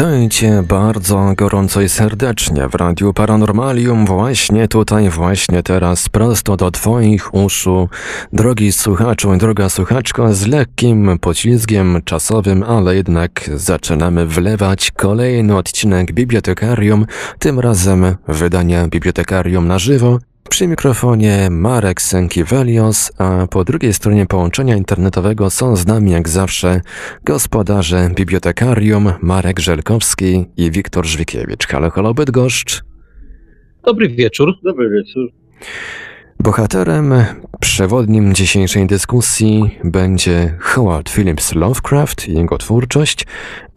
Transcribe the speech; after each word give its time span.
Witajcie 0.00 0.62
bardzo 0.68 1.32
gorąco 1.36 1.80
i 1.80 1.88
serdecznie 1.88 2.68
w 2.68 2.74
Radiu 2.74 3.12
Paranormalium, 3.12 4.06
właśnie 4.06 4.68
tutaj, 4.68 5.10
właśnie 5.10 5.62
teraz, 5.62 6.08
prosto 6.08 6.56
do 6.56 6.70
Twoich 6.70 7.34
uszu. 7.34 7.88
Drogi 8.32 8.72
słuchaczu 8.72 9.34
i 9.34 9.38
droga 9.38 9.68
słuchaczko, 9.68 10.34
z 10.34 10.46
lekkim 10.46 11.18
poślizgiem 11.18 12.00
czasowym, 12.04 12.62
ale 12.62 12.96
jednak 12.96 13.50
zaczynamy 13.54 14.26
wlewać 14.26 14.90
kolejny 14.90 15.56
odcinek 15.56 16.12
Bibliotekarium, 16.12 17.06
tym 17.38 17.60
razem 17.60 18.16
wydania 18.28 18.88
Bibliotekarium 18.88 19.68
na 19.68 19.78
żywo, 19.78 20.18
przy 20.50 20.66
mikrofonie 20.66 21.48
Marek 21.50 22.02
Sękiewelios, 22.02 23.12
a 23.18 23.46
po 23.46 23.64
drugiej 23.64 23.92
stronie 23.92 24.26
połączenia 24.26 24.76
internetowego 24.76 25.50
są 25.50 25.76
z 25.76 25.86
nami 25.86 26.10
jak 26.10 26.28
zawsze 26.28 26.80
gospodarze 27.24 28.10
bibliotekarium 28.14 29.12
Marek 29.22 29.60
Żelkowski 29.60 30.46
i 30.56 30.70
Wiktor 30.70 31.06
Żwikiewicz. 31.06 31.66
Halo, 31.66 31.90
halo 31.90 32.14
Bydgoszcz. 32.14 32.82
Dobry 33.84 34.08
wieczór. 34.08 34.54
Dobry 34.64 34.90
wieczór. 34.90 35.32
Bohaterem 36.42 37.14
przewodnim 37.60 38.34
dzisiejszej 38.34 38.86
dyskusji 38.86 39.78
będzie 39.84 40.54
Howard 40.60 41.10
Phillips 41.10 41.54
Lovecraft 41.54 42.28
i 42.28 42.34
jego 42.34 42.58
twórczość, 42.58 43.26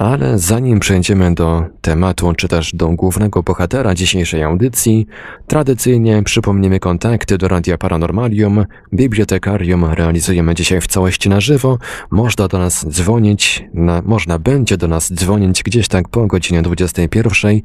ale 0.03 0.39
zanim 0.39 0.79
przejdziemy 0.79 1.35
do 1.35 1.65
tematu, 1.81 2.33
czy 2.33 2.47
też 2.47 2.71
do 2.73 2.89
głównego 2.89 3.43
bohatera 3.43 3.95
dzisiejszej 3.95 4.43
audycji, 4.43 5.07
tradycyjnie 5.47 6.23
przypomnimy 6.23 6.79
kontakty 6.79 7.37
do 7.37 7.47
Radia 7.47 7.77
Paranormalium. 7.77 8.65
Bibliotekarium 8.93 9.85
realizujemy 9.85 10.55
dzisiaj 10.55 10.81
w 10.81 10.87
całości 10.87 11.29
na 11.29 11.41
żywo. 11.41 11.77
Można 12.11 12.47
do 12.47 12.59
nas 12.59 12.85
dzwonić, 12.89 13.65
na, 13.73 14.01
można 14.05 14.39
będzie 14.39 14.77
do 14.77 14.87
nas 14.87 15.13
dzwonić 15.13 15.63
gdzieś 15.63 15.87
tak 15.87 16.09
po 16.09 16.27
godzinie 16.27 16.61
21 16.61 17.61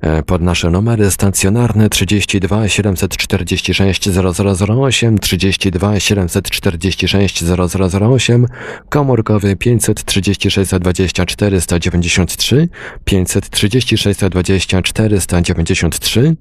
E, 0.00 0.22
pod 0.22 0.42
nasze 0.42 0.70
numery 0.70 1.10
stacjonarne 1.10 1.88
32 1.90 2.68
746 2.68 4.08
0008, 4.08 5.18
32 5.18 6.00
746 6.00 7.44
0008, 7.44 8.46
komórkowy 8.88 9.56
536 9.56 10.70
24 10.80 11.60
193, 11.66 12.68
536 13.04 14.20
24 14.30 15.20
193. 15.20 16.36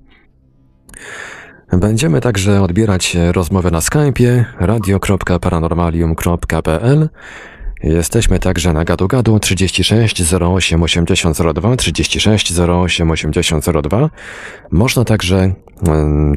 Będziemy 1.72 2.22
także 2.22 2.62
odbierać 2.62 3.18
rozmowy 3.32 3.72
na 3.72 3.80
Skype'ie 3.80 4.46
radio.paranormalium.pl 4.60 7.10
Jesteśmy 7.84 8.40
także 8.40 8.74
na 8.74 8.86
gadu 8.86 9.08
gadu 9.08 9.40
36 9.40 10.34
08 10.34 10.84
8002 10.84 11.76
36 11.76 12.60
08 12.60 13.12
8002. 13.12 14.10
Można 14.72 15.06
także 15.06 15.54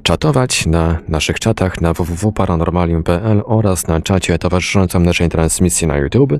czatować 0.03 0.67
na 0.67 0.99
naszych 1.09 1.41
czatach 1.41 1.81
na 1.81 1.93
www.paranormalium.pl 1.93 3.43
oraz 3.45 3.87
na 3.87 4.01
czacie 4.01 4.39
towarzyszącym 4.39 5.03
naszej 5.03 5.29
transmisji 5.29 5.87
na 5.87 5.97
YouTube. 5.97 6.33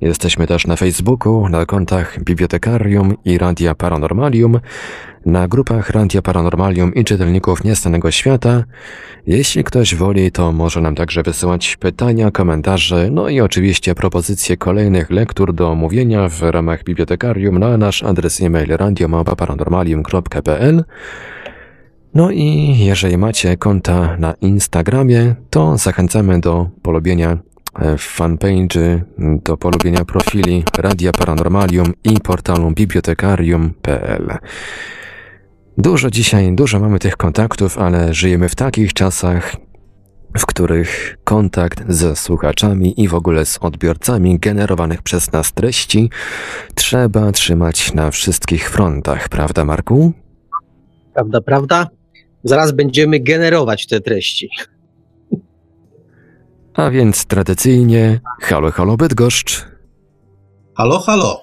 Jesteśmy 0.00 0.46
też 0.46 0.66
na 0.66 0.76
Facebooku, 0.76 1.48
na 1.48 1.66
kontach 1.66 2.24
Bibliotekarium 2.24 3.14
i 3.24 3.38
Radia 3.38 3.74
Paranormalium 3.74 4.60
na 5.26 5.48
grupach 5.48 5.90
Radia 5.90 6.22
Paranormalium 6.22 6.94
i 6.94 7.04
czytelników 7.04 7.64
Niestanego 7.64 8.10
Świata. 8.10 8.64
Jeśli 9.26 9.64
ktoś 9.64 9.94
woli, 9.94 10.32
to 10.32 10.52
może 10.52 10.80
nam 10.80 10.94
także 10.94 11.22
wysyłać 11.22 11.76
pytania, 11.76 12.30
komentarze, 12.30 13.08
no 13.10 13.28
i 13.28 13.40
oczywiście 13.40 13.94
propozycje 13.94 14.56
kolejnych 14.56 15.10
lektur 15.10 15.54
do 15.54 15.70
omówienia 15.70 16.28
w 16.28 16.42
ramach 16.42 16.84
bibliotekarium 16.84 17.58
na 17.58 17.78
nasz 17.78 18.02
adres 18.02 18.40
e-mail 18.40 18.76
radiomapa.paranormalium.pl 18.76 20.84
No 22.14 22.30
i 22.30 22.78
jeżeli 22.78 23.18
macie 23.18 23.56
konta 23.56 24.16
na 24.18 24.34
Instagramie, 24.40 25.34
to 25.50 25.78
zachęcamy 25.78 26.40
do 26.40 26.68
polubienia 26.82 27.38
e, 27.78 27.98
fanpage, 27.98 29.04
do 29.18 29.56
polubienia 29.56 30.04
profili 30.04 30.64
Radia 30.78 31.12
Paranormalium 31.12 31.92
i 32.04 32.20
portalu 32.20 32.70
bibliotekarium.pl. 32.70 34.28
Dużo 35.78 36.10
dzisiaj, 36.10 36.54
dużo 36.54 36.80
mamy 36.80 36.98
tych 36.98 37.16
kontaktów, 37.16 37.78
ale 37.78 38.14
żyjemy 38.14 38.48
w 38.48 38.54
takich 38.54 38.92
czasach, 38.92 39.56
w 40.38 40.46
których 40.46 41.16
kontakt 41.24 41.84
ze 41.88 42.16
słuchaczami 42.16 43.02
i 43.02 43.08
w 43.08 43.14
ogóle 43.14 43.46
z 43.46 43.58
odbiorcami 43.58 44.38
generowanych 44.38 45.02
przez 45.02 45.32
nas 45.32 45.52
treści 45.52 46.10
trzeba 46.74 47.32
trzymać 47.32 47.94
na 47.94 48.10
wszystkich 48.10 48.70
frontach, 48.70 49.28
prawda, 49.28 49.64
Marku? 49.64 50.12
Prawda, 51.14 51.40
prawda? 51.40 51.88
Zaraz 52.44 52.72
będziemy 52.72 53.20
generować 53.20 53.86
te 53.86 54.00
treści. 54.00 54.48
A 56.74 56.90
więc 56.90 57.26
tradycyjnie, 57.26 58.20
halo, 58.40 58.70
halo 58.70 58.96
Bydgoszcz. 58.96 59.66
Halo, 60.76 60.98
halo. 60.98 61.42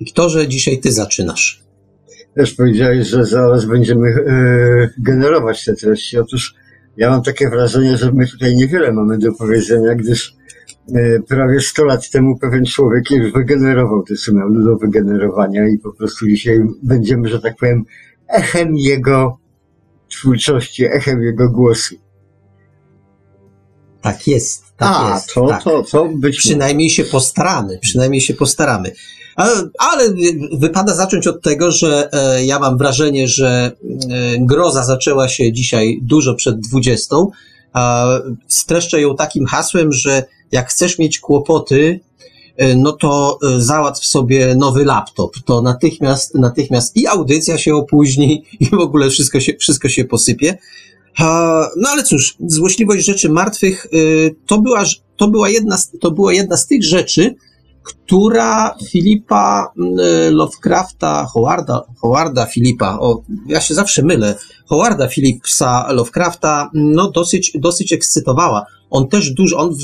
Wiktorze, 0.00 0.48
dzisiaj 0.48 0.80
ty 0.80 0.92
zaczynasz. 0.92 1.62
Też 2.34 2.54
powiedziałeś, 2.54 3.08
że 3.08 3.24
zaraz 3.24 3.64
będziemy 3.64 4.08
e, 4.08 4.90
generować 4.98 5.64
te 5.64 5.74
treści. 5.74 6.18
Otóż 6.18 6.54
ja 6.96 7.10
mam 7.10 7.22
takie 7.22 7.48
wrażenie, 7.48 7.96
że 7.96 8.12
my 8.12 8.26
tutaj 8.26 8.56
niewiele 8.56 8.92
mamy 8.92 9.18
do 9.18 9.32
powiedzenia, 9.32 9.94
gdyż 9.94 10.36
e, 10.94 11.22
prawie 11.28 11.60
100 11.60 11.84
lat 11.84 12.10
temu 12.10 12.38
pewien 12.38 12.64
człowiek 12.64 13.10
już 13.10 13.32
wygenerował 13.32 14.02
te, 14.02 14.32
miał 14.32 14.50
do 14.52 14.76
wygenerowania 14.76 15.68
i 15.68 15.78
po 15.78 15.92
prostu 15.92 16.26
dzisiaj 16.26 16.60
będziemy, 16.82 17.28
że 17.28 17.40
tak 17.40 17.56
powiem, 17.56 17.84
echem 18.28 18.76
jego 18.76 19.38
twórczości, 20.08 20.84
echem 20.84 21.22
jego 21.22 21.50
głosu. 21.50 21.94
Tak 24.02 24.26
jest. 24.26 24.64
Tak 24.76 24.96
A, 24.96 25.14
jest, 25.14 25.34
to, 25.34 25.46
tak. 25.46 25.62
to, 25.62 25.82
to 25.82 26.08
być 26.14 26.36
Przynajmniej 26.36 26.90
się 26.90 27.04
postaramy, 27.04 27.78
przynajmniej 27.82 28.20
się 28.20 28.34
postaramy. 28.34 28.92
Ale, 29.78 30.14
wypada 30.52 30.94
zacząć 30.94 31.26
od 31.26 31.42
tego, 31.42 31.72
że 31.72 32.08
e, 32.12 32.44
ja 32.44 32.58
mam 32.58 32.78
wrażenie, 32.78 33.28
że 33.28 33.48
e, 33.48 33.72
groza 34.38 34.84
zaczęła 34.84 35.28
się 35.28 35.52
dzisiaj 35.52 35.98
dużo 36.02 36.34
przed 36.34 36.60
20. 36.60 37.16
A 37.72 38.06
streszczę 38.48 39.00
ją 39.00 39.16
takim 39.16 39.46
hasłem, 39.46 39.92
że 39.92 40.24
jak 40.52 40.70
chcesz 40.70 40.98
mieć 40.98 41.20
kłopoty, 41.20 42.00
no 42.76 42.92
to 42.92 43.38
e, 43.42 43.60
załatw 43.60 44.04
sobie 44.06 44.54
nowy 44.54 44.84
laptop. 44.84 45.30
To 45.44 45.62
natychmiast, 45.62 46.34
natychmiast 46.34 46.96
i 46.96 47.06
audycja 47.06 47.58
się 47.58 47.74
opóźni, 47.74 48.44
i 48.60 48.66
w 48.66 48.74
ogóle 48.74 49.10
wszystko 49.10 49.40
się, 49.40 49.52
wszystko 49.60 49.88
się 49.88 50.04
posypie. 50.04 50.58
No 51.76 51.88
ale 51.88 52.02
cóż, 52.02 52.36
złośliwość 52.46 53.06
rzeczy 53.06 53.28
martwych 53.28 53.86
y, 53.94 54.34
to 54.46 54.60
była, 54.60 54.84
to 55.16 55.28
była, 55.28 55.48
jedna, 55.48 55.76
z- 55.78 55.92
to 56.00 56.10
była 56.10 56.32
jedna 56.32 56.56
z 56.56 56.66
tych 56.66 56.84
rzeczy, 56.84 57.34
która 57.82 58.74
Filipa 58.90 59.72
Lovecrafta, 60.30 61.26
Howarda, 61.32 61.82
Howarda 62.00 62.46
Filipa, 62.46 62.98
o, 63.00 63.22
ja 63.46 63.60
się 63.60 63.74
zawsze 63.74 64.02
mylę, 64.02 64.34
Howarda 64.66 65.08
Phillipsa 65.08 65.92
Lovecrafta, 65.92 66.70
no 66.74 67.10
dosyć, 67.10 67.52
dosyć 67.54 67.92
ekscytowała. 67.92 68.66
On 68.90 69.08
też 69.08 69.30
dużo, 69.30 69.56
on, 69.58 69.74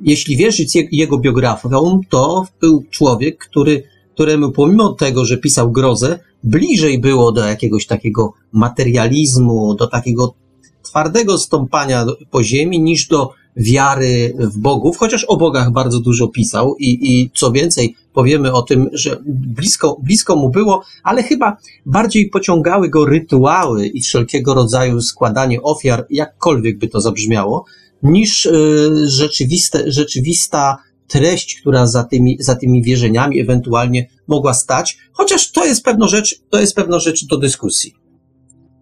jeśli 0.00 0.36
wierzyć 0.36 0.74
je, 0.74 0.88
jego 0.92 1.18
biografią, 1.18 2.00
to 2.08 2.46
był 2.60 2.84
człowiek, 2.90 3.38
który, 3.38 3.82
któremu 4.14 4.52
pomimo 4.52 4.92
tego, 4.92 5.24
że 5.24 5.36
pisał 5.36 5.72
grozę, 5.72 6.18
bliżej 6.44 7.00
było 7.00 7.32
do 7.32 7.44
jakiegoś 7.44 7.86
takiego 7.86 8.32
materializmu, 8.52 9.74
do 9.74 9.86
takiego 9.86 10.34
twardego 10.82 11.38
stąpania 11.38 12.06
po 12.30 12.42
ziemi 12.42 12.80
niż 12.80 13.08
do 13.08 13.30
wiary 13.56 14.34
w 14.38 14.58
bogów, 14.58 14.96
chociaż 14.96 15.24
o 15.24 15.36
bogach 15.36 15.72
bardzo 15.72 16.00
dużo 16.00 16.28
pisał 16.28 16.76
i, 16.78 16.98
i 17.02 17.30
co 17.34 17.52
więcej, 17.52 17.96
powiemy 18.12 18.52
o 18.52 18.62
tym, 18.62 18.88
że 18.92 19.16
blisko, 19.26 19.96
blisko 20.02 20.36
mu 20.36 20.50
było, 20.50 20.82
ale 21.02 21.22
chyba 21.22 21.56
bardziej 21.86 22.30
pociągały 22.30 22.88
go 22.88 23.04
rytuały 23.04 23.86
i 23.86 24.02
wszelkiego 24.02 24.54
rodzaju 24.54 25.00
składanie 25.00 25.62
ofiar, 25.62 26.06
jakkolwiek 26.10 26.78
by 26.78 26.88
to 26.88 27.00
zabrzmiało, 27.00 27.64
niż 28.02 28.46
y, 28.46 29.08
rzeczywiste, 29.08 29.92
rzeczywista 29.92 30.76
treść, 31.08 31.60
która 31.60 31.86
za 31.86 32.04
tymi, 32.04 32.36
za 32.40 32.54
tymi 32.54 32.82
wierzeniami 32.82 33.40
ewentualnie 33.40 34.08
mogła 34.28 34.54
stać, 34.54 34.98
chociaż 35.12 35.52
to 35.52 35.64
jest 35.64 35.84
pewna 35.84 36.08
rzecz, 36.08 36.40
to 36.50 36.60
jest 36.60 36.76
pewna 36.76 36.98
rzecz 36.98 37.26
do 37.26 37.38
dyskusji. 37.38 37.94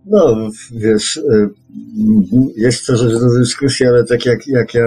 No, 0.07 0.51
wiesz, 0.73 1.17
y, 1.17 1.51
jest 2.57 2.87
to 2.87 2.97
rzecz 2.97 3.13
do 3.13 3.39
dyskusji, 3.39 3.87
ale 3.87 4.05
tak 4.05 4.27
jak, 4.27 4.47
jak 4.47 4.75
ja 4.75 4.85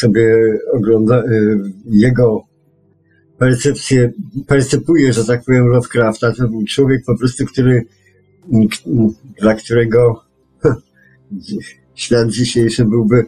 sobie 0.00 0.36
oglądam 0.72 1.22
jego 1.86 2.52
percepcję, 3.42 4.12
percepuję, 4.46 5.12
że 5.12 5.24
tak 5.24 5.44
powiem, 5.44 5.66
Lovecrafta, 5.66 6.32
to 6.32 6.48
był 6.48 6.64
człowiek 6.64 7.04
po 7.06 7.18
prostu, 7.18 7.46
który, 7.46 7.86
dla 9.40 9.54
którego 9.54 10.24
świat 11.94 12.28
dzisiejszy 12.28 12.84
byłby 12.84 13.26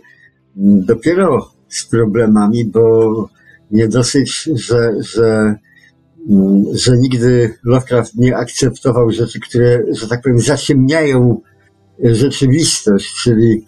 dopiero 0.57 1.51
z 1.69 1.87
problemami, 1.87 2.65
bo 2.65 3.29
nie 3.71 3.89
dosyć, 3.89 4.49
że, 4.55 4.93
że 5.01 5.55
mm, 6.31 6.65
że 6.73 6.99
nigdy 6.99 7.55
Lovecraft 7.65 8.15
nie 8.15 8.37
akceptował 8.37 9.11
rzeczy, 9.11 9.41
które, 9.41 9.83
że 9.91 10.09
tak 10.09 10.23
powiem, 10.23 10.39
zaciemniają 10.39 11.41
rzeczywistość, 12.03 13.15
czyli 13.23 13.65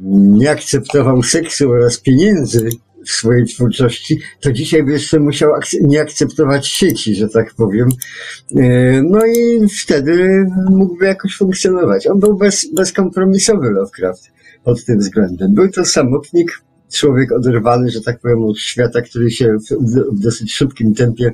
nie 0.00 0.50
akceptował 0.50 1.22
seksu 1.22 1.70
oraz 1.70 2.00
pieniędzy 2.00 2.68
w 3.06 3.10
swojej 3.10 3.46
twórczości, 3.46 4.20
to 4.40 4.52
dzisiaj 4.52 4.82
by 4.82 4.92
jeszcze 4.92 5.20
musiał 5.20 5.50
nie 5.80 6.00
akceptować 6.00 6.66
sieci, 6.66 7.14
że 7.14 7.28
tak 7.28 7.54
powiem. 7.54 7.88
E, 8.56 9.02
no 9.02 9.26
i 9.26 9.68
wtedy 9.82 10.46
mógłby 10.70 11.04
jakoś 11.04 11.36
funkcjonować. 11.36 12.06
On 12.06 12.20
był 12.20 12.36
bez, 12.36 12.74
bezkompromisowy 12.74 13.70
Lovecraft 13.70 14.37
pod 14.68 14.84
tym 14.84 14.98
względem. 14.98 15.54
Był 15.54 15.68
to 15.70 15.84
samotnik, 15.84 16.62
człowiek 16.92 17.32
oderwany, 17.32 17.90
że 17.90 18.00
tak 18.00 18.20
powiem, 18.20 18.44
od 18.44 18.58
świata, 18.58 19.02
który 19.02 19.30
się 19.30 19.56
w, 19.70 19.90
w 20.12 20.20
dosyć 20.20 20.54
szybkim 20.54 20.94
tempie 20.94 21.32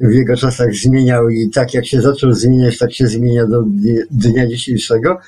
w 0.00 0.12
jego 0.12 0.36
czasach 0.36 0.74
zmieniał 0.74 1.28
i 1.28 1.50
tak 1.50 1.74
jak 1.74 1.86
się 1.86 2.00
zaczął 2.00 2.32
zmieniać, 2.32 2.78
tak 2.78 2.92
się 2.92 3.06
zmienia 3.06 3.46
do 3.46 3.64
dnia 4.10 4.46
dzisiejszego. 4.46 5.18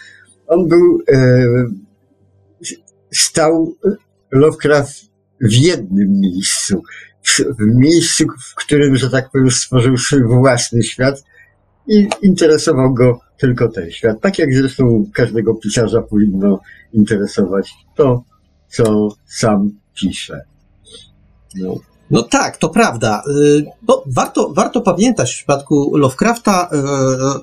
On 0.47 0.69
był, 0.69 1.03
e, 1.13 1.47
stał 3.13 3.75
Lovecraft 4.33 5.05
w 5.41 5.53
jednym 5.53 6.21
miejscu, 6.21 6.83
w 7.59 7.75
miejscu, 7.75 8.25
w 8.51 8.55
którym, 8.55 8.97
że 8.97 9.11
tak 9.11 9.31
powiem, 9.31 9.51
stworzył 9.51 9.97
swój 9.97 10.25
własny 10.25 10.83
świat 10.83 11.25
i 11.89 12.09
interesował 12.23 12.95
go 12.95 13.21
tylko 13.41 13.69
ten 13.69 13.91
świat. 13.91 14.21
Tak 14.21 14.39
jak 14.39 14.55
zresztą 14.55 15.07
każdego 15.15 15.55
pisarza 15.55 16.03
powinno 16.03 16.61
interesować 16.93 17.73
to, 17.97 18.23
co 18.69 19.09
sam 19.27 19.71
pisze. 19.95 20.41
No. 21.55 21.75
No 22.11 22.23
tak, 22.23 22.57
to 22.57 22.69
prawda. 22.69 23.23
Y, 23.37 23.65
bo 23.83 24.05
warto, 24.07 24.53
warto 24.53 24.81
pamiętać 24.81 25.33
w 25.33 25.37
przypadku 25.37 25.97
Lovecrafta, 25.97 26.71
y, 26.73 26.77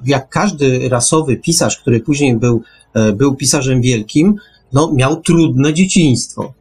jak 0.05 0.29
każdy 0.29 0.89
rasowy 0.89 1.37
pisarz, 1.37 1.77
który 1.77 1.99
później 1.99 2.37
był, 2.37 2.61
y, 3.09 3.13
był 3.13 3.35
pisarzem 3.35 3.81
wielkim, 3.81 4.35
no, 4.73 4.91
miał 4.93 5.21
trudne 5.21 5.73
dzieciństwo 5.73 6.53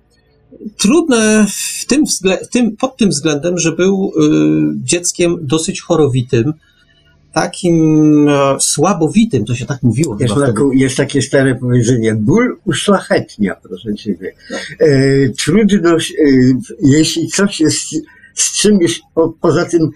trudne 0.79 1.47
w 1.81 1.87
tym, 1.87 2.05
w 2.44 2.49
tym, 2.49 2.77
pod 2.77 2.97
tym 2.97 3.11
względem, 3.11 3.59
że 3.59 3.73
był 3.73 4.12
dzieckiem 4.77 5.37
dosyć 5.41 5.81
chorowitym, 5.81 6.53
takim 7.32 8.28
e, 8.28 8.56
słabowitym, 8.61 9.44
to 9.44 9.55
się 9.55 9.67
tak 9.67 9.82
mówiło. 9.82 10.17
Jest, 10.20 10.34
taką, 10.34 10.70
jest 10.73 10.96
takie 10.96 11.23
stare 11.23 11.55
powiedzenie, 11.55 12.14
ból 12.14 12.56
uszlachetnia, 12.64 13.56
proszę 13.62 13.94
Ciebie. 13.94 14.34
E, 14.78 14.88
trudność, 15.28 16.12
e, 16.12 16.25
jeśli 16.82 17.28
coś 17.28 17.61
jest 17.61 17.78
z 18.34 18.52
czymś, 18.52 19.00
po, 19.14 19.34
poza 19.40 19.64
tym 19.64 19.82
e, 19.82 19.88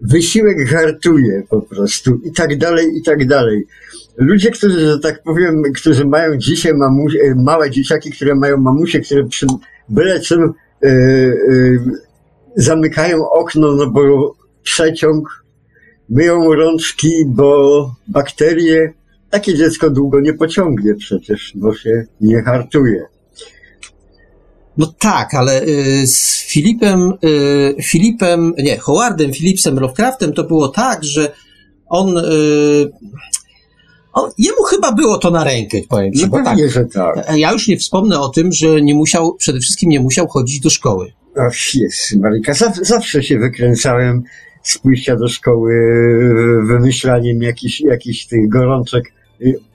wysiłek 0.00 0.68
hartuje 0.68 1.42
po 1.50 1.60
prostu 1.60 2.20
i 2.24 2.32
tak 2.32 2.58
dalej, 2.58 2.86
i 2.96 3.02
tak 3.02 3.26
dalej. 3.26 3.66
Ludzie, 4.16 4.50
którzy, 4.50 4.80
że 4.80 4.98
tak 4.98 5.22
powiem, 5.22 5.62
którzy 5.74 6.04
mają 6.04 6.36
dzisiaj 6.36 6.74
mamusie, 6.74 7.18
małe 7.36 7.70
dzieciaki, 7.70 8.10
które 8.10 8.34
mają 8.34 8.56
mamusie, 8.56 9.00
które 9.00 9.24
przy 9.24 9.46
byle 9.88 10.20
czym 10.20 10.52
zamykają 12.56 13.30
okno, 13.30 13.74
no 13.74 13.90
bo 13.90 14.34
przeciąg, 14.62 15.44
myją 16.08 16.54
rączki, 16.54 17.10
bo 17.26 17.94
bakterie, 18.08 18.92
takie 19.30 19.54
dziecko 19.54 19.90
długo 19.90 20.20
nie 20.20 20.34
pociągnie 20.34 20.94
przecież, 20.94 21.52
bo 21.54 21.74
się 21.74 22.04
nie 22.20 22.42
hartuje. 22.42 23.04
No 24.76 24.94
tak, 24.98 25.34
ale 25.34 25.62
y, 25.62 26.06
z 26.06 26.44
Filipem, 26.46 27.12
y, 27.24 27.82
Filipem, 27.82 28.52
nie, 28.58 28.78
Howardem 28.78 29.32
Phillipsem 29.32 29.78
Lovecraftem 29.78 30.32
to 30.32 30.44
było 30.44 30.68
tak, 30.68 31.04
że 31.04 31.32
on, 31.88 32.18
y, 32.18 32.22
on 34.12 34.30
jemu 34.38 34.62
chyba 34.62 34.92
było 34.92 35.18
to 35.18 35.30
na 35.30 35.44
rękę, 35.44 35.78
powiem 35.88 36.12
ci, 36.12 36.22
no 36.22 36.28
bo 36.28 36.44
tak, 36.44 36.58
że 36.70 36.84
tak. 36.84 37.36
Ja 37.36 37.52
już 37.52 37.68
nie 37.68 37.76
wspomnę 37.76 38.20
o 38.20 38.28
tym, 38.28 38.52
że 38.52 38.82
nie 38.82 38.94
musiał, 38.94 39.34
przede 39.34 39.60
wszystkim 39.60 39.90
nie 39.90 40.00
musiał 40.00 40.28
chodzić 40.28 40.60
do 40.60 40.70
szkoły. 40.70 41.12
Ach, 41.36 41.74
jest, 41.74 42.16
Marika, 42.16 42.52
zawsze 42.82 43.22
się 43.22 43.38
wykręcałem 43.38 44.22
z 44.70 44.78
pójścia 44.78 45.16
do 45.16 45.28
szkoły, 45.28 45.72
wymyślaniem 46.66 47.42
jakichś, 47.42 48.26
tych 48.26 48.48
gorączek 48.48 49.12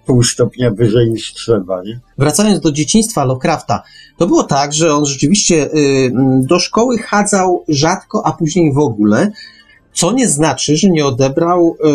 pół 0.06 0.24
stopnia 0.24 0.72
wyżej 0.72 1.12
niż 1.12 1.34
trzeba. 1.34 1.84
Nie? 1.84 2.00
Wracając 2.18 2.60
do 2.60 2.72
dzieciństwa 2.72 3.26
Lovecrafta, 3.26 3.84
to 4.18 4.28
było 4.28 4.44
tak, 4.44 4.74
że 4.74 4.96
on 4.96 5.06
rzeczywiście 5.06 5.74
y, 5.74 6.12
do 6.42 6.60
szkoły 6.60 6.98
chadzał 6.98 7.64
rzadko, 7.68 8.26
a 8.26 8.32
później 8.32 8.74
w 8.74 8.78
ogóle, 8.78 9.32
co 9.94 10.12
nie 10.12 10.28
znaczy, 10.28 10.78
że 10.78 10.90
nie 10.90 11.06
odebrał 11.06 11.76
y, 11.76 11.88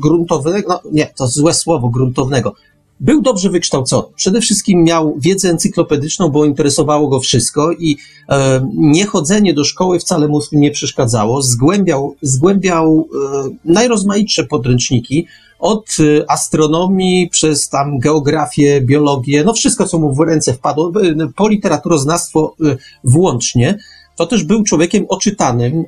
gruntownego, 0.00 0.68
no 0.68 0.90
nie, 0.92 1.06
to 1.06 1.26
złe 1.26 1.54
słowo, 1.54 1.88
gruntownego. 1.88 2.54
Był 3.00 3.22
dobrze 3.22 3.50
wykształcony. 3.50 4.08
Przede 4.16 4.40
wszystkim 4.40 4.84
miał 4.84 5.14
wiedzę 5.18 5.50
encyklopedyczną, 5.50 6.28
bo 6.28 6.44
interesowało 6.44 7.08
go 7.08 7.20
wszystko 7.20 7.72
i 7.72 7.96
e, 8.28 8.68
niechodzenie 8.74 9.54
do 9.54 9.64
szkoły 9.64 9.98
wcale 9.98 10.28
mu 10.28 10.40
nie 10.52 10.70
przeszkadzało. 10.70 11.42
Zgłębiał, 11.42 12.14
zgłębiał 12.22 13.08
e, 13.44 13.48
najrozmaitsze 13.64 14.44
podręczniki, 14.44 15.26
od 15.58 16.00
y, 16.00 16.24
astronomii 16.28 17.28
przez 17.28 17.68
tam 17.68 17.98
geografię, 17.98 18.80
biologię, 18.80 19.44
no 19.44 19.52
wszystko, 19.52 19.86
co 19.86 19.98
mu 19.98 20.14
w 20.14 20.20
ręce 20.20 20.54
wpadło, 20.54 20.92
y, 21.02 21.32
po 21.36 21.48
literaturoznawstwo 21.48 22.54
y, 22.60 22.76
włącznie, 23.04 23.78
to 24.16 24.26
też 24.26 24.44
był 24.44 24.64
człowiekiem 24.64 25.04
oczytanym, 25.08 25.84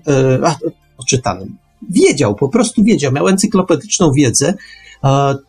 oczytanym. 0.96 1.56
Wiedział, 1.90 2.34
po 2.34 2.48
prostu 2.48 2.84
wiedział, 2.84 3.12
miał 3.12 3.28
encyklopedyczną 3.28 4.12
wiedzę, 4.12 4.54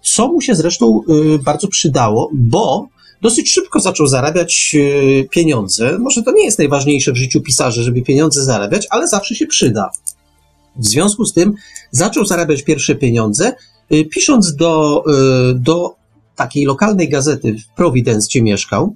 co 0.02 0.28
mu 0.28 0.42
się 0.42 0.56
zresztą 0.56 1.02
bardzo 1.46 1.68
przydało, 1.68 2.30
bo 2.34 2.88
dosyć 3.22 3.52
szybko 3.52 3.80
zaczął 3.80 4.08
zarabiać 4.08 4.76
pieniądze. 5.30 6.00
Może 6.00 6.24
to 6.24 6.32
nie 6.32 6.46
jest 6.46 6.60
najważniejsze 6.60 7.12
w 7.12 7.18
życiu 7.18 7.42
pisarza, 7.42 7.82
żeby 7.82 8.02
pieniądze 8.02 8.44
zarabiać, 8.44 8.88
ale 8.90 9.08
zawsze 9.08 9.36
się 9.36 9.48
przyda. 9.48 9.90
W 10.76 10.86
związku 10.86 11.26
z 11.26 11.34
tym 11.34 11.54
zaczął 11.92 12.26
zarabiać 12.26 12.64
pierwsze 12.64 12.96
pieniądze, 12.96 13.54
Y, 13.92 14.06
pisząc 14.06 14.56
do, 14.56 15.04
y, 15.52 15.54
do 15.56 15.96
takiej 16.36 16.66
lokalnej 16.66 17.10
gazety 17.10 17.54
w 17.54 17.76
Providence, 17.76 18.28
gdzie 18.28 18.42
mieszkał, 18.42 18.96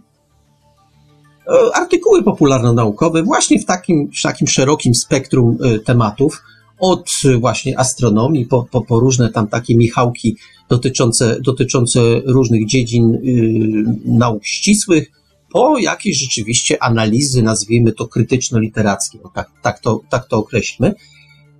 y, 1.48 1.74
artykuły 1.74 2.24
popularno-naukowe 2.24 3.24
właśnie 3.24 3.60
w 3.60 3.66
takim, 3.66 4.10
w 4.20 4.22
takim 4.22 4.48
szerokim 4.48 4.96
spektrum 4.96 5.58
tematów, 5.86 6.42
od 6.80 7.12
właśnie 7.40 7.80
astronomii 7.80 8.46
po, 8.46 8.64
po, 8.72 8.82
po 8.82 9.00
różne 9.00 9.32
tam 9.32 9.48
takie 9.48 9.78
michałki 9.78 10.38
dotyczące, 10.70 11.42
dotyczące 11.42 12.00
różnych 12.26 12.68
dziedzin 12.68 13.12
yy, 13.24 13.96
nauk 14.06 14.46
ścisłych, 14.46 15.12
po 15.56 15.78
jakieś 15.78 16.20
rzeczywiście 16.20 16.84
analizy, 16.84 17.44
nazwijmy 17.44 17.92
to 17.92 18.06
krytyczno-literackie, 18.06 19.18
tak, 19.34 19.50
tak, 19.62 19.80
to, 19.80 20.02
tak 20.10 20.28
to 20.28 20.38
określmy. 20.38 20.94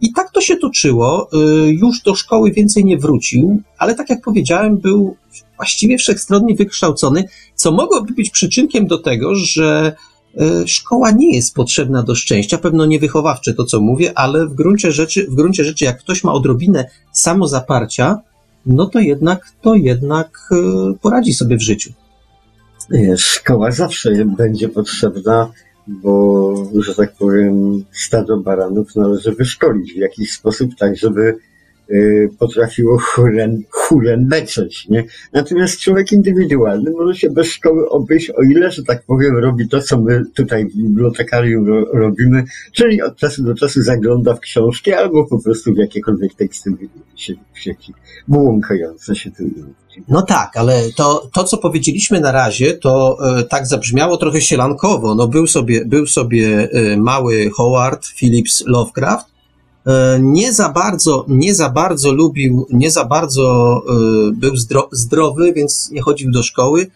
I 0.02 0.14
tak 0.14 0.32
to 0.32 0.42
się 0.42 0.58
toczyło. 0.58 1.30
Y, 1.34 1.74
już 1.74 2.02
do 2.02 2.16
szkoły 2.16 2.52
więcej 2.52 2.86
nie 2.86 2.98
wrócił, 2.98 3.62
ale 3.78 3.96
tak 3.96 4.10
jak 4.10 4.22
powiedziałem, 4.22 4.78
był 4.78 5.16
właściwie 5.56 5.98
wszechstronnie 5.98 6.56
wykształcony, 6.56 7.24
co 7.56 7.72
mogłoby 7.72 8.14
być 8.14 8.30
przyczynkiem 8.30 8.88
do 8.88 8.98
tego, 8.98 9.36
że 9.36 9.96
y, 9.96 10.15
szkoła 10.66 11.12
nie 11.12 11.36
jest 11.36 11.56
potrzebna 11.56 12.04
do 12.04 12.16
szczęścia. 12.16 12.58
Pewno 12.58 12.86
niewychowawcze 12.86 13.54
to, 13.54 13.66
co 13.66 13.82
mówię, 13.82 14.12
ale 14.16 14.48
w 14.48 14.54
gruncie 14.54 14.92
rzeczy, 14.92 15.28
w 15.30 15.36
gruncie 15.36 15.64
rzeczy 15.64 15.86
jak 15.86 16.00
ktoś 16.00 16.24
ma 16.24 16.34
odrobinę 16.34 16.90
samozaparcia, 17.12 18.18
no 18.66 18.86
to 18.86 19.00
jednak, 19.00 19.52
to 19.62 19.76
jednak 19.76 20.50
y, 20.52 20.98
poradzi 21.02 21.34
sobie 21.34 21.58
w 21.58 21.62
życiu. 21.62 21.92
Szkoła 23.18 23.72
zawsze 23.72 24.26
będzie 24.26 24.70
potrzebna 24.70 25.52
bo, 25.88 26.54
że 26.80 26.96
tak 26.96 27.14
powiem, 27.14 27.84
stado 27.92 28.38
baranów 28.38 28.96
należy 28.96 29.32
wyszkolić 29.32 29.94
w 29.94 29.98
jakiś 29.98 30.34
sposób, 30.34 30.72
tak 30.80 30.98
żeby 30.98 31.38
potrafiło 32.40 32.98
hulen, 32.98 33.64
hulen 33.70 34.30
nie? 34.90 35.04
Natomiast 35.34 35.80
człowiek 35.80 36.12
indywidualny 36.12 36.92
może 36.92 37.20
się 37.20 37.30
bez 37.30 37.48
szkoły 37.48 37.90
obejść, 37.90 38.30
o 38.30 38.42
ile, 38.42 38.72
że 38.72 38.84
tak 38.84 39.04
powiem, 39.04 39.38
robi 39.38 39.68
to, 39.68 39.82
co 39.82 40.02
my 40.02 40.24
tutaj 40.36 40.66
w 40.66 40.76
bibliotekarium 40.76 41.68
ro, 41.68 41.86
robimy, 41.94 42.44
czyli 42.72 43.02
od 43.02 43.16
czasu 43.16 43.44
do 43.44 43.56
czasu 43.56 43.82
zagląda 43.82 44.36
w 44.36 44.40
książki 44.40 44.94
albo 44.94 45.26
po 45.26 45.40
prostu 45.40 45.74
w 45.74 45.78
jakiekolwiek 45.78 46.34
teksty 46.34 46.72
w 47.54 47.60
sieci, 47.60 47.94
błąkające 48.28 49.16
się 49.16 49.32
tu. 49.32 49.44
No 50.08 50.22
tak, 50.22 50.58
ale 50.58 50.82
to, 50.96 51.30
to, 51.34 51.44
co 51.44 51.58
powiedzieliśmy 51.58 52.20
na 52.20 52.32
razie, 52.32 52.74
to 52.74 53.18
e, 53.40 53.44
tak 53.44 53.68
zabrzmiało 53.68 54.18
trochę 54.18 54.42
sielankowo. 54.42 55.16
No 55.16 55.28
był 55.28 55.48
sobie, 55.48 55.86
był 55.86 56.08
sobie 56.08 56.70
e, 56.72 56.98
mały 56.98 57.50
Howard 57.50 58.06
Phillips 58.06 58.64
Lovecraft, 58.68 59.35
nie 60.20 60.54
za 60.54 60.70
bardzo, 60.70 61.26
nie 61.28 61.56
za 61.56 61.70
bardzo 61.70 62.14
lubił, 62.14 62.68
nie 62.70 62.92
za 62.92 63.06
bardzo 63.06 63.78
e, 63.90 64.32
był 64.32 64.56
zdro, 64.56 64.90
zdrowy, 64.92 65.54
więc 65.54 65.90
nie 65.92 66.02
chodził 66.02 66.32
do 66.32 66.44
szkoły. 66.44 66.92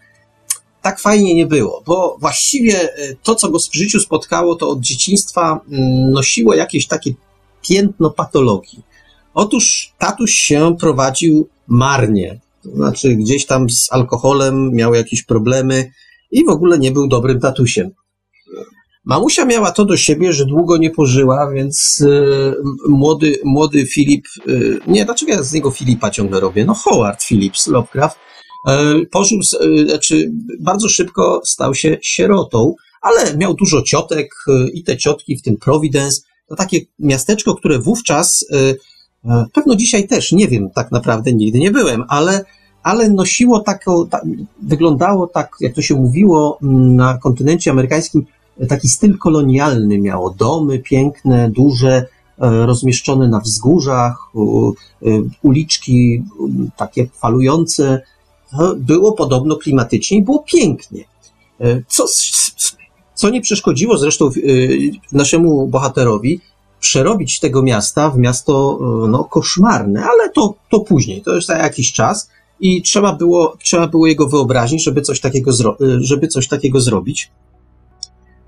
Tak 0.82 1.00
fajnie 1.00 1.36
nie 1.36 1.46
było, 1.46 1.84
bo 1.86 2.18
właściwie 2.20 2.82
e, 2.82 3.16
to, 3.24 3.36
co 3.36 3.50
go 3.50 3.60
w 3.60 3.76
życiu 3.76 4.00
spotkało, 4.00 4.56
to 4.56 4.70
od 4.70 4.80
dzieciństwa 4.80 5.60
mm, 5.72 6.12
nosiło 6.12 6.54
jakieś 6.54 6.88
takie 6.88 7.14
piętno 7.62 8.10
patologii. 8.10 8.84
Otóż 9.34 9.94
tatuś 9.98 10.32
się 10.32 10.76
prowadził 10.80 11.48
marnie. 11.68 12.40
To 12.64 12.70
znaczy, 12.70 13.16
gdzieś 13.16 13.46
tam 13.46 13.70
z 13.70 13.92
alkoholem 13.92 14.72
miał 14.74 14.94
jakieś 14.94 15.24
problemy 15.24 15.92
i 16.32 16.46
w 16.46 16.50
ogóle 16.50 16.80
nie 16.80 16.92
był 16.92 17.08
dobrym 17.08 17.40
tatusiem. 17.40 17.92
Mamusia 19.10 19.46
miała 19.46 19.72
to 19.72 19.86
do 19.86 19.98
siebie, 19.98 20.34
że 20.34 20.46
długo 20.46 20.78
nie 20.78 20.90
pożyła, 20.92 21.52
więc 21.52 22.04
e, 22.08 22.54
młody, 22.90 23.40
młody 23.44 23.86
Filip, 23.86 24.26
e, 24.48 24.52
nie, 24.88 25.06
dlaczego 25.06 25.32
ja 25.32 25.44
z 25.44 25.54
niego 25.54 25.72
Filipa 25.72 26.10
ciągle 26.10 26.40
robię? 26.40 26.66
No 26.66 26.74
Howard 26.74 27.24
Phillips 27.24 27.68
Lovecraft 27.68 28.18
e, 28.68 29.06
pożył, 29.12 29.40
znaczy 29.88 30.32
bardzo 30.60 30.90
szybko 30.90 31.42
stał 31.46 31.76
się 31.76 31.98
sierotą, 32.02 32.76
ale 33.02 33.38
miał 33.38 33.54
dużo 33.54 33.82
ciotek 33.82 34.30
i 34.74 34.84
te 34.84 34.98
ciotki, 34.98 35.38
w 35.38 35.42
tym 35.42 35.58
Providence, 35.58 36.22
to 36.48 36.56
takie 36.56 36.80
miasteczko, 37.00 37.56
które 37.56 37.80
wówczas, 37.80 38.46
e, 39.26 39.46
pewno 39.54 39.76
dzisiaj 39.76 40.08
też, 40.08 40.32
nie 40.32 40.48
wiem, 40.48 40.70
tak 40.76 40.92
naprawdę 40.92 41.34
nigdy 41.34 41.60
nie 41.60 41.72
byłem, 41.72 42.04
ale, 42.08 42.46
ale 42.84 43.10
nosiło 43.10 43.60
taką, 43.60 44.08
ta, 44.08 44.22
wyglądało 44.62 45.28
tak, 45.28 45.52
jak 45.62 45.74
to 45.74 45.82
się 45.82 45.96
mówiło 45.96 46.60
mm, 46.64 46.96
na 46.96 47.18
kontynencie 47.18 47.72
amerykańskim, 47.72 48.26
taki 48.68 48.88
styl 48.88 49.18
kolonialny 49.18 50.00
miało. 50.00 50.30
Domy 50.30 50.80
piękne, 50.80 51.50
duże, 51.50 52.06
e, 52.42 52.66
rozmieszczone 52.66 53.28
na 53.28 53.40
wzgórzach, 53.40 54.18
e, 54.36 55.08
uliczki 55.42 56.24
takie 56.78 57.08
falujące. 57.08 58.02
E, 58.54 58.76
Było 58.78 59.12
podobno 59.12 59.56
klimatycznie 59.56 60.18
i 60.18 60.24
było 60.24 60.44
pięknie. 60.48 61.04
Co, 61.88 62.06
co 63.16 63.30
nie 63.30 63.42
przeszkodziło 63.42 63.98
zresztą 63.98 64.30
naszemu 65.12 65.68
bohaterowi 65.68 66.42
przerobić 66.80 67.40
tego 67.40 67.64
miasta 67.64 68.10
w 68.10 68.18
miasto 68.18 68.80
no, 69.10 69.24
koszmarne, 69.24 70.06
ale 70.06 70.30
to, 70.30 70.54
to 70.72 70.80
później, 70.80 71.22
to 71.22 71.36
już 71.36 71.46
za 71.46 71.58
jakiś 71.58 71.94
czas 71.94 72.30
i 72.60 72.82
trzeba 72.82 73.14
było, 73.14 73.58
trzeba 73.64 73.88
było 73.88 74.08
jego 74.08 74.28
wyobrazić, 74.28 74.84
żeby 74.84 75.02
coś 75.02 75.20
takiego, 75.20 75.52
żeby 76.00 76.28
coś 76.28 76.48
takiego 76.48 76.82
zrobić. 76.82 77.32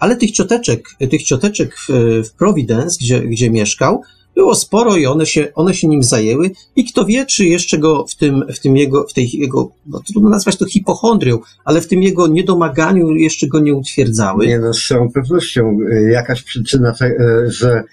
Ale 0.02 0.16
tych 0.16 0.32
cioteczek, 0.32 0.90
tych 1.10 1.24
cioteczek 1.24 1.76
w, 1.76 1.90
w 2.28 2.34
Providence, 2.34 2.98
gdzie, 3.02 3.22
gdzie 3.22 3.50
mieszkał, 3.50 4.02
było 4.36 4.56
sporo 4.56 4.96
i 4.96 5.06
one 5.06 5.26
się, 5.26 5.48
one 5.56 5.74
się 5.74 5.88
nim 5.88 6.04
zajęły 6.04 6.52
i 6.76 6.86
kto 6.86 7.06
wie, 7.06 7.26
czy 7.26 7.46
jeszcze 7.46 7.78
go 7.78 8.06
w 8.08 8.16
tym, 8.16 8.44
w 8.54 8.60
tym 8.60 8.78
jego, 8.78 9.08
w 9.08 9.14
tej 9.14 9.30
jego, 9.40 9.72
no 9.86 10.00
trudno 10.00 10.30
nazwać 10.30 10.58
to 10.58 10.66
hipochondrią, 10.66 11.40
ale 11.66 11.82
w 11.82 11.88
tym 11.88 12.04
jego 12.04 12.28
niedomaganiu 12.28 13.12
jeszcze 13.12 13.48
go 13.48 13.60
nie 13.60 13.74
utwierdzały. 13.74 14.48
Nie 14.48 14.60
no, 14.60 14.74
z 14.74 14.88
całą 14.88 15.12
pewnością 15.12 15.78
y, 15.92 16.12
jakaś 16.12 16.44
przyczyna, 16.44 16.94
y, 17.02 17.52
że 17.52 17.84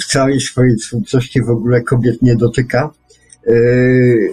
w, 0.00 0.06
całej 0.06 0.40
swojej 0.40 0.76
twórczości 0.76 1.42
w 1.42 1.50
ogóle 1.50 1.82
kobiet 1.82 2.22
nie 2.22 2.36
dotyka. 2.36 2.90
y, 3.46 4.28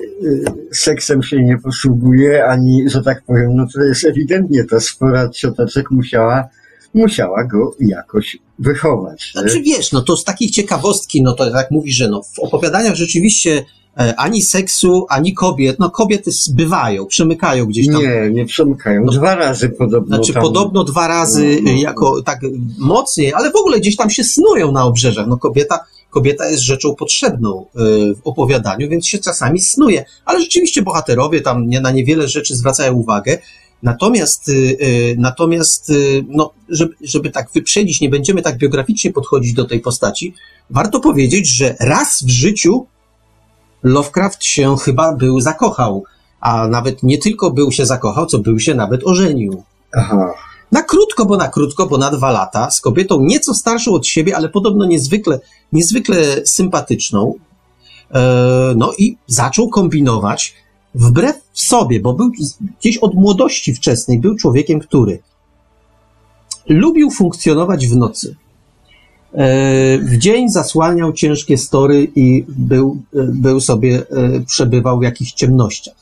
Seksem 0.72 1.24
się 1.24 1.44
nie 1.44 1.58
posługuje, 1.58 2.46
ani, 2.46 2.90
że 2.90 3.02
tak 3.02 3.24
powiem, 3.24 3.56
no 3.56 3.68
to 3.74 3.84
jest 3.84 4.06
ewidentnie 4.06 4.64
ta 4.64 4.80
spora 4.80 5.30
cioteczek 5.30 5.92
musiała, 5.92 6.50
musiała 6.94 7.44
go 7.44 7.76
jakoś 7.80 8.38
wychować. 8.60 9.32
Znaczy 9.32 9.62
wiesz, 9.62 9.92
no 9.92 10.02
to 10.02 10.18
z 10.18 10.24
takich 10.24 10.52
ciekawostki, 10.52 11.24
no 11.24 11.34
to 11.34 11.52
tak 11.52 11.72
mówi, 11.72 11.92
że 11.92 12.08
no 12.08 12.24
w 12.24 12.40
opowiadaniach 12.40 12.96
rzeczywiście 12.96 13.66
e, 14.00 14.16
ani 14.16 14.42
seksu, 14.42 15.06
ani 15.10 15.34
kobiet, 15.34 15.80
no 15.80 15.90
kobiety 15.90 16.32
bywają, 16.54 17.06
przemykają 17.06 17.66
gdzieś 17.66 17.88
tam. 17.88 18.02
Nie, 18.02 18.30
nie 18.32 18.46
przemykają. 18.46 19.04
No, 19.06 19.12
Dwa 19.12 19.36
razy 19.36 19.70
podobno. 19.70 20.16
Znaczy 20.16 20.34
tam, 20.34 20.44
podobno 20.44 20.84
dwa 20.84 21.08
razy 21.08 21.60
No, 21.64 21.72
no, 21.72 21.78
y, 21.78 21.80
jako 21.80 22.22
tak 22.22 22.40
mocniej, 22.78 23.34
ale 23.34 23.52
w 23.52 23.56
ogóle 23.56 23.80
gdzieś 23.80 23.96
tam 23.96 24.10
się 24.10 24.24
snują 24.24 24.72
na 24.72 24.86
obrzeżach. 24.86 25.28
No 25.28 25.38
kobieta, 25.38 25.86
kobieta 26.10 26.50
jest 26.50 26.64
rzeczą 26.64 26.96
potrzebną 26.96 27.66
y, 27.66 27.80
w 28.16 28.22
opowiadaniu, 28.24 28.90
więc 28.90 29.08
się 29.08 29.20
czasami 29.20 29.60
snuje. 29.60 30.06
Ale 30.26 30.40
rzeczywiście 30.40 30.82
bohaterowie 30.82 31.42
tam 31.42 31.68
nie, 31.68 31.82
na 31.82 31.92
niewiele 31.92 32.28
rzeczy 32.28 32.56
zwracają 32.56 32.94
uwagę. 32.94 33.38
Natomiast, 33.84 34.50
y, 34.50 34.52
y, 34.52 35.16
natomiast 35.20 35.90
y, 35.90 36.26
no, 36.28 36.54
żeby, 36.70 36.96
żeby 37.02 37.30
tak 37.30 37.52
wyprzedzić, 37.52 38.02
nie 38.02 38.10
będziemy 38.10 38.42
tak 38.42 38.58
biograficznie 38.58 39.12
podchodzić 39.12 39.54
do 39.54 39.66
tej 39.66 39.80
postaci, 39.80 40.34
warto 40.70 41.00
powiedzieć, 41.00 41.56
że 41.56 41.76
raz 41.80 42.24
w 42.24 42.30
życiu 42.30 42.86
Lovecraft 43.84 44.44
się 44.44 44.78
chyba 44.78 45.16
był 45.16 45.40
zakochał, 45.40 46.04
a 46.40 46.68
nawet 46.68 47.04
nie 47.04 47.18
tylko 47.18 47.52
był 47.52 47.72
się 47.72 47.86
zakochał, 47.86 48.26
co 48.26 48.40
był 48.40 48.60
się 48.60 48.76
nawet 48.76 49.04
ożenił. 49.04 49.64
Aha. 49.98 50.34
Na 50.72 50.82
krótko, 50.84 51.26
bo 51.26 51.38
na 51.38 51.48
krótko, 51.48 51.88
bo 51.88 51.98
na 51.98 52.12
dwa 52.12 52.32
lata, 52.32 52.72
z 52.72 52.82
kobietą 52.82 53.20
nieco 53.22 53.54
starszą 53.54 53.94
od 53.94 54.08
siebie, 54.08 54.36
ale 54.36 54.50
podobno 54.50 54.86
niezwykle, 54.86 55.40
niezwykle 55.74 56.46
sympatyczną. 56.46 57.34
E, 58.14 58.74
no 58.76 58.94
i 58.98 59.18
zaczął 59.28 59.70
kombinować 59.70 60.54
wbrew 60.96 61.36
sobie, 61.54 62.00
bo 62.00 62.14
był 62.14 62.32
gdzieś 62.80 62.98
od 62.98 63.14
młodości 63.14 63.74
wczesnej, 63.74 64.20
był 64.20 64.36
człowiekiem, 64.36 64.80
który 64.80 65.20
lubił 66.68 67.12
funkcjonować 67.12 67.88
w 67.88 67.96
nocy. 67.96 68.36
E, 69.34 69.98
W 69.98 70.18
dzień 70.18 70.50
zasłaniał 70.50 71.14
ciężkie 71.14 71.58
story 71.58 72.12
i 72.16 72.46
był, 72.48 72.98
e, 73.16 73.24
był 73.24 73.60
sobie, 73.60 74.04
e, 74.10 74.42
przebywał 74.42 75.00
w 75.00 75.04
jakichś 75.04 75.32
ciemnościach. 75.32 76.02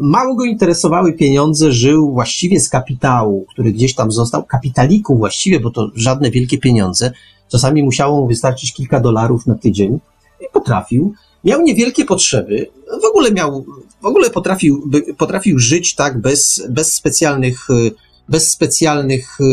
Mało 0.00 0.34
go 0.34 0.44
interesowały 0.44 1.12
pieniądze, 1.12 1.72
żył 1.72 2.12
właściwie 2.12 2.60
z 2.60 2.68
kapitału, 2.68 3.46
który 3.50 3.72
gdzieś 3.72 3.94
tam 3.94 4.12
został, 4.12 4.44
kapitaliku 4.44 5.16
właściwie, 5.16 5.60
bo 5.60 5.70
to 5.70 5.90
żadne 5.94 6.30
wielkie 6.30 6.58
pieniądze. 6.58 7.12
Czasami 7.48 7.82
musiało 7.82 8.20
mu 8.20 8.28
wystarczyć 8.28 8.72
kilka 8.72 9.00
dolarów 9.00 9.46
na 9.46 9.54
tydzień 9.54 9.98
i 10.40 10.44
potrafił. 10.52 11.14
Miał 11.44 11.62
niewielkie 11.62 12.04
potrzeby, 12.04 12.66
w 13.02 13.04
ogóle 13.04 13.32
miał, 13.32 13.64
w 14.02 14.06
ogóle 14.06 14.30
potrafił, 14.30 14.90
potrafił 15.18 15.58
żyć 15.58 15.94
tak 15.94 16.20
bez, 16.20 16.66
bez 16.70 16.94
specjalnych, 16.94 17.70
e, 17.70 17.74
bez 18.28 18.50
specjalnych 18.50 19.38
e, 19.40 19.44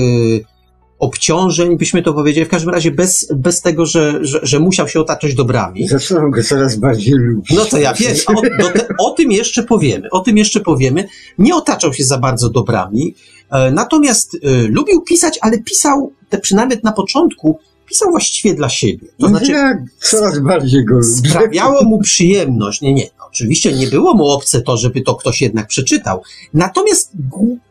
obciążeń, 1.00 1.77
byśmy 1.77 2.03
to 2.03 2.13
powiedzieli, 2.13 2.46
w 2.46 2.50
każdym 2.50 2.70
razie 2.74 2.91
bez, 2.91 3.34
bez 3.36 3.62
tego, 3.62 3.86
że, 3.86 4.25
że, 4.25 4.39
że 4.44 4.60
musiał 4.60 4.88
się 4.88 5.00
otaczać 5.00 5.36
dobrami. 5.36 5.88
Zaczynam 5.88 6.32
go 6.32 6.44
coraz 6.44 6.75
bardziej 6.75 7.13
lubić. 7.13 7.51
No 7.58 7.65
to 7.65 7.77
ja 7.77 7.94
wiesz, 7.94 8.25
o, 8.27 8.41
te, 8.41 8.88
o 9.00 9.12
tym 9.12 9.32
jeszcze 9.32 9.63
powiemy. 9.63 10.10
O 10.12 10.20
tym 10.20 10.38
jeszcze 10.38 10.60
powiemy. 10.60 11.08
Nie 11.38 11.56
otaczał 11.56 11.94
się 11.94 12.03
za 12.03 12.18
bardzo 12.18 12.50
dobrami, 12.50 13.15
e, 13.51 13.72
natomiast 13.72 14.36
e, 14.44 14.62
lubił 14.68 15.01
pisać, 15.01 15.39
ale 15.41 15.58
pisał, 15.60 16.13
te 16.29 16.38
przynajmniej 16.39 16.79
na 16.84 16.91
początku, 16.91 17.60
pisał 17.86 18.12
właściwie 18.12 18.53
dla 18.56 18.70
siebie. 18.70 19.08
To 19.08 19.13
No 19.20 19.27
znaczy, 19.27 19.51
ja 19.51 19.86
coraz 20.01 20.39
bardziej 20.39 20.86
go 20.86 20.96
lubię. 20.96 21.29
sprawiało 21.29 21.84
mu 21.84 22.00
przyjemność. 22.00 22.82
Nie, 22.82 22.94
nie, 22.94 23.10
oczywiście 23.29 23.74
nie 23.74 23.88
było 23.88 24.13
mu 24.13 24.27
obce 24.27 24.62
to, 24.62 24.77
żeby 24.77 25.01
to 25.01 25.15
ktoś 25.15 25.41
jednak 25.41 25.67
przeczytał. 25.67 26.21
Natomiast 26.53 27.12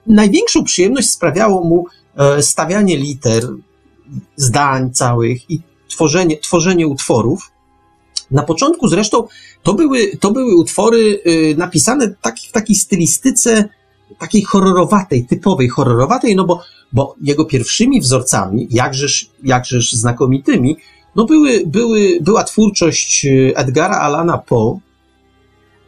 największą 0.06 0.64
przyjemność 0.64 1.10
sprawiało 1.10 1.64
mu 1.64 1.86
e, 2.16 2.42
stawianie 2.42 2.96
liter, 2.96 3.44
zdań 4.36 4.92
całych 4.92 5.50
i 5.50 5.60
tworzenie, 5.88 6.38
tworzenie 6.38 6.86
utworów. 6.86 7.50
Na 8.30 8.42
początku 8.42 8.88
zresztą 8.88 9.26
to 9.62 9.74
były, 9.74 10.16
to 10.20 10.30
były 10.30 10.56
utwory 10.56 11.20
y, 11.26 11.54
napisane 11.58 12.14
tak, 12.22 12.38
w 12.38 12.52
takiej 12.52 12.76
stylistyce 12.76 13.68
takiej 14.18 14.42
horrorowatej, 14.42 15.26
typowej 15.26 15.68
horrorowatej, 15.68 16.36
no 16.36 16.44
bo, 16.44 16.62
bo 16.92 17.14
jego 17.22 17.44
pierwszymi 17.44 18.00
wzorcami, 18.00 18.68
jakżeż, 18.70 19.30
jakżeż 19.44 19.92
znakomitymi, 19.92 20.76
no 21.16 21.24
były, 21.24 21.62
były, 21.66 22.18
była 22.20 22.44
twórczość 22.44 23.24
y, 23.24 23.52
Edgara 23.56 23.96
Alana 23.96 24.38
Poe 24.38 24.78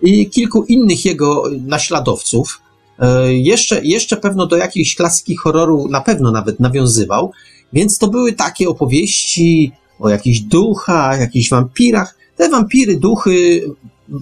i 0.02 0.30
kilku 0.30 0.64
innych 0.64 1.04
jego 1.04 1.45
naśladowców. 1.66 2.61
E, 2.99 3.35
Jeszcze, 3.35 3.85
jeszcze 3.85 4.16
pewno 4.16 4.47
do 4.47 4.57
jakiejś 4.57 4.97
klasyki 4.97 5.37
horroru 5.37 5.88
na 5.88 6.00
pewno 6.00 6.30
nawet 6.30 6.61
nawiązywał, 6.61 7.33
więc 7.73 7.99
to 7.99 8.09
były 8.09 8.33
takie 8.33 8.69
opowieści 8.69 9.73
o 10.00 10.09
jakichś 10.09 10.40
duchach, 10.40 11.21
jakichś 11.21 11.50
wampirach. 11.50 12.16
Te 12.37 12.49
wampiry, 12.49 12.97
duchy, 12.97 13.62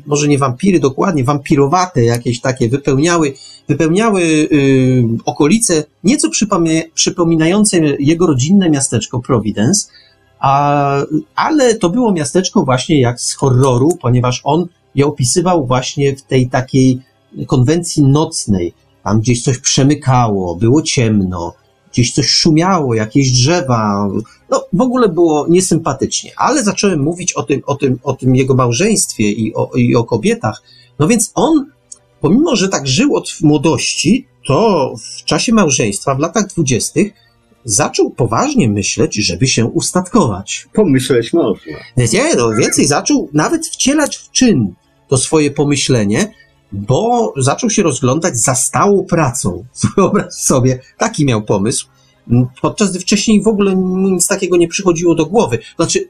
może 0.07 0.29
nie 0.29 0.39
wampiry 0.39 0.81
dokładnie, 0.81 1.25
wampirowate 1.25 2.05
jakieś 2.05 2.41
takie 2.41 2.69
wypełniały, 2.69 3.35
wypełniały 3.69 4.23
y, 4.23 5.05
okolice 5.25 5.85
nieco 6.05 6.31
przypomie, 6.31 6.83
przypominające 6.95 7.79
jego 7.99 8.27
rodzinne 8.27 8.71
miasteczko 8.71 9.21
Providence, 9.21 9.89
a, 10.41 10.97
ale 11.35 11.75
to 11.75 11.91
było 11.91 12.13
miasteczko 12.13 12.65
właśnie 12.65 13.01
jak 13.01 13.21
z 13.21 13.35
horroru, 13.35 13.99
ponieważ 14.01 14.41
on 14.45 14.67
je 14.99 15.07
opisywał 15.07 15.67
właśnie 15.67 16.17
w 16.17 16.23
tej 16.23 16.49
takiej 16.49 17.01
konwencji 17.47 18.03
nocnej. 18.03 18.73
Tam 19.05 19.21
gdzieś 19.21 19.43
coś 19.43 19.59
przemykało, 19.59 20.57
było 20.57 20.83
ciemno, 20.83 21.55
gdzieś 21.93 22.15
coś 22.15 22.29
szumiało, 22.29 22.95
jakieś 22.95 23.33
drzewa. 23.33 24.09
No, 24.51 24.65
w 24.73 24.81
ogóle 24.81 25.09
było 25.09 25.47
niesympatycznie, 25.49 26.33
ale 26.37 26.65
zacząłem 26.65 27.01
mówić 27.03 27.33
o 27.33 27.43
tym, 27.43 27.61
o 27.67 27.75
tym, 27.75 27.99
o 28.03 28.13
tym 28.13 28.37
jego 28.37 28.55
małżeństwie 28.55 29.31
i 29.31 29.55
o, 29.55 29.71
i 29.77 29.97
o 29.97 30.05
kobietach. 30.05 30.63
No 30.99 31.09
więc 31.09 31.33
on, 31.35 31.67
pomimo, 32.21 32.57
że 32.57 32.69
tak 32.69 32.87
żył 32.87 33.17
od 33.17 33.39
młodości, 33.43 34.27
to 34.47 34.95
w 35.21 35.25
czasie 35.25 35.53
małżeństwa, 35.53 36.15
w 36.15 36.19
latach 36.19 36.47
dwudziestych, 36.47 37.13
zaczął 37.65 38.11
poważnie 38.11 38.69
myśleć, 38.69 39.15
żeby 39.15 39.47
się 39.47 39.67
ustatkować. 39.67 40.69
Pomyśleć 40.73 41.33
można. 41.33 41.73
Nie, 41.97 42.35
no 42.37 42.51
więcej, 42.51 42.87
zaczął 42.87 43.29
nawet 43.33 43.67
wcielać 43.67 44.17
w 44.17 44.31
czyn 44.31 44.75
to 45.09 45.17
swoje 45.17 45.51
pomyślenie, 45.51 46.33
bo 46.73 47.33
zaczął 47.37 47.71
się 47.71 47.83
rozglądać 47.83 48.39
za 48.39 48.55
stałą 48.55 49.05
pracą. 49.05 49.65
Wyobraź 49.97 50.33
sobie, 50.33 50.81
taki 50.99 51.25
miał 51.25 51.43
pomysł, 51.43 51.87
podczas 52.63 52.91
gdy 52.91 53.01
wcześniej 53.01 53.43
w 53.43 53.49
ogóle 53.49 53.77
nic 53.77 54.27
takiego 54.27 54.57
nie 54.57 54.69
przychodziło 54.69 55.15
do 55.15 55.27
głowy. 55.27 55.59
Znaczy, 55.77 56.09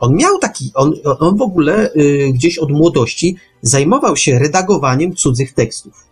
on 0.00 0.16
miał 0.16 0.38
taki, 0.38 0.70
on, 0.74 0.94
on 1.18 1.36
w 1.36 1.42
ogóle 1.42 1.90
y, 1.96 2.30
gdzieś 2.34 2.58
od 2.58 2.70
młodości 2.70 3.36
zajmował 3.62 4.16
się 4.16 4.38
redagowaniem 4.38 5.14
cudzych 5.14 5.54
tekstów. 5.54 6.04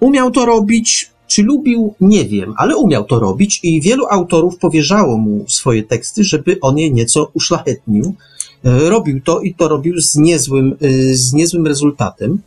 Umiał 0.00 0.30
to 0.30 0.46
robić, 0.46 1.10
czy 1.26 1.42
lubił, 1.42 1.94
nie 2.00 2.24
wiem, 2.24 2.54
ale 2.56 2.76
umiał 2.76 3.04
to 3.04 3.20
robić 3.20 3.60
i 3.62 3.80
wielu 3.80 4.06
autorów 4.10 4.58
powierzało 4.58 5.18
mu 5.18 5.44
swoje 5.48 5.82
teksty, 5.82 6.24
żeby 6.24 6.58
on 6.60 6.78
je 6.78 6.90
nieco 6.90 7.30
uszlachetnił. 7.34 8.14
E, 8.64 8.90
robił 8.90 9.20
to 9.20 9.40
i 9.40 9.54
to 9.54 9.68
robił 9.68 10.00
z 10.00 10.16
niezłym, 10.16 10.76
e, 10.80 10.88
z 11.14 11.32
niezłym 11.32 11.66
rezultatem, 11.66 12.42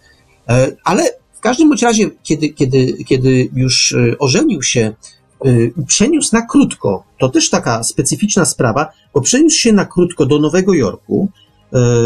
e, 0.49 0.75
ale 0.83 1.03
w 1.33 1.39
każdym 1.39 1.69
bądź 1.69 1.81
razie, 1.81 2.09
kiedy, 2.23 2.49
kiedy, 2.49 3.03
kiedy 3.03 3.49
już 3.55 3.95
ożenił 4.19 4.61
się, 4.61 4.93
przeniósł 5.87 6.35
na 6.35 6.41
krótko, 6.41 7.03
to 7.19 7.29
też 7.29 7.49
taka 7.49 7.83
specyficzna 7.83 8.45
sprawa, 8.45 8.87
bo 9.13 9.21
przeniósł 9.21 9.57
się 9.57 9.73
na 9.73 9.85
krótko 9.85 10.25
do 10.25 10.39
Nowego 10.39 10.73
Jorku 10.73 11.29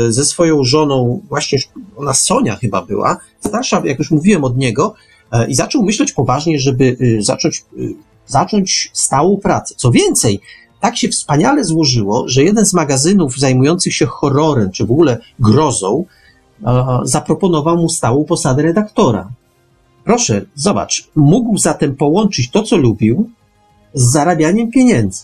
ze 0.09 0.25
swoją 0.25 0.63
żoną, 0.63 1.21
właśnie 1.29 1.59
ona 1.97 2.13
Sonia 2.13 2.55
chyba 2.55 2.81
była, 2.81 3.17
starsza, 3.39 3.81
jak 3.85 3.99
już 3.99 4.11
mówiłem 4.11 4.43
od 4.43 4.57
niego, 4.57 4.93
i 5.47 5.55
zaczął 5.55 5.83
myśleć 5.83 6.13
poważnie, 6.13 6.59
żeby 6.59 6.97
zacząć, 7.19 7.65
zacząć 8.27 8.91
stałą 8.93 9.37
pracę. 9.37 9.75
Co 9.77 9.91
więcej, 9.91 10.39
tak 10.79 10.97
się 10.97 11.07
wspaniale 11.07 11.63
złożyło, 11.63 12.27
że 12.27 12.43
jeden 12.43 12.65
z 12.65 12.73
magazynów 12.73 13.37
zajmujących 13.37 13.93
się 13.93 14.05
horrorem, 14.05 14.71
czy 14.71 14.85
w 14.85 14.91
ogóle 14.91 15.17
grozą, 15.39 16.05
zaproponował 17.03 17.77
mu 17.77 17.89
stałą 17.89 18.23
posadę 18.23 18.63
redaktora. 18.63 19.29
Proszę, 20.03 20.45
zobacz, 20.55 21.09
mógł 21.15 21.57
zatem 21.57 21.95
połączyć 21.95 22.49
to, 22.51 22.63
co 22.63 22.77
lubił, 22.77 23.29
z 23.93 24.11
zarabianiem 24.11 24.71
pieniędzy. 24.71 25.23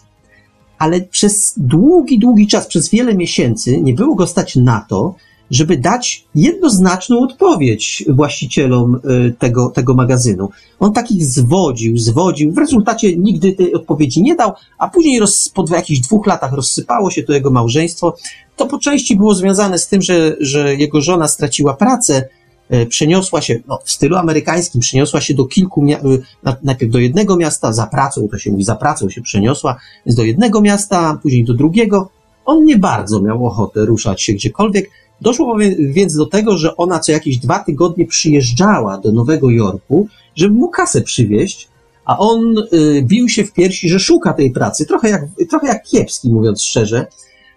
Ale 0.77 1.01
przez 1.01 1.53
długi, 1.57 2.19
długi 2.19 2.47
czas, 2.47 2.67
przez 2.67 2.89
wiele 2.89 3.15
miesięcy 3.15 3.81
nie 3.81 3.93
było 3.93 4.15
go 4.15 4.27
stać 4.27 4.55
na 4.55 4.85
to, 4.89 5.15
żeby 5.51 5.77
dać 5.77 6.25
jednoznaczną 6.35 7.19
odpowiedź 7.19 8.05
właścicielom 8.09 8.95
y, 8.95 9.33
tego, 9.39 9.69
tego 9.69 9.93
magazynu. 9.93 10.49
On 10.79 10.93
takich 10.93 11.25
zwodził, 11.25 11.97
zwodził, 11.97 12.51
w 12.51 12.57
rezultacie 12.57 13.17
nigdy 13.17 13.53
tej 13.53 13.73
odpowiedzi 13.73 14.21
nie 14.21 14.35
dał, 14.35 14.51
a 14.77 14.89
później 14.89 15.19
roz, 15.19 15.49
po 15.49 15.65
jakichś 15.75 15.99
dwóch 15.99 16.27
latach 16.27 16.53
rozsypało 16.53 17.11
się 17.11 17.23
to 17.23 17.33
jego 17.33 17.51
małżeństwo. 17.51 18.15
To 18.55 18.65
po 18.65 18.79
części 18.79 19.15
było 19.15 19.35
związane 19.35 19.79
z 19.79 19.87
tym, 19.87 20.01
że, 20.01 20.35
że 20.39 20.75
jego 20.75 21.01
żona 21.01 21.27
straciła 21.27 21.73
pracę, 21.73 22.29
y, 22.73 22.85
przeniosła 22.85 23.41
się, 23.41 23.59
no, 23.67 23.79
w 23.83 23.91
stylu 23.91 24.15
amerykańskim, 24.15 24.81
przeniosła 24.81 25.21
się 25.21 25.33
do 25.33 25.45
kilku, 25.45 25.85
y, 25.85 26.21
najpierw 26.63 26.91
do 26.91 26.99
jednego 26.99 27.37
miasta, 27.37 27.73
za 27.73 27.87
pracą, 27.87 28.27
to 28.31 28.37
się 28.37 28.51
mówi, 28.51 28.63
za 28.63 28.75
pracą 28.75 29.09
się 29.09 29.21
przeniosła, 29.21 29.75
do 30.05 30.23
jednego 30.23 30.61
miasta, 30.61 31.19
później 31.23 31.43
do 31.43 31.53
drugiego. 31.53 32.09
On 32.45 32.63
nie 32.63 32.77
bardzo 32.77 33.21
miał 33.21 33.45
ochotę 33.45 33.85
ruszać 33.85 34.21
się 34.21 34.33
gdziekolwiek, 34.33 34.89
Doszło 35.21 35.57
więc 35.79 36.15
do 36.15 36.25
tego, 36.25 36.57
że 36.57 36.77
ona 36.77 36.99
co 36.99 37.11
jakieś 37.11 37.37
dwa 37.37 37.59
tygodnie 37.59 38.05
przyjeżdżała 38.05 38.97
do 38.97 39.11
Nowego 39.11 39.49
Jorku, 39.49 40.07
żeby 40.35 40.55
mu 40.55 40.69
kasę 40.69 41.01
przywieźć, 41.01 41.67
a 42.05 42.17
on 42.17 42.55
y, 42.73 43.01
bił 43.01 43.29
się 43.29 43.43
w 43.43 43.53
piersi, 43.53 43.89
że 43.89 43.99
szuka 43.99 44.33
tej 44.33 44.51
pracy, 44.51 44.85
trochę 44.85 45.09
jak, 45.09 45.21
trochę 45.49 45.67
jak 45.67 45.83
Kiepski, 45.83 46.31
mówiąc 46.31 46.63
szczerze, 46.63 47.07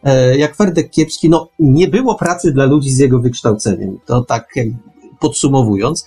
e, 0.04 0.38
jak 0.38 0.56
Ferdek 0.56 0.90
Kiepski, 0.90 1.28
no 1.28 1.48
nie 1.58 1.88
było 1.88 2.14
pracy 2.14 2.52
dla 2.52 2.64
ludzi 2.64 2.90
z 2.90 2.98
jego 2.98 3.18
wykształceniem, 3.18 3.98
to 4.06 4.24
tak 4.24 4.54
podsumowując. 5.20 6.06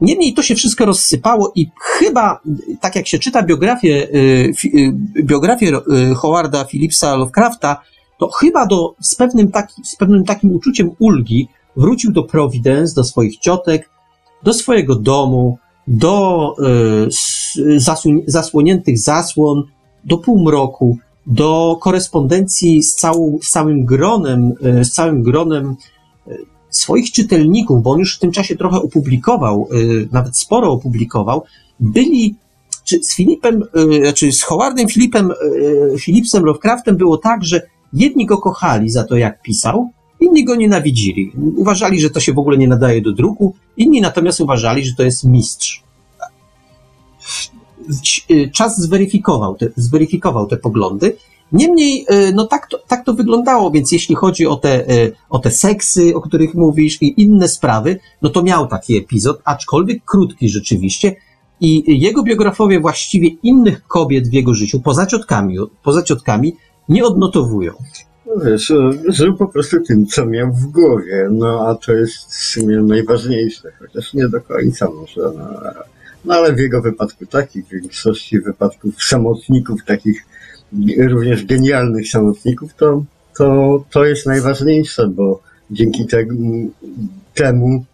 Niemniej 0.00 0.34
to 0.34 0.42
się 0.42 0.54
wszystko 0.54 0.84
rozsypało 0.84 1.52
i 1.54 1.70
chyba, 1.80 2.40
tak 2.80 2.96
jak 2.96 3.06
się 3.06 3.18
czyta 3.18 3.42
biografię, 3.42 4.08
y, 4.14 4.52
y, 4.64 4.92
biografię 5.22 5.72
Howarda 6.16 6.64
Phillipsa 6.64 7.16
Lovecrafta, 7.16 7.82
to 8.22 8.28
chyba 8.28 8.66
do, 8.66 8.94
z, 9.00 9.14
pewnym 9.14 9.50
taki, 9.50 9.82
z 9.84 9.96
pewnym 9.96 10.24
takim 10.24 10.52
uczuciem 10.52 10.90
ulgi 10.98 11.48
wrócił 11.76 12.12
do 12.12 12.22
Providence, 12.22 12.94
do 12.94 13.04
swoich 13.04 13.38
ciotek, 13.38 13.90
do 14.42 14.52
swojego 14.52 14.94
domu, 14.94 15.58
do 15.86 16.54
y, 17.56 18.22
zasłoniętych 18.26 18.98
zasłon, 18.98 19.62
do 20.04 20.18
półmroku, 20.18 20.98
do 21.26 21.78
korespondencji 21.80 22.82
z, 22.82 22.94
całą, 22.94 23.38
z 23.42 23.50
całym 23.50 23.84
gronem, 23.84 24.52
y, 24.80 24.84
z 24.84 24.92
całym 24.92 25.22
gronem 25.22 25.76
y, 26.28 26.36
swoich 26.70 27.12
czytelników, 27.12 27.82
bo 27.82 27.90
on 27.90 27.98
już 27.98 28.16
w 28.16 28.18
tym 28.18 28.32
czasie 28.32 28.56
trochę 28.56 28.76
opublikował, 28.76 29.68
nawet 30.12 30.38
sporo 30.38 30.72
opublikował, 30.72 31.42
byli 31.80 32.36
czy 32.84 33.04
z 33.04 33.14
Filipem, 33.14 33.64
czy 34.14 34.32
z 34.32 34.42
Howardem 34.42 34.88
Filipem, 34.88 35.32
Philipsem 36.00 36.44
Lovecraftem 36.44 36.96
było 36.96 37.18
tak, 37.18 37.44
że 37.44 37.62
Jedni 37.92 38.26
go 38.26 38.38
kochali 38.38 38.90
za 38.90 39.04
to, 39.04 39.16
jak 39.16 39.42
pisał, 39.42 39.90
inni 40.20 40.44
go 40.44 40.56
nienawidzili. 40.56 41.32
Uważali, 41.56 42.00
że 42.00 42.10
to 42.10 42.20
się 42.20 42.32
w 42.32 42.38
ogóle 42.38 42.58
nie 42.58 42.68
nadaje 42.68 43.02
do 43.02 43.12
druku, 43.12 43.54
inni 43.76 44.00
natomiast 44.00 44.40
uważali, 44.40 44.84
że 44.84 44.94
to 44.94 45.02
jest 45.02 45.24
mistrz. 45.24 45.82
Czas 48.52 48.80
zweryfikował 48.80 49.54
te, 49.54 49.68
zweryfikował 49.76 50.46
te 50.46 50.56
poglądy. 50.56 51.16
Niemniej, 51.52 52.06
y, 52.10 52.32
no 52.34 52.46
tak 52.46 52.66
to, 52.66 52.78
tak 52.88 53.04
to 53.04 53.14
wyglądało, 53.14 53.70
więc 53.70 53.92
jeśli 53.92 54.14
chodzi 54.14 54.46
o 54.46 54.56
te, 54.56 54.90
y, 54.90 55.12
o 55.30 55.38
te 55.38 55.50
seksy, 55.50 56.14
o 56.14 56.20
których 56.20 56.54
mówisz 56.54 57.02
i 57.02 57.22
inne 57.22 57.48
sprawy, 57.48 57.98
no 58.22 58.28
to 58.28 58.42
miał 58.42 58.66
taki 58.66 58.96
epizod, 58.96 59.40
aczkolwiek 59.44 60.04
krótki 60.04 60.48
rzeczywiście. 60.48 61.16
I 61.60 62.00
jego 62.00 62.22
biografowie 62.22 62.80
właściwie 62.80 63.28
innych 63.42 63.86
kobiet 63.86 64.28
w 64.28 64.32
jego 64.32 64.54
życiu, 64.54 64.80
poza 64.80 65.06
ciotkami, 65.06 65.56
poza 65.82 66.02
ciotkami 66.02 66.56
nie 66.92 67.04
odnotowują. 67.04 67.72
No 68.26 68.44
wiesz, 68.44 68.72
żył 69.08 69.36
po 69.36 69.46
prostu 69.46 69.80
tym, 69.80 70.06
co 70.06 70.26
miał 70.26 70.52
w 70.52 70.66
głowie, 70.66 71.28
no 71.30 71.66
a 71.68 71.74
to 71.74 71.92
jest 71.92 72.14
w 72.14 72.34
sumie 72.34 72.76
najważniejsze, 72.76 73.72
chociaż 73.78 74.14
nie 74.14 74.28
do 74.28 74.40
końca 74.40 74.90
może, 74.90 75.20
no, 75.20 75.48
no 76.24 76.34
ale 76.34 76.52
w 76.52 76.58
jego 76.58 76.82
wypadku 76.82 77.26
takich, 77.26 77.66
w 77.66 77.70
większości 77.70 78.40
wypadków 78.40 79.04
samotników, 79.04 79.84
takich 79.84 80.24
również 81.08 81.44
genialnych 81.44 82.08
samotników, 82.08 82.74
to, 82.74 83.04
to, 83.38 83.84
to 83.90 84.04
jest 84.04 84.26
najważniejsze, 84.26 85.08
bo 85.08 85.42
dzięki 85.70 86.06
temu, 86.06 86.70
temu 87.34 87.84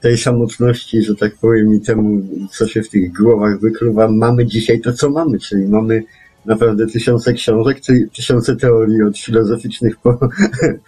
tej 0.00 0.18
samotności, 0.18 1.02
że 1.02 1.14
tak 1.14 1.34
powiem, 1.34 1.74
i 1.74 1.80
temu, 1.80 2.22
co 2.50 2.66
się 2.66 2.82
w 2.82 2.88
tych 2.88 3.12
głowach 3.12 3.60
wykluwa, 3.60 4.08
mamy 4.08 4.46
dzisiaj 4.46 4.80
to, 4.80 4.92
co 4.92 5.10
mamy, 5.10 5.38
czyli 5.38 5.66
mamy 5.66 6.02
naprawdę 6.46 6.86
tysiące 6.86 7.32
książek, 7.32 7.80
tysiące 8.16 8.56
teorii 8.56 9.02
od 9.02 9.18
filozoficznych 9.18 9.96
po 9.96 10.18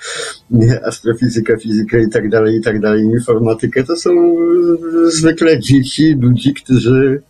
astrofizykę, 0.89 1.59
fizykę 1.59 2.03
i 2.03 2.11
tak 2.11 2.29
dalej, 2.29 2.57
i 2.57 2.63
tak 2.63 2.81
dalej, 2.81 3.05
informatykę. 3.05 3.85
To 3.85 3.97
są 3.97 4.11
zwykle 5.07 5.61
dzieci, 5.61 6.15
ludzi, 6.21 6.55
którzy 6.55 7.23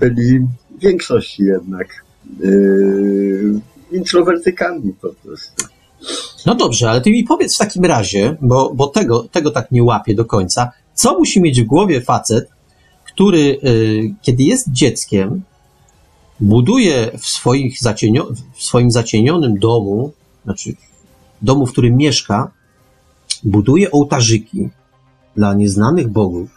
byli 0.00 0.38
w 0.38 0.80
większości 0.80 1.42
jednak 1.42 2.04
yy, 2.40 3.60
introwertykami 3.92 4.94
po 5.00 5.08
prostu. 5.08 5.66
No 6.46 6.54
dobrze, 6.54 6.90
ale 6.90 7.00
ty 7.00 7.10
mi 7.10 7.24
powiedz 7.24 7.54
w 7.54 7.58
takim 7.58 7.84
razie, 7.84 8.36
bo, 8.40 8.72
bo 8.74 8.86
tego, 8.86 9.28
tego 9.32 9.50
tak 9.50 9.70
nie 9.70 9.82
łapię 9.82 10.14
do 10.14 10.24
końca, 10.24 10.70
co 10.94 11.18
musi 11.18 11.40
mieć 11.40 11.62
w 11.62 11.66
głowie 11.66 12.00
facet, 12.00 12.48
który, 13.04 13.38
yy, 13.38 14.14
kiedy 14.22 14.42
jest 14.42 14.72
dzieckiem, 14.72 15.42
buduje 16.40 17.10
w, 17.18 17.26
swoich 17.26 17.80
zacienio, 17.80 18.28
w 18.54 18.62
swoim 18.62 18.90
zacienionym 18.90 19.58
domu, 19.58 20.12
znaczy 20.44 20.74
domu, 21.42 21.66
w 21.66 21.72
którym 21.72 21.96
mieszka, 21.96 22.50
buduje 23.44 23.90
ołtarzyki 23.90 24.68
dla 25.36 25.54
nieznanych 25.54 26.08
bogów, 26.08 26.50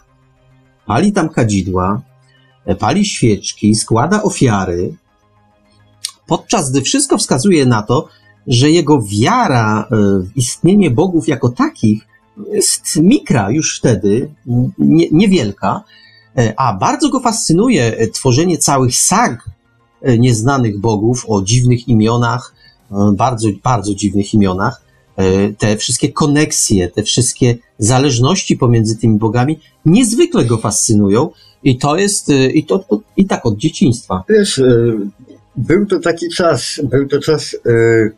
pali 0.86 1.12
tam 1.12 1.28
kadzidła, 1.28 2.02
pali 2.78 3.04
świeczki, 3.04 3.74
składa 3.74 4.22
ofiary, 4.22 4.94
podczas 6.26 6.70
gdy 6.70 6.82
wszystko 6.82 7.18
wskazuje 7.18 7.66
na 7.66 7.82
to, 7.82 8.08
że 8.46 8.70
jego 8.70 9.02
wiara 9.02 9.80
e, 9.80 9.96
w 10.20 10.36
istnienie 10.36 10.90
bogów 10.90 11.28
jako 11.28 11.48
takich 11.48 12.06
jest 12.52 12.96
mikra 12.96 13.50
już 13.50 13.78
wtedy, 13.78 14.30
nie, 14.78 15.06
niewielka, 15.10 15.82
e, 16.38 16.54
a 16.56 16.74
bardzo 16.74 17.08
go 17.08 17.20
fascynuje 17.20 18.08
tworzenie 18.12 18.58
całych 18.58 18.96
sag 18.96 19.55
E, 19.55 19.55
nieznanych 20.18 20.78
bogów, 20.80 21.24
o 21.28 21.42
dziwnych 21.42 21.88
imionach, 21.88 22.54
e, 22.90 23.12
bardzo, 23.16 23.48
bardzo 23.64 23.94
dziwnych 23.94 24.34
imionach. 24.34 24.82
E, 25.16 25.52
te 25.52 25.76
wszystkie 25.76 26.12
koneksje, 26.12 26.88
te 26.88 27.02
wszystkie 27.02 27.56
zależności 27.78 28.56
pomiędzy 28.56 28.98
tymi 28.98 29.18
bogami 29.18 29.60
niezwykle 29.84 30.44
go 30.44 30.58
fascynują 30.58 31.30
i 31.64 31.78
to 31.78 31.96
jest, 31.96 32.28
i 32.54 32.64
to, 32.64 32.84
I 33.16 33.26
tak 33.26 33.46
od 33.46 33.56
dzieciństwa. 33.56 34.24
Wiesz, 34.28 34.58
e, 34.58 34.98
był 35.56 35.86
to 35.86 36.00
taki 36.00 36.28
czas, 36.28 36.80
był 36.84 37.08
to 37.08 37.20
czas, 37.20 37.56
e, 37.66 37.70
e, 37.70 38.10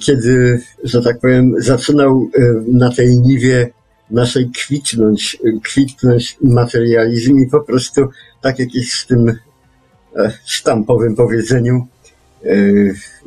kiedy, 0.00 0.60
że 0.84 1.02
tak 1.02 1.20
powiem, 1.20 1.54
zaczynał 1.58 2.28
na 2.66 2.92
tej 2.92 3.18
niwie 3.18 3.70
naszej 4.10 4.50
kwitnąć, 4.50 5.38
kwitnąć 5.64 6.36
materializm 6.42 7.38
i 7.38 7.46
po 7.46 7.60
prostu, 7.60 8.00
tak 8.40 8.58
jak 8.58 8.74
jest 8.74 9.06
tym 9.08 9.32
sztampowym 10.44 11.16
powiedzeniu, 11.16 11.86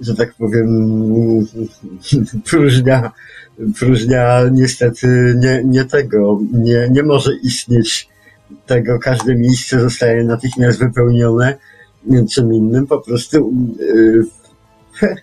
że 0.01 0.15
tak 0.17 0.33
powiem, 0.33 0.67
próżnia, 2.49 3.11
próżnia 3.79 4.41
niestety 4.51 5.35
nie, 5.39 5.61
nie 5.65 5.85
tego, 5.85 6.39
nie, 6.53 6.89
nie 6.91 7.03
może 7.03 7.35
istnieć 7.35 8.09
tego, 8.65 8.99
każde 8.99 9.35
miejsce 9.35 9.79
zostaje 9.79 10.23
natychmiast 10.23 10.79
wypełnione 10.79 11.57
czym 12.31 12.53
innym, 12.53 12.87
po 12.87 12.99
prostu 13.01 13.53
yy, 13.79 14.25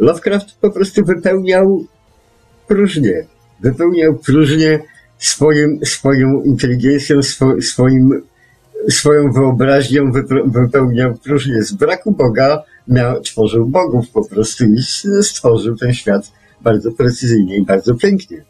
Lovecraft 0.00 0.58
po 0.60 0.70
prostu 0.70 1.04
wypełniał 1.04 1.84
próżnię. 2.68 3.26
Wypełniał 3.60 4.14
próżnię 4.14 4.78
swoim, 5.18 5.80
swoją 5.84 6.42
inteligencją, 6.42 7.22
swo, 7.22 7.62
swoim, 7.62 8.22
swoją 8.90 9.32
wyobraźnią, 9.32 10.12
wypełniał 10.46 11.14
próżnię. 11.14 11.62
Z 11.62 11.72
braku 11.72 12.12
Boga 12.12 12.62
miał, 12.88 13.20
tworzył 13.20 13.66
bogów 13.66 14.10
po 14.10 14.28
prostu 14.28 14.64
i 14.64 14.82
stworzył 15.22 15.76
ten 15.76 15.94
świat 15.94 16.32
bardzo 16.60 16.92
precyzyjnie 16.92 17.56
i 17.56 17.62
bardzo 17.62 17.94
pięknie. 17.94 18.44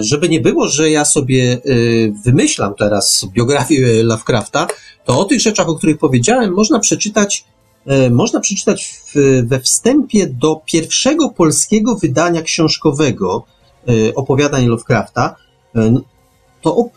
Żeby 0.00 0.28
nie 0.28 0.40
było, 0.40 0.68
że 0.68 0.90
ja 0.90 1.04
sobie 1.04 1.58
y, 1.66 2.12
wymyślam 2.24 2.74
teraz 2.78 3.26
biografię 3.32 4.02
Lovecrafta, 4.02 4.66
to 5.04 5.20
o 5.20 5.24
tych 5.24 5.40
rzeczach, 5.40 5.68
o 5.68 5.74
których 5.74 5.98
powiedziałem, 5.98 6.52
można 6.52 6.78
przeczytać, 6.78 7.44
y, 8.06 8.10
można 8.10 8.40
przeczytać 8.40 9.02
we 9.42 9.60
wstępie 9.60 10.26
do 10.26 10.62
pierwszego 10.66 11.28
polskiego 11.28 11.96
wydania 11.96 12.42
książkowego 12.42 13.44
y, 13.88 14.14
opowiadań 14.14 14.66
Lovecrafta. 14.66 15.36
To, 16.62 16.90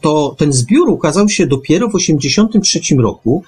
to, 0.00 0.34
ten 0.38 0.52
zbiór 0.52 0.88
ukazał 0.88 1.28
się 1.28 1.46
dopiero 1.46 1.88
w 1.88 1.92
1983 1.92 2.96
roku. 2.96 3.42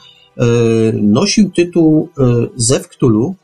Nosił 0.93 1.51
tytuł 1.51 2.09
Zew 2.57 2.89
Cthulhu. 2.89 3.35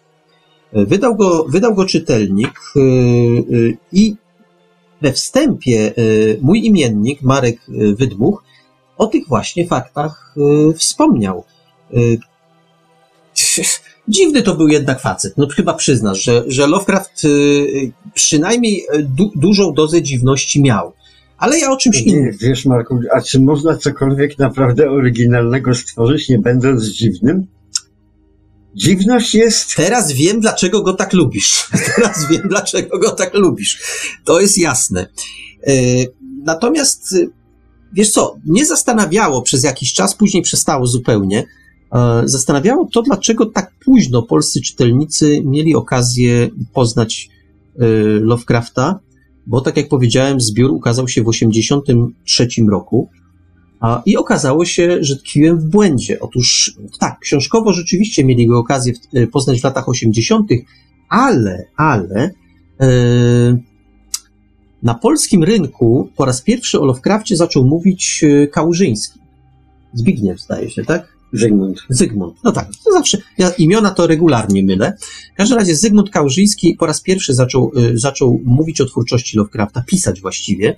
Wydał 0.72 1.16
go, 1.16 1.44
wydał 1.48 1.74
go 1.74 1.84
czytelnik 1.84 2.60
i 3.92 4.14
we 5.00 5.12
wstępie 5.12 5.94
mój 6.40 6.66
imiennik, 6.66 7.22
Marek 7.22 7.60
Wydmuch, 7.98 8.44
o 8.98 9.06
tych 9.06 9.28
właśnie 9.28 9.66
faktach 9.66 10.34
wspomniał. 10.74 11.44
Dziwny 14.08 14.42
to 14.42 14.54
był 14.54 14.68
jednak 14.68 15.00
facet. 15.00 15.34
No 15.36 15.46
chyba 15.56 15.74
przyznasz, 15.74 16.22
że, 16.22 16.44
że 16.46 16.66
Lovecraft 16.66 17.26
przynajmniej 18.14 18.86
du, 19.02 19.30
dużą 19.34 19.74
dozę 19.74 20.02
dziwności 20.02 20.62
miał. 20.62 20.92
Ale 21.40 21.58
ja 21.58 21.70
o 21.70 21.76
czymś 21.76 22.02
innym. 22.02 22.36
Wiesz, 22.40 22.66
Marku, 22.66 23.00
a 23.12 23.20
czy 23.20 23.40
można 23.40 23.76
cokolwiek 23.76 24.38
naprawdę 24.38 24.90
oryginalnego 24.90 25.74
stworzyć, 25.74 26.28
nie 26.28 26.38
będąc 26.38 26.84
dziwnym? 26.84 27.46
Dziwność 28.74 29.34
jest. 29.34 29.76
Teraz 29.76 30.12
wiem, 30.12 30.40
dlaczego 30.40 30.82
go 30.82 30.92
tak 30.92 31.12
lubisz. 31.12 31.68
Teraz 31.96 32.28
wiem, 32.30 32.42
dlaczego 32.48 32.98
go 32.98 33.10
tak 33.10 33.34
lubisz. 33.34 33.82
To 34.24 34.40
jest 34.40 34.58
jasne. 34.58 35.06
E, 35.66 35.72
natomiast, 36.44 37.12
e, 37.12 37.26
wiesz 37.92 38.10
co, 38.10 38.36
mnie 38.46 38.66
zastanawiało 38.66 39.42
przez 39.42 39.64
jakiś 39.64 39.92
czas, 39.92 40.14
później 40.14 40.42
przestało 40.42 40.86
zupełnie. 40.86 41.44
E, 41.92 42.22
zastanawiało 42.24 42.88
to, 42.92 43.02
dlaczego 43.02 43.46
tak 43.46 43.72
późno 43.84 44.22
polscy 44.22 44.60
czytelnicy 44.60 45.42
mieli 45.44 45.74
okazję 45.74 46.48
poznać 46.72 47.28
Lovecrafta, 48.20 49.00
bo 49.46 49.60
tak 49.60 49.76
jak 49.76 49.88
powiedziałem, 49.88 50.40
zbiór 50.40 50.70
ukazał 50.70 51.08
się 51.08 51.22
w 51.22 51.30
1983 51.30 52.48
roku. 52.70 53.08
I 54.06 54.16
okazało 54.16 54.64
się, 54.64 54.98
że 55.00 55.16
tkwiłem 55.16 55.58
w 55.58 55.64
błędzie. 55.64 56.20
Otóż 56.20 56.76
tak, 56.98 57.18
książkowo 57.18 57.72
rzeczywiście 57.72 58.24
mieli 58.24 58.46
go 58.46 58.58
okazję 58.58 58.92
e, 59.14 59.26
poznać 59.26 59.60
w 59.60 59.64
latach 59.64 59.88
80., 59.88 60.50
ale, 61.08 61.66
ale 61.76 62.30
yy, 62.80 63.62
na 64.82 64.94
polskim 64.94 65.44
rynku 65.44 66.08
po 66.16 66.24
raz 66.24 66.42
pierwszy 66.42 66.80
o 66.80 66.84
Lovecraftie 66.84 67.36
zaczął 67.36 67.64
mówić 67.64 68.24
e, 68.24 68.46
Kałużyński. 68.46 69.20
Zbigniew, 69.94 70.40
zdaje 70.40 70.70
się, 70.70 70.84
tak? 70.84 71.19
Zygmunt. 71.32 71.80
Zygmunt. 71.88 72.34
No 72.44 72.52
tak, 72.52 72.68
to 72.84 72.92
zawsze, 72.92 73.18
ja 73.38 73.50
imiona 73.50 73.90
to 73.90 74.06
regularnie 74.06 74.62
mylę. 74.62 74.96
W 75.34 75.36
każdym 75.36 75.58
razie 75.58 75.76
Zygmunt 75.76 76.10
Kałużyński 76.10 76.76
po 76.78 76.86
raz 76.86 77.00
pierwszy 77.00 77.34
zaczął, 77.34 77.72
zaczął 77.94 78.40
mówić 78.44 78.80
o 78.80 78.86
twórczości 78.86 79.36
Lovecrafta, 79.36 79.82
pisać 79.86 80.20
właściwie. 80.20 80.76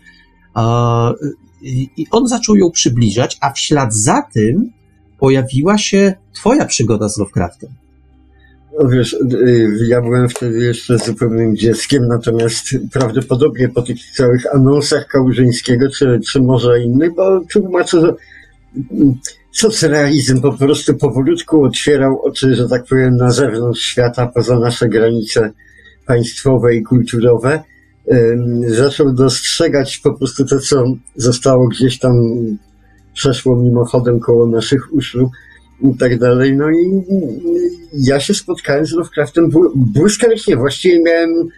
I 1.97 2.07
on 2.11 2.29
zaczął 2.29 2.57
ją 2.57 2.71
przybliżać, 2.71 3.39
a 3.41 3.53
w 3.53 3.59
ślad 3.59 3.95
za 3.95 4.23
tym 4.35 4.71
pojawiła 5.19 5.79
się 5.79 6.15
twoja 6.33 6.65
przygoda 6.65 7.09
z 7.09 7.19
Lovecraftem. 7.19 7.71
No 8.81 8.89
wiesz, 8.89 9.13
y, 9.13 9.71
ja 9.89 10.03
byłem 10.03 10.29
wtedy 10.29 10.65
jeszcze 10.65 10.99
zupełnym 10.99 11.57
dzieckiem, 11.57 12.09
natomiast 12.09 12.65
prawdopodobnie 12.93 13.69
po 13.69 13.83
tych 13.83 13.97
całych 14.17 14.55
anonsach 14.55 15.07
Kałużyńskiego, 15.07 15.91
czy, 15.91 16.21
czy 16.29 16.41
może 16.41 16.83
innych, 16.83 17.15
bo 17.15 17.41
tłumaczę, 17.53 18.01
że 18.01 18.15
mm, 18.91 19.15
socrealizm 19.53 20.41
po 20.41 20.53
prostu 20.53 20.95
powolutku 20.95 21.65
otwierał 21.65 22.23
oczy, 22.23 22.55
że 22.55 22.69
tak 22.69 22.85
powiem, 22.85 23.17
na 23.17 23.31
zewnątrz 23.31 23.81
świata, 23.81 24.27
poza 24.27 24.59
nasze 24.59 24.89
granice 24.89 25.53
państwowe 26.07 26.75
i 26.75 26.83
kulturowe 26.83 27.63
zaczął 28.67 29.13
dostrzegać 29.13 29.99
po 29.99 30.15
prostu 30.15 30.45
to, 30.45 30.61
co 30.61 30.85
zostało 31.17 31.69
gdzieś 31.69 31.99
tam, 31.99 32.13
przeszło 33.15 33.57
mimochodem 33.57 34.21
koło 34.21 34.47
naszych 34.47 34.95
uszu 34.95 35.31
i 35.81 35.97
tak 35.99 36.19
dalej. 36.19 36.57
No 36.57 36.71
i 36.71 37.03
ja 37.93 38.21
się 38.21 38.35
spotkałem 38.35 38.87
z 38.87 38.93
Lovecraftem 38.93 39.51
błyskawicznie. 39.75 40.57
Właściwie 40.57 41.03
miałem 41.03 41.49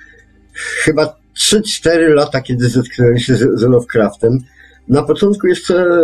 chyba 0.54 1.16
3-4 1.38 2.14
lata, 2.14 2.40
kiedy 2.40 2.68
zetknąłem 2.68 3.18
się 3.18 3.36
z, 3.36 3.60
z 3.60 3.62
Lovecraftem. 3.62 4.38
Na 4.88 5.02
początku 5.02 5.46
jeszcze 5.46 6.02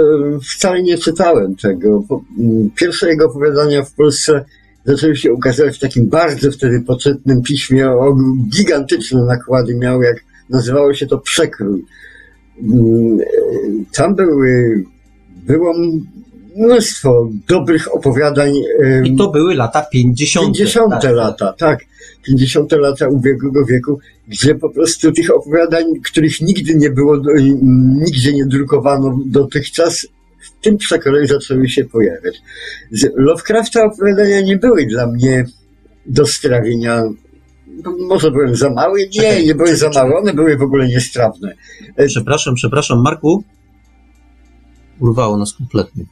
wcale 0.54 0.82
nie 0.82 0.98
czytałem 0.98 1.56
tego. 1.56 2.04
Pierwsze 2.74 3.08
jego 3.08 3.26
opowiadania 3.26 3.84
w 3.84 3.94
Polsce 3.94 4.44
zaczęły 4.84 5.16
się 5.16 5.32
ukazywać 5.32 5.76
w 5.76 5.80
takim 5.80 6.08
bardzo 6.08 6.52
wtedy 6.52 6.80
poczytnym 6.80 7.42
piśmie. 7.42 7.90
O, 7.90 8.16
gigantyczne 8.56 9.24
nakłady 9.24 9.74
miał, 9.74 10.02
jak 10.02 10.16
nazywało 10.50 10.94
się 10.94 11.06
to 11.06 11.18
Przekrój. 11.18 11.84
Mm, 12.62 13.18
tam 13.92 14.14
były, 14.14 14.84
było 15.46 15.74
mnóstwo 16.56 17.30
dobrych 17.48 17.94
opowiadań. 17.94 18.52
I 19.04 19.16
to 19.16 19.30
były 19.30 19.54
lata 19.54 19.82
50. 19.82 20.56
50 20.56 20.92
tak. 21.02 21.14
lata, 21.14 21.52
tak. 21.52 21.84
50 22.22 22.72
lata 22.72 23.08
ubiegłego 23.08 23.64
wieku, 23.64 23.98
gdzie 24.28 24.54
po 24.54 24.70
prostu 24.70 25.12
tych 25.12 25.34
opowiadań, 25.34 25.84
których 26.04 26.40
nigdy 26.40 26.74
nie 26.74 26.90
było, 26.90 27.22
nigdzie 28.00 28.32
nie 28.32 28.46
drukowano 28.46 29.18
dotychczas, 29.26 30.06
w 30.40 30.64
tym 30.64 30.76
przekroju 30.76 31.26
zaczęły 31.26 31.68
się 31.68 31.84
pojawiać. 31.84 32.42
Z 32.90 33.10
Lovecrafta 33.16 33.84
opowiadania 33.84 34.40
nie 34.40 34.56
były 34.56 34.86
dla 34.86 35.06
mnie 35.06 35.44
do 36.06 36.26
strawienia 36.26 37.02
może 38.08 38.30
byłem 38.30 38.56
za 38.56 38.70
mały? 38.70 39.00
Nie, 39.00 39.22
czekaj, 39.22 39.46
nie 39.46 39.54
były 39.54 39.76
za 39.76 39.90
małe, 39.90 40.16
one 40.16 40.34
były 40.34 40.56
w 40.56 40.62
ogóle 40.62 40.88
niestrawne. 40.88 41.54
Przepraszam, 42.06 42.54
przepraszam, 42.54 43.02
Marku. 43.02 43.44
Urwało 45.00 45.36
nas 45.36 45.52
kompletnie. 45.52 46.04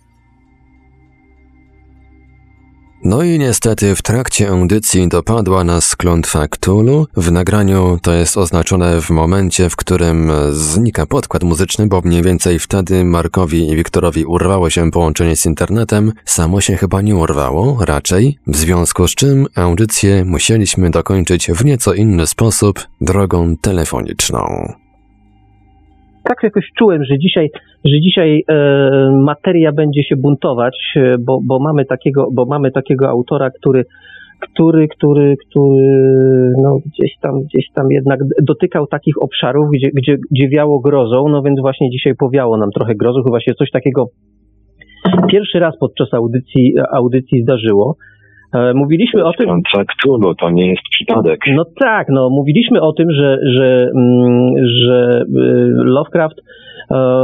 No 3.05 3.23
i 3.23 3.39
niestety 3.39 3.95
w 3.95 4.03
trakcie 4.03 4.49
audycji 4.49 5.09
dopadła 5.09 5.65
nas 5.65 5.97
klątwa 5.97 6.49
Cthulhu. 6.49 7.07
W 7.17 7.33
nagraniu 7.33 7.99
to 8.03 8.13
jest 8.13 8.37
oznaczone 8.37 9.01
w 9.01 9.11
momencie, 9.11 9.71
w 9.71 9.77
którym 9.77 10.31
znika 10.51 11.07
podkład 11.07 11.43
muzyczny, 11.43 11.87
bo 11.87 12.01
mniej 12.01 12.23
więcej 12.23 12.59
wtedy 12.59 13.05
Markowi 13.05 13.69
i 13.69 13.77
Wiktorowi 13.77 14.25
urwało 14.25 14.71
się 14.71 14.91
połączenie 14.91 15.37
z 15.37 15.47
internetem. 15.47 16.13
Samo 16.25 16.61
się 16.61 16.77
chyba 16.77 17.03
nie 17.03 17.17
urwało, 17.17 17.85
raczej, 17.85 18.39
w 18.47 18.57
związku 18.57 19.09
z 19.09 19.15
czym 19.15 19.47
audycję 19.57 20.25
musieliśmy 20.25 20.91
dokończyć 20.91 21.51
w 21.51 21.65
nieco 21.65 21.95
inny 21.95 22.27
sposób, 22.27 22.81
drogą 23.01 23.57
telefoniczną 23.57 24.73
tak 26.29 26.43
jakoś 26.43 26.65
czułem, 26.79 27.05
że 27.05 27.19
dzisiaj, 27.19 27.51
że 27.85 28.01
dzisiaj 28.01 28.43
e, 28.49 28.55
materia 29.25 29.73
będzie 29.73 30.03
się 30.03 30.17
buntować, 30.17 30.77
e, 30.97 31.17
bo, 31.27 31.39
bo, 31.45 31.59
mamy 31.59 31.85
takiego, 31.85 32.29
bo 32.33 32.47
mamy 32.47 32.71
takiego 32.71 33.09
autora, 33.09 33.51
który, 33.51 33.85
który, 34.41 34.89
który, 34.89 35.37
który 35.49 36.53
no 36.63 36.79
gdzieś 36.87 37.13
tam, 37.21 37.43
gdzieś 37.43 37.65
tam 37.75 37.87
jednak 37.91 38.21
dotykał 38.43 38.87
takich 38.87 39.23
obszarów, 39.23 39.71
gdzie, 39.73 39.89
gdzie, 39.95 40.17
gdzie 40.31 40.49
wiało 40.49 40.81
grozą, 40.81 41.29
no 41.29 41.43
więc 41.43 41.61
właśnie 41.61 41.91
dzisiaj 41.91 42.15
powiało 42.19 42.57
nam 42.57 42.71
trochę 42.71 42.95
grozą, 42.95 43.23
chyba 43.23 43.41
się 43.41 43.55
coś 43.55 43.71
takiego 43.71 44.07
pierwszy 45.31 45.59
raz 45.59 45.79
podczas 45.81 46.15
audycji, 46.15 46.75
audycji 46.93 47.43
zdarzyło. 47.43 47.97
E, 48.55 48.75
mówiliśmy 48.75 49.25
o 49.25 49.33
tym. 49.33 49.47
Śpiąca 49.47 49.85
Cthulhu, 49.85 50.35
to 50.35 50.51
nie 50.51 50.69
jest 50.71 50.83
przypadek. 50.91 51.41
No 51.55 51.65
tak, 51.81 52.07
no 52.09 52.31
mówiliśmy 52.31 52.81
o 52.81 52.93
tym, 52.93 53.13
że, 53.13 53.39
że, 53.57 53.91
mm, 53.97 54.53
że 54.67 55.21
y, 55.21 55.27
Lovecraft 55.85 56.41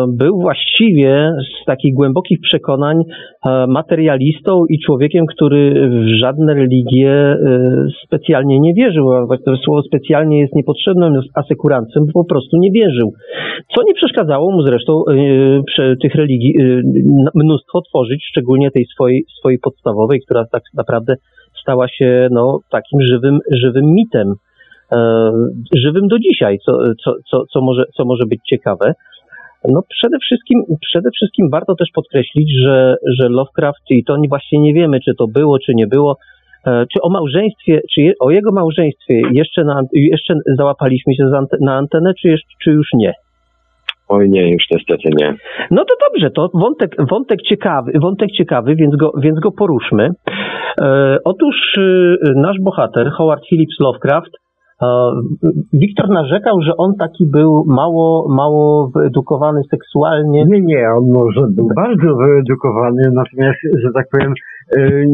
był 0.09 0.41
właściwie 0.41 1.33
z 1.63 1.65
takich 1.65 1.95
głębokich 1.95 2.41
przekonań 2.41 3.03
e, 3.47 3.67
materialistą 3.67 4.65
i 4.71 4.79
człowiekiem, 4.79 5.27
który 5.27 5.91
w 5.91 6.19
żadne 6.21 6.55
religie 6.55 7.11
e, 7.11 7.37
specjalnie 8.05 8.61
nie 8.61 8.75
wierzył. 8.75 9.07
To 9.45 9.57
słowo 9.57 9.83
specjalnie 9.83 10.41
jest 10.41 10.55
niepotrzebnym 10.55 11.21
asekurancem, 11.35 12.03
po 12.15 12.25
prostu 12.25 12.57
nie 12.57 12.71
wierzył. 12.71 13.13
Co 13.75 13.83
nie 13.87 13.95
przeszkadzało 13.95 14.51
mu 14.51 14.63
zresztą 14.63 15.03
e, 15.79 15.97
tych 16.03 16.15
religii 16.15 16.55
e, 16.61 16.83
mnóstwo 17.35 17.81
tworzyć, 17.83 18.27
szczególnie 18.31 18.71
tej 18.71 18.85
swojej, 18.85 19.25
swojej 19.39 19.59
podstawowej, 19.59 20.21
która 20.27 20.45
tak 20.53 20.63
naprawdę 20.75 21.15
stała 21.63 21.89
się 21.89 22.29
no, 22.31 22.59
takim 22.71 23.01
żywym, 23.03 23.39
żywym 23.63 23.85
mitem. 23.95 24.35
E, 24.93 25.31
żywym 25.77 26.09
do 26.09 26.19
dzisiaj, 26.19 26.59
co, 26.65 26.73
co, 27.05 27.13
co, 27.31 27.45
co, 27.53 27.61
może, 27.61 27.85
co 27.97 28.05
może 28.05 28.27
być 28.27 28.41
ciekawe. 28.51 28.95
No 29.69 29.83
przede 29.89 30.19
wszystkim, 30.19 30.63
przede 30.81 31.11
wszystkim 31.11 31.51
warto 31.51 31.75
też 31.75 31.89
podkreślić, 31.95 32.51
że, 32.65 32.97
że 33.19 33.29
Lovecraft, 33.29 33.91
i 33.91 34.05
to 34.05 34.17
właśnie 34.29 34.61
nie 34.61 34.75
wiemy, 34.75 35.01
czy 35.01 35.15
to 35.19 35.27
było, 35.29 35.59
czy 35.59 35.73
nie 35.75 35.87
było, 35.87 36.17
e, 36.67 36.87
czy 36.93 37.01
o 37.03 37.11
małżeństwie, 37.11 37.81
czy 37.95 38.01
je, 38.01 38.13
o 38.21 38.31
jego 38.31 38.53
małżeństwie 38.53 39.21
jeszcze, 39.33 39.65
na, 39.65 39.83
jeszcze 39.93 40.35
załapaliśmy 40.59 41.15
się 41.15 41.31
na 41.61 41.75
antenę, 41.75 42.13
czy, 42.21 42.29
jeszcze, 42.29 42.49
czy 42.65 42.71
już 42.71 42.89
nie? 42.95 43.13
Oj 44.09 44.31
nie, 44.31 44.51
już 44.51 44.63
niestety 44.71 45.09
nie. 45.17 45.35
No 45.71 45.85
to 45.85 45.95
dobrze, 46.09 46.31
to 46.31 46.51
wątek, 46.55 46.97
wątek 47.11 47.43
ciekawy, 47.43 47.93
wątek 48.03 48.31
ciekawy, 48.31 48.75
więc 48.77 48.97
go, 48.97 49.13
więc 49.23 49.41
go 49.41 49.53
poruszmy. 49.53 50.11
E, 50.81 51.19
otóż 51.25 51.57
e, 51.79 51.81
nasz 52.37 52.57
bohater, 52.61 53.11
Howard 53.11 53.43
Phillips 53.49 53.81
Lovecraft, 53.81 54.44
Wiktor 55.73 56.09
narzekał, 56.09 56.61
że 56.63 56.73
on 56.79 56.97
taki 56.99 57.27
był 57.27 57.65
mało, 57.67 58.35
mało 58.35 58.91
wyedukowany 58.95 59.61
seksualnie. 59.71 60.45
Nie, 60.45 60.61
nie, 60.61 60.89
on 60.99 61.13
może 61.13 61.41
był 61.57 61.69
bardzo 61.77 62.17
wyedukowany, 62.17 63.03
natomiast, 63.13 63.59
że 63.83 63.89
tak 63.95 64.07
powiem, 64.13 64.33
e, 64.77 65.05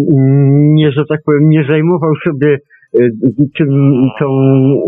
nie, 0.75 0.93
że 0.93 1.05
tak 1.09 1.21
powiem, 1.27 1.49
nie 1.49 1.65
zajmował 1.69 2.13
sobie 2.25 2.59
e, 2.95 3.09
tym, 3.59 3.69
tą 4.21 4.27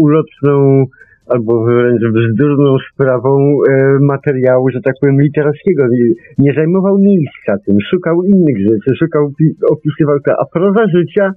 ulotną 0.02 0.84
albo 1.28 1.64
wręcz 1.64 2.02
bzdurną 2.14 2.76
sprawą 2.92 3.56
e, 3.70 3.98
materiału, 4.00 4.70
że 4.70 4.80
tak 4.84 4.94
powiem, 5.00 5.20
literackiego. 5.20 5.84
Nie, 6.38 6.52
zajmował 6.54 6.98
miejsca 6.98 7.52
tym, 7.66 7.76
szukał 7.90 8.22
innych 8.22 8.58
rzeczy, 8.58 8.96
szukał, 8.98 9.30
pi- 9.38 9.56
opisywał 9.70 10.16
to, 10.26 10.32
a 10.40 10.44
proza 10.54 10.84
życia 10.96 11.32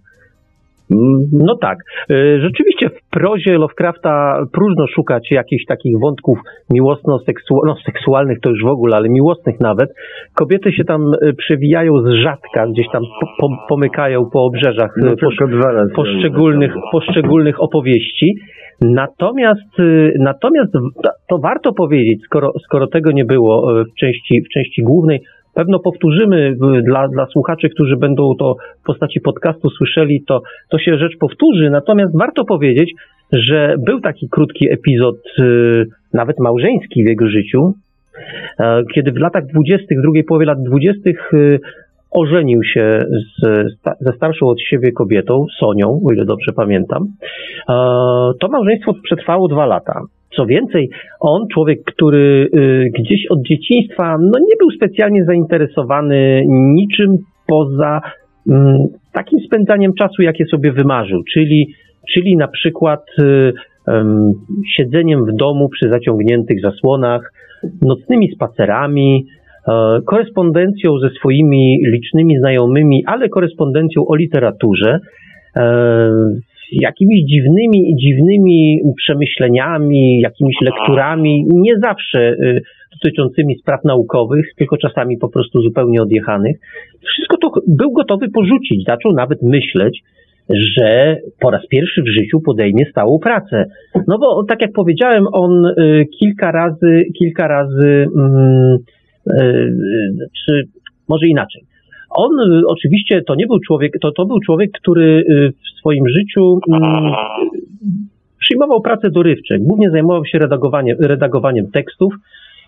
No 1.31 1.55
tak, 1.61 1.77
e, 2.09 2.39
rzeczywiście 2.39 2.89
w 2.89 3.09
prozie 3.11 3.57
Lovecrafta 3.57 4.43
próżno 4.53 4.87
szukać 4.87 5.31
jakichś 5.31 5.65
takich 5.65 5.99
wątków 5.99 6.39
miłosno-seksualnych, 6.69 7.77
no 7.77 7.91
seksualnych 7.93 8.39
to 8.39 8.49
już 8.49 8.63
w 8.63 8.67
ogóle, 8.67 8.95
ale 8.95 9.09
miłosnych 9.09 9.59
nawet. 9.59 9.89
Kobiety 10.35 10.71
się 10.71 10.83
tam 10.83 11.01
e, 11.21 11.33
przewijają 11.33 11.91
z 12.01 12.09
rzadka, 12.23 12.67
gdzieś 12.67 12.85
tam 12.91 13.03
po, 13.21 13.27
po, 13.39 13.57
pomykają 13.69 14.29
po 14.33 14.43
obrzeżach 14.45 14.91
no, 14.97 15.15
dwa 15.47 15.71
razy. 15.71 15.93
poszczególnych, 15.95 16.73
poszczególnych 16.91 17.61
opowieści. 17.61 18.35
Natomiast, 18.81 19.79
y, 19.79 20.13
natomiast 20.19 20.73
to- 20.73 21.09
to 21.29 21.37
warto 21.37 21.73
powiedzieć, 21.73 22.19
skoro, 22.25 22.51
skoro 22.65 22.87
tego 22.87 23.11
nie 23.11 23.25
było 23.25 23.81
y, 23.81 23.83
w 23.85 23.99
części, 23.99 24.41
w 24.41 24.53
części 24.53 24.81
głównej, 24.83 25.19
pewno 25.55 25.79
powtórzymy 25.79 26.55
y, 26.77 26.81
dla, 26.81 27.07
dla 27.07 27.25
słuchaczy, 27.25 27.69
którzy 27.69 27.97
będą 27.97 28.35
to 28.39 28.55
w 28.81 28.85
postaci 28.85 29.21
podcastu 29.21 29.69
słyszeli, 29.69 30.23
to, 30.27 30.41
to 30.69 30.77
się 30.77 30.97
rzecz 30.97 31.17
powtórzy. 31.19 31.69
Natomiast 31.69 32.17
warto 32.17 32.45
powiedzieć, 32.45 32.91
że 33.31 33.75
był 33.85 34.01
taki 34.01 34.29
krótki 34.29 34.71
epizod, 34.71 35.15
y, 35.39 35.85
nawet 36.13 36.39
małżeński 36.39 37.03
w 37.03 37.07
jego 37.07 37.27
życiu, 37.27 37.73
e, 38.59 38.83
kiedy 38.93 39.11
w 39.11 39.17
latach 39.17 39.45
dwudziestych, 39.45 40.01
drugiej 40.01 40.23
połowie 40.23 40.45
lat 40.45 40.63
dwudziestych 40.63 41.33
y, 41.33 41.59
ożenił 42.11 42.63
się 42.63 43.05
z, 43.09 43.67
ze 43.99 44.11
starszą 44.13 44.47
od 44.47 44.61
siebie 44.61 44.91
kobietą, 44.91 45.45
Sonią, 45.59 46.01
o 46.07 46.13
ile 46.13 46.25
dobrze 46.25 46.51
pamiętam. 46.55 47.05
To 48.39 48.47
małżeństwo 48.51 48.93
przetrwało 49.03 49.47
dwa 49.47 49.65
lata. 49.65 50.01
Co 50.35 50.45
więcej, 50.45 50.89
on, 51.19 51.47
człowiek, 51.53 51.79
który 51.85 52.49
y, 52.53 52.89
gdzieś 52.99 53.27
od 53.29 53.41
dzieciństwa 53.41 54.17
no, 54.21 54.39
nie 54.39 54.55
był 54.59 54.71
specjalnie 54.71 55.25
zainteresowany 55.25 56.43
niczym 56.47 57.17
poza 57.47 58.01
mm, 58.49 58.77
takim 59.13 59.39
spędzaniem 59.39 59.93
czasu, 59.93 60.21
jakie 60.21 60.45
sobie 60.45 60.71
wymarzył, 60.71 61.21
czyli, 61.33 61.67
czyli 62.13 62.35
na 62.35 62.47
przykład 62.47 63.01
y, 63.21 63.53
em, 63.87 64.31
siedzeniem 64.77 65.25
w 65.25 65.35
domu 65.35 65.69
przy 65.69 65.89
zaciągniętych 65.89 66.61
zasłonach, 66.61 67.31
nocnymi 67.81 68.31
spacerami, 68.35 69.25
e, 69.67 70.01
korespondencją 70.05 70.99
ze 70.99 71.09
swoimi 71.09 71.77
licznymi 71.85 72.37
znajomymi, 72.37 73.03
ale 73.05 73.29
korespondencją 73.29 74.05
o 74.07 74.15
literaturze, 74.15 74.99
e, 75.57 76.11
jakimiś 76.71 77.25
dziwnymi, 77.25 77.95
dziwnymi 77.95 78.79
przemyśleniami, 78.97 80.19
jakimiś 80.19 80.55
lekturami, 80.61 81.45
nie 81.49 81.73
zawsze 81.79 82.29
y, 82.29 82.61
dotyczącymi 82.93 83.55
spraw 83.55 83.83
naukowych, 83.83 84.45
tylko 84.57 84.77
czasami 84.77 85.17
po 85.17 85.29
prostu 85.29 85.61
zupełnie 85.61 86.01
odjechanych. 86.01 86.57
Wszystko 87.05 87.37
to 87.37 87.51
był 87.67 87.91
gotowy 87.91 88.29
porzucić. 88.29 88.83
Zaczął 88.87 89.13
nawet 89.13 89.41
myśleć, 89.41 90.03
że 90.49 91.17
po 91.39 91.51
raz 91.51 91.67
pierwszy 91.67 92.01
w 92.01 92.07
życiu 92.07 92.39
podejmie 92.45 92.85
stałą 92.91 93.19
pracę. 93.19 93.65
No 94.07 94.17
bo 94.19 94.43
tak 94.43 94.61
jak 94.61 94.71
powiedziałem, 94.71 95.25
on 95.31 95.65
y, 95.65 96.05
kilka 96.19 96.51
razy, 96.51 97.05
kilka 97.19 97.47
razy, 97.47 98.07
mm, 98.17 98.77
y, 99.27 99.43
y, 99.43 100.27
czy 100.45 100.63
może 101.09 101.27
inaczej. 101.27 101.61
On 102.15 102.31
y, 102.39 102.61
oczywiście 102.67 103.21
to 103.21 103.35
nie 103.35 103.47
był 103.47 103.59
człowiek, 103.59 103.93
to, 104.01 104.11
to 104.11 104.25
był 104.25 104.39
człowiek, 104.39 104.71
który 104.81 105.23
y, 105.29 105.51
w 105.51 105.79
swoim 105.79 106.03
życiu 106.07 106.59
mm, 106.71 107.11
przyjmował 108.39 108.81
pracę 108.81 109.09
dorywcze. 109.09 109.59
Głównie 109.59 109.89
zajmował 109.91 110.25
się 110.25 110.39
redagowaniem, 110.39 110.97
redagowaniem 110.99 111.71
tekstów 111.71 112.13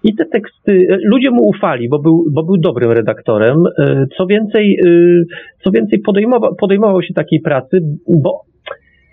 i 0.04 0.16
te 0.16 0.26
teksty, 0.26 0.72
y, 0.72 1.00
ludzie 1.04 1.32
mu 1.32 1.44
ufali, 1.48 1.90
bo 1.90 2.00
był, 2.00 2.26
bo 2.32 2.44
był 2.44 2.58
dobrym 2.58 2.92
redaktorem. 2.92 3.58
Y, 3.80 4.08
Co 4.18 4.26
więcej, 4.26 4.80
y, 4.86 5.24
co 5.64 5.72
więcej 5.72 6.00
podejmował, 6.00 6.56
podejmował 6.56 7.02
się 7.02 7.14
takiej 7.14 7.40
pracy, 7.42 7.80
bo 8.24 8.42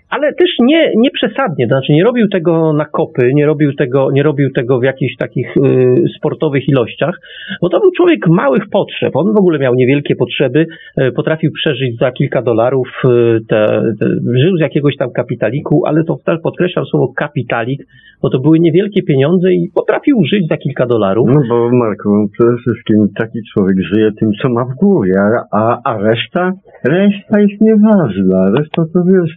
ale 0.09 0.33
też 0.33 0.49
nie, 0.59 0.91
nie 0.95 1.11
przesadnie, 1.11 1.67
to 1.67 1.75
znaczy 1.75 1.93
nie 1.93 2.03
robił 2.03 2.27
tego 2.27 2.73
na 2.73 2.85
kopy, 2.85 3.31
nie 3.33 3.45
robił 3.45 3.73
tego, 3.73 4.11
nie 4.11 4.23
robił 4.23 4.51
tego 4.51 4.79
w 4.79 4.83
jakichś 4.83 5.15
takich 5.15 5.57
y, 5.57 5.61
sportowych 6.17 6.69
ilościach, 6.69 7.19
bo 7.61 7.69
to 7.69 7.79
był 7.79 7.91
człowiek 7.91 8.27
małych 8.27 8.69
potrzeb. 8.71 9.15
On 9.15 9.33
w 9.33 9.37
ogóle 9.37 9.59
miał 9.59 9.75
niewielkie 9.75 10.15
potrzeby, 10.15 10.65
y, 11.01 11.11
potrafił 11.11 11.51
przeżyć 11.51 11.97
za 11.97 12.11
kilka 12.11 12.41
dolarów, 12.41 12.87
y, 13.05 13.39
te, 13.49 13.81
te, 13.99 14.05
żył 14.35 14.57
z 14.57 14.61
jakiegoś 14.61 14.97
tam 14.97 15.11
kapitaliku, 15.11 15.85
ale 15.85 16.03
to 16.03 16.17
podkreślam 16.43 16.85
słowo 16.85 17.13
kapitalik, 17.15 17.81
bo 18.25 18.29
to 18.29 18.39
były 18.39 18.57
niewielkie 18.59 19.01
pieniądze 19.03 19.53
i 19.53 19.69
potrafił 19.75 20.15
żyć 20.31 20.43
za 20.49 20.57
kilka 20.57 20.85
dolarów. 20.85 21.27
No 21.35 21.41
bo 21.49 21.69
Marku, 21.83 22.09
przede 22.33 22.57
wszystkim 22.57 22.97
taki 23.21 23.39
człowiek 23.53 23.77
żyje 23.93 24.09
tym, 24.19 24.29
co 24.41 24.49
ma 24.49 24.65
w 24.65 24.75
głowie, 24.81 25.13
a, 25.51 25.61
a, 25.89 25.97
reszta, 25.97 26.51
reszta 26.83 27.39
jest 27.39 27.61
nieważna. 27.61 28.39
Reszta 28.57 28.81
to 28.93 28.99
wiesz, 29.13 29.33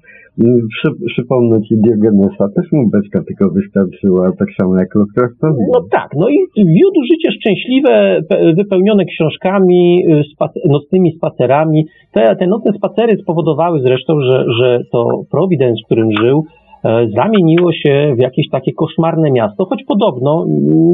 przy, 0.73 0.89
przypomnę 1.07 1.63
ci 1.63 1.75
Diogenesa, 1.77 2.45
też 2.57 2.67
mu 2.73 2.91
beczka 2.91 3.19
tylko 3.29 3.51
wystarczyła, 3.55 4.33
tak 4.39 4.49
samo 4.61 4.79
jak 4.79 4.95
Lovecraftowi. 4.95 5.63
No 5.75 5.81
tak, 5.91 6.09
no 6.17 6.29
i 6.29 6.37
wiódł 6.57 7.01
życie 7.13 7.31
szczęśliwe, 7.33 8.21
pe- 8.31 8.55
wypełnione 8.57 9.05
książkami, 9.05 10.05
y, 10.07 10.23
spac- 10.33 10.69
nocnymi 10.69 11.13
spacerami. 11.17 11.85
Te, 12.13 12.37
te 12.37 12.47
nocne 12.47 12.73
spacery 12.73 13.17
spowodowały 13.23 13.81
zresztą, 13.81 14.21
że, 14.21 14.45
że 14.59 14.81
to 14.93 15.07
Providence, 15.31 15.81
w 15.83 15.87
którym 15.87 16.09
żył, 16.23 16.45
zamieniło 17.17 17.73
się 17.73 18.15
w 18.17 18.21
jakieś 18.21 18.49
takie 18.49 18.73
koszmarne 18.73 19.31
miasto, 19.31 19.65
choć 19.65 19.85
podobno 19.85 20.47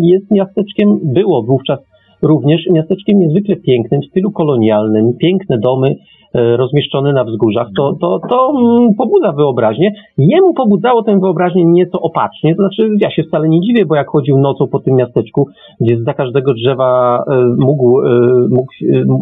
jest 0.03 0.31
miasteczkiem, 0.31 0.99
było 1.03 1.43
wówczas 1.43 1.79
również 2.23 2.67
miasteczkiem 2.71 3.19
niezwykle 3.19 3.57
pięknym, 3.57 4.01
w 4.01 4.07
stylu 4.07 4.33
kolonialnym, 4.33 5.13
piękne 5.21 5.59
domy 5.59 5.97
e, 6.35 6.57
rozmieszczone 6.57 7.13
na 7.13 7.25
wzgórzach, 7.25 7.69
to, 7.77 7.97
to, 8.01 8.21
to 8.31 8.53
mm, 8.61 8.95
pobudza 8.95 9.33
wyobraźnię. 9.33 9.93
Jemu 10.19 10.55
pobudzało 10.55 11.03
tę 11.03 11.21
wyobraźnię 11.21 11.65
nieco 11.65 12.01
opacznie, 12.01 12.57
to 12.57 12.63
znaczy 12.63 12.89
ja 13.01 13.11
się 13.11 13.23
wcale 13.23 13.49
nie 13.49 13.61
dziwię, 13.61 13.87
bo 13.87 13.95
jak 13.95 14.09
chodził 14.09 14.39
nocą 14.39 14.67
po 14.67 14.81
tym 14.81 14.95
miasteczku, 14.95 15.49
gdzie 15.81 15.99
za 16.03 16.15
każdego 16.15 16.55
drzewa 16.55 17.23
e, 17.31 17.45
mógł, 17.59 18.01
e, 18.01 18.11
mógł 18.51 18.73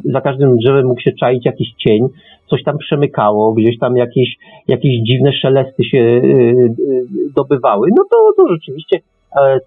za 0.04 0.20
każdym 0.20 0.56
drzewem 0.56 0.86
mógł 0.86 1.00
się 1.00 1.12
czaić 1.12 1.46
jakiś 1.46 1.68
cień, 1.72 2.08
coś 2.46 2.64
tam 2.64 2.78
przemykało, 2.78 3.52
gdzieś 3.52 3.78
tam 3.78 3.96
jakieś, 3.96 4.36
jakieś 4.68 4.92
dziwne 5.02 5.32
szelesty 5.32 5.84
się 5.84 6.22
dobywały, 7.36 7.88
no 7.98 8.04
to, 8.10 8.16
to 8.36 8.48
rzeczywiście 8.52 8.98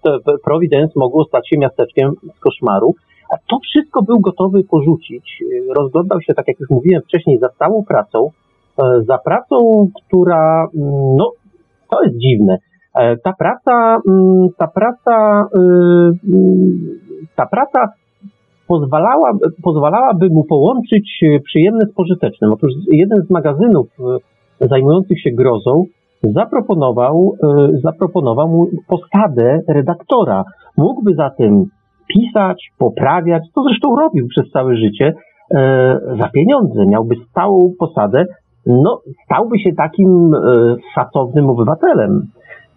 to 0.02 0.38
Providence 0.44 0.92
mogło 0.96 1.24
stać 1.24 1.48
się 1.48 1.58
miasteczkiem 1.58 2.12
z 2.36 2.40
koszmaru. 2.40 2.94
A 3.30 3.36
to 3.50 3.58
wszystko 3.62 4.02
był 4.02 4.20
gotowy 4.20 4.64
porzucić. 4.64 5.44
Rozglądał 5.76 6.20
się, 6.20 6.34
tak 6.34 6.48
jak 6.48 6.60
już 6.60 6.70
mówiłem 6.70 7.02
wcześniej, 7.02 7.38
za 7.38 7.48
całą 7.48 7.84
pracą, 7.84 8.30
e, 8.78 9.02
za 9.02 9.18
pracą, 9.18 9.88
która, 9.94 10.66
mm, 10.74 11.16
no, 11.16 11.30
to 11.90 12.02
jest 12.02 12.16
dziwne. 12.16 12.56
E, 12.94 13.16
ta 13.16 13.32
praca, 13.38 14.00
mm, 14.08 14.48
ta 14.58 14.66
praca, 14.66 15.46
y, 15.54 15.58
mm, 16.32 16.98
ta 17.36 17.46
praca 17.46 17.88
pozwalała, 18.68 19.32
pozwalałaby 19.62 20.28
mu 20.30 20.44
połączyć 20.44 21.20
przyjemne 21.44 21.86
z 21.86 21.94
pożytecznym. 21.94 22.52
Otóż 22.52 22.72
jeden 22.92 23.22
z 23.26 23.30
magazynów 23.30 23.86
zajmujących 24.60 25.20
się 25.20 25.30
grozą 25.30 25.84
zaproponował, 26.22 27.36
zaproponował 27.82 28.48
mu 28.48 28.66
posadę 28.88 29.60
redaktora. 29.68 30.44
Mógłby 30.76 31.14
zatem 31.14 31.64
pisać, 32.08 32.70
poprawiać, 32.78 33.42
to 33.54 33.62
zresztą 33.62 33.96
robił 33.96 34.28
przez 34.28 34.50
całe 34.50 34.76
życie, 34.76 35.14
e, 35.54 35.98
za 36.18 36.28
pieniądze. 36.28 36.86
Miałby 36.86 37.14
stałą 37.30 37.72
posadę, 37.78 38.24
no 38.66 39.00
stałby 39.24 39.58
się 39.58 39.70
takim 39.76 40.34
e, 40.34 40.38
szacownym 40.94 41.50
obywatelem. 41.50 42.26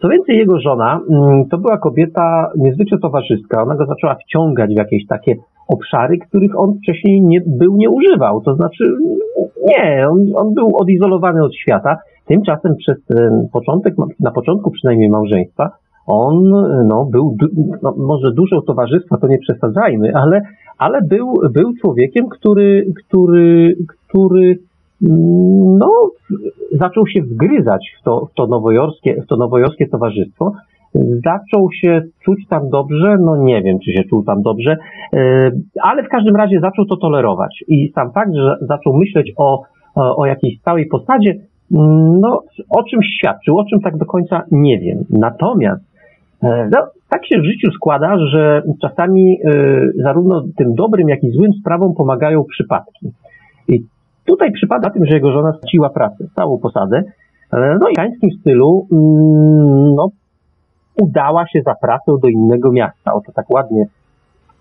Co 0.01 0.09
więcej, 0.09 0.37
jego 0.37 0.59
żona 0.59 0.99
mm, 1.09 1.45
to 1.51 1.57
była 1.57 1.77
kobieta 1.77 2.51
niezwykle 2.57 2.97
towarzyska. 2.97 3.63
Ona 3.63 3.75
go 3.75 3.85
zaczęła 3.85 4.15
wciągać 4.15 4.69
w 4.73 4.77
jakieś 4.77 5.07
takie 5.07 5.35
obszary, 5.67 6.17
których 6.17 6.59
on 6.59 6.73
wcześniej 6.83 7.21
nie, 7.21 7.41
był, 7.47 7.77
nie 7.77 7.89
używał. 7.89 8.41
To 8.41 8.55
znaczy, 8.55 8.83
nie, 9.65 10.07
on, 10.09 10.17
on 10.35 10.53
był 10.53 10.77
odizolowany 10.77 11.43
od 11.43 11.55
świata. 11.55 11.97
Tymczasem 12.25 12.75
przez 12.75 12.97
początek, 13.53 13.93
na 14.19 14.31
początku 14.31 14.71
przynajmniej 14.71 15.09
małżeństwa, 15.09 15.69
on 16.10 16.43
no, 16.88 17.06
był, 17.12 17.36
no, 17.82 17.93
może 17.98 18.32
dużo 18.34 18.62
towarzystwa, 18.62 19.17
to 19.17 19.28
nie 19.28 19.38
przesadzajmy, 19.38 20.12
ale, 20.15 20.41
ale 20.78 21.02
był, 21.02 21.34
był 21.54 21.74
człowiekiem, 21.82 22.30
który, 22.30 22.86
który, 23.04 23.76
który 24.08 24.60
no, 25.02 25.89
zaczął 26.72 27.08
się 27.08 27.22
wgryzać 27.22 27.95
w 28.00 28.04
to, 28.04 28.26
w 28.26 28.34
to, 28.34 28.48
nowojorskie, 28.48 29.22
w 29.22 29.28
to 29.28 29.38
nowojorskie 29.38 29.88
towarzystwo. 29.88 30.52
Zaczął 31.26 31.72
się 31.72 32.02
czuć 32.24 32.48
tam 32.50 32.69
dobrze, 32.69 33.17
no 33.19 33.38
nie 33.38 33.62
wiem, 33.62 33.78
czy 33.86 33.91
się 33.91 34.04
czuł 34.10 34.24
tam 34.24 34.41
dobrze, 34.41 34.78
e, 35.13 35.52
ale 35.82 36.04
w 36.04 36.10
każdym 36.10 36.36
razie 36.36 36.60
zaczął 36.60 36.86
to 36.86 36.98
tolerować. 36.98 37.63
I 37.67 37.91
sam 37.95 38.12
fakt, 38.12 38.34
że 38.34 38.56
zaczął 38.62 38.98
myśleć 38.98 39.34
o, 39.38 39.63
o 39.95 40.26
jakiejś 40.26 40.60
stałej 40.60 40.86
posadzie, 40.86 41.36
no, 42.22 42.43
o 42.69 42.84
czymś 42.84 43.06
świadczył, 43.17 43.58
o 43.58 43.65
czym 43.65 43.80
tak 43.80 43.98
do 43.98 44.06
końca 44.06 44.41
nie 44.52 44.80
wiem. 44.80 44.98
Natomiast 45.10 45.88
no, 46.43 46.88
tak 47.10 47.25
się 47.25 47.39
w 47.39 47.45
życiu 47.45 47.71
składa, 47.71 48.17
że 48.32 48.62
czasami 48.82 49.39
y, 49.45 49.91
zarówno 50.04 50.43
tym 50.58 50.75
dobrym, 50.75 51.10
jak 51.10 51.23
i 51.23 51.32
złym 51.32 51.52
sprawom 51.54 51.93
pomagają 51.95 52.43
przypadki. 52.43 53.12
I 53.67 53.84
tutaj 54.25 54.52
przypada 54.52 54.89
tym, 54.89 55.06
że 55.06 55.15
jego 55.15 55.32
żona 55.32 55.54
straciła 55.54 55.89
pracę, 55.89 56.25
całą 56.36 56.60
posadę. 56.60 57.04
E, 57.54 57.78
no 57.82 57.89
i 57.89 57.93
w 57.93 57.95
pańskim 57.95 58.30
stylu 58.39 58.88
y, 58.91 58.95
no, 59.95 60.10
udała 61.02 61.47
się 61.47 61.62
za 61.65 61.75
pracę 61.82 62.12
do 62.21 62.28
innego 62.28 62.71
miasta. 62.71 63.13
Oto 63.13 63.32
tak 63.32 63.49
ładnie 63.49 63.86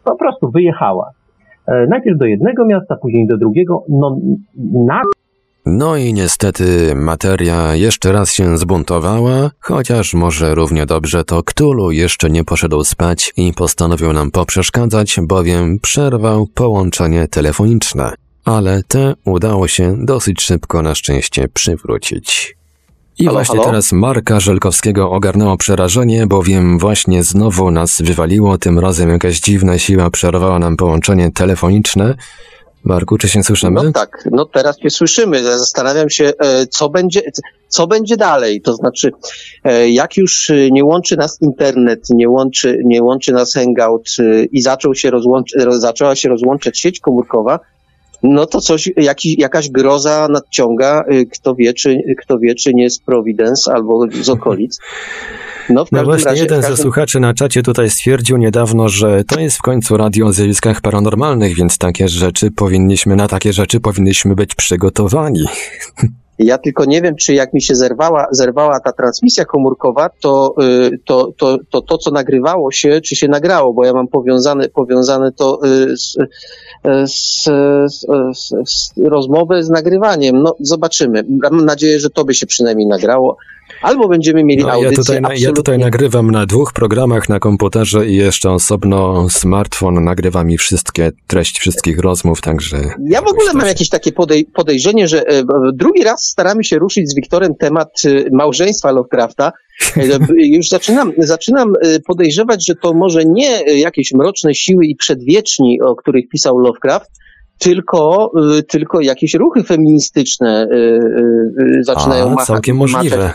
po 0.05 0.17
prostu 0.17 0.51
wyjechała. 0.51 1.11
E, 1.67 1.87
najpierw 1.87 2.19
do 2.19 2.27
jednego 2.27 2.67
miasta, 2.67 2.97
później 2.97 3.27
do 3.27 3.39
drugiego. 3.39 3.85
No, 3.89 4.17
na 4.73 5.03
no 5.71 5.97
i 5.97 6.15
niestety 6.15 6.95
materia 6.95 7.75
jeszcze 7.75 8.13
raz 8.13 8.33
się 8.33 8.59
zbuntowała, 8.59 9.51
chociaż 9.61 10.15
może 10.15 10.55
równie 10.55 10.87
dobrze 10.87 11.25
to 11.25 11.43
Ktulu 11.43 11.91
jeszcze 11.91 12.31
nie 12.31 12.45
poszedł 12.45 12.85
spać 12.85 13.33
i 13.37 13.53
postanowił 13.53 14.13
nam 14.13 14.31
poprzeszkadzać, 14.31 15.17
bowiem 15.23 15.79
przerwał 15.81 16.47
połączenie 16.47 17.29
telefoniczne. 17.29 18.13
Ale 18.45 18.83
te 18.89 19.15
udało 19.25 19.69
się 19.69 19.97
dosyć 19.99 20.43
szybko 20.43 20.83
na 20.83 20.95
szczęście 20.95 21.49
przywrócić. 21.49 22.57
I 23.19 23.25
halo, 23.25 23.35
właśnie 23.35 23.57
halo? 23.57 23.67
teraz 23.67 23.93
Marka 23.93 24.41
Żelkowskiego 24.41 25.11
ogarnęło 25.11 25.57
przerażenie, 25.57 26.27
bowiem 26.27 26.79
właśnie 26.79 27.23
znowu 27.25 27.71
nas 27.71 28.03
wywaliło, 28.03 28.59
tym 28.59 28.79
razem 28.79 29.11
jakaś 29.11 29.41
dziwna 29.41 29.79
siła 29.79 30.11
przerwała 30.11 30.59
nam 30.59 30.77
połączenie 30.77 31.31
telefoniczne. 31.31 32.15
Marku, 32.85 33.19
czy 33.19 33.29
się 33.29 33.43
słyszymy? 33.43 33.83
No 33.85 33.93
tak, 33.93 34.29
no 34.31 34.45
teraz 34.45 34.79
się 34.79 34.91
słyszymy. 34.91 35.43
Zastanawiam 35.43 36.11
się, 36.11 36.33
e, 36.39 36.67
co 36.67 36.89
będzie, 36.89 37.23
co 37.69 37.87
będzie 37.87 38.17
dalej. 38.17 38.61
To 38.61 38.75
znaczy, 38.75 39.11
e, 39.65 39.91
jak 39.91 40.17
już 40.17 40.51
e, 40.51 40.71
nie 40.71 40.85
łączy 40.85 41.17
nas 41.17 41.39
internet, 41.41 42.01
nie 42.11 42.29
łączy, 42.29 42.79
nie 42.85 43.03
łączy 43.03 43.33
nas 43.33 43.55
Hangout 43.55 44.09
i 44.53 44.63
zaczął 44.63 44.95
się 44.95 45.11
zaczęła 45.71 46.15
się 46.15 46.29
rozłączać 46.29 46.79
sieć 46.79 47.01
komórkowa, 47.01 47.61
no 48.23 48.47
to 48.47 48.61
coś, 48.61 48.91
jakiś, 48.97 49.39
jakaś 49.39 49.71
groza 49.71 50.29
nadciąga, 50.31 51.05
kto 51.33 51.55
wie, 51.55 51.73
czy, 51.75 51.99
kto 52.23 52.39
wie, 52.39 52.55
czy 52.55 52.75
nie 52.75 52.91
z 52.91 52.99
Providence 52.99 53.73
albo 53.73 54.07
z 54.23 54.29
okolic. 54.29 54.79
No, 55.71 55.85
no 55.93 56.05
właśnie, 56.05 56.25
razie, 56.25 56.43
jeden 56.43 56.61
każdym... 56.61 56.77
ze 56.77 56.83
słuchaczy 56.83 57.21
na 57.21 57.35
czacie 57.35 57.63
tutaj 57.63 57.91
stwierdził 57.91 58.37
niedawno, 58.37 58.89
że 58.89 59.25
to 59.25 59.41
jest 59.41 59.57
w 59.57 59.63
końcu 59.63 59.97
radio 59.97 60.27
o 60.27 60.33
zjawiskach 60.33 60.81
paranormalnych, 60.81 61.57
więc 61.57 61.79
takie 61.79 62.09
rzeczy 62.09 62.51
powinniśmy, 62.51 63.17
na 63.17 63.29
takie 63.29 63.53
rzeczy 63.53 63.81
powinniśmy 63.81 64.35
być 64.35 64.55
przygotowani. 64.55 65.45
Ja 66.39 66.59
tylko 66.59 66.85
nie 66.85 67.03
wiem, 67.03 67.17
czy 67.17 67.35
jak 67.35 67.53
mi 67.53 67.63
się 67.63 67.75
zerwała, 67.75 68.27
zerwała 68.31 68.81
ta 68.81 68.93
transmisja 68.93 69.45
komórkowa, 69.45 70.11
to, 70.21 70.55
y, 70.63 70.99
to, 71.05 71.33
to, 71.37 71.59
to, 71.71 71.83
to, 71.83 71.99
co 71.99 72.11
nagrywało 72.11 72.73
się, 72.73 73.01
czy 73.01 73.17
się 73.17 73.29
nagrało, 73.29 73.75
bo 73.75 73.85
ja 73.85 73.93
mam 73.93 74.09
powiązane, 74.09 74.69
powiązane 74.69 75.33
to 75.33 75.61
y, 75.67 75.95
z, 76.85 77.45
z, 77.93 78.07
z, 78.67 78.93
rozmowę 78.97 79.63
z 79.65 79.71
nagrywaniem. 79.71 80.43
No, 80.43 80.57
zobaczymy. 80.61 81.25
Mam 81.29 81.65
nadzieję, 81.65 82.01
że 82.01 82.11
to 82.11 82.25
by 82.25 82.35
się 82.35 82.47
przynajmniej 82.47 82.87
nagrało. 82.87 83.37
Albo 83.83 84.09
będziemy 84.09 84.45
mieli 84.45 84.63
no, 84.63 84.73
audycję. 84.73 84.91
Ja 84.91 84.97
tutaj, 84.97 85.17
absolutnie... 85.17 85.45
ja 85.45 85.53
tutaj 85.53 85.79
nagrywam 85.79 86.31
na 86.31 86.47
dwóch 86.47 86.73
programach 86.73 87.29
na 87.29 87.39
komputerze 87.39 88.07
i 88.07 88.17
jeszcze 88.17 88.51
osobno 88.51 89.29
smartfon 89.31 90.05
nagrywa 90.05 90.45
mi 90.45 90.59
wszystkie 90.59 91.13
treść 91.27 91.59
wszystkich 91.59 91.99
rozmów, 91.99 92.41
także. 92.41 92.77
Ja 93.09 93.23
w 93.23 93.29
ogóle 93.29 93.53
mam 93.55 93.67
jakieś 93.67 93.89
takie 93.89 94.13
podej 94.13 94.45
podejrzenie, 94.45 95.09
że 95.09 95.27
e, 95.27 95.43
drugi 95.75 96.05
raz 96.05 96.25
staramy 96.25 96.65
się 96.65 96.79
ruszyć 96.79 97.11
z 97.11 97.15
Wiktorem 97.15 97.55
temat 97.55 97.89
e, 98.05 98.25
małżeństwa 98.33 98.93
Lovecrafta. 98.93 99.53
E, 99.97 100.03
już 100.57 100.69
zaczynam, 100.69 101.13
zaczynam 101.19 101.73
podejrzewać, 102.07 102.67
że 102.67 102.75
to 102.75 102.95
może 102.95 103.25
nie 103.25 103.79
jakieś 103.79 104.13
mroczne 104.13 104.55
siły 104.55 104.87
i 104.87 104.97
przedwieczni, 104.97 105.81
o 105.81 105.97
których 105.97 106.29
pisał 106.29 106.59
Lovecraft, 106.59 107.11
tylko, 107.59 108.33
tylko 108.69 109.01
jakieś 109.01 109.35
ruchy 109.35 109.63
feministyczne 109.63 110.69
zaczynają 111.81 112.27
A, 112.27 112.31
machać. 112.31 112.47
Całkiem 112.47 112.77
możliwe 112.77 113.33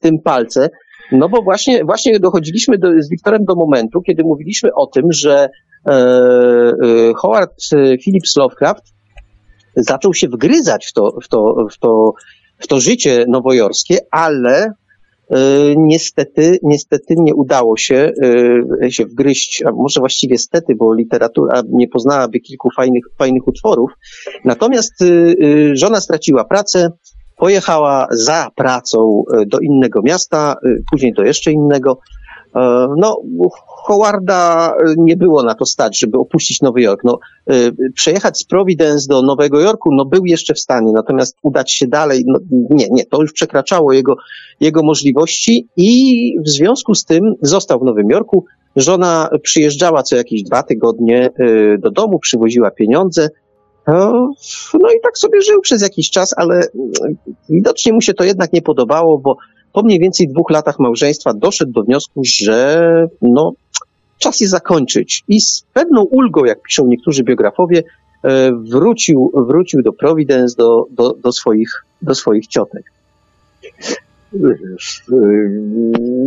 tym 0.00 0.18
palce. 0.18 0.70
No 1.12 1.28
bo 1.28 1.42
właśnie, 1.42 1.84
właśnie 1.84 2.20
dochodziliśmy 2.20 2.78
do, 2.78 2.88
z 2.98 3.10
Wiktorem 3.10 3.44
do 3.44 3.54
momentu, 3.54 4.00
kiedy 4.00 4.24
mówiliśmy 4.24 4.74
o 4.74 4.86
tym, 4.86 5.12
że 5.12 5.48
e, 5.86 5.92
e, 5.92 6.72
Howard 7.16 7.52
Phillips 8.04 8.36
Lovecraft 8.36 8.84
zaczął 9.76 10.14
się 10.14 10.28
wgryzać 10.28 10.86
w 10.86 10.92
to, 10.92 11.12
w 11.22 11.28
to, 11.28 11.66
w 11.70 11.78
to, 11.78 12.12
w 12.58 12.66
to 12.66 12.80
życie 12.80 13.24
nowojorskie, 13.28 13.98
ale 14.10 14.64
e, 14.64 14.72
niestety, 15.76 16.58
niestety 16.62 17.14
nie 17.18 17.34
udało 17.34 17.76
się 17.76 18.12
e, 18.82 18.90
się 18.90 19.06
wgryźć, 19.06 19.62
a 19.66 19.72
może 19.72 20.00
właściwie 20.00 20.38
stety, 20.38 20.74
bo 20.74 20.94
literatura 20.94 21.62
nie 21.68 21.88
poznałaby 21.88 22.40
kilku 22.40 22.68
fajnych, 22.76 23.04
fajnych 23.18 23.48
utworów. 23.48 23.90
Natomiast 24.44 25.02
e, 25.02 25.06
e, 25.06 25.76
żona 25.76 26.00
straciła 26.00 26.44
pracę, 26.44 26.90
Pojechała 27.40 28.06
za 28.10 28.50
pracą 28.56 29.22
e, 29.32 29.46
do 29.46 29.58
innego 29.58 30.02
miasta, 30.02 30.56
e, 30.64 30.68
później 30.90 31.12
do 31.12 31.22
jeszcze 31.22 31.52
innego. 31.52 31.98
E, 32.56 32.88
no, 32.96 33.22
Howarda 33.66 34.74
nie 34.96 35.16
było 35.16 35.42
na 35.42 35.54
to 35.54 35.66
stać, 35.66 35.98
żeby 35.98 36.18
opuścić 36.18 36.60
Nowy 36.60 36.82
Jork. 36.82 37.04
No, 37.04 37.18
przejechać 37.94 38.38
z 38.38 38.44
Providence 38.44 39.06
do 39.08 39.22
Nowego 39.22 39.60
Jorku, 39.60 39.94
no 39.94 40.04
był 40.04 40.26
jeszcze 40.26 40.54
w 40.54 40.60
stanie, 40.60 40.92
natomiast 40.92 41.36
udać 41.42 41.72
się 41.72 41.86
dalej, 41.86 42.24
no, 42.26 42.38
nie, 42.70 42.88
nie, 42.90 43.04
to 43.06 43.20
już 43.22 43.32
przekraczało 43.32 43.92
jego, 43.92 44.16
jego 44.60 44.82
możliwości 44.82 45.68
i 45.76 46.34
w 46.46 46.48
związku 46.48 46.94
z 46.94 47.04
tym 47.04 47.34
został 47.42 47.80
w 47.80 47.84
Nowym 47.84 48.10
Jorku. 48.10 48.44
Żona 48.76 49.28
przyjeżdżała 49.42 50.02
co 50.02 50.16
jakieś 50.16 50.42
dwa 50.42 50.62
tygodnie 50.62 51.30
do 51.78 51.90
domu, 51.90 52.18
przywoziła 52.18 52.70
pieniądze, 52.70 53.28
no, 53.86 54.32
no 54.80 54.90
i 54.90 55.00
tak 55.02 55.18
sobie 55.18 55.42
żył 55.42 55.60
przez 55.60 55.82
jakiś 55.82 56.10
czas, 56.10 56.34
ale 56.36 56.54
mm, 56.54 57.16
widocznie 57.48 57.92
mu 57.92 58.00
się 58.00 58.14
to 58.14 58.24
jednak 58.24 58.52
nie 58.52 58.62
podobało, 58.62 59.18
bo 59.18 59.36
po 59.72 59.82
mniej 59.82 59.98
więcej 59.98 60.28
dwóch 60.28 60.50
latach 60.50 60.78
małżeństwa 60.78 61.34
doszedł 61.34 61.72
do 61.72 61.82
wniosku, 61.82 62.22
że 62.24 63.08
no, 63.22 63.52
czas 64.18 64.40
je 64.40 64.48
zakończyć. 64.48 65.24
I 65.28 65.40
z 65.40 65.64
pewną 65.72 66.02
ulgą, 66.02 66.44
jak 66.44 66.62
piszą 66.62 66.86
niektórzy 66.86 67.24
biografowie, 67.24 67.82
e, 68.24 68.52
wrócił, 68.52 69.32
wrócił 69.34 69.82
do 69.82 69.92
Providence, 69.92 70.56
do, 70.56 70.86
do, 70.90 71.12
do, 71.12 71.32
swoich, 71.32 71.84
do 72.02 72.14
swoich 72.14 72.46
ciotek. 72.46 72.92
Y, 74.34 74.58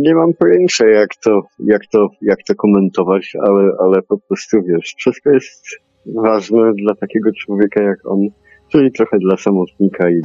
nie 0.00 0.14
mam 0.14 0.32
pojęcia, 0.34 0.86
jak 0.86 1.16
to, 1.24 1.42
jak 1.58 1.86
to, 1.86 2.08
jak 2.22 2.38
to 2.46 2.54
komentować, 2.54 3.32
ale, 3.40 3.70
ale 3.80 4.02
po 4.02 4.18
prostu 4.18 4.62
wiesz, 4.62 4.94
wszystko 4.98 5.30
jest 5.30 5.66
ważne 6.06 6.72
dla 6.74 6.94
takiego 6.94 7.30
człowieka 7.32 7.82
jak 7.82 8.06
on, 8.06 8.20
czyli 8.68 8.92
trochę 8.92 9.18
dla 9.18 9.36
samotnika 9.36 10.10
i 10.10 10.22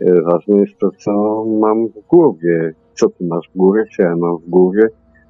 y, 0.00 0.22
ważne 0.22 0.60
jest 0.60 0.78
to, 0.78 0.90
co 0.90 1.44
mam 1.60 1.88
w 1.88 2.06
głowie, 2.08 2.74
co 2.94 3.08
ty 3.08 3.24
masz 3.24 3.48
w 3.54 3.56
głowie, 3.56 3.84
co 3.96 4.02
ja 4.02 4.16
mam 4.16 4.38
w 4.38 4.48
głowie 4.48 4.88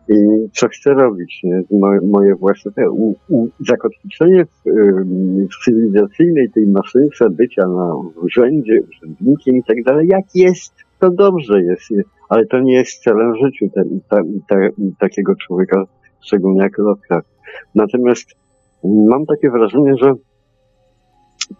i 0.08 0.48
co 0.52 0.68
chcę 0.68 0.94
robić, 0.94 1.40
nie? 1.44 1.62
Moje, 1.70 2.00
moje 2.00 2.34
własne 2.34 2.72
te, 2.72 2.90
u, 2.90 3.14
u, 3.28 3.48
zakotwiczenie 3.68 4.44
w, 4.44 4.66
y, 4.66 5.04
w 5.46 5.64
cywilizacyjnej 5.64 6.50
tej 6.50 6.66
maszynce 6.66 7.30
bycia 7.30 7.68
na 7.68 7.94
urzędzie, 8.22 8.80
urzędnikiem 8.88 9.56
i 9.56 9.62
tak 9.62 9.82
dalej, 9.82 10.08
jak 10.08 10.24
jest, 10.34 10.74
to 10.98 11.10
dobrze 11.10 11.62
jest, 11.62 11.90
nie? 11.90 12.02
ale 12.28 12.46
to 12.46 12.60
nie 12.60 12.74
jest 12.74 13.02
celem 13.02 13.36
życiu 13.36 13.66
te, 13.74 13.84
ta, 14.08 14.22
ta, 14.48 14.56
takiego 14.98 15.34
człowieka, 15.36 15.84
szczególnie 16.20 16.62
jak 16.62 16.78
Lovecraft. 16.78 17.28
Natomiast 17.74 18.41
mam 18.84 19.26
takie 19.26 19.50
wrażenie, 19.50 19.92
że 20.02 20.12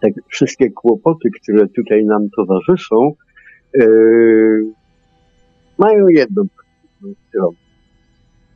te 0.01 0.07
wszystkie 0.27 0.71
kłopoty, 0.71 1.29
które 1.41 1.67
tutaj 1.67 2.05
nam 2.05 2.29
towarzyszą, 2.35 3.13
yy, 3.73 4.73
mają 5.77 6.07
jedną 6.07 6.43
stronę. 7.29 7.57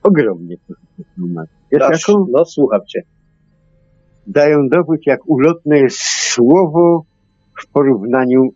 Ogromnie 0.04 0.56
pozytywną 0.68 1.44
jaką? 1.72 2.26
no 2.32 2.46
słucham 2.46 2.82
cię. 2.88 3.02
dają 4.28 4.70
dowód, 4.70 5.00
jak 5.06 5.20
ulotne 5.26 5.80
jest 5.80 6.00
słowo 6.00 7.06
w 7.62 7.68
porównaniu 7.68 8.50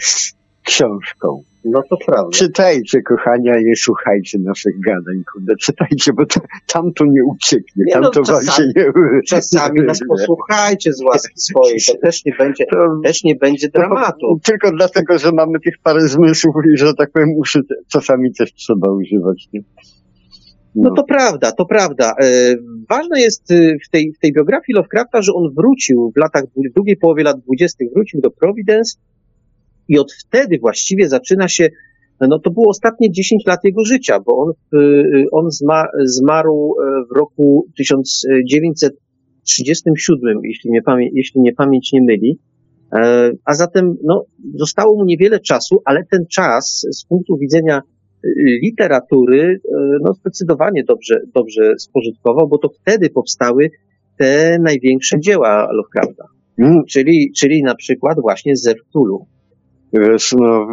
z 0.00 0.34
książką. 0.62 1.42
No 1.64 1.82
to 1.90 1.96
prawda. 2.06 2.30
Czytajcie, 2.30 3.02
kochania, 3.02 3.60
nie 3.60 3.76
słuchajcie 3.76 4.38
naszych 4.38 4.80
gadań, 4.80 5.22
kurde, 5.32 5.56
czytajcie, 5.56 6.12
bo 6.12 6.26
to, 6.26 6.40
tam 6.72 6.92
to 6.92 7.04
nie 7.04 7.24
ucieknie, 7.24 7.84
Nie, 7.86 7.92
tam 7.92 8.02
no, 8.02 8.10
to 8.10 8.22
wam 8.22 8.42
się 8.42 8.46
czasami- 8.46 8.72
nie... 8.76 8.84
Czasami 9.28 9.80
nas 9.82 10.00
posłuchajcie 10.08 10.92
z 10.92 11.02
łaski 11.02 11.40
swojej, 11.40 11.78
to 11.86 11.94
też 12.02 12.24
nie 12.24 12.32
będzie, 12.38 12.64
To, 12.66 13.00
też 13.04 13.24
nie 13.24 13.36
będzie 13.36 13.68
dramatu. 13.68 14.40
tylko 14.44 14.70
dlatego, 14.72 15.18
że 15.18 15.32
mamy 15.32 15.60
tych 15.60 15.74
parę 15.82 16.08
zmysłów 16.08 16.54
i, 16.74 16.78
że 16.78 16.94
tak 16.94 17.10
powiem, 17.12 17.28
uszy 17.38 17.60
czasami 17.88 18.34
też 18.34 18.52
trzeba 18.54 18.92
używać, 18.92 19.48
nie? 19.52 19.60
No 20.74 20.90
to 20.94 21.04
prawda, 21.04 21.52
to 21.52 21.66
prawda. 21.66 22.14
E, 22.22 22.54
ważne 22.90 23.20
jest 23.20 23.50
e, 23.50 23.76
w 23.86 23.88
tej, 23.90 24.12
w 24.12 24.18
tej 24.18 24.32
biografii 24.32 24.74
Lovecrafta, 24.76 25.22
że 25.22 25.32
on 25.32 25.54
wrócił 25.56 26.12
w 26.16 26.18
latach, 26.20 26.44
w 26.70 26.74
drugiej 26.74 26.96
połowie 26.96 27.24
lat 27.24 27.40
dwudziestych 27.40 27.88
wrócił 27.94 28.20
do 28.20 28.30
Providence 28.30 28.98
i 29.88 29.98
od 29.98 30.12
wtedy 30.12 30.58
właściwie 30.58 31.08
zaczyna 31.08 31.48
się, 31.48 31.68
no 32.20 32.38
to 32.38 32.50
było 32.50 32.68
ostatnie 32.68 33.10
10 33.10 33.46
lat 33.46 33.64
jego 33.64 33.84
życia, 33.84 34.20
bo 34.26 34.36
on, 34.36 34.50
e, 34.50 34.54
on 35.32 35.50
zma, 35.50 35.86
zmarł 36.04 36.54
e, 36.54 36.64
w 37.12 37.16
roku 37.16 37.66
1937, 37.76 40.40
jeśli 40.44 40.70
mnie, 40.70 40.82
pamię, 40.82 41.08
jeśli 41.12 41.40
mnie 41.40 41.52
pamięć 41.52 41.92
nie 41.92 42.02
myli. 42.02 42.38
E, 42.92 43.30
A 43.44 43.54
zatem, 43.54 43.96
no, 44.04 44.24
zostało 44.54 44.96
mu 44.96 45.04
niewiele 45.04 45.40
czasu, 45.40 45.82
ale 45.84 46.04
ten 46.10 46.26
czas 46.26 46.86
z 46.90 47.04
punktu 47.04 47.36
widzenia 47.36 47.82
y, 48.24 48.30
literatury, 48.62 49.42
y, 49.42 49.60
no 50.02 50.14
zdecydowanie 50.14 50.84
dobrze, 50.84 51.20
dobrze 51.34 51.74
spożytkował, 51.78 52.48
bo 52.48 52.58
to 52.58 52.68
wtedy 52.68 53.10
powstały 53.10 53.70
te 54.18 54.58
największe 54.58 55.20
dzieła 55.20 55.68
Lovecrafta, 55.72 56.24
Mm, 56.58 56.82
czyli, 56.88 57.32
czyli 57.36 57.62
na 57.62 57.74
przykład 57.74 58.20
właśnie 58.20 58.56
Zew 58.56 58.78
Cthulhu. 58.88 59.26
No, 60.32 60.68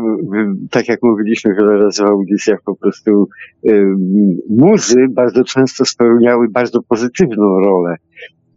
tak 0.72 0.88
jak 0.88 1.00
mówiliśmy 1.04 1.56
wiele 1.56 1.78
razy 1.78 2.04
w 2.04 2.06
audycjach, 2.06 2.60
po 2.66 2.76
prostu 2.76 3.28
ym, 3.70 4.38
muzy 4.50 5.06
bardzo 5.10 5.44
często 5.44 5.86
spełniały 5.86 6.50
bardzo 6.50 6.82
pozytywną 6.82 7.60
rolę 7.60 7.96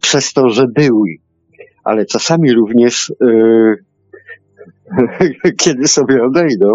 przez 0.01 0.33
to, 0.33 0.49
że 0.49 0.67
były, 0.67 1.09
ale 1.83 2.05
czasami 2.05 2.53
również 2.53 3.13
yy, 3.21 3.75
kiedy 5.63 5.87
sobie 5.87 6.23
odejdą, 6.23 6.67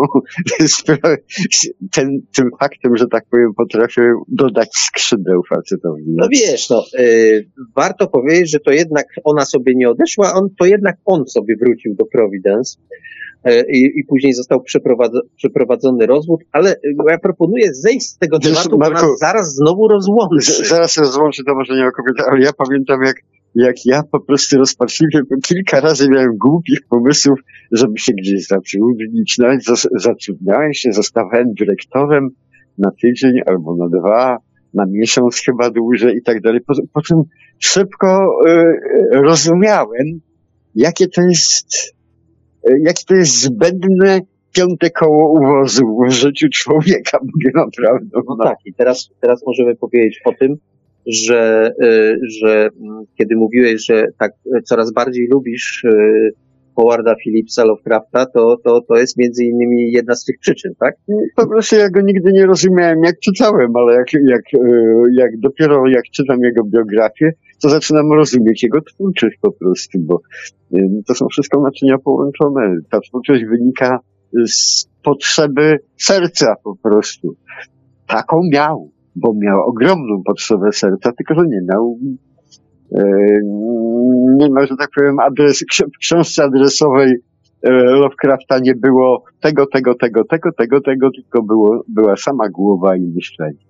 ten, 1.95 2.21
tym 2.37 2.51
faktem, 2.61 2.97
że 2.97 3.07
tak 3.07 3.25
powiem, 3.31 3.55
potrafią 3.57 4.03
dodać 4.29 4.69
skrzydeł 4.73 5.43
facetowi. 5.49 6.05
No 6.07 6.29
wiesz, 6.33 6.71
no, 6.71 6.85
y, 6.99 7.49
warto 7.77 8.09
powiedzieć, 8.09 8.51
że 8.51 8.61
to 8.61 8.71
jednak 8.71 9.07
ona 9.25 9.45
sobie 9.45 9.73
nie 9.77 9.91
odeszła, 9.91 10.35
on, 10.35 10.49
to 10.59 10.67
jednak 10.67 10.97
on 11.05 11.27
sobie 11.27 11.55
wrócił 11.61 11.95
do 11.95 12.05
Providence 12.05 12.79
y, 12.79 13.11
i, 13.73 13.79
i 13.97 14.05
później 14.09 14.33
został 14.33 14.59
przeprowadzo- 14.61 15.21
przeprowadzony 15.37 16.07
rozwód, 16.07 16.41
ale 16.53 16.73
y, 16.73 16.79
ja 17.11 17.19
proponuję 17.19 17.75
zejść 17.75 18.07
z 18.07 18.19
tego 18.19 18.39
Wiesz, 18.39 18.53
tematu, 18.53 18.71
bo 18.71 18.77
Marku, 18.77 19.07
nas 19.07 19.19
zaraz 19.19 19.55
znowu 19.55 19.89
rozłączy. 19.89 20.41
Z- 20.53 20.69
Zaraz 20.69 20.97
rozłączę 20.99 21.43
to 21.47 21.55
może 21.55 21.75
nie 21.77 21.87
o 21.87 21.91
kobietę, 21.93 22.31
ale 22.31 22.41
ja 22.41 22.51
pamiętam 22.53 23.03
jak, 23.03 23.17
jak 23.55 23.77
ja 23.87 24.03
po 24.13 24.21
prostu 24.21 24.59
rozpaczliwie 24.59 25.21
kilka 25.45 25.81
razy 25.81 26.09
miałem 26.09 26.37
głupich 26.37 26.79
pomysłów, 26.89 27.39
żeby 27.73 27.99
się 27.99 28.13
gdzieś 28.13 28.47
zatrudnić. 28.47 29.39
Nawet 29.39 29.65
zas- 29.65 29.89
zatrudniałem 29.97 30.75
się, 30.75 30.93
zostawałem 30.93 31.47
dyrektorem 31.59 32.29
na 32.79 32.91
tydzień 33.03 33.33
albo 33.47 33.77
na 33.77 33.89
dwa, 34.01 34.37
na 34.75 34.85
miesiąc 34.87 35.43
chyba 35.47 35.71
dłużej 35.71 36.17
i 36.17 36.23
tak 36.23 36.41
dalej. 36.41 36.61
Po, 36.67 36.75
po 36.93 37.03
czym 37.03 37.23
szybko 37.59 38.29
y, 38.47 39.21
rozumiałem, 39.23 40.21
jakie 40.75 41.09
to 41.09 41.23
jest, 41.23 41.95
y, 42.69 42.81
jakie 42.85 43.05
to 43.09 43.15
jest 43.15 43.41
zbędne 43.41 44.21
piąte 44.53 44.91
koło 44.91 45.33
uwozu 45.33 45.97
w 46.09 46.11
życiu 46.11 46.47
człowieka, 46.55 47.19
mówię 47.23 47.51
naprawdę. 47.55 48.21
No 48.29 48.37
tak, 48.45 48.57
i 48.65 48.75
teraz, 48.75 49.11
teraz 49.21 49.47
możemy 49.47 49.77
powiedzieć 49.77 50.21
o 50.25 50.33
tym, 50.33 50.57
że, 51.07 51.73
y, 51.83 52.19
że 52.41 52.69
mm, 52.81 53.05
kiedy 53.19 53.37
mówiłeś, 53.37 53.87
że 53.87 54.07
tak 54.19 54.33
y, 54.47 54.63
coraz 54.63 54.93
bardziej 54.93 55.29
lubisz 55.29 55.85
Howarda 56.77 57.15
Phillipsa 57.25 57.65
Lovecrafta, 57.65 58.27
to, 58.27 58.57
to, 58.65 58.81
to 58.81 58.97
jest 58.97 59.17
między 59.17 59.45
innymi 59.45 59.93
jedna 59.93 60.15
z 60.15 60.25
tych 60.25 60.39
przyczyn, 60.41 60.73
tak? 60.81 60.95
Po 61.37 61.49
prostu 61.49 61.77
ja 61.77 61.91
go 61.91 62.01
nigdy 62.01 62.33
nie 62.33 62.47
rozumiałem, 62.47 63.03
jak 63.05 63.19
czytałem, 63.19 63.77
ale 63.77 63.95
jak, 63.95 64.07
jak, 64.13 64.43
e, 64.55 64.69
jak 65.13 65.39
dopiero 65.39 65.89
jak 65.89 66.05
czytam 66.05 66.39
jego 66.43 66.65
biografię, 66.65 67.33
to 67.63 67.69
zaczynam 67.69 68.13
rozumieć 68.13 68.63
jego 68.63 68.81
twórczość 68.81 69.37
po 69.41 69.53
prostu, 69.53 69.99
bo 70.01 70.21
e, 70.75 70.79
to 71.07 71.15
są 71.15 71.27
wszystko 71.29 71.61
naczynia 71.61 71.99
połączone. 71.99 72.77
Ta 72.91 73.01
twórczość 73.01 73.45
wynika 73.45 73.99
z 74.47 74.87
potrzeby 75.05 75.79
serca 75.97 76.55
po 76.65 76.77
prostu. 76.77 77.37
Taką 78.07 78.41
miał, 78.53 78.91
bo 79.17 79.35
miał 79.35 79.69
ogromną 79.69 80.23
potrzebę 80.25 80.73
serca, 80.73 81.13
tylko 81.13 81.35
że 81.35 81.47
nie 81.47 81.61
miał 81.69 81.99
e, 82.97 83.03
nie 84.37 84.51
ma, 84.51 84.67
że 84.67 84.77
tak 84.77 84.89
powiem, 84.97 85.19
adres, 85.19 85.65
w 85.97 85.99
książce 85.99 86.45
adresowej 86.45 87.15
e, 87.63 87.71
Lovecrafta 87.73 88.59
nie 88.59 88.75
było 88.75 89.25
tego, 89.41 89.67
tego, 89.67 89.95
tego, 89.95 90.25
tego, 90.25 90.53
tego, 90.53 90.81
tego, 90.81 91.11
tylko 91.11 91.43
było, 91.43 91.85
była 91.89 92.17
sama 92.17 92.49
głowa 92.49 92.97
i 92.97 93.01
myślenie. 93.01 93.70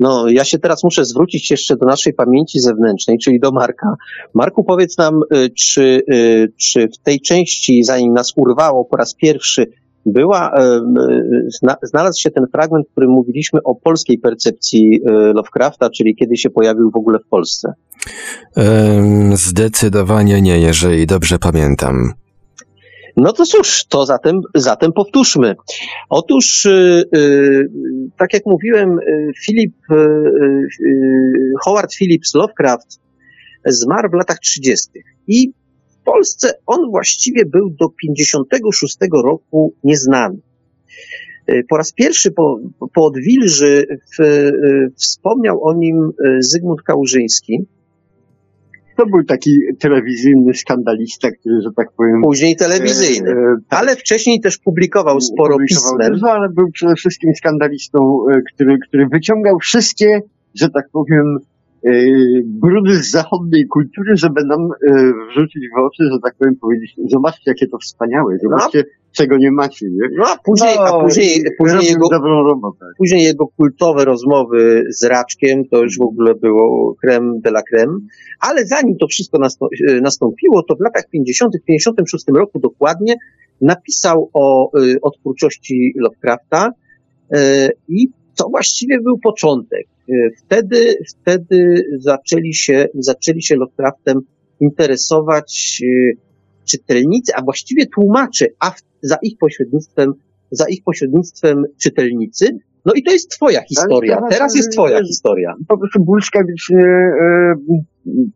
No, 0.00 0.28
ja 0.28 0.44
się 0.44 0.58
teraz 0.58 0.84
muszę 0.84 1.04
zwrócić 1.04 1.50
jeszcze 1.50 1.76
do 1.76 1.86
naszej 1.86 2.14
pamięci 2.14 2.60
zewnętrznej, 2.60 3.18
czyli 3.18 3.40
do 3.40 3.52
Marka. 3.52 3.94
Marku, 4.34 4.64
powiedz 4.64 4.98
nam, 4.98 5.20
y, 5.34 5.50
czy, 5.50 6.02
y, 6.12 6.52
czy 6.56 6.88
w 6.88 6.98
tej 6.98 7.20
części, 7.20 7.84
zanim 7.84 8.12
nas 8.12 8.32
urwało 8.36 8.84
po 8.84 8.96
raz 8.96 9.14
pierwszy, 9.14 9.66
była, 10.06 10.50
y, 10.50 10.80
zna, 11.62 11.76
znalazł 11.82 12.20
się 12.20 12.30
ten 12.30 12.46
fragment, 12.52 12.88
w 12.88 12.90
którym 12.90 13.10
mówiliśmy 13.10 13.62
o 13.62 13.74
polskiej 13.74 14.18
percepcji 14.18 15.00
Lovecrafta, 15.34 15.90
czyli 15.90 16.16
kiedy 16.16 16.36
się 16.36 16.50
pojawił 16.50 16.90
w 16.90 16.96
ogóle 16.96 17.18
w 17.18 17.28
Polsce. 17.28 17.72
Zdecydowanie 19.34 20.42
nie, 20.42 20.58
jeżeli 20.58 21.06
dobrze 21.06 21.38
pamiętam. 21.38 22.12
No 23.16 23.32
to 23.32 23.44
cóż, 23.44 23.84
to 23.84 24.06
zatem, 24.06 24.40
zatem 24.54 24.92
powtórzmy. 24.92 25.56
Otóż, 26.08 26.66
y, 26.66 27.04
y, 27.16 27.68
tak 28.18 28.32
jak 28.32 28.46
mówiłem, 28.46 28.98
y, 28.98 29.32
Philip, 29.46 29.74
y, 29.90 29.94
y, 29.94 31.52
Howard 31.64 31.94
Phillips 31.94 32.34
Lovecraft 32.34 33.00
zmarł 33.66 34.10
w 34.10 34.14
latach 34.14 34.38
30. 34.38 34.88
I 35.26 35.52
w 35.88 36.04
Polsce 36.04 36.52
on 36.66 36.90
właściwie 36.90 37.44
był 37.44 37.70
do 37.70 37.88
56 37.88 38.96
roku 39.24 39.74
nieznany. 39.84 40.38
Po 41.68 41.76
raz 41.76 41.92
pierwszy 41.92 42.30
po, 42.30 42.60
po 42.94 43.04
odwilży 43.04 43.86
w, 44.18 44.50
wspomniał 44.96 45.64
o 45.64 45.74
nim 45.74 46.12
Zygmunt 46.38 46.82
Kałużyński, 46.82 47.66
To 48.96 49.06
był 49.06 49.24
taki 49.24 49.50
telewizyjny 49.78 50.54
skandalista, 50.54 51.30
który, 51.30 51.60
że 51.62 51.70
tak 51.76 51.92
powiem... 51.96 52.22
później 52.22 52.56
telewizyjny. 52.56 53.30
e, 53.30 53.34
e, 53.34 53.56
Ale 53.70 53.96
wcześniej 53.96 54.40
też 54.40 54.58
publikował 54.58 55.20
sporo 55.20 55.54
publikował 55.54 55.98
pismem. 55.98 56.12
dużo, 56.12 56.32
ale 56.32 56.48
był 56.48 56.70
przede 56.70 56.94
wszystkim 56.94 57.34
skandalistą, 57.34 57.98
e, 58.30 58.40
który, 58.54 58.78
który 58.88 59.06
wyciągał 59.06 59.58
wszystkie, 59.58 60.20
że 60.54 60.70
tak 60.70 60.88
powiem, 60.92 61.38
brudy 62.44 62.94
z 62.94 63.10
zachodniej 63.10 63.66
kultury, 63.66 64.16
żeby 64.16 64.44
nam 64.44 64.68
yy, 64.82 65.12
wrzucić 65.28 65.62
w 65.76 65.78
oczy, 65.78 66.04
że 66.12 66.18
tak 66.24 66.34
powiem, 66.38 66.56
powiedzieć, 66.56 66.94
zobaczcie, 67.10 67.42
jakie 67.46 67.66
to 67.68 67.78
wspaniałe, 67.78 68.38
zobaczcie, 68.42 68.84
czego 69.12 69.38
nie 69.38 69.52
macie, 69.52 69.86
nie? 69.86 70.08
No 70.18 70.24
a 70.26 70.38
później, 70.44 70.76
a 70.78 71.00
później, 71.00 71.44
później, 71.58 71.86
jego, 71.86 72.08
dobrą 72.08 72.42
robotę. 72.42 72.86
później 72.98 73.22
jego 73.22 73.46
kultowe 73.46 74.04
rozmowy 74.04 74.84
z 74.90 75.04
Raczkiem, 75.04 75.64
to 75.70 75.82
już 75.82 75.98
w 75.98 76.02
ogóle 76.02 76.34
było 76.34 76.94
creme 77.00 77.40
de 77.40 77.50
la 77.50 77.62
creme. 77.62 77.98
Ale 78.40 78.66
zanim 78.66 78.96
to 78.96 79.06
wszystko 79.06 79.38
e, 79.38 80.00
nastąpiło, 80.00 80.62
to 80.62 80.76
w 80.76 80.80
latach 80.80 81.04
50., 81.10 81.52
w 81.62 81.64
56 81.64 82.24
roku 82.36 82.58
dokładnie 82.58 83.14
napisał 83.60 84.30
o, 84.32 84.78
y, 84.80 84.96
o 85.02 85.10
twórczości 85.10 85.92
Lovecrafta 85.96 86.70
i 87.88 88.08
to 88.36 88.48
właściwie 88.48 89.00
był 89.00 89.18
początek. 89.18 89.86
Y, 90.08 90.30
Wtedy, 90.44 90.94
wtedy 91.08 91.82
zaczęli 91.98 92.54
się, 92.54 92.88
zaczęli 92.94 93.42
się 93.42 93.56
Lovecraftem 93.56 94.20
interesować 94.60 95.80
y, 95.84 96.16
czytelnicy, 96.64 97.32
a 97.34 97.42
właściwie 97.42 97.86
tłumacze, 97.86 98.46
a 98.60 98.70
w, 98.70 98.80
za 99.02 99.16
ich 99.22 99.38
pośrednictwem, 99.38 100.12
za 100.50 100.64
ich 100.68 100.82
pośrednictwem 100.84 101.64
czytelnicy. 101.82 102.58
No 102.84 102.92
i 102.92 103.02
to 103.02 103.12
jest 103.12 103.30
twoja 103.30 103.62
historia. 103.62 104.14
teraz, 104.16 104.30
Teraz 104.30 104.56
jest 104.56 104.72
twoja 104.72 104.98
y, 105.00 105.04
historia. 105.04 105.54
po 105.68 105.78
prostu 105.78 106.04
e, 106.70 107.54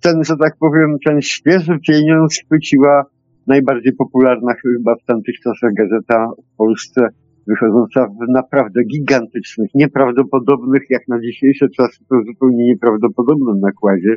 ten, 0.00 0.24
że 0.24 0.34
tak 0.40 0.56
powiem, 0.60 0.96
ten 1.06 1.22
świeży 1.22 1.78
pieniądz 1.88 2.34
chwyciła 2.46 3.04
najbardziej 3.46 3.92
popularna 3.92 4.54
chyba 4.54 4.94
w 4.96 5.04
tamtych 5.04 5.34
czasach 5.44 5.70
gazeta 5.74 6.30
w 6.52 6.56
Polsce, 6.56 7.08
wychodząca 7.48 8.06
w 8.06 8.32
naprawdę 8.32 8.84
gigantycznych, 8.84 9.70
nieprawdopodobnych, 9.74 10.82
jak 10.90 11.08
na 11.08 11.20
dzisiejsze 11.20 11.68
czasy, 11.68 11.98
to 12.08 12.16
zupełnie 12.26 12.66
nieprawdopodobnym 12.66 13.60
nakładzie, 13.60 14.16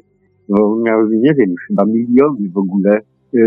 bo 0.50 0.80
miały, 0.86 1.10
nie 1.12 1.34
wiem, 1.34 1.56
chyba 1.68 1.86
miliony 1.86 2.50
w 2.54 2.58
ogóle. 2.58 2.92
E, 2.92 3.40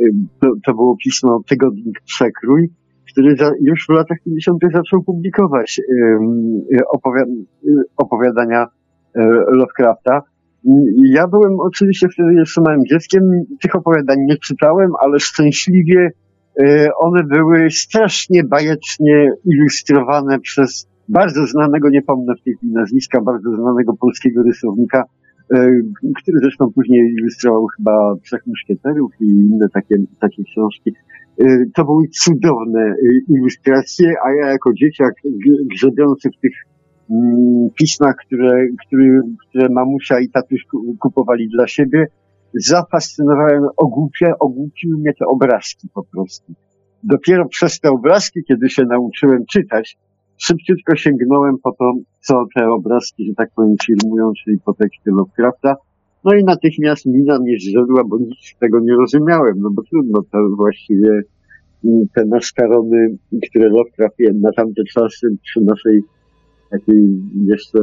e, 0.00 0.08
To, 0.40 0.52
to 0.66 0.74
było 0.74 0.96
pismo 1.04 1.42
Tygodnik 1.48 2.00
Przekrój, 2.04 2.68
który 3.12 3.36
za, 3.36 3.50
już 3.60 3.86
w 3.86 3.92
latach 3.92 4.18
50. 4.24 4.62
zaczął 4.74 5.02
publikować 5.02 5.80
opowiad, 6.90 7.28
opowiadania 7.96 8.66
Lovecrafta. 9.48 10.22
Ja 11.04 11.28
byłem 11.28 11.60
oczywiście 11.60 12.08
wtedy 12.08 12.34
jeszcze 12.34 12.60
małym 12.60 12.86
dzieckiem, 12.86 13.22
tych 13.62 13.74
opowiadań 13.74 14.18
nie 14.20 14.36
czytałem, 14.36 14.90
ale 15.00 15.18
szczęśliwie 15.18 16.10
one 16.98 17.24
były 17.24 17.70
strasznie 17.70 18.44
bajecznie 18.44 19.30
ilustrowane 19.44 20.40
przez 20.40 20.88
bardzo 21.08 21.46
znanego, 21.46 21.88
nie 21.90 22.02
pomnę 22.02 22.34
w 22.40 22.42
tej 22.44 22.54
chwili 22.56 22.72
nazwiska, 22.72 23.20
bardzo 23.20 23.56
znanego 23.56 23.94
polskiego 24.00 24.42
rysownika, 24.42 25.04
e, 25.54 25.70
który 26.22 26.38
zresztą 26.40 26.72
później 26.74 27.14
ilustrował 27.18 27.66
chyba 27.76 28.14
Trzech 28.24 28.46
Muszkieterów 28.46 29.12
i 29.20 29.24
inne 29.24 29.68
takie, 29.74 29.96
takie 30.20 30.42
książki. 30.44 30.92
E, 31.40 31.44
To 31.74 31.84
były 31.84 32.08
cudowne 32.08 32.80
e, 32.80 32.94
ilustracje, 33.28 34.14
a 34.24 34.32
ja 34.32 34.46
jako 34.50 34.72
dzieciak 34.74 35.14
grzebiący 35.74 36.28
w 36.38 36.40
tych 36.40 36.52
mm, 37.10 37.68
pismach, 37.78 38.16
które, 38.26 38.66
które, 38.86 39.20
które 39.48 39.68
mamusia 39.68 40.20
i 40.20 40.28
tatuś 40.28 40.64
ku- 40.70 40.96
kupowali 41.00 41.48
dla 41.48 41.66
siebie, 41.66 42.06
zafascynowałem, 42.54 43.62
ogłupia, 43.76 44.34
ogłupiły 44.40 44.98
mnie 44.98 45.12
te 45.18 45.26
obrazki 45.26 45.88
po 45.94 46.04
prostu. 46.04 46.54
Dopiero 47.02 47.48
przez 47.48 47.80
te 47.80 47.90
obrazki, 47.90 48.40
kiedy 48.48 48.68
się 48.70 48.84
nauczyłem 48.84 49.46
czytać, 49.46 49.98
szybciutko 50.36 50.96
sięgnąłem 50.96 51.58
po 51.62 51.72
to, 51.72 51.92
co 52.20 52.44
te 52.54 52.70
obrazki, 52.70 53.26
że 53.26 53.34
tak 53.34 53.50
powiem, 53.56 53.76
filmują, 53.86 54.32
czyli 54.44 54.58
po 54.64 54.74
teksty 54.74 55.10
Lovecrafta. 55.10 55.76
No 56.24 56.34
i 56.34 56.44
natychmiast 56.44 57.06
mina 57.06 57.38
mnie 57.38 57.56
zrzedła, 57.58 58.04
bo 58.04 58.18
nic 58.18 58.38
z 58.44 58.58
tego 58.58 58.80
nie 58.80 58.92
rozumiałem, 58.96 59.54
no 59.56 59.70
bo 59.70 59.82
trudno 59.82 60.22
to 60.32 60.38
właściwie 60.56 61.22
mm, 61.84 62.06
te 62.14 62.24
naszkarony, 62.24 63.18
które 63.50 63.68
Lovecraft 63.68 64.16
na 64.34 64.52
tamte 64.52 64.82
czasy 64.94 65.26
przy 65.42 65.60
naszej 65.60 66.02
takiej 66.70 67.02
jeszcze 67.46 67.78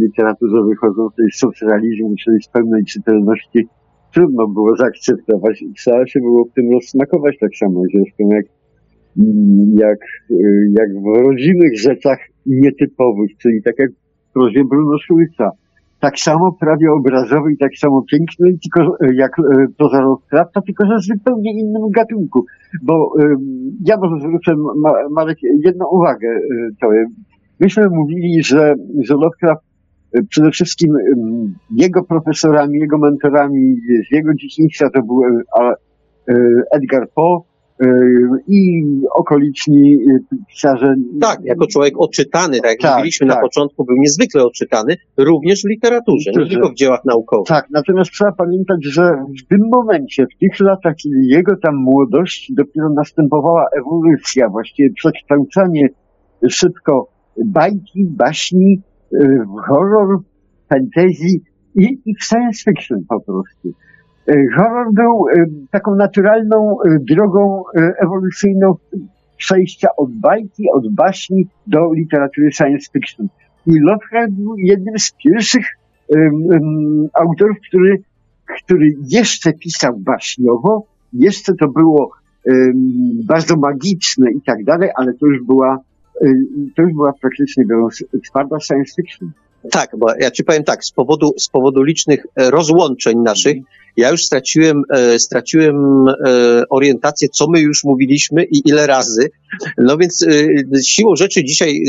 literaturze 0.00 0.62
wychodzącej 0.68 1.26
z 1.32 1.38
socrealizmu, 1.38 2.14
czyli 2.24 2.42
z 2.42 2.48
pełnej 2.48 2.84
czytelności, 2.84 3.68
trudno 4.14 4.48
było 4.48 4.76
zaakceptować 4.76 5.62
i 5.62 5.72
trzeba 5.72 6.06
się 6.06 6.20
było 6.20 6.44
w 6.44 6.52
tym 6.52 6.72
rozsmakować 6.72 7.38
tak 7.40 7.50
samo 7.56 7.82
zresztą 7.94 8.28
jak, 8.36 8.46
jak, 9.74 9.98
jak 10.78 10.90
w 11.02 11.26
rodzinnych 11.26 11.78
rzeczach 11.80 12.18
nietypowych, 12.46 13.30
czyli 13.38 13.62
tak 13.62 13.74
jak 13.78 13.90
w 14.30 14.32
prozie 14.32 14.64
Bruno 14.64 14.98
Szulca. 14.98 15.50
Tak 16.00 16.18
samo 16.18 16.52
prawie 16.60 16.92
obrazowy 16.92 17.52
i 17.52 17.56
tak 17.56 17.76
samo 17.76 18.04
piękny, 18.12 18.58
tylko 18.62 18.96
jak 19.14 19.32
proza 19.78 20.00
Lovecrafta, 20.00 20.60
tylko 20.60 20.86
że 20.86 20.96
w 20.98 21.02
zupełnie 21.18 21.52
innym 21.60 21.82
gatunku. 21.90 22.44
Bo 22.82 23.12
ja 23.86 23.96
może 23.96 24.20
zwrócę, 24.20 24.52
Ma- 24.76 25.08
Marek, 25.10 25.38
jedną 25.64 25.84
uwagę. 25.92 26.28
y, 26.28 26.70
To, 26.80 26.88
myśmy 27.60 27.88
mówili, 27.90 28.42
że, 28.42 28.74
że 29.02 29.14
Lovecraft 29.14 29.62
y, 30.16 30.26
przede 30.30 30.50
wszystkim 30.50 30.92
jego 31.76 32.04
profesorami, 32.04 32.78
jego 32.78 32.98
mentorami 32.98 33.76
z 34.08 34.14
jego 34.14 34.34
dzieciństwa 34.34 34.90
to 34.90 35.02
był 35.02 35.24
y, 35.24 36.34
Edgar 36.72 37.08
Poe 37.14 37.42
y, 37.82 37.86
i 38.48 38.84
okoliczni 39.14 39.98
pisarze. 40.48 40.94
Tak, 41.20 41.38
jako 41.44 41.66
człowiek 41.66 41.94
oczytany, 41.98 42.60
tak 42.60 42.70
jak 42.70 42.80
Tak, 42.80 42.92
mówiliśmy 42.96 43.26
tak. 43.26 43.36
na 43.36 43.42
początku, 43.42 43.84
był 43.84 43.96
niezwykle 43.96 44.44
oczytany, 44.44 44.96
również 45.16 45.62
w 45.62 45.68
literaturze, 45.68 46.30
nie 46.36 46.46
tylko 46.46 46.68
w 46.68 46.74
dziełach 46.74 47.04
naukowych. 47.04 47.48
Tak, 47.48 47.66
natomiast 47.70 48.10
trzeba 48.10 48.32
pamiętać, 48.32 48.78
że 48.84 49.24
w 49.44 49.48
tym 49.48 49.60
momencie, 49.72 50.26
w 50.36 50.38
tych 50.38 50.60
latach, 50.60 50.94
jego 51.22 51.56
tam 51.56 51.76
młodości 51.76 52.54
dopiero 52.54 52.88
następowała 52.90 53.66
ewolucja, 53.78 54.48
właściwie 54.48 54.90
przekształcanie 54.92 55.88
szybko 56.48 57.13
bajki, 57.44 58.04
baśni, 58.04 58.82
y, 59.12 59.40
horror, 59.66 60.20
fantasy 60.68 61.40
i, 61.74 62.00
i 62.04 62.14
w 62.14 62.24
science 62.24 62.70
fiction 62.70 63.04
po 63.08 63.20
prostu. 63.20 63.68
Y, 64.28 64.46
Horror 64.56 64.92
był 64.92 65.28
y, 65.28 65.50
taką 65.70 65.94
naturalną 65.94 66.76
drogą 67.10 67.62
ewolucyjną 67.74 68.74
przejścia 69.36 69.88
od 69.96 70.10
bajki, 70.12 70.62
od 70.74 70.94
baśni 70.94 71.46
do 71.66 71.92
literatury 71.92 72.52
science 72.52 72.90
fiction. 72.92 73.28
I 73.66 73.80
Lovecraft 73.80 74.32
był 74.32 74.56
jednym 74.58 74.98
z 74.98 75.12
pierwszych 75.24 75.66
um, 76.08 77.08
autorów, 77.14 77.56
który, 77.68 78.02
który 78.64 78.94
jeszcze 79.08 79.52
pisał 79.52 79.96
baśniowo, 79.98 80.86
jeszcze 81.12 81.54
to 81.54 81.68
było 81.68 82.10
um, 82.46 82.74
bardzo 83.26 83.56
magiczne 83.56 84.30
i 84.30 84.40
tak 84.46 84.64
dalej, 84.64 84.90
ale 84.96 85.12
to 85.12 85.26
już 85.26 85.44
była, 85.46 85.78
to 86.76 86.82
już 86.82 86.92
była 86.92 87.12
praktycznie 87.12 87.64
biorąc 87.66 88.04
twarda 88.24 88.60
science 88.60 88.92
fiction. 88.96 89.32
Tak, 89.70 89.90
bo 89.98 90.14
ja 90.20 90.30
ci 90.30 90.44
powiem 90.44 90.64
tak, 90.64 90.84
z 90.84 90.92
powodu, 90.92 91.34
z 91.38 91.48
powodu 91.48 91.82
licznych 91.82 92.26
e, 92.36 92.50
rozłączeń 92.50 93.18
naszych, 93.18 93.56
ja 93.96 94.10
już 94.10 94.24
straciłem, 94.24 94.82
e, 94.90 95.18
straciłem 95.18 96.08
e, 96.08 96.14
orientację, 96.70 97.28
co 97.28 97.46
my 97.48 97.60
już 97.60 97.84
mówiliśmy 97.84 98.44
i 98.44 98.68
ile 98.68 98.86
razy. 98.86 99.30
No 99.78 99.96
więc 99.96 100.26
siłą 100.86 101.16
rzeczy 101.16 101.44
dzisiaj 101.44 101.82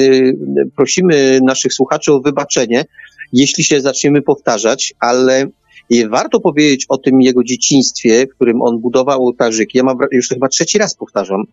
prosimy 0.76 1.40
naszych 1.44 1.74
słuchaczy 1.74 2.14
o 2.14 2.22
wybaczenie, 2.22 2.86
jeśli 3.34 3.64
się 3.64 3.82
zaczniemy 3.82 4.22
powtarzać, 4.22 4.94
ale 5.00 5.48
i 5.90 6.08
warto 6.08 6.40
powiedzieć 6.40 6.86
o 6.90 6.98
tym 6.98 7.22
jego 7.22 7.44
dzieciństwie, 7.44 8.28
w 8.28 8.36
którym 8.36 8.62
on 8.62 8.80
budował 8.80 9.24
ołtarzyki. 9.24 9.78
Ja 9.78 9.84
mam, 9.84 9.98
już 10.12 10.28
to 10.28 10.36
chyba 10.36 10.48
trzeci 10.48 10.78
raz 10.78 10.96
powtarzam, 10.96 11.44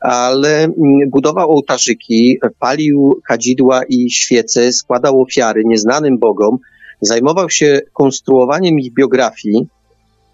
ale 0.00 0.64
mm, 0.64 0.74
budował 1.10 1.50
ołtarzyki, 1.50 2.38
palił 2.58 3.20
kadzidła 3.28 3.82
i 3.88 4.10
świece, 4.10 4.72
składał 4.72 5.22
ofiary 5.22 5.62
nieznanym 5.66 6.18
bogom, 6.18 6.58
zajmował 7.00 7.50
się 7.50 7.80
konstruowaniem 7.92 8.78
ich 8.78 8.94
biografii, 8.94 9.66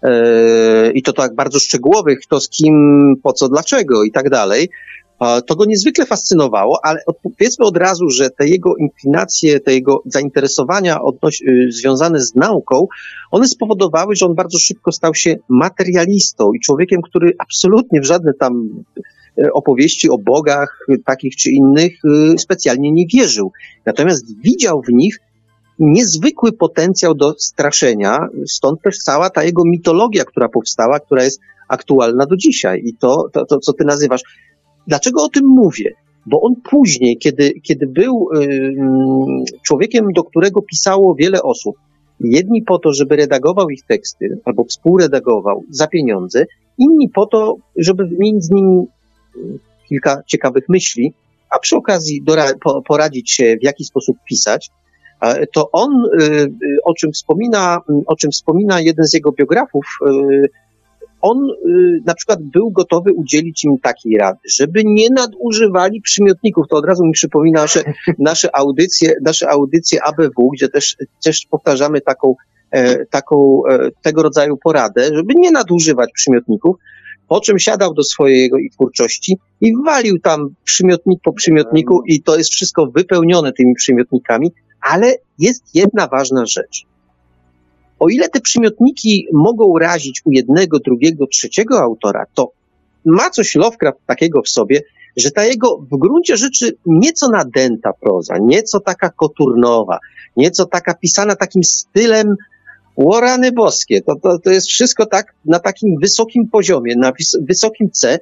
e, 0.03 0.91
i 0.91 1.03
to 1.03 1.13
tak 1.13 1.35
bardzo 1.35 1.59
szczegółowych, 1.59 2.19
kto 2.19 2.39
z 2.39 2.49
kim, 2.49 2.75
po 3.23 3.33
co, 3.33 3.49
dlaczego 3.49 4.03
i 4.03 4.11
tak 4.11 4.29
dalej. 4.29 4.69
A 5.19 5.41
To 5.41 5.55
go 5.55 5.65
niezwykle 5.65 6.05
fascynowało, 6.05 6.79
ale 6.83 6.99
powiedzmy 7.23 7.65
od 7.65 7.77
razu, 7.77 8.09
że 8.09 8.29
te 8.29 8.47
jego 8.47 8.75
inklinacje, 8.75 9.59
te 9.59 9.73
jego 9.73 10.01
zainteresowania 10.05 11.01
odnoś, 11.01 11.41
y, 11.41 11.71
związane 11.71 12.19
z 12.19 12.35
nauką, 12.35 12.87
one 13.31 13.47
spowodowały, 13.47 14.15
że 14.15 14.25
on 14.25 14.35
bardzo 14.35 14.59
szybko 14.59 14.91
stał 14.91 15.15
się 15.15 15.35
materialistą 15.49 16.53
i 16.53 16.59
człowiekiem, 16.59 17.01
który 17.01 17.33
absolutnie 17.39 18.01
w 18.01 18.05
żadne 18.05 18.33
tam 18.33 18.83
e, 19.37 19.53
opowieści 19.53 20.09
o 20.09 20.17
bogach 20.17 20.85
y, 20.89 20.97
takich 21.05 21.35
czy 21.35 21.51
innych 21.51 21.93
y, 22.05 22.37
specjalnie 22.37 22.91
nie 22.91 23.05
wierzył. 23.13 23.51
Natomiast 23.85 24.41
widział 24.41 24.81
w 24.81 24.93
nich 24.93 25.19
niezwykły 25.79 26.51
potencjał 26.51 27.15
do 27.15 27.35
straszenia, 27.37 28.27
stąd 28.47 28.81
też 28.81 28.97
cała 28.97 29.29
ta 29.29 29.43
jego 29.43 29.63
mitologia, 29.65 30.25
która 30.25 30.49
powstała, 30.49 30.99
która 30.99 31.23
jest 31.23 31.39
aktualna 31.67 32.25
do 32.25 32.37
dzisiaj. 32.37 32.81
I 32.85 32.93
to, 32.93 33.29
to, 33.33 33.45
to 33.45 33.59
co 33.59 33.73
ty 33.73 33.85
nazywasz. 33.85 34.21
Dlaczego 34.87 35.23
o 35.23 35.29
tym 35.29 35.45
mówię? 35.45 35.93
Bo 36.25 36.41
on 36.41 36.53
później, 36.69 37.17
kiedy, 37.17 37.53
kiedy 37.63 37.87
był 37.87 38.29
ym, 38.35 39.43
człowiekiem, 39.65 40.13
do 40.13 40.23
którego 40.23 40.61
pisało 40.61 41.15
wiele 41.15 41.43
osób, 41.43 41.75
Jedni 42.19 42.61
po 42.61 42.79
to, 42.79 42.93
żeby 42.93 43.15
redagował 43.15 43.69
ich 43.69 43.85
teksty 43.85 44.39
albo 44.45 44.63
współredagował 44.63 45.63
za 45.69 45.87
pieniądze, 45.87 46.45
inni 46.77 47.09
po 47.09 47.25
to, 47.25 47.55
żeby 47.75 48.05
wymienić 48.05 48.43
z 48.43 48.49
nim 48.49 48.85
y, 49.35 49.39
kilka 49.89 50.21
ciekawych 50.27 50.69
myśli, 50.69 51.13
a 51.49 51.59
przy 51.59 51.75
okazji 51.75 52.23
poradzić 52.87 53.31
się, 53.31 53.57
w 53.61 53.63
jaki 53.63 53.85
sposób 53.85 54.17
pisać. 54.29 54.69
E, 55.21 55.47
To 55.47 55.71
on, 55.71 55.91
y, 56.05 56.23
y, 56.23 56.49
o 56.83 56.93
czym 56.93 57.11
wspomina, 57.11 57.81
o 58.05 58.15
czym 58.15 58.31
wspomina 58.31 58.81
jeden 58.81 59.07
z 59.07 59.13
jego 59.13 59.31
biografów, 59.31 59.85
y, 60.09 60.49
on 61.29 61.49
y, 61.49 62.01
na 62.05 62.15
przykład 62.15 62.39
był 62.43 62.71
gotowy 62.71 63.13
udzielić 63.13 63.65
im 63.65 63.77
takiej 63.79 64.17
rady, 64.17 64.39
żeby 64.57 64.81
nie 64.85 65.09
nadużywali 65.09 66.01
przymiotników. 66.01 66.65
To 66.69 66.77
od 66.77 66.85
razu 66.85 67.05
mi 67.05 67.11
przypomina 67.11 67.61
nasze, 67.61 67.83
nasze 68.19 68.55
audycje, 68.55 69.13
nasze 69.21 69.49
audycje 69.49 70.03
ABW, 70.03 70.49
gdzie 70.53 70.69
też, 70.69 70.95
też 71.23 71.45
powtarzamy 71.49 72.01
taką, 72.01 72.35
e, 72.71 73.05
taką 73.05 73.61
e, 73.69 73.89
tego 74.01 74.23
rodzaju 74.23 74.57
poradę, 74.57 75.09
żeby 75.13 75.33
nie 75.37 75.51
nadużywać 75.51 76.09
przymiotników. 76.13 76.75
Po 77.27 77.41
czym 77.41 77.59
siadał 77.59 77.93
do 77.93 78.03
swojego 78.03 78.57
i 78.57 78.69
twórczości 78.69 79.37
i 79.61 79.73
walił 79.85 80.19
tam 80.19 80.49
przymiotnik 80.63 81.19
po 81.23 81.33
przymiotniku 81.33 82.01
i 82.05 82.21
to 82.21 82.37
jest 82.37 82.51
wszystko 82.51 82.87
wypełnione 82.95 83.53
tymi 83.53 83.73
przymiotnikami, 83.75 84.51
ale 84.81 85.13
jest 85.39 85.75
jedna 85.75 86.07
ważna 86.07 86.45
rzecz. 86.45 86.85
O 87.99 88.09
ile 88.09 88.29
te 88.29 88.39
przymiotniki 88.39 89.27
mogą 89.33 89.77
razić 89.79 90.21
u 90.25 90.31
jednego, 90.31 90.79
drugiego, 90.79 91.27
trzeciego 91.27 91.79
autora, 91.79 92.25
to 92.33 92.51
ma 93.05 93.29
coś 93.29 93.55
Lovecraft 93.55 93.99
takiego 94.05 94.41
w 94.41 94.49
sobie, 94.49 94.81
że 95.17 95.31
ta 95.31 95.45
jego 95.45 95.77
w 95.77 95.97
gruncie 95.97 96.37
rzeczy 96.37 96.77
nieco 96.85 97.29
nadęta 97.29 97.93
proza, 98.01 98.37
nieco 98.41 98.79
taka 98.79 99.09
koturnowa, 99.09 99.99
nieco 100.37 100.65
taka 100.65 100.93
pisana 100.93 101.35
takim 101.35 101.63
stylem 101.63 102.35
łorany 102.97 103.51
boskie. 103.51 104.01
To, 104.01 104.15
to, 104.15 104.39
to 104.39 104.49
jest 104.49 104.67
wszystko 104.67 105.05
tak 105.05 105.33
na 105.45 105.59
takim 105.59 105.95
wysokim 106.01 106.47
poziomie, 106.49 106.95
na 106.95 107.11
wys- 107.11 107.45
wysokim 107.47 107.91
C, 107.91 108.19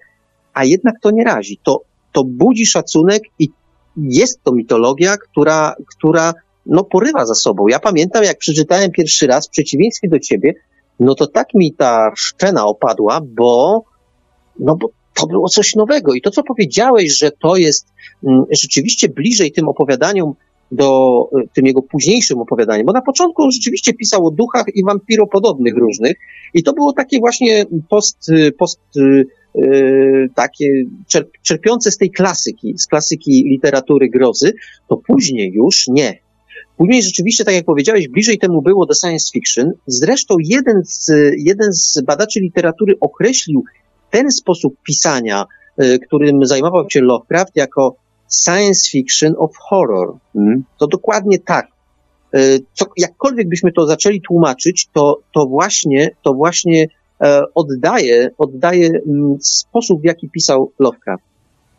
a 0.53 0.65
jednak 0.65 0.95
to 1.01 1.11
nie 1.11 1.23
razi. 1.23 1.59
To, 1.63 1.81
to 2.11 2.23
budzi 2.23 2.65
szacunek 2.65 3.23
i 3.39 3.49
jest 3.97 4.43
to 4.43 4.51
mitologia, 4.51 5.17
która, 5.17 5.75
która 5.97 6.33
no, 6.65 6.83
porywa 6.83 7.25
za 7.25 7.35
sobą. 7.35 7.67
Ja 7.67 7.79
pamiętam, 7.79 8.23
jak 8.23 8.37
przeczytałem 8.37 8.91
pierwszy 8.91 9.27
raz, 9.27 9.47
w 9.47 9.49
przeciwieństwie 9.49 10.09
do 10.09 10.19
ciebie, 10.19 10.53
no 10.99 11.15
to 11.15 11.27
tak 11.27 11.47
mi 11.53 11.73
ta 11.73 12.11
szczena 12.15 12.65
opadła, 12.65 13.21
bo, 13.23 13.83
no 14.59 14.75
bo 14.75 14.89
to 15.13 15.27
było 15.27 15.49
coś 15.49 15.75
nowego. 15.75 16.13
I 16.13 16.21
to, 16.21 16.31
co 16.31 16.43
powiedziałeś, 16.43 17.17
że 17.17 17.31
to 17.31 17.55
jest 17.55 17.87
mm, 18.23 18.43
rzeczywiście 18.51 19.09
bliżej 19.09 19.51
tym 19.51 19.67
opowiadaniom 19.67 20.33
do 20.71 21.21
y, 21.39 21.47
tym 21.53 21.65
jego 21.65 21.81
późniejszym 21.81 22.39
opowiadaniom, 22.39 22.85
bo 22.85 22.93
na 22.93 23.01
początku 23.01 23.43
on 23.43 23.51
rzeczywiście 23.51 23.93
pisał 23.93 24.27
o 24.27 24.31
duchach 24.31 24.65
i 24.75 24.83
wampiropodobnych 24.83 25.77
różnych 25.77 26.15
i 26.53 26.63
to 26.63 26.73
było 26.73 26.93
takie 26.93 27.19
właśnie 27.19 27.65
post, 27.89 28.29
y, 28.29 28.51
post 28.51 28.79
y, 28.97 29.25
y, 29.55 30.29
takie 30.35 30.65
czerp, 31.07 31.29
czerpiące 31.41 31.91
z 31.91 31.97
tej 31.97 32.11
klasyki, 32.11 32.77
z 32.77 32.87
klasyki 32.87 33.43
literatury 33.43 34.09
grozy, 34.09 34.53
to 34.87 34.97
później 34.97 35.51
już 35.53 35.87
nie. 35.87 36.24
Później 36.77 37.03
rzeczywiście, 37.03 37.45
tak 37.45 37.53
jak 37.53 37.65
powiedziałeś, 37.65 38.07
bliżej 38.07 38.37
temu 38.37 38.61
było 38.61 38.85
do 38.85 38.93
science 38.93 39.31
fiction. 39.33 39.71
Zresztą 39.87 40.35
jeden 40.39 40.81
z, 40.85 41.11
jeden 41.37 41.73
z 41.73 42.01
badaczy 42.01 42.39
literatury 42.39 42.93
określił 43.01 43.63
ten 44.11 44.31
sposób 44.31 44.75
pisania, 44.83 45.45
y, 45.83 45.99
którym 45.99 46.45
zajmował 46.45 46.89
się 46.89 47.01
Lovecraft, 47.01 47.55
jako 47.55 47.95
science 48.43 48.89
fiction 48.89 49.33
of 49.37 49.51
horror. 49.57 50.17
Mm. 50.35 50.63
To 50.77 50.87
dokładnie 50.87 51.39
tak. 51.39 51.67
Y, 52.35 52.59
Co, 52.73 52.85
jakkolwiek 52.97 53.49
byśmy 53.49 53.71
to 53.71 53.87
zaczęli 53.87 54.21
tłumaczyć, 54.21 54.89
to, 54.93 55.19
to 55.33 55.45
właśnie, 55.45 56.09
to 56.23 56.33
właśnie 56.33 56.87
e, 57.21 57.41
oddaje, 57.55 58.29
oddaje 58.37 58.87
mm, 58.87 59.37
sposób, 59.41 60.01
w 60.01 60.05
jaki 60.05 60.29
pisał 60.29 60.71
Lovecraft. 60.79 61.34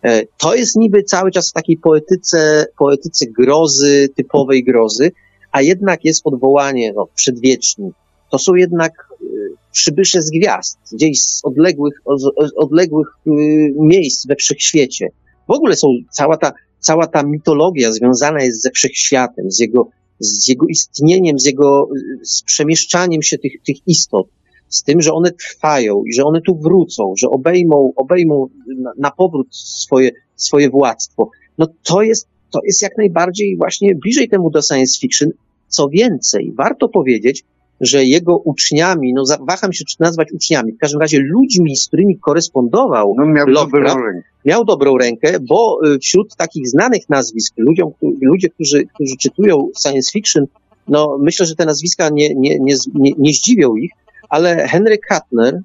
E, 0.07 0.27
To 0.39 0.55
jest 0.55 0.77
niby 0.77 1.03
cały 1.03 1.31
czas 1.31 1.51
w 1.51 1.53
takiej 1.53 1.77
poetyce, 1.77 2.67
poetyce 2.79 3.27
grozy, 3.27 4.09
typowej 4.17 4.65
grozy, 4.65 5.13
a 5.53 5.63
jednak 5.63 6.05
jest 6.05 6.21
odwołanie 6.25 6.93
no, 6.93 7.09
przedwieczni. 7.15 7.91
To 8.31 8.39
są 8.39 8.55
jednak 8.55 9.09
y, 9.23 9.27
przybysze 9.73 10.23
z 10.23 10.31
gwiazd, 10.31 10.79
gdzieś 10.93 11.23
z 11.23 11.45
odległych, 11.45 11.95
z 12.17 12.53
odległych 12.57 13.09
y, 13.27 13.31
miejsc 13.77 14.27
we 14.27 14.37
wszechświecie. 14.37 15.09
W 15.49 15.51
ogóle 15.51 15.77
są 15.77 15.89
cała 16.11 16.37
ta, 16.37 16.53
cała 16.81 17.07
ta 17.07 17.23
mitologia 17.23 17.93
związana 17.93 18.43
jest 18.43 18.63
ze 18.63 18.71
wszechświatem, 18.71 19.51
z 19.51 19.59
jego, 19.59 19.89
z 20.19 20.49
jego 20.49 20.67
istnieniem, 20.67 21.39
z 21.39 21.45
jego, 21.45 21.89
z 22.23 22.43
przemieszczaniem 22.43 23.23
się 23.23 23.39
tych, 23.39 23.53
tych 23.67 23.77
istot, 23.87 24.27
z 24.69 24.83
tym, 24.83 25.01
że 25.03 25.13
one 25.13 25.31
trwają 25.33 26.03
i 26.05 26.13
że 26.13 26.25
one 26.25 26.41
tu 26.41 26.57
wrócą, 26.59 27.13
że 27.19 27.29
obejmą, 27.29 27.93
obejmą 27.97 28.49
na, 28.79 28.93
na 28.99 29.11
powrót 29.11 29.47
swoje, 29.57 30.11
swoje 30.37 30.71
władztwo. 30.71 31.31
No 31.59 31.67
to 31.83 32.03
jest, 32.03 32.29
to 32.51 32.61
jest 32.65 32.83
jak 32.83 32.99
najbardziej 32.99 33.57
właśnie 33.57 33.95
bliżej 33.95 34.29
temu 34.29 34.51
do 34.51 34.63
science 34.63 34.99
fiction. 35.01 35.31
Co 35.69 35.89
więcej, 35.89 36.53
warto 36.57 36.89
powiedzieć, 36.89 37.45
że 37.81 38.05
jego 38.05 38.37
uczniami, 38.39 39.13
no 39.15 39.23
waham 39.49 39.73
się 39.73 39.85
czy 39.85 39.97
nazwać 40.01 40.33
uczniami, 40.33 40.73
w 40.73 40.79
każdym 40.79 41.01
razie 41.01 41.19
ludźmi, 41.21 41.77
z 41.77 41.87
którymi 41.89 42.19
korespondował, 42.19 43.15
No 43.19 43.27
miał 43.27 43.47
Lovecraft. 43.47 43.73
dobrą 43.73 44.07
rękę. 44.07 44.29
miał 44.45 44.65
dobrą 44.65 44.99
rękę, 44.99 45.39
bo 45.49 45.79
y, 45.95 45.99
wśród 45.99 46.37
takich 46.37 46.69
znanych 46.69 47.09
nazwisk, 47.09 47.55
ludziom, 47.57 47.91
ludzie, 48.23 48.49
którzy, 48.49 48.85
którzy 48.95 49.17
czytują 49.21 49.69
science 49.83 50.11
fiction, 50.13 50.45
no 50.89 51.19
myślę, 51.21 51.47
że 51.47 51.55
te 51.55 51.65
nazwiska 51.65 52.09
nie, 52.09 52.35
nie, 52.35 52.59
nie, 52.61 52.75
nie, 52.95 53.13
nie 53.19 53.33
zdziwią 53.33 53.77
ich, 53.77 53.91
ale 54.29 54.69
Henry 54.69 54.99
Kuttner 54.99 55.61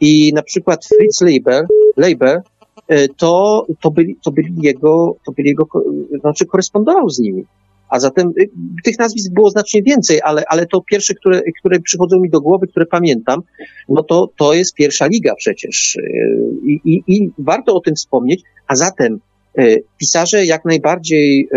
i 0.00 0.32
na 0.34 0.42
przykład 0.42 0.86
Fritz 0.86 1.20
Leiber, 1.20 1.66
Leiber 1.96 2.42
y, 2.92 3.08
to, 3.16 3.66
to, 3.80 3.90
byli, 3.90 4.16
to 4.24 4.30
byli 4.30 4.54
jego, 4.62 5.16
to 5.26 5.32
byli 5.32 5.48
jego, 5.48 5.66
znaczy 6.20 6.46
korespondował 6.46 7.10
z 7.10 7.18
nimi. 7.18 7.44
A 7.88 8.00
zatem 8.00 8.32
y, 8.38 8.50
tych 8.84 8.98
nazwisk 8.98 9.32
było 9.32 9.50
znacznie 9.50 9.82
więcej, 9.82 10.20
ale, 10.24 10.44
ale 10.48 10.66
to 10.66 10.80
pierwsze, 10.90 11.14
które, 11.14 11.42
które 11.60 11.80
przychodzą 11.80 12.20
mi 12.20 12.30
do 12.30 12.40
głowy, 12.40 12.66
które 12.66 12.86
pamiętam, 12.86 13.42
no 13.88 14.02
to, 14.02 14.28
to 14.36 14.54
jest 14.54 14.74
pierwsza 14.74 15.06
liga 15.06 15.34
przecież. 15.34 15.96
Y, 15.96 16.02
I, 16.66 16.80
i, 16.84 17.02
I 17.06 17.30
warto 17.38 17.74
o 17.74 17.80
tym 17.80 17.94
wspomnieć. 17.94 18.42
A 18.66 18.76
zatem 18.76 19.20
pisarze 19.98 20.44
jak 20.44 20.64
najbardziej 20.64 21.48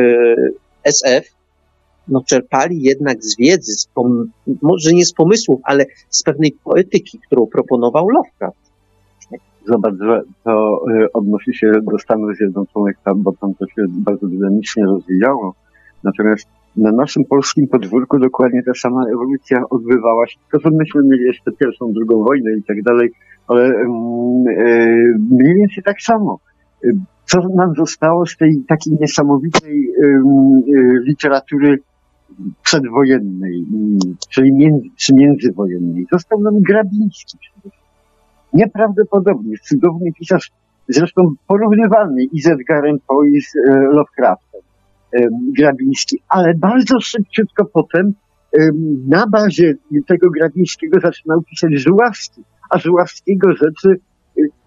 SF 0.83 1.32
no, 2.07 2.21
czerpali 2.25 2.81
jednak 2.81 3.23
z 3.23 3.37
wiedzy, 3.37 3.71
z 3.71 3.87
pom- 3.95 4.25
może 4.61 4.93
nie 4.93 5.05
z 5.05 5.13
pomysłów, 5.13 5.61
ale 5.63 5.85
z 6.09 6.23
pewnej 6.23 6.51
poetyki, 6.63 7.19
którą 7.19 7.47
proponował 7.47 8.09
Lovecraft. 8.09 8.63
Zobacz, 9.67 9.95
że 10.01 10.21
to 10.43 10.81
y, 10.91 11.11
odnosi 11.13 11.53
się 11.55 11.71
do 11.91 11.99
Stanów 11.99 12.35
Zjednoczonych, 12.35 12.97
tam, 13.03 13.23
bo 13.23 13.31
tam 13.31 13.53
to 13.53 13.65
się 13.67 13.85
bardzo 13.89 14.27
dynamicznie 14.27 14.85
rozwijało. 14.85 15.55
Natomiast 16.03 16.47
na 16.77 16.91
naszym 16.91 17.25
polskim 17.25 17.67
podwórku 17.67 18.19
dokładnie 18.19 18.63
ta 18.63 18.73
sama 18.73 19.05
ewolucja 19.05 19.63
odbywała 19.69 20.27
się, 20.27 20.37
tylko 20.51 20.69
że 20.69 20.75
myśmy 20.75 21.01
mieli 21.03 21.23
jeszcze 21.23 21.51
pierwszą, 21.51 21.93
drugą 21.93 22.23
wojnę 22.23 22.51
i 22.57 22.63
tak 22.63 22.83
dalej, 22.83 23.11
ale 23.47 23.65
mm, 23.65 24.47
y, 24.47 25.15
mniej 25.31 25.55
więcej 25.55 25.83
tak 25.83 26.01
samo. 26.01 26.39
Y, 26.83 26.91
Co 27.25 27.39
nam 27.55 27.75
zostało 27.75 28.25
z 28.25 28.37
tej 28.37 28.63
takiej 28.67 28.93
niesamowitej 29.01 29.93
y, 30.03 30.21
literatury 31.07 31.79
przedwojennej, 32.63 33.65
mm, 33.73 33.99
czyli 34.29 34.53
między, 34.53 34.87
czy 34.95 35.13
międzywojennej? 35.13 36.05
Został 36.11 36.41
nam 36.41 36.61
Grabiński 36.61 37.37
nieprawdopodobnie 38.53 39.57
cudowny 39.57 40.11
pisarz, 40.19 40.51
zresztą 40.89 41.33
porównywalny 41.47 42.23
i 42.23 42.41
z 42.41 42.47
Edgarem 42.47 42.97
Poe 43.07 43.27
i 43.27 43.41
z 43.41 43.55
e, 43.55 43.71
Lovecraftem, 43.71 44.61
em, 45.11 45.29
Grabiński, 45.57 46.19
ale 46.29 46.53
bardzo 46.53 46.99
szybciutko 47.01 47.65
potem 47.65 48.13
em, 48.59 48.73
na 49.07 49.27
bazie 49.27 49.73
tego 50.07 50.29
Grabińskiego 50.29 50.99
zaczynał 50.99 51.41
pisać 51.41 51.71
Żuławski, 51.73 52.43
a 52.69 52.79
Żuławskiego 52.79 53.51
rzeczy 53.51 53.99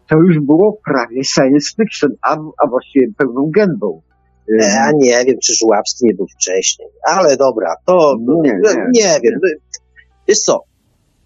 to 0.09 0.17
już 0.17 0.41
było 0.41 0.79
prawie 0.85 1.25
science 1.25 1.75
fiction, 1.77 2.11
a, 2.23 2.37
a 2.63 2.67
właściwie 2.67 3.07
pełną 3.19 3.51
gębą. 3.51 4.03
Em, 4.53 4.59
Ja 4.61 4.91
nie 4.95 5.25
wiem, 5.25 5.37
czy 5.43 5.55
Żuławski 5.55 6.05
nie 6.07 6.15
był 6.15 6.27
wcześniej, 6.27 6.89
ale 7.03 7.37
dobra, 7.37 7.75
to 7.87 8.17
Nie, 8.43 8.53
nie. 8.53 8.87
nie 8.93 9.21
wiem. 9.23 9.41
Wiesz 10.29 10.39
co, 10.39 10.63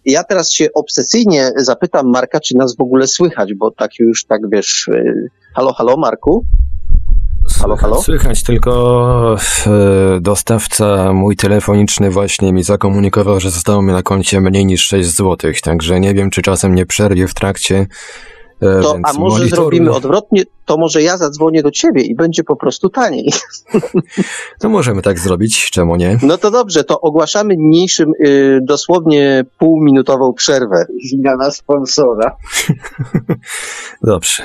ja 0.04 0.24
teraz 0.24 0.52
się 0.52 0.66
obsesyjnie 0.74 1.50
zapytam 1.56 2.10
Marka, 2.10 2.40
czy 2.40 2.56
nas 2.56 2.76
w 2.76 2.80
ogóle 2.80 3.06
słychać, 3.06 3.54
bo 3.54 3.70
tak 3.70 3.90
już, 3.98 4.24
tak 4.24 4.40
wiesz, 4.52 4.88
y, 4.88 5.28
halo, 5.54 5.72
halo 5.72 5.96
Marku? 5.96 6.44
Halo, 7.60 7.76
halo? 7.76 8.02
Słychać, 8.02 8.42
tylko 8.42 9.36
e, 9.66 10.20
dostawca 10.20 11.12
mój 11.12 11.36
telefoniczny 11.36 12.10
właśnie 12.10 12.52
mi 12.52 12.62
zakomunikował, 12.62 13.40
że 13.40 13.50
zostało 13.50 13.82
mi 13.82 13.92
na 13.92 14.02
koncie 14.02 14.40
mniej 14.40 14.66
niż 14.66 14.82
6 14.82 15.16
zł, 15.16 15.52
także 15.62 16.00
nie 16.00 16.14
wiem, 16.14 16.30
czy 16.30 16.42
czasem 16.42 16.74
nie 16.74 16.86
przerwie 16.86 17.28
w 17.28 17.34
trakcie 17.34 17.76
E, 17.76 17.86
To, 18.60 18.94
więc 18.94 19.08
a 19.08 19.12
może 19.12 19.46
zrobimy 19.46 19.92
odwrotnie, 19.92 20.42
to 20.64 20.76
może 20.76 21.02
ja 21.02 21.16
zadzwonię 21.16 21.62
do 21.62 21.70
ciebie 21.70 22.02
i 22.02 22.14
będzie 22.14 22.44
po 22.44 22.56
prostu 22.56 22.88
taniej. 22.88 23.32
No 24.62 24.68
możemy 24.68 25.02
tak 25.02 25.18
zrobić, 25.18 25.70
czemu 25.70 25.96
nie? 25.96 26.18
No 26.22 26.38
to 26.38 26.50
dobrze, 26.50 26.84
to 26.84 27.00
ogłaszamy 27.00 27.56
niniejszym 27.56 28.12
y, 28.24 28.60
dosłownie 28.62 29.44
półminutową 29.58 30.32
przerwę. 30.32 30.86
Zmiana 31.10 31.50
sponsora. 31.50 32.36
Dobrze. 34.02 34.42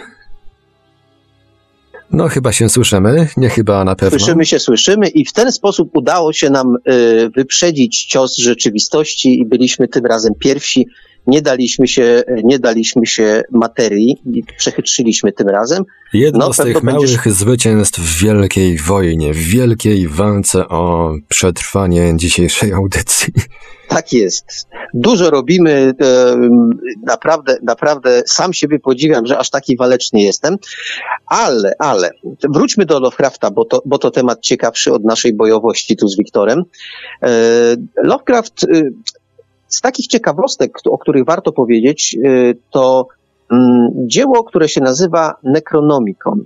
No 2.12 2.28
chyba 2.28 2.52
się 2.52 2.70
słyszymy, 2.70 3.28
nie 3.38 3.50
chyba 3.50 3.84
na 3.84 3.96
pewno. 3.96 4.20
Słyszymy 4.20 4.46
się, 4.46 4.60
słyszymy 4.60 5.08
i 5.08 5.26
w 5.26 5.34
ten 5.34 5.52
sposób 5.52 5.90
udało 5.94 6.34
się 6.34 6.50
nam 6.50 6.76
y, 6.76 7.30
wyprzedzić 7.36 8.06
cios 8.06 8.38
rzeczywistości 8.38 9.40
i 9.40 9.46
byliśmy 9.46 9.88
tym 9.88 10.06
razem 10.06 10.34
pierwsi. 10.40 10.88
Nie 11.28 11.42
daliśmy 11.42 11.88
się, 11.88 12.24
nie 12.44 12.60
daliśmy 12.60 13.06
się 13.06 13.42
materii 13.52 14.22
i 14.34 14.44
przechytrzyliśmy 14.58 15.32
tym 15.32 15.48
razem. 15.50 15.84
Jedno 16.14 16.48
No, 16.48 16.54
z 16.54 16.58
tych 16.58 16.82
będziesz- 16.82 16.84
małych 17.16 17.34
zwycięstw 17.34 18.00
w 18.00 18.24
wielkiej 18.24 18.78
wojnie, 18.78 19.34
w 19.34 19.38
wielkiej 19.38 20.08
walce 20.08 20.68
o 20.68 21.14
przetrwanie 21.30 22.14
dzisiejszej 22.18 22.74
audycji. 22.74 23.34
Tak 23.88 24.14
jest. 24.14 24.46
Dużo 24.94 25.30
robimy. 25.30 25.94
E, 26.02 26.36
naprawdę, 27.06 27.58
naprawdę 27.64 28.24
sam 28.28 28.54
siebie 28.54 28.80
podziwiam, 28.80 29.26
że 29.26 29.38
aż 29.38 29.50
taki 29.50 29.78
waleczny 29.78 30.22
jestem. 30.22 30.56
Ale, 31.26 31.74
ale, 31.80 32.10
wróćmy 32.54 32.86
do 32.86 33.00
Lovecrafta, 33.00 33.52
bo 33.52 33.66
to, 33.66 33.82
bo 33.86 33.98
to 33.98 34.12
temat 34.12 34.40
ciekawszy 34.42 34.94
od 34.94 35.04
naszej 35.04 35.34
bojowości 35.34 35.96
tu 35.98 36.08
z 36.08 36.18
Wiktorem. 36.18 36.64
E, 37.24 37.30
Lovecraft, 38.04 38.64
e, 38.64 38.68
z 39.68 39.82
takich 39.82 40.08
ciekawostek, 40.08 40.78
o 40.86 40.98
których 40.98 41.26
warto 41.26 41.52
powiedzieć, 41.52 42.18
e, 42.24 42.54
to 42.72 43.08
mm, 43.52 43.90
dzieło, 43.96 44.44
które 44.44 44.70
się 44.70 44.82
nazywa 44.82 45.36
Necronomicon. 45.44 46.46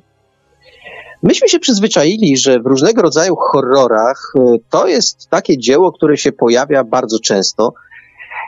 Myśmy 1.23 1.49
się 1.49 1.59
przyzwyczaili, 1.59 2.37
że 2.37 2.59
w 2.59 2.65
różnego 2.65 3.01
rodzaju 3.01 3.35
horrorach 3.35 4.33
e, 4.35 4.57
to 4.69 4.87
jest 4.87 5.29
takie 5.29 5.57
dzieło, 5.57 5.91
które 5.91 6.17
się 6.17 6.31
pojawia 6.31 6.83
bardzo 6.83 7.19
często. 7.19 7.73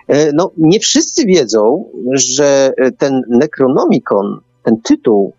E, 0.07 0.31
No, 0.33 0.51
nie 0.57 0.79
wszyscy 0.79 1.25
wiedzą, 1.25 1.85
że 2.13 2.73
ten 2.97 3.21
Necronomicon, 3.29 4.39
ten 4.63 4.81
tytuł, 4.81 5.33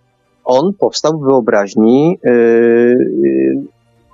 on 0.44 0.72
powstał 0.74 1.18
w 1.18 1.24
wyobraźni 1.24 2.18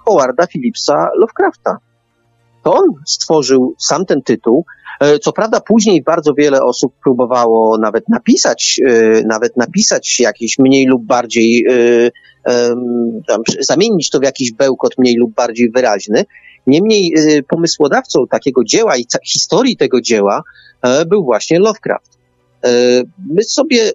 Howarda 0.04 0.46
Phillipsa 0.46 1.10
Lovecrafta. 1.14 1.78
To 2.62 2.74
on 2.74 2.84
stworzył 3.06 3.74
sam 3.78 4.06
ten 4.06 4.22
tytuł. 4.22 4.64
E, 5.00 5.18
Co 5.18 5.32
prawda 5.32 5.60
później 5.60 6.02
bardzo 6.02 6.34
wiele 6.34 6.62
osób 6.62 6.94
próbowało 7.02 7.78
nawet 7.78 8.08
napisać, 8.08 8.80
e, 8.86 9.22
nawet 9.22 9.56
napisać 9.56 10.20
jakiś 10.20 10.58
mniej 10.58 10.86
lub 10.86 11.04
bardziej 11.04 11.66
e, 11.70 12.10
tam, 13.28 13.42
zamienić 13.60 14.10
to 14.10 14.18
w 14.18 14.22
jakiś 14.22 14.52
bełkot 14.52 14.98
mniej 14.98 15.16
lub 15.16 15.34
bardziej 15.34 15.70
wyraźny. 15.70 16.24
Niemniej 16.66 17.14
pomysłodawcą 17.48 18.26
takiego 18.30 18.64
dzieła 18.64 18.96
i 18.96 19.06
historii 19.26 19.76
tego 19.76 20.00
dzieła 20.00 20.42
był 21.06 21.24
właśnie 21.24 21.58
Lovecraft. 21.58 22.18
My 23.34 23.42
sobie 23.42 23.92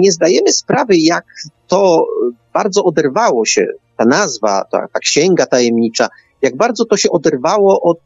nie 0.00 0.12
zdajemy 0.12 0.52
sprawy, 0.52 0.96
jak 0.96 1.24
to 1.68 2.06
bardzo 2.54 2.84
oderwało 2.84 3.44
się, 3.44 3.66
ta 3.96 4.04
nazwa, 4.04 4.64
ta, 4.70 4.88
ta 4.92 4.98
księga 4.98 5.46
tajemnicza, 5.46 6.08
jak 6.42 6.56
bardzo 6.56 6.84
to 6.84 6.96
się 6.96 7.10
oderwało 7.10 7.80
od, 7.82 8.00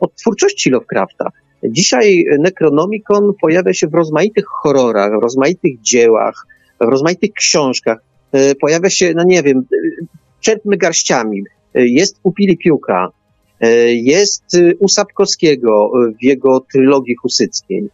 od 0.00 0.14
twórczości 0.14 0.70
Lovecrafta. 0.70 1.30
Dzisiaj 1.64 2.24
Necronomicon 2.38 3.32
pojawia 3.40 3.72
się 3.72 3.86
w 3.86 3.94
rozmaitych 3.94 4.44
horrorach, 4.46 5.10
w 5.20 5.22
rozmaitych 5.22 5.80
dziełach, 5.80 6.46
w 6.80 6.84
rozmaitych 6.84 7.32
książkach. 7.32 7.98
E, 8.32 8.54
Pojawia 8.54 8.90
się, 8.90 9.12
no 9.16 9.24
nie 9.24 9.42
wiem, 9.42 9.58
e, 9.58 10.04
czerpmy 10.40 10.76
garściami. 10.76 11.44
E, 11.74 11.86
Jest 11.86 12.16
u 12.22 12.32
Pilipiuka, 12.32 13.08
jest 13.88 14.44
u 14.78 14.88
Sapkowskiego 14.88 15.90
w 16.20 16.24
jego 16.24 16.60
trylogii 16.72 17.14
husyckiej. 17.14 17.88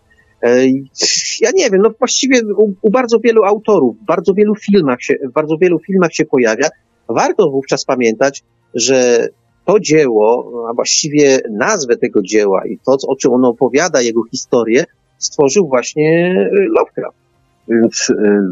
Ja 1.40 1.50
nie 1.54 1.70
wiem, 1.70 1.82
no 1.82 1.90
właściwie 1.98 2.44
u, 2.54 2.74
u 2.82 2.90
bardzo 2.90 3.18
wielu 3.18 3.44
autorów, 3.44 3.96
w 3.96 4.04
bardzo 4.04 4.34
wielu 4.34 4.54
filmach 4.54 5.02
się, 5.02 5.14
w 5.28 5.32
bardzo 5.32 5.56
wielu 5.58 5.78
filmach 5.78 6.14
się 6.14 6.24
pojawia. 6.24 6.68
Warto 7.08 7.50
wówczas 7.50 7.84
pamiętać, 7.84 8.42
że 8.74 9.28
to 9.70 9.80
dzieło, 9.80 10.52
a 10.70 10.74
właściwie 10.74 11.38
nazwę 11.50 11.96
tego 11.96 12.22
dzieła 12.22 12.66
i 12.66 12.78
to, 12.78 12.96
o 13.08 13.16
czym 13.16 13.32
ono 13.32 13.48
opowiada, 13.48 14.00
jego 14.00 14.22
historię, 14.24 14.84
stworzył 15.18 15.68
właśnie 15.68 16.34
Lovecraft. 16.76 17.18
Więc 17.68 18.10
y, 18.10 18.42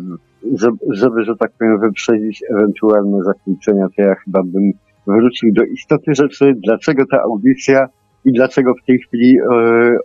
żeby, 0.54 0.78
żeby, 0.88 1.24
że 1.24 1.36
tak 1.36 1.50
powiem, 1.58 1.80
wyprzedzić 1.80 2.44
ewentualne 2.50 3.24
zakłócenia, 3.24 3.86
to 3.96 4.02
ja 4.02 4.14
chyba 4.14 4.42
bym 4.42 4.72
wrócił 5.06 5.52
do 5.52 5.64
istoty 5.64 6.14
rzeczy, 6.14 6.54
dlaczego 6.64 7.06
ta 7.10 7.22
audycja 7.22 7.88
i 8.24 8.32
dlaczego 8.32 8.74
w 8.74 8.86
tej 8.86 8.98
chwili 8.98 9.38
y, 9.38 9.44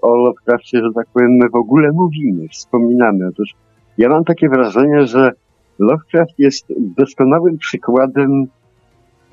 o 0.01 0.15
Lovecraftie, 0.15 0.77
że 0.77 0.89
tak 0.95 1.07
powiem, 1.13 1.31
my 1.31 1.49
w 1.49 1.55
ogóle 1.55 1.91
mówimy, 1.91 2.47
wspominamy. 2.47 3.27
Otóż 3.27 3.49
ja 3.97 4.09
mam 4.09 4.23
takie 4.23 4.49
wrażenie, 4.49 5.07
że 5.07 5.31
Lovecraft 5.79 6.39
jest 6.39 6.65
doskonałym 6.97 7.57
przykładem 7.57 8.45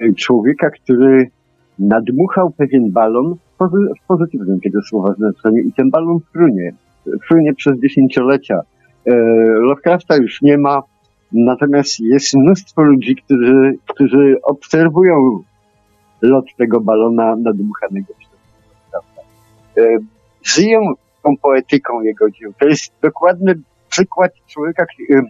y, 0.03 0.15
człowieka, 0.15 0.71
który 0.71 1.31
nadmuchał 1.81 2.51
pewien 2.51 2.91
balon 2.91 3.35
w 3.35 3.59
pozy- 3.59 3.93
w 4.03 4.07
pozytywnym 4.07 4.61
tego 4.61 4.83
słowa 4.83 5.15
znaczeniu 5.15 5.59
i 5.59 5.73
ten 5.73 5.91
balon 5.91 6.19
frunie. 6.33 6.73
Frunie 7.29 7.55
przez 7.55 7.81
dziesięciolecia. 7.81 8.61
E, 9.07 9.15
Lovecrafta 9.59 10.17
już 10.17 10.43
nie 10.43 10.59
ma, 10.59 10.83
natomiast 11.33 12.01
jest 12.01 12.37
mnóstwo 12.37 12.83
ludzi, 12.83 13.17
którzy, 13.17 13.75
którzy 13.87 14.37
obserwują 14.43 15.43
lot 16.23 16.45
tego 16.59 16.81
balona 16.81 17.37
nadmuchanego 17.37 18.15
przez 18.19 18.31
Lovecrafta. 18.93 19.21
E, 19.79 19.99
Żyją 20.43 20.81
tą 21.23 21.37
poetyką 21.37 22.03
jego 22.03 22.31
dzieł. 22.31 22.53
To 22.59 22.69
jest 22.69 22.93
dokładny 23.03 23.55
przykład 23.89 24.33
człowieka, 24.47 24.85
e, 25.11 25.23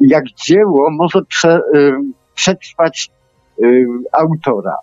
jak 0.00 0.24
dzieło 0.46 0.90
może 0.90 1.22
prze, 1.28 1.60
przetrwać 2.34 3.10
autora. 4.12 4.76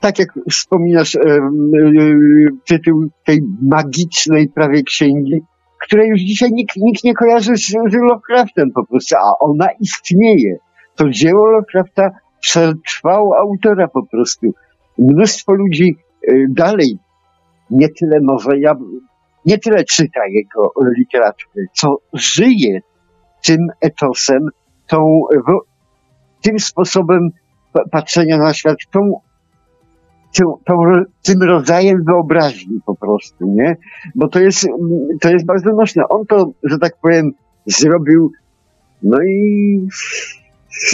Tak 0.00 0.18
jak 0.18 0.28
wspominasz 0.50 1.18
tytuł 2.68 3.08
tej 3.24 3.40
magicznej 3.62 4.48
prawie 4.48 4.82
księgi, 4.82 5.40
której 5.80 6.08
już 6.08 6.20
dzisiaj 6.20 6.50
nikt, 6.52 6.76
nikt 6.76 7.04
nie 7.04 7.14
kojarzy 7.14 7.56
z, 7.56 7.66
z 7.66 7.94
Lovecraftem 8.08 8.70
po 8.74 8.86
prostu, 8.86 9.16
a 9.16 9.38
ona 9.40 9.68
istnieje. 9.80 10.56
To 10.96 11.10
dzieło 11.10 11.46
Lovecrafta 11.50 12.10
przetrwało 12.40 13.38
autora 13.38 13.88
po 13.88 14.06
prostu. 14.06 14.46
Mnóstwo 14.98 15.52
ludzi 15.52 15.96
e, 16.28 16.32
dalej 16.48 16.98
nie 17.70 17.88
tyle 17.88 18.20
może 18.22 18.58
ja, 18.58 18.74
nie 19.46 19.58
tyle 19.58 19.84
czyta 19.84 20.20
jego 20.26 20.72
literaturę, 20.98 21.64
co 21.72 21.96
żyje 22.12 22.80
tym 23.44 23.66
etosem, 23.80 24.48
tą, 24.86 25.22
tym 26.42 26.58
sposobem 26.58 27.28
pa- 27.72 27.84
patrzenia 27.90 28.38
na 28.38 28.54
świat, 28.54 28.76
tą, 28.90 29.20
tym 31.22 31.42
rodzajem 31.42 32.04
wyobraźni 32.04 32.80
po 32.86 32.94
prostu, 32.94 33.46
nie? 33.46 33.76
Bo 34.14 34.28
to 34.28 34.40
jest, 34.40 34.66
to 35.20 35.30
jest 35.30 35.46
bardzo 35.46 35.72
nośne. 35.72 36.08
On 36.08 36.26
to, 36.26 36.52
że 36.64 36.78
tak 36.78 36.92
powiem, 37.02 37.32
zrobił, 37.66 38.32
no 39.02 39.22
i 39.22 39.88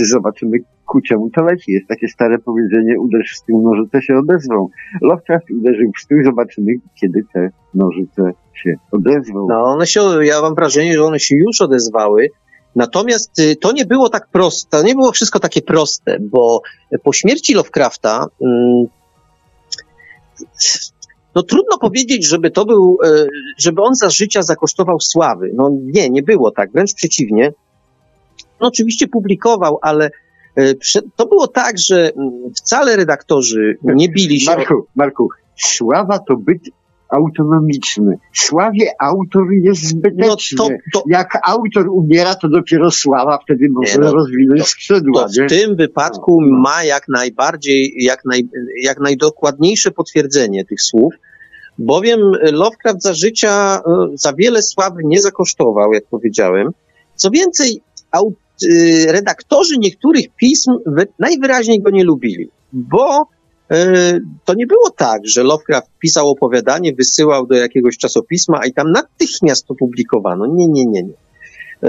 zobaczymy, 0.02 0.58
ku 0.86 1.00
czemu 1.00 1.30
to 1.30 1.42
leci. 1.42 1.72
Jest 1.72 1.88
takie 1.88 2.08
stare 2.08 2.38
powiedzenie, 2.38 3.00
uderz 3.00 3.32
w 3.32 3.36
stół, 3.36 3.62
nożyce 3.62 4.02
się 4.02 4.18
odezwą. 4.18 4.68
Lovecraft 5.02 5.50
uderzył 5.50 5.90
w 5.96 6.00
stół, 6.00 6.18
zobaczymy, 6.24 6.72
kiedy 7.00 7.24
te 7.34 7.48
nożyce 7.74 8.32
się 8.54 8.74
odezwą. 8.92 9.46
No, 9.48 9.64
one 9.64 9.86
się, 9.86 10.00
ja 10.22 10.40
mam 10.42 10.54
wrażenie, 10.54 10.92
że 10.92 11.04
one 11.04 11.20
się 11.20 11.36
już 11.36 11.60
odezwały. 11.60 12.28
Natomiast 12.76 13.38
y, 13.38 13.56
to 13.56 13.72
nie 13.72 13.84
było 13.84 14.08
tak 14.08 14.28
proste, 14.28 14.78
to 14.78 14.86
nie 14.86 14.94
było 14.94 15.12
wszystko 15.12 15.40
takie 15.40 15.62
proste, 15.62 16.18
bo 16.20 16.60
po 17.02 17.12
śmierci 17.12 17.54
Lovecrafta, 17.54 18.26
mm, 18.42 18.86
no 21.34 21.42
trudno 21.42 21.78
powiedzieć, 21.78 22.26
żeby 22.26 22.50
to 22.50 22.64
był, 22.64 22.98
e, 23.04 23.26
żeby 23.58 23.82
on 23.82 23.94
za 23.94 24.10
życia 24.10 24.42
zakosztował 24.42 25.00
sławy. 25.00 25.50
No 25.54 25.70
nie, 25.82 26.10
nie 26.10 26.22
było 26.22 26.50
tak, 26.50 26.72
wręcz 26.72 26.94
przeciwnie. 26.94 27.52
No 28.60 28.68
oczywiście 28.68 29.08
publikował, 29.08 29.78
ale 29.82 30.10
e, 30.56 30.74
to 31.16 31.26
było 31.26 31.48
tak, 31.48 31.78
że 31.78 32.12
mm, 32.12 32.32
wcale 32.56 32.96
redaktorzy 32.96 33.78
nie 33.82 34.08
bili 34.08 34.40
się. 34.40 34.50
Marku, 34.50 34.86
Marku, 34.94 35.28
sława 35.56 36.18
to 36.18 36.36
byt 36.36 36.62
autonomiczny. 37.16 38.18
Sławie 38.32 38.90
autor 39.00 39.46
jest 39.52 39.82
No 39.82 39.88
zbyteczny. 39.88 40.58
to, 40.58 40.68
to, 40.92 41.02
Jak 41.08 41.38
autor 41.48 41.88
umiera, 41.88 42.34
to 42.34 42.48
dopiero 42.48 42.90
sława 42.90 43.38
wtedy 43.44 43.66
może 43.70 43.98
no, 43.98 44.12
rozwinąć 44.12 44.60
to- 44.60 44.66
skrzydła, 44.66 45.22
to 45.28 45.40
nie? 45.42 45.46
w 45.46 45.50
tym 45.50 45.76
wypadku 45.76 46.38
ma 46.62 46.84
jak 46.84 47.08
najbardziej, 47.08 47.94
jak, 47.98 48.24
naj, 48.24 48.48
jak 48.82 49.00
najdokładniejsze 49.00 49.90
potwierdzenie 49.90 50.64
tych 50.64 50.82
słów, 50.82 51.14
bowiem 51.78 52.20
Lovecraft 52.52 53.02
za 53.02 53.14
życia 53.14 53.80
e, 53.86 54.06
za 54.14 54.32
wiele 54.32 54.62
sławy 54.62 55.02
nie 55.04 55.22
zakosztował, 55.22 55.92
jak 55.92 56.04
powiedziałem. 56.10 56.68
Co 57.14 57.30
więcej, 57.30 57.80
y, 58.64 59.06
redaktorzy 59.12 59.78
niektórych 59.78 60.26
pism 60.36 60.72
wy, 60.86 61.06
najwyraźniej 61.18 61.82
go 61.82 61.90
nie 61.90 62.04
lubili, 62.04 62.48
bo 62.72 63.26
to 64.44 64.54
nie 64.54 64.66
było 64.66 64.90
tak, 64.90 65.20
że 65.26 65.42
Lovecraft 65.42 65.90
pisał 65.98 66.28
opowiadanie, 66.28 66.94
wysyłał 66.94 67.46
do 67.46 67.54
jakiegoś 67.54 67.98
czasopisma, 67.98 68.58
a 68.62 68.66
i 68.66 68.72
tam 68.72 68.90
natychmiast 68.90 69.66
to 69.66 69.74
publikowano. 69.74 70.46
Nie, 70.46 70.68
nie, 70.68 70.86
nie, 70.86 71.02
nie. 71.02 71.14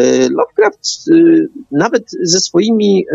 Y, 0.01 0.29
Lovecraft 0.29 1.09
nawet 1.71 2.03
ze 2.23 2.39
swoimi 2.39 3.05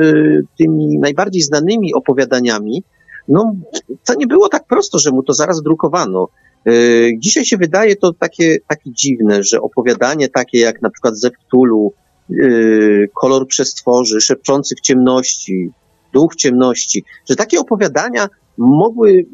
tymi 0.58 0.98
najbardziej 0.98 1.42
znanymi 1.42 1.94
opowiadaniami, 1.94 2.82
no 3.28 3.54
to 4.04 4.14
nie 4.14 4.26
było 4.26 4.48
tak 4.48 4.66
prosto, 4.66 4.98
że 4.98 5.10
mu 5.10 5.22
to 5.22 5.32
zaraz 5.32 5.62
drukowano. 5.62 6.28
Dzisiaj 7.18 7.44
się 7.44 7.56
wydaje 7.56 7.96
to 7.96 8.12
takie, 8.12 8.56
takie 8.68 8.92
dziwne, 8.92 9.42
że 9.42 9.60
opowiadanie 9.60 10.28
takie 10.28 10.58
jak 10.60 10.82
na 10.82 10.90
przykład 10.90 11.18
ze 11.18 11.30
Cthulhu, 11.30 11.92
yy, 12.28 13.08
kolor 13.14 13.46
przestworzy, 13.46 14.20
szepczący 14.20 14.74
w 14.74 14.80
ciemności, 14.80 15.70
duch 16.12 16.36
ciemności, 16.36 17.04
że 17.28 17.36
takie 17.36 17.60
opowiadania 17.60 18.28
mogły 18.58 19.26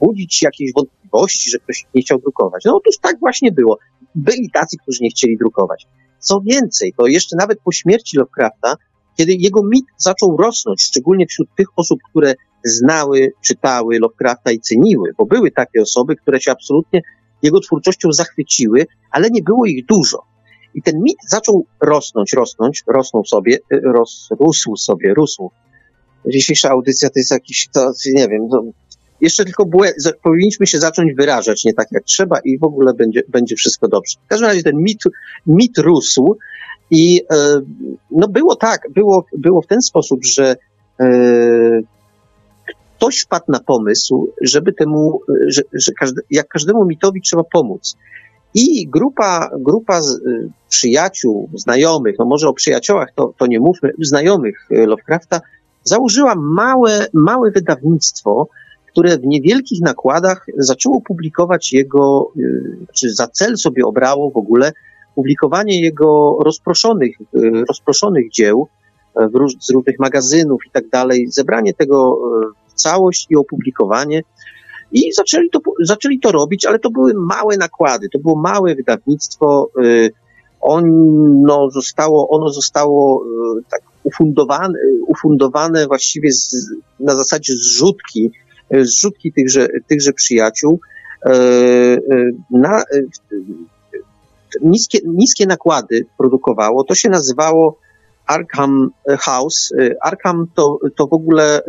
budzić 0.00 0.42
jakieś 0.42 0.72
wątpliwości, 0.72 1.50
że 1.50 1.58
ktoś 1.58 1.84
nie 1.94 2.02
chciał 2.02 2.18
drukować. 2.18 2.62
No 2.64 2.76
otóż 2.76 2.98
tak 2.98 3.20
właśnie 3.20 3.52
było. 3.52 3.78
Byli 4.14 4.50
tacy, 4.50 4.76
którzy 4.82 4.98
nie 5.02 5.10
chcieli 5.10 5.38
drukować. 5.38 5.86
Co 6.18 6.40
więcej, 6.40 6.92
to 6.96 7.06
jeszcze 7.06 7.36
nawet 7.36 7.58
po 7.64 7.72
śmierci 7.72 8.16
Lovecrafta, 8.16 8.76
kiedy 9.16 9.32
jego 9.32 9.62
mit 9.62 9.84
zaczął 9.98 10.36
rosnąć, 10.36 10.82
szczególnie 10.82 11.26
wśród 11.26 11.48
tych 11.56 11.66
osób, 11.76 11.98
które 12.10 12.34
znały, 12.64 13.32
czytały 13.42 13.98
Lovecrafta 13.98 14.52
i 14.52 14.60
ceniły, 14.60 15.10
bo 15.18 15.26
były 15.26 15.50
takie 15.50 15.82
osoby, 15.82 16.16
które 16.16 16.40
się 16.40 16.52
absolutnie 16.52 17.02
jego 17.42 17.60
twórczością 17.60 18.12
zachwyciły, 18.12 18.86
ale 19.10 19.30
nie 19.30 19.42
było 19.42 19.66
ich 19.66 19.86
dużo. 19.86 20.22
I 20.74 20.82
ten 20.82 21.02
mit 21.02 21.16
zaczął 21.28 21.66
rosnąć, 21.80 22.32
rosnąć, 22.32 22.82
rosnął 22.86 23.24
sobie, 23.24 23.58
y, 23.72 23.80
ros, 23.80 24.28
rósł 24.40 24.76
sobie, 24.76 25.14
rósł. 25.14 25.50
Dzisiejsza 26.26 26.70
audycja 26.70 27.08
to 27.10 27.18
jest 27.18 27.30
jakiś, 27.30 27.68
to, 27.72 27.92
nie 28.06 28.28
wiem, 28.28 28.48
to 28.50 28.64
jeszcze 29.20 29.44
tylko 29.44 29.66
błę, 29.66 29.92
powinniśmy 30.22 30.66
się 30.66 30.78
zacząć 30.78 31.14
wyrażać 31.14 31.64
nie 31.64 31.74
tak 31.74 31.88
jak 31.92 32.04
trzeba 32.04 32.38
i 32.44 32.58
w 32.58 32.64
ogóle 32.64 32.94
będzie, 32.94 33.22
będzie 33.28 33.56
wszystko 33.56 33.88
dobrze. 33.88 34.18
W 34.24 34.28
każdym 34.28 34.48
razie 34.48 34.62
ten 34.62 34.76
mit, 34.76 35.02
mit 35.46 35.78
rósł 35.78 36.36
i 36.90 37.22
e, 37.32 37.60
no 38.10 38.28
było 38.28 38.56
tak, 38.56 38.80
było, 38.94 39.26
było 39.38 39.62
w 39.62 39.66
ten 39.66 39.82
sposób, 39.82 40.24
że 40.24 40.56
e, 41.00 41.06
ktoś 42.96 43.20
wpadł 43.20 43.44
na 43.48 43.60
pomysł, 43.60 44.32
żeby 44.40 44.72
temu, 44.72 45.20
że, 45.46 45.62
że 45.72 45.92
każde, 45.92 46.22
jak 46.30 46.48
każdemu 46.48 46.84
mitowi 46.84 47.20
trzeba 47.20 47.42
pomóc. 47.52 47.96
I 48.54 48.88
grupa, 48.88 49.50
grupa 49.58 50.02
z, 50.02 50.14
y, 50.14 50.50
przyjaciół, 50.68 51.50
znajomych, 51.54 52.14
no 52.18 52.24
może 52.24 52.48
o 52.48 52.52
przyjaciołach 52.52 53.08
to, 53.14 53.34
to 53.38 53.46
nie 53.46 53.60
mówmy, 53.60 53.92
znajomych 53.98 54.68
y, 54.70 54.86
Lovecrafta, 54.86 55.40
założyła 55.84 56.34
małe, 56.36 57.06
małe 57.12 57.50
wydawnictwo, 57.50 58.48
które 58.86 59.18
w 59.18 59.26
niewielkich 59.26 59.80
nakładach 59.82 60.46
zaczęło 60.56 61.00
publikować 61.00 61.72
jego, 61.72 62.32
y, 62.36 62.86
czy 62.94 63.14
za 63.14 63.28
cel 63.28 63.56
sobie 63.56 63.86
obrało 63.86 64.30
w 64.30 64.36
ogóle 64.36 64.72
publikowanie 65.14 65.80
jego 65.80 66.38
rozproszonych, 66.44 67.16
rozproszonych 67.68 68.30
dzieł 68.30 68.68
róż, 69.14 69.52
z 69.60 69.70
różnych 69.70 69.98
magazynów 69.98 70.66
i 70.66 70.70
tak 70.70 70.88
dalej, 70.88 71.26
zebranie 71.30 71.74
tego 71.74 72.18
w 72.68 72.74
całość 72.74 73.26
i 73.30 73.36
opublikowanie. 73.36 74.22
I 74.92 75.12
zaczęli 75.12 75.50
to, 75.50 75.60
zaczęli 75.82 76.20
to 76.20 76.32
robić, 76.32 76.66
ale 76.66 76.78
to 76.78 76.90
były 76.90 77.14
małe 77.14 77.56
nakłady, 77.56 78.08
to 78.08 78.18
było 78.18 78.36
małe 78.36 78.74
wydawnictwo. 78.74 79.68
Y, 79.84 80.12
ono 80.60 81.70
zostało, 81.70 82.28
ono 82.28 82.48
zostało 82.48 83.24
y, 83.58 83.62
tak 83.70 83.80
ufundowane, 84.04 84.78
ufundowane 85.06 85.86
właściwie 85.86 86.32
z, 86.32 86.70
na 87.00 87.16
zasadzie 87.16 87.52
zrzutki, 87.52 88.30
y, 88.74 88.84
zrzutki 88.84 89.32
tychże, 89.32 89.68
tychże 89.86 90.12
przyjaciół. 90.12 90.80
Na, 92.50 92.82
niskie, 94.62 94.98
niskie 95.06 95.46
nakłady 95.46 96.06
produkowało. 96.18 96.84
To 96.84 96.94
się 96.94 97.08
nazywało 97.08 97.78
Arkham 98.26 98.90
House. 99.18 99.72
Arkham 100.02 100.46
to, 100.54 100.78
to 100.96 101.06
w 101.06 101.12
ogóle 101.12 101.62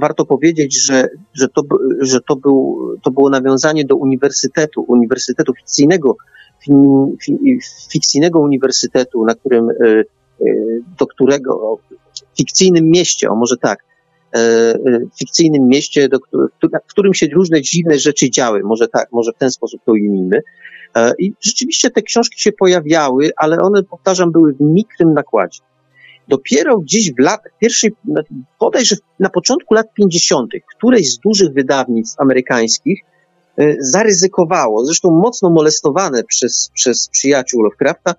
warto 0.00 0.24
powiedzieć, 0.24 0.84
że, 0.86 1.08
że, 1.34 1.48
to, 1.48 1.62
że 2.00 2.20
to, 2.20 2.36
był, 2.36 2.78
to 3.02 3.10
było 3.10 3.30
nawiązanie 3.30 3.84
do 3.84 3.96
uniwersytetu, 3.96 4.84
uniwersytetu 4.88 5.54
fikcyjnego, 5.54 6.16
fikcyjnego 7.90 8.40
uniwersytetu, 8.40 9.24
na 9.24 9.34
którym, 9.34 9.70
e, 9.70 9.74
e, 9.80 10.04
do 10.98 11.06
którego, 11.06 11.78
fikcyjnym 12.38 12.90
mieście, 12.90 13.28
o 13.28 13.36
może 13.36 13.56
tak, 13.56 13.78
e, 14.36 14.74
fikcyjnym 15.18 15.68
mieście, 15.68 16.08
do, 16.08 16.18
w 16.62 16.90
którym 16.90 17.14
się 17.14 17.26
różne 17.26 17.62
dziwne 17.62 17.98
rzeczy 17.98 18.30
działy, 18.30 18.62
może 18.64 18.88
tak, 18.88 19.08
może 19.12 19.32
w 19.32 19.38
ten 19.38 19.50
sposób 19.50 19.80
to 19.86 19.92
ujmijmy. 19.92 20.40
I 21.18 21.32
rzeczywiście 21.40 21.90
te 21.90 22.02
książki 22.02 22.40
się 22.40 22.52
pojawiały, 22.52 23.30
ale 23.36 23.58
one, 23.58 23.82
powtarzam, 23.82 24.32
były 24.32 24.52
w 24.52 24.60
mikrym 24.60 25.14
nakładzie. 25.14 25.60
Dopiero 26.28 26.78
gdzieś 26.78 27.12
w 27.12 27.18
lat, 27.18 27.40
pierwszej, 27.60 27.92
bodajże 28.60 28.96
na 29.20 29.30
początku 29.30 29.74
lat 29.74 29.86
50., 29.94 30.50
któreś 30.76 31.10
z 31.10 31.18
dużych 31.18 31.52
wydawnictw 31.52 32.20
amerykańskich 32.20 33.00
e, 33.58 33.74
zaryzykowało, 33.78 34.84
zresztą 34.86 35.10
mocno 35.10 35.50
molestowane 35.50 36.24
przez, 36.24 36.70
przez 36.74 37.08
przyjaciół 37.08 37.62
Lovecrafta, 37.62 38.10
e, 38.10 38.14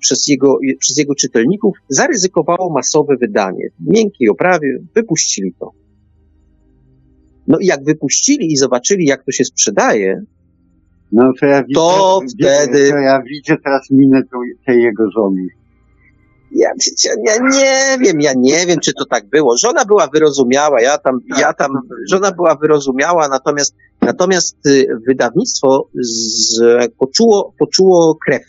przez 0.00 0.28
jego, 0.28 0.58
przez 0.78 0.98
jego 0.98 1.14
czytelników, 1.14 1.76
zaryzykowało 1.88 2.72
masowe 2.72 3.16
wydanie. 3.16 3.68
W 3.80 3.94
miękkiej 3.94 4.28
oprawie 4.28 4.78
wypuścili 4.94 5.54
to. 5.60 5.72
No 7.46 7.58
i 7.58 7.66
jak 7.66 7.84
wypuścili 7.84 8.52
i 8.52 8.56
zobaczyli, 8.56 9.06
jak 9.06 9.24
to 9.24 9.32
się 9.32 9.44
sprzedaje, 9.44 10.22
no 11.12 11.32
to 11.40 11.46
ja 11.46 11.62
widzę, 11.62 11.80
to 11.80 12.20
wtedy... 12.38 12.90
To 12.90 12.96
ja 12.96 13.22
widzę 13.22 13.56
teraz 13.64 13.90
minę 13.90 14.22
tej 14.66 14.82
jego 14.82 15.10
żony. 15.10 15.46
Ja, 16.52 16.70
ja 17.26 17.34
nie 17.50 18.04
wiem, 18.04 18.20
ja 18.20 18.32
nie 18.36 18.66
wiem, 18.66 18.80
czy 18.80 18.92
to 18.92 19.04
tak 19.04 19.28
było. 19.28 19.56
Żona 19.56 19.84
była 19.84 20.06
wyrozumiała, 20.06 20.80
ja 20.80 20.98
tam, 20.98 21.20
ja 21.38 21.52
tam, 21.52 21.70
żona 22.10 22.32
była 22.32 22.54
wyrozumiała, 22.54 23.28
natomiast, 23.28 23.74
natomiast 24.00 24.66
y, 24.66 24.86
wydawnictwo 25.06 25.88
z, 25.94 26.60
poczuło, 26.98 27.54
poczuło 27.58 28.18
krew, 28.26 28.42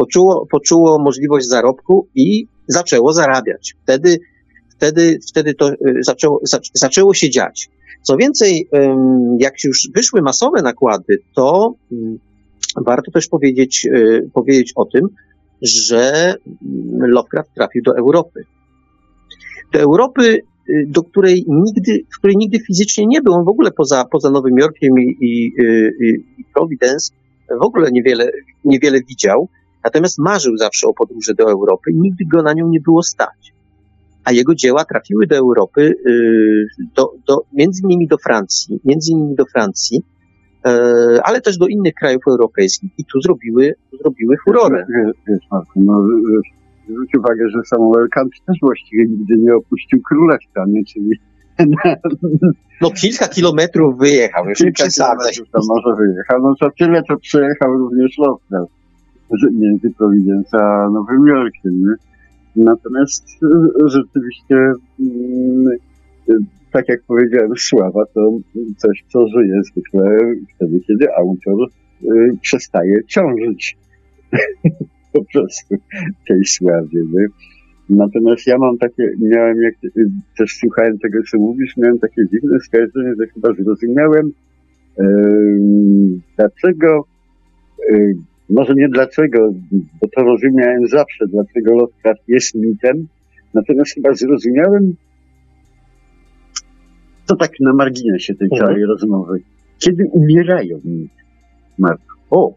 poczuło, 0.00 0.46
poczuło 0.50 0.98
możliwość 0.98 1.46
zarobku 1.46 2.08
i 2.14 2.46
zaczęło 2.66 3.12
zarabiać. 3.12 3.74
Wtedy, 3.82 4.18
wtedy, 4.76 5.18
wtedy 5.28 5.54
to 5.54 5.72
y, 5.72 5.76
zaczęło, 6.00 6.40
zaczęło 6.74 7.14
się 7.14 7.30
dziać. 7.30 7.68
Co 8.02 8.16
więcej, 8.16 8.68
jak 9.38 9.64
już 9.64 9.88
wyszły 9.94 10.22
masowe 10.22 10.62
nakłady, 10.62 11.18
to 11.34 11.74
warto 12.86 13.10
też 13.10 13.28
powiedzieć, 13.28 13.86
y, 13.86 14.30
powiedzieć 14.34 14.72
o 14.76 14.84
tym, 14.84 15.08
że 15.62 16.34
Lovecraft 16.98 17.54
trafił 17.54 17.82
do 17.82 17.96
Europy. 17.96 18.44
Do 19.72 19.80
Europy, 19.80 20.40
y, 20.68 20.86
do 20.88 21.02
której 21.02 21.44
nigdy, 21.48 22.04
w 22.14 22.18
której 22.18 22.36
nigdy 22.36 22.58
fizycznie 22.60 23.06
nie 23.06 23.22
był. 23.22 23.32
On 23.32 23.44
w 23.44 23.48
ogóle 23.48 23.70
poza, 23.70 24.04
poza 24.04 24.30
Nowym 24.30 24.58
Jorkiem 24.58 24.98
i, 24.98 25.16
i, 25.20 25.52
i 26.38 26.44
Providence 26.54 27.12
w 27.60 27.62
ogóle 27.62 27.90
niewiele, 27.92 28.30
niewiele 28.64 29.00
widział. 29.08 29.48
Natomiast 29.84 30.18
marzył 30.18 30.56
zawsze 30.56 30.86
o 30.86 30.94
podróży 30.94 31.34
do 31.34 31.50
Europy 31.50 31.90
i 31.90 32.00
nigdy 32.00 32.24
go 32.32 32.42
na 32.42 32.52
nią 32.52 32.68
nie 32.68 32.80
było 32.80 33.02
stać. 33.02 33.52
A 34.24 34.32
jego 34.32 34.54
dzieła 34.54 34.84
trafiły 34.84 35.26
do 35.26 35.36
Europy, 35.36 35.94
y, 36.06 36.66
do, 36.94 37.12
do, 37.26 37.42
między 37.52 37.82
innymi 37.84 38.08
do 38.08 38.18
Francji, 38.18 38.80
między 38.84 39.12
innymi 39.12 39.34
do 39.34 39.44
Francji, 39.46 40.04
E, 40.66 41.20
ale 41.24 41.40
też 41.40 41.58
do 41.58 41.66
innych 41.66 41.94
krajów 41.94 42.22
europejskich 42.28 42.90
i 42.98 43.04
tu 43.04 43.20
zrobiły, 43.20 43.74
zrobiły 44.00 44.36
furorę. 44.44 44.86
Wiesz, 45.28 45.42
Marku, 45.52 45.80
no, 45.84 46.06
zwróć 46.88 47.14
uwagę, 47.18 47.48
że 47.48 47.58
Samuel 47.66 48.08
Kant 48.08 48.32
też 48.46 48.56
właściwie 48.62 49.06
nigdy 49.06 49.36
nie 49.38 49.54
opuścił 49.54 50.02
królestwa, 50.08 50.64
nie? 50.68 50.84
czyli 50.84 51.10
no 52.80 52.90
kilka 52.90 53.28
kilometrów 53.28 53.98
wyjechał, 53.98 54.48
już 54.48 54.58
kilka 54.58 54.88
kilometrów 54.88 55.48
to 55.52 55.60
może 55.68 55.96
wyjechał, 55.96 56.42
no 56.42 56.54
to 56.60 56.70
tyle, 56.78 57.02
to 57.02 57.16
przejechał 57.16 57.78
również 57.78 58.18
Lovecraft 58.18 58.72
między 59.52 59.90
Providence 59.90 60.58
a 60.58 60.90
Nowym 60.90 61.26
Jorkiem, 61.26 61.80
nie? 61.80 61.94
Natomiast 62.56 63.28
e, 63.42 63.88
rzeczywiście 63.88 64.56
mm, 65.00 65.76
tak 66.72 66.88
jak 66.88 67.02
powiedziałem, 67.02 67.50
sława 67.56 68.04
to 68.14 68.38
coś, 68.76 69.04
co 69.08 69.28
żyje 69.28 69.62
zwykle 69.62 70.18
wtedy, 70.54 70.80
kiedy 70.86 71.14
autor 71.14 71.68
y, 72.02 72.36
przestaje 72.42 73.04
ciążyć 73.04 73.76
po 75.12 75.24
prostu 75.32 75.74
tej 76.28 76.44
sławie. 76.44 77.00
Nie? 77.12 77.26
Natomiast 77.90 78.46
ja 78.46 78.58
mam 78.58 78.78
takie, 78.78 79.10
miałem, 79.20 79.62
jak 79.62 79.74
też 80.38 80.56
słuchałem 80.60 80.98
tego, 80.98 81.18
co 81.30 81.38
mówisz, 81.38 81.76
miałem 81.76 81.98
takie 81.98 82.22
dziwne 82.32 82.60
skojarzenie, 82.60 83.14
że 83.20 83.26
chyba 83.26 83.52
zrozumiałem 83.52 84.32
Ym, 84.98 86.20
Dlaczego, 86.36 87.04
y, 87.90 88.16
może 88.50 88.74
nie 88.74 88.88
dlaczego, 88.88 89.52
bo 90.00 90.08
to 90.16 90.22
rozumiałem 90.22 90.86
zawsze, 90.86 91.26
dlaczego 91.26 91.74
Lovecraft 91.74 92.28
jest 92.28 92.54
mitem, 92.54 93.06
natomiast 93.54 93.94
chyba 93.94 94.14
zrozumiałem 94.14 94.94
to 97.26 97.36
tak 97.36 97.50
na 97.60 97.72
marginesie 97.72 98.34
tej 98.34 98.48
Mhm. 98.52 98.60
całej 98.68 98.84
rozmowy. 98.84 99.40
Kiedy 99.78 100.06
umierają 100.12 100.80
mity, 100.84 101.22
Marku? 101.78 102.04
O, 102.30 102.54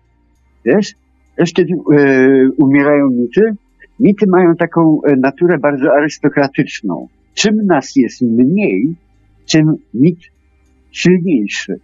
wiesz? 0.66 0.94
Wiesz, 1.38 1.54
kiedy 1.54 1.74
e, 1.74 2.50
umierają 2.58 3.10
mity? 3.10 3.42
Mity 4.00 4.26
mają 4.28 4.56
taką 4.56 5.00
e, 5.04 5.16
naturę 5.16 5.58
bardzo 5.58 5.94
arystokratyczną. 5.94 7.08
Czym 7.34 7.66
nas 7.66 7.96
jest 7.96 8.22
mniej, 8.22 8.96
tym 9.52 9.76
mit 9.94 10.20
silniejszy. 10.92 11.80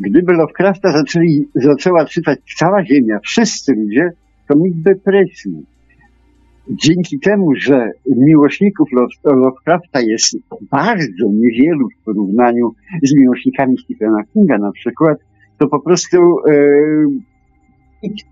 Gdyby 0.00 0.32
Lovecrafta 0.32 0.92
zaczęli, 0.92 1.48
zaczęła 1.54 2.04
czytać 2.04 2.38
cała 2.56 2.84
Ziemia, 2.84 3.18
wszyscy 3.24 3.74
ludzie, 3.74 4.10
to 4.48 4.56
mit 4.56 5.02
prysł. 5.04 5.64
Dzięki 6.70 7.18
temu, 7.18 7.54
że 7.56 7.90
miłośników 8.16 8.88
Love- 8.92 9.36
Lovecrafta 9.36 10.00
jest 10.00 10.36
bardzo 10.70 11.32
niewielu 11.32 11.88
w 11.88 12.04
porównaniu 12.04 12.72
z 13.02 13.14
miłośnikami 13.16 13.78
Stephena 13.78 14.22
Kinga 14.32 14.58
na 14.58 14.72
przykład, 14.72 15.18
to 15.58 15.68
po 15.68 15.80
prostu 15.80 16.16
e, 16.48 16.52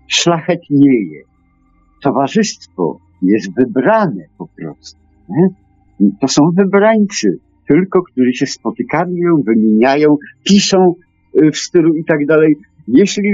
szlachetnieje. 0.07 1.21
Towarzystwo 2.03 2.99
jest 3.21 3.55
wybrane 3.55 4.25
po 4.37 4.47
prostu. 4.47 4.99
Nie? 5.29 5.47
To 6.21 6.27
są 6.27 6.51
wybrańcy, 6.55 7.37
tylko 7.67 8.03
którzy 8.03 8.33
się 8.33 8.45
spotykają, 8.45 9.41
wymieniają, 9.45 10.17
piszą 10.43 10.93
w 11.53 11.57
stylu 11.57 11.95
i 11.95 12.05
tak 12.05 12.25
dalej. 12.25 12.55
Jeśli, 12.87 13.31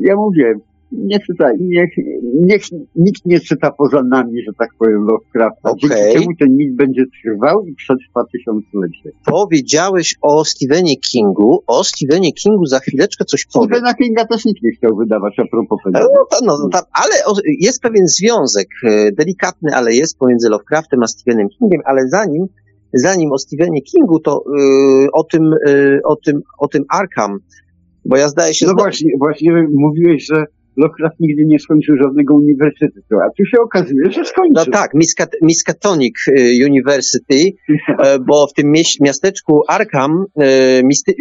ja 0.00 0.16
mówię, 0.16 0.54
nie 0.92 1.20
czytaj, 1.20 1.54
niech, 1.60 1.90
niech 2.34 2.62
nikt 2.96 3.26
nie 3.26 3.40
czyta 3.40 3.70
poza 3.70 4.02
nami, 4.02 4.42
że 4.42 4.52
tak 4.58 4.68
powiem, 4.78 5.06
Lovecrafta. 5.06 5.70
Okej. 5.70 5.90
Dzięki 5.90 6.18
temu 6.18 6.36
ten 6.38 6.56
mit 6.56 6.76
będzie 6.76 7.04
trwał 7.06 7.66
i 7.66 7.74
przetrwa 7.74 8.24
tysiąclecie. 8.32 9.10
Powiedziałeś 9.24 10.14
o 10.20 10.44
Stephenie 10.44 10.96
Kingu. 10.96 11.62
O 11.66 11.84
Stephenie 11.84 12.32
Kingu 12.32 12.66
za 12.66 12.78
chwileczkę 12.78 13.24
coś 13.24 13.46
powiem. 13.46 13.68
Stephena 13.68 13.94
Kinga 13.94 14.26
też 14.26 14.44
nikt 14.44 14.62
nie 14.62 14.70
chciał 14.72 14.96
wydawać 14.96 15.34
a 15.38 15.44
propos 15.50 15.78
tego. 15.84 15.98
No, 15.98 16.26
to, 16.30 16.44
no, 16.44 16.68
tam, 16.72 16.82
ale 16.92 17.14
jest 17.60 17.82
pewien 17.82 18.06
związek, 18.06 18.68
e, 18.84 19.12
delikatny, 19.12 19.74
ale 19.74 19.94
jest 19.94 20.18
pomiędzy 20.18 20.48
Lovecraftem 20.48 21.02
a 21.02 21.06
Stephenem 21.06 21.48
Kingiem, 21.48 21.80
ale 21.84 22.08
zanim, 22.08 22.46
zanim 22.94 23.32
o 23.32 23.38
Stephenie 23.38 23.82
Kingu, 23.82 24.20
to 24.20 24.44
y, 25.04 25.08
o, 25.12 25.24
tym, 25.24 25.52
y, 25.52 26.00
o, 26.04 26.16
tym, 26.16 26.42
o 26.58 26.68
tym 26.68 26.84
Arkham, 26.88 27.38
bo 28.04 28.16
ja 28.16 28.28
zdaje 28.28 28.54
się... 28.54 28.66
No 28.66 28.72
znowu- 28.72 28.82
właśnie, 28.82 29.10
właśnie 29.18 29.66
mówiłeś, 29.74 30.26
że 30.26 30.44
Lovecraft 30.78 31.20
nigdy 31.20 31.46
nie 31.46 31.58
skończył 31.58 31.96
żadnego 31.96 32.34
uniwersytetu, 32.34 33.16
a 33.16 33.30
tu 33.36 33.44
się 33.44 33.60
okazuje, 33.60 34.10
że 34.12 34.24
skończył. 34.24 34.64
No 34.66 34.72
tak, 34.72 34.94
Miskat, 34.94 35.30
Miskatonic 35.42 36.14
y, 36.28 36.66
University, 36.66 37.52
e, 37.98 38.18
bo 38.18 38.46
w 38.46 38.52
tym 38.52 38.72
miasteczku 39.00 39.62
Arkham, 39.68 40.24
misty, 40.84 41.14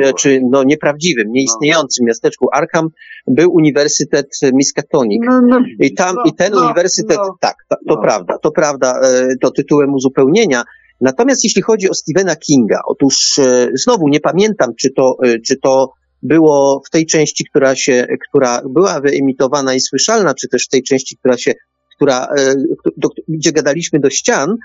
No. 0.00 0.12
czy 0.18 0.40
no 0.50 0.64
nieprawdziwym, 0.64 1.32
nieistniejącym 1.32 2.06
miasteczku 2.06 2.48
Arkham, 2.52 2.88
był 3.26 3.52
Uniwersytet 3.52 4.28
Miskatonic. 4.54 5.22
No, 5.26 5.40
no, 5.42 5.60
I 5.80 5.94
tam, 5.94 6.14
no, 6.16 6.22
i 6.26 6.34
ten 6.34 6.52
no, 6.52 6.64
uniwersytet, 6.64 7.16
no. 7.16 7.36
tak, 7.40 7.56
ta, 7.68 7.76
to 7.76 7.94
no. 7.94 8.02
prawda, 8.02 8.38
to 8.42 8.50
prawda, 8.50 9.00
to 9.40 9.50
tytułem 9.50 9.94
uzupełnienia. 9.94 10.62
Natomiast 11.00 11.44
jeśli 11.44 11.62
chodzi 11.62 11.90
o 11.90 11.94
Stephena 11.94 12.36
Kinga, 12.36 12.80
otóż 12.86 13.40
znowu 13.74 14.08
nie 14.08 14.20
pamiętam, 14.20 14.74
czy 14.80 14.90
to, 14.90 15.16
czy 15.46 15.56
to 15.56 15.92
było 16.22 16.82
w 16.86 16.90
tej 16.90 17.06
części, 17.06 17.44
która 17.50 17.76
się, 17.76 18.06
która 18.28 18.62
była 18.70 19.00
wyemitowana 19.00 19.74
i 19.74 19.80
słyszalna, 19.80 20.34
czy 20.34 20.48
też 20.48 20.64
w 20.64 20.68
tej 20.68 20.82
części, 20.82 21.16
która 21.16 21.36
się, 21.36 21.54
która, 21.96 22.26
e, 22.38 22.54
do, 22.96 23.08
gdzie 23.28 23.52
gadaliśmy 23.52 24.00
do 24.00 24.10
ścian. 24.10 24.56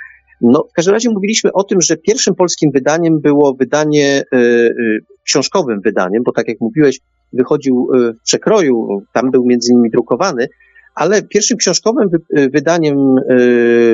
No, 0.42 0.68
w 0.72 0.74
każdym 0.74 0.94
razie 0.94 1.10
mówiliśmy 1.10 1.54
o 1.54 1.64
tym, 1.64 1.82
że 1.82 1.98
pierwszym 1.98 2.36
polskim 2.36 2.72
wydaniem 2.72 3.20
było 3.22 3.54
wydanie 3.54 4.24
e, 4.34 4.38
e, 4.38 4.72
książkowym 5.26 5.82
wydaniem, 5.82 6.24
bo 6.24 6.32
tak 6.32 6.48
jak 6.48 6.58
mówiłeś, 6.62 7.00
wychodził 7.34 7.88
w 7.94 8.24
przekroju, 8.24 9.02
tam 9.14 9.32
był 9.32 9.46
między 9.46 9.72
innymi 9.72 9.90
drukowany, 9.90 10.48
ale 10.96 11.22
pierwszym 11.22 11.58
książkowym 11.58 12.10
wy, 12.10 12.50
wydaniem 12.50 13.16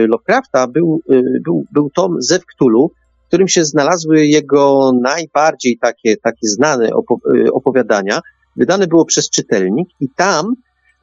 Lovecrafta 0.07 0.67
był, 0.67 1.01
był, 1.45 1.65
był 1.71 1.89
tom 1.89 2.21
Zew 2.21 2.45
Cthulhu, 2.45 2.91
w 3.27 3.29
którym 3.29 3.47
się 3.47 3.65
znalazły 3.65 4.25
jego 4.25 4.91
najbardziej 5.01 5.77
takie, 5.81 6.17
takie 6.17 6.47
znane 6.47 6.89
e, 6.89 7.51
opowiadania. 7.51 8.21
Wydane 8.55 8.87
było 8.87 9.05
przez 9.05 9.29
czytelnik 9.29 9.87
i 9.99 10.07
tam 10.15 10.53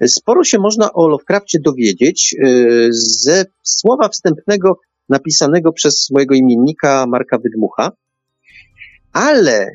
sporo 0.07 0.45
się 0.45 0.59
można 0.59 0.93
o 0.93 1.09
Lovecrafcie 1.09 1.59
dowiedzieć 1.65 2.37
e, 2.39 2.47
ze 2.91 3.45
słowa 3.63 4.09
wstępnego 4.09 4.79
napisanego 5.09 5.73
przez 5.73 6.09
mojego 6.11 6.35
imiennika 6.35 7.07
Marka 7.07 7.39
Wydmucha, 7.39 7.93
ale 9.13 9.67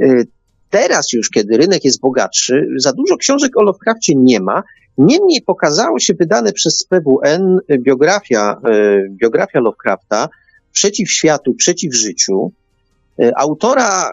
e, 0.00 0.22
teraz 0.70 1.12
już, 1.12 1.30
kiedy 1.30 1.56
rynek 1.56 1.84
jest 1.84 2.00
bogatszy, 2.00 2.66
za 2.76 2.92
dużo 2.92 3.16
książek 3.16 3.56
o 3.56 3.62
Lovecrafcie 3.62 4.12
nie 4.16 4.40
ma, 4.40 4.62
Niemniej 4.98 5.42
pokazało 5.42 5.98
się 5.98 6.14
wydane 6.14 6.52
przez 6.52 6.84
PWN 6.84 7.58
biografia, 7.78 8.60
biografia 9.10 9.60
Lovecrafta 9.60 10.28
Przeciw 10.78 11.10
światu, 11.10 11.54
przeciw 11.54 11.94
życiu. 11.94 12.52
E, 13.20 13.32
Autora, 13.38 14.10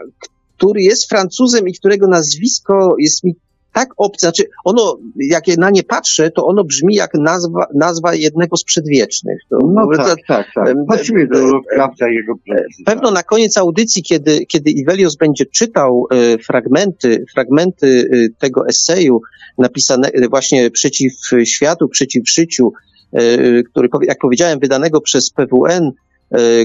który 0.57 0.81
jest 0.81 1.09
Francuzem 1.09 1.67
i 1.67 1.73
którego 1.73 2.07
nazwisko 2.07 2.95
jest 2.99 3.23
mi 3.23 3.35
tak 3.73 3.89
obce, 3.97 4.27
znaczy 4.27 4.43
ono, 4.63 4.97
jak 5.15 5.47
je 5.47 5.57
na 5.57 5.69
nie 5.69 5.83
patrzę, 5.83 6.31
to 6.31 6.45
ono 6.45 6.63
brzmi 6.63 6.95
jak 6.95 7.13
nazwa, 7.13 7.67
nazwa 7.75 8.15
jednego 8.15 8.57
z 8.57 8.63
przedwiecznych. 8.63 9.37
To, 9.49 9.57
No 9.73 9.87
to- 9.91 9.97
tak, 9.97 10.17
tak, 10.27 10.47
tak. 10.55 10.67
em, 10.67 10.85
Pasuje 10.85 11.27
do 11.27 11.39
Lovecrafta 11.39 12.09
jego 12.09 12.33
pracy. 12.45 12.83
Pewno 12.85 13.11
na 13.11 13.23
koniec 13.23 13.57
audycji, 13.57 14.03
kiedy, 14.03 14.45
kiedy 14.45 14.71
Ivelios 14.71 15.15
będzie 15.15 15.45
czytał 15.45 16.07
e, 16.11 16.37
fragmenty, 16.37 17.25
fragmenty 17.33 18.09
e, 18.13 18.39
tego 18.39 18.67
eseju 18.67 19.21
napisane 19.57 20.07
e, 20.07 20.27
właśnie 20.27 20.71
przeciw 20.71 21.13
światu, 21.43 21.89
przeciw 21.89 22.29
życiu, 22.29 22.71
e, 23.13 23.63
który, 23.63 23.89
jak 24.07 24.17
powiedziałem, 24.19 24.59
wydanego 24.59 25.01
przez 25.01 25.29
PWN, 25.29 25.91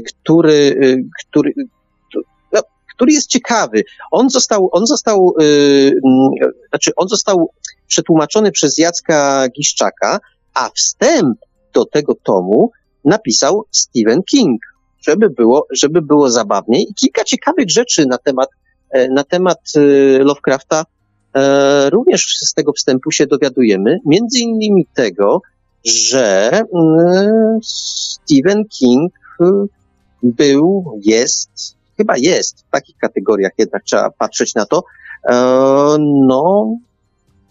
który, 0.06 0.80
e, 0.82 0.96
który, 1.26 1.52
no, 2.52 2.60
który 2.94 3.12
jest 3.12 3.28
ciekawy. 3.28 3.82
On 4.10 4.30
został, 4.30 4.68
on 4.72 4.86
został, 4.86 5.34
e, 5.40 5.44
znaczy 6.68 6.90
on 6.96 7.08
został 7.08 7.50
przetłumaczony 7.86 8.52
przez 8.52 8.78
Jacka 8.78 9.48
Giszczaka, 9.48 10.18
a 10.54 10.68
wstęp 10.68 11.38
do 11.74 11.84
tego 11.84 12.14
tomu 12.14 12.70
napisał 13.04 13.64
Stephen 13.70 14.22
King 14.22 14.60
żeby 15.06 15.30
było, 15.30 15.66
żeby 15.72 16.02
było 16.02 16.30
zabawniej. 16.30 16.86
I 16.90 16.94
kilka 16.94 17.24
ciekawych 17.24 17.70
rzeczy 17.70 18.06
na 18.06 18.18
temat, 18.18 18.48
e, 18.90 19.08
na 19.08 19.24
temat 19.24 19.58
e, 19.76 19.80
Lovecrafta 20.18 20.84
e, 21.34 21.90
również 21.90 22.26
z 22.40 22.54
tego 22.54 22.72
wstępu 22.72 23.10
się 23.10 23.26
dowiadujemy. 23.26 23.98
Między 24.06 24.38
innymi 24.38 24.86
tego, 24.94 25.42
że 25.84 26.50
mm, 26.74 27.58
Stephen 27.62 28.64
King 28.68 29.12
e, 29.12 29.19
był, 30.22 30.98
jest, 31.04 31.50
chyba 31.96 32.14
jest, 32.16 32.66
w 32.66 32.70
takich 32.70 32.96
kategoriach 32.96 33.52
jednak 33.58 33.82
trzeba 33.84 34.10
patrzeć 34.10 34.54
na 34.54 34.66
to, 34.66 34.82
e, 35.28 35.34
no, 36.28 36.76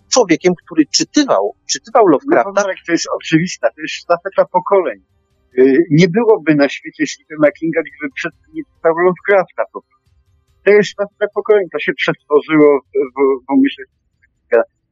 człowiekiem, 0.10 0.54
który 0.66 0.86
czytywał, 0.86 1.56
czytywał 1.66 2.04
No, 2.06 2.12
Lovecrafta, 2.12 2.62
Marek, 2.62 2.78
to 2.86 2.92
jest 2.92 3.08
oczywista, 3.16 3.68
to 3.68 3.82
jest 3.82 3.94
sztafeta 3.94 4.46
pokoleń. 4.46 5.00
Y, 5.58 5.84
Nie 5.92 6.08
byłoby 6.08 6.56
na 6.56 6.70
świecie 6.70 7.08
Stephena 7.08 7.52
Kinga, 7.52 7.82
gdyby 7.82 8.14
przed 8.16 8.34
nie 8.54 8.64
czytał 8.76 8.94
Lovecrafta. 8.98 9.64
po 9.74 9.82
prostu. 9.82 10.10
To 10.66 10.72
jest 10.72 10.90
sztafeta 10.90 11.26
pokoleń, 11.36 11.66
to 11.74 11.80
się 11.80 11.94
przetworzyło 11.94 12.80
w, 12.80 12.84
w, 12.84 13.46
w 13.46 13.54
umyśle 13.54 13.86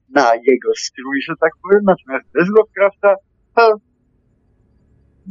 na 0.10 0.36
jego 0.36 0.70
strój, 0.76 1.22
że 1.22 1.34
tak 1.42 1.52
powiem, 1.64 1.82
natomiast 1.84 2.26
bez 2.34 2.48
Lovecrafta 2.58 3.16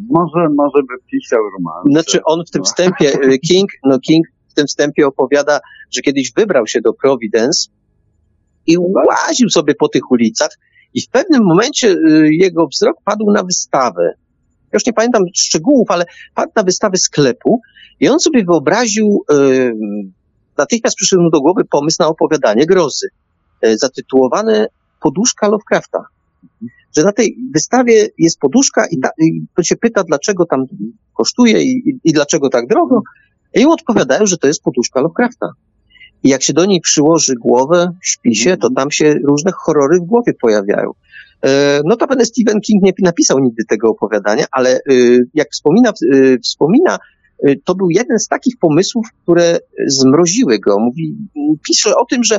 może, 0.09 0.49
może 0.55 0.83
by 0.83 0.95
pisał 1.11 1.41
roman. 1.59 1.93
Znaczy 1.93 2.21
on 2.25 2.45
w 2.47 2.51
tym 2.51 2.61
No. 2.61 2.65
wstępie, 2.65 3.13
y, 3.25 3.39
King, 3.39 3.71
no 3.85 3.99
King 3.99 4.27
w 4.49 4.55
tym 4.55 4.67
wstępie 4.67 5.07
opowiada, 5.07 5.61
że 5.91 6.01
kiedyś 6.01 6.33
wybrał 6.33 6.67
się 6.67 6.81
do 6.81 6.93
Providence 6.93 7.69
i 8.67 8.77
łaził 8.79 9.51
sobie 9.51 9.75
po 9.75 9.89
tych 9.89 10.11
ulicach 10.11 10.51
i 10.95 11.01
w 11.01 11.09
pewnym 11.09 11.45
momencie 11.45 11.89
y, 11.91 12.35
jego 12.35 12.67
wzrok 12.67 12.97
padł 13.05 13.31
na 13.31 13.43
wystawę. 13.43 14.13
Już 14.73 14.87
nie 14.87 14.93
pamiętam 14.93 15.23
szczegółów, 15.35 15.91
ale 15.91 16.05
padł 16.35 16.53
na 16.57 16.63
wystawę 16.63 16.97
sklepu 16.97 17.61
i 18.01 18.09
on 18.09 18.21
sobie 18.21 18.45
wyobraził, 18.45 19.25
y, 19.33 19.73
natychmiast 20.59 20.97
przyszedł 20.97 21.23
mu 21.23 21.31
do 21.31 21.41
głowy 21.41 21.65
pomysł 21.65 21.97
na 22.01 22.09
opowiadanie 22.09 22.67
grozy, 22.67 23.09
zatytułowane 23.75 24.67
Poduszka 25.01 25.49
Lovecrafta. 25.49 25.99
Że 26.97 27.05
na 27.05 27.13
tej 27.13 27.37
wystawie 27.55 28.09
jest 28.19 28.39
poduszka 28.39 28.87
i, 28.91 28.99
ta, 28.99 29.11
i 29.19 29.47
to 29.57 29.63
się 29.63 29.77
pyta, 29.77 30.05
dlaczego 30.05 30.47
tam 30.47 30.65
kosztuje 31.15 31.63
i, 31.63 31.91
i, 31.91 32.01
i 32.05 32.13
dlaczego 32.13 32.49
tak 32.49 32.67
drogo. 32.67 33.03
I 33.55 33.65
mu 33.65 33.73
odpowiadają, 33.73 34.27
że 34.27 34.37
to 34.37 34.47
jest 34.47 34.63
poduszka 34.63 35.01
Lovecrafta. 35.01 35.47
I 36.23 36.29
jak 36.29 36.43
się 36.43 36.53
do 36.53 36.67
niej 36.67 36.81
przyłoży 36.81 37.35
głowę, 37.35 37.93
śpi 38.03 38.37
się, 38.37 38.57
to 38.57 38.71
tam 38.71 38.91
się 38.91 39.15
różne 39.15 39.53
horrory 39.53 39.99
w 39.99 40.05
głowie 40.05 40.33
pojawiają. 40.41 40.91
E, 41.43 41.81
Notabene 41.85 42.25
Stephen 42.25 42.61
King 42.61 42.83
nie 42.83 42.93
napisał 42.99 43.39
nigdy 43.39 43.65
tego 43.65 43.89
opowiadania, 43.89 44.45
ale 44.51 44.81
y, 44.91 45.29
jak 45.35 45.49
wspomina, 45.51 45.93
y, 46.15 46.39
wspomina 46.43 46.99
to 47.65 47.75
był 47.75 47.91
jeden 47.91 48.19
z 48.19 48.29
takich 48.29 48.55
pomysłów, 48.61 49.07
które 49.23 49.59
zmroziły 49.87 50.59
go. 50.59 50.79
Mówi, 50.79 51.17
pisze 51.69 51.97
o 51.97 52.05
tym, 52.05 52.25
że 52.25 52.39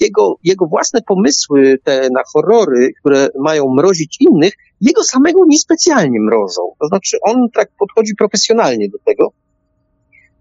jego, 0.00 0.36
jego 0.44 0.66
własne 0.66 1.02
pomysły 1.02 1.78
te 1.84 2.08
na 2.10 2.22
horrory, 2.32 2.92
które 3.00 3.28
mają 3.38 3.74
mrozić 3.74 4.16
innych, 4.20 4.52
jego 4.80 5.04
samego 5.04 5.40
niespecjalnie 5.46 6.20
mrozą. 6.20 6.62
To 6.80 6.86
znaczy 6.86 7.16
on 7.22 7.50
tak 7.54 7.68
podchodzi 7.78 8.14
profesjonalnie 8.14 8.88
do 8.88 8.98
tego. 9.04 9.32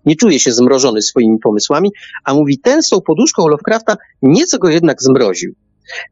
Nie 0.05 0.15
czuje 0.15 0.39
się 0.39 0.51
zmrożony 0.51 1.01
swoimi 1.01 1.39
pomysłami, 1.39 1.89
a 2.25 2.33
mówi, 2.33 2.59
ten 2.59 2.83
z 2.83 2.89
poduszką 3.05 3.47
Lovecrafta 3.47 3.95
nieco 4.21 4.57
go 4.57 4.69
jednak 4.69 5.01
zmroził. 5.01 5.53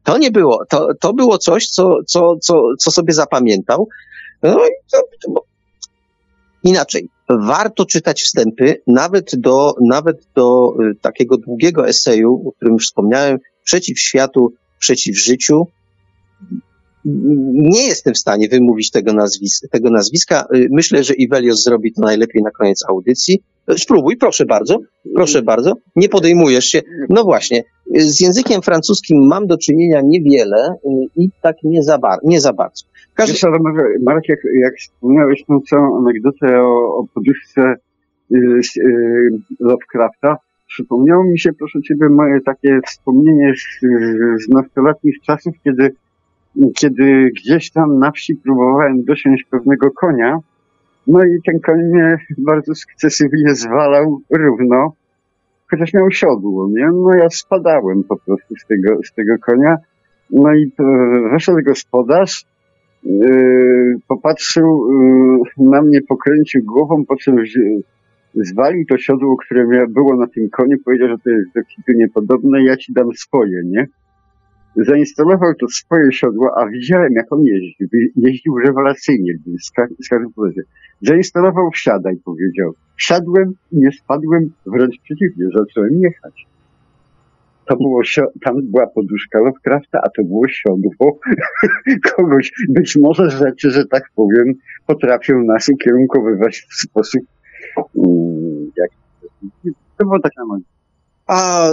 To 0.04 0.18
nie 0.18 0.30
było, 0.30 0.64
to, 0.68 0.88
to 1.00 1.12
było 1.12 1.38
coś, 1.38 1.68
co, 1.68 1.96
co, 2.06 2.36
co, 2.42 2.62
co 2.78 2.90
sobie 2.90 3.12
zapamiętał. 3.12 3.88
No 4.42 4.66
i 4.66 4.70
to, 4.92 5.02
to, 5.22 5.44
inaczej. 6.64 7.08
Warto 7.28 7.86
czytać 7.86 8.22
wstępy, 8.22 8.82
nawet 8.86 9.30
do, 9.36 9.74
nawet 9.88 10.28
do 10.34 10.74
y, 10.90 10.94
takiego 11.00 11.36
długiego 11.36 11.88
eseju, 11.88 12.42
o 12.48 12.52
którym 12.52 12.78
wspomniałem, 12.78 13.38
przeciw 13.64 14.00
światu, 14.00 14.52
przeciw 14.78 15.18
życiu. 15.18 15.66
Nie 17.04 17.86
jestem 17.86 18.14
w 18.14 18.18
stanie 18.18 18.48
wymówić 18.48 18.90
tego, 18.90 19.12
nazwis 19.12 19.60
tego 19.70 19.90
nazwiska. 19.90 20.44
Y, 20.54 20.68
Myślę, 20.70 21.04
że 21.04 21.14
Ivelios 21.14 21.64
zrobi 21.64 21.92
to 21.92 22.02
najlepiej 22.02 22.42
na 22.42 22.50
koniec 22.50 22.84
audycji. 22.88 23.42
Spróbuj, 23.76 24.16
proszę 24.16 24.44
bardzo, 24.46 24.78
proszę 25.14 25.42
bardzo. 25.42 25.72
Nie 25.96 26.08
podejmujesz 26.08 26.64
się. 26.64 26.82
No 27.08 27.24
właśnie, 27.24 27.62
z 27.96 28.20
językiem 28.20 28.62
francuskim 28.62 29.26
mam 29.26 29.46
do 29.46 29.58
czynienia 29.58 30.00
niewiele 30.04 30.68
y, 30.68 30.88
i 31.16 31.28
tak 31.42 31.56
nie 31.64 31.82
za, 31.82 31.98
bar 31.98 32.18
nie 32.24 32.40
za 32.40 32.52
bardzo. 32.52 32.84
Każdy... 33.14 33.32
Wiesz, 33.32 33.44
ale 33.44 33.58
Marek, 34.02 34.28
jak, 34.28 34.38
jak 34.62 34.74
wspomniałeś 34.76 35.44
tą 35.44 35.60
całą 35.70 35.98
anegdotę 35.98 36.62
o, 36.62 36.96
o 36.96 37.04
poduszce 37.14 37.74
y, 38.34 38.36
y, 38.76 39.30
Lovecrafta, 39.60 40.36
przypomniało 40.68 41.24
mi 41.24 41.38
się, 41.38 41.52
proszę 41.52 41.78
Ciebie, 41.88 42.08
moje 42.08 42.40
takie 42.40 42.80
wspomnienie 42.86 43.52
z, 43.54 43.80
z 44.44 44.48
nastoletnich 44.48 45.14
czasów, 45.26 45.54
kiedy, 45.64 45.90
kiedy 46.76 47.30
gdzieś 47.36 47.70
tam 47.70 47.98
na 47.98 48.10
wsi 48.10 48.36
próbowałem 48.36 49.04
dosiąść 49.04 49.44
pewnego 49.50 49.90
konia, 49.90 50.38
no 51.06 51.24
i 51.24 51.38
ten 51.46 51.60
koń 51.60 51.82
mnie 51.82 52.18
bardzo 52.38 52.74
sukcesywnie 52.74 53.54
zwalał 53.54 54.20
równo, 54.30 54.92
chociaż 55.70 55.94
miał 55.94 56.10
siodło, 56.10 56.68
nie? 56.68 56.86
No 56.86 57.14
ja 57.14 57.30
spadałem 57.30 58.04
po 58.04 58.16
prostu 58.16 58.56
z 58.56 58.66
tego, 58.66 58.98
z 59.04 59.14
tego 59.14 59.38
konia, 59.38 59.76
no 60.30 60.54
i 60.54 60.72
to 60.76 60.84
wyszedł 61.32 61.58
gospodarz, 61.62 62.44
yy, 63.02 63.96
popatrzył 64.08 64.86
yy, 65.58 65.70
na 65.70 65.82
mnie, 65.82 66.00
pokręcił 66.02 66.64
głową, 66.64 67.04
po 67.04 67.16
czym 67.16 67.36
zwalił 68.34 68.84
to 68.88 68.98
siodło, 68.98 69.36
które 69.36 69.86
było 69.88 70.16
na 70.16 70.26
tym 70.26 70.50
koniu, 70.50 70.76
powiedział, 70.84 71.08
że 71.08 71.18
to 71.18 71.30
jest 71.30 71.54
do 71.54 71.62
kitu 71.62 71.92
niepodobne, 71.92 72.64
ja 72.64 72.76
ci 72.76 72.92
dam 72.92 73.12
swoje, 73.14 73.62
nie? 73.64 73.86
Zainstalował 74.76 75.54
to 75.60 75.68
swoje 75.68 76.12
siodło, 76.12 76.50
a 76.58 76.68
widziałem 76.68 77.12
jak 77.12 77.32
on 77.32 77.42
jeździł. 77.44 77.88
Jeździł 78.16 78.58
rewelacyjnie, 78.58 79.32
powodzie. 80.34 80.62
Zainstalował 81.02 81.70
wsiadaj, 81.70 82.16
powiedział. 82.24 82.74
Wsiadłem 82.96 83.52
i 83.72 83.78
nie 83.78 83.92
spadłem, 83.92 84.50
wręcz 84.66 85.00
przeciwnie, 85.02 85.46
zacząłem 85.58 86.00
jechać. 86.00 86.46
To 87.68 87.76
było, 87.76 88.00
tam 88.44 88.54
była 88.62 88.86
poduszka 88.86 89.38
Lovecrafta, 89.38 90.00
a 90.02 90.08
to 90.16 90.24
było 90.24 90.48
siodło 90.48 91.18
kogoś. 92.16 92.52
Być 92.68 92.96
może 92.96 93.30
rzeczy, 93.30 93.70
że 93.70 93.86
tak 93.86 94.02
powiem, 94.14 94.54
potrafią 94.86 95.44
nas 95.44 95.68
ukierunkowywać 95.68 96.66
w 96.70 96.74
sposób, 96.74 97.22
mm, 97.76 98.70
jak 98.76 98.90
to 99.98 100.04
było 100.04 100.20
tak 100.20 100.32
na 100.36 100.44
moim 100.44 100.64
A 101.30 101.70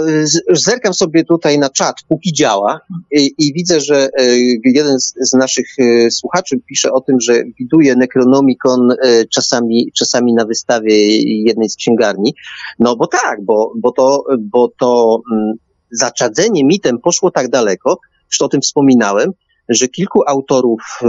zerkam 0.50 0.94
sobie 0.94 1.24
tutaj 1.24 1.58
na 1.58 1.70
czat, 1.70 1.96
póki 2.08 2.32
działa 2.32 2.80
i, 3.12 3.34
i 3.38 3.52
widzę, 3.52 3.80
że 3.80 4.08
e, 4.18 4.36
jeden 4.64 5.00
z, 5.00 5.14
z 5.20 5.32
naszych 5.32 5.66
e, 5.78 6.10
słuchaczy 6.10 6.60
pisze 6.66 6.92
o 6.92 7.00
tym, 7.00 7.20
że 7.20 7.42
widuje 7.58 7.96
Necronomicon 7.96 8.90
e, 8.90 9.24
czasami, 9.24 9.92
czasami 9.98 10.34
na 10.34 10.44
wystawie 10.44 11.18
jednej 11.44 11.68
z 11.68 11.76
księgarni. 11.76 12.34
No 12.78 12.96
bo 12.96 13.06
tak, 13.06 13.44
bo, 13.44 13.72
bo 13.76 13.92
to, 13.92 14.24
bo 14.40 14.68
to 14.80 15.20
mm, 15.32 15.54
zaczadzenie 15.90 16.64
mitem 16.64 16.98
poszło 16.98 17.30
tak 17.30 17.48
daleko, 17.48 17.98
że 18.30 18.44
o 18.44 18.48
tym 18.48 18.60
wspominałem, 18.60 19.30
że 19.68 19.88
kilku 19.88 20.22
autorów 20.26 21.00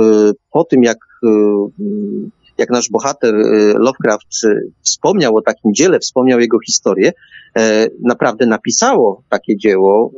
po 0.52 0.64
tym, 0.64 0.84
jak, 0.84 0.98
jak 2.60 2.70
nasz 2.70 2.90
bohater 2.90 3.36
e, 3.36 3.40
Lovecraft 3.74 4.28
wspomniał 4.82 5.38
o 5.38 5.42
takim 5.42 5.74
dziele, 5.74 6.00
wspomniał 6.00 6.40
jego 6.40 6.60
historię, 6.60 7.12
e, 7.58 7.88
naprawdę 8.04 8.46
napisało 8.46 9.24
takie 9.30 9.58
dzieło, 9.58 10.12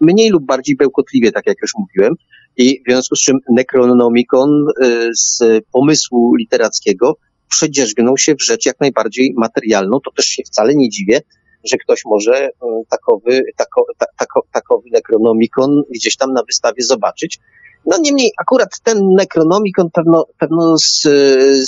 mniej 0.00 0.30
lub 0.30 0.46
bardziej 0.46 0.76
bełkotliwie, 0.76 1.32
tak 1.32 1.46
jak 1.46 1.56
już 1.62 1.72
mówiłem, 1.78 2.14
i 2.56 2.82
w 2.86 2.90
związku 2.90 3.16
z 3.16 3.20
czym 3.20 3.38
Necronomicon 3.50 4.50
e, 4.82 5.08
z 5.14 5.42
pomysłu 5.72 6.34
literackiego 6.34 7.16
przedzierzgnął 7.48 8.18
się 8.18 8.34
w 8.34 8.42
rzecz 8.42 8.66
jak 8.66 8.80
najbardziej 8.80 9.34
materialną. 9.36 10.00
To 10.04 10.10
też 10.10 10.24
się 10.24 10.42
wcale 10.42 10.74
nie 10.74 10.88
dziwię, 10.88 11.20
że 11.64 11.76
ktoś 11.76 12.04
może 12.04 12.34
e, 12.34 12.50
takowy, 12.88 13.42
tako, 13.56 13.84
ta, 13.98 14.06
tako, 14.18 14.42
takowy 14.52 14.88
Necronomicon 14.92 15.82
gdzieś 15.90 16.16
tam 16.16 16.32
na 16.32 16.42
wystawie 16.42 16.82
zobaczyć. 16.82 17.38
No 17.86 17.98
niemniej, 18.00 18.30
akurat 18.40 18.80
ten 18.82 18.98
Necronomicon 19.14 19.90
pewno, 19.90 20.26
pewno 20.38 20.78
z, 20.78 21.02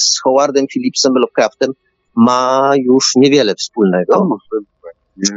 z 0.03 0.21
Howardem 0.23 0.67
Phillipsem 0.73 1.13
Lovecraftem 1.15 1.73
ma 2.17 2.73
już 2.77 3.13
niewiele 3.17 3.55
wspólnego. 3.55 4.25
może 4.25 4.65
właśnie 4.81 5.37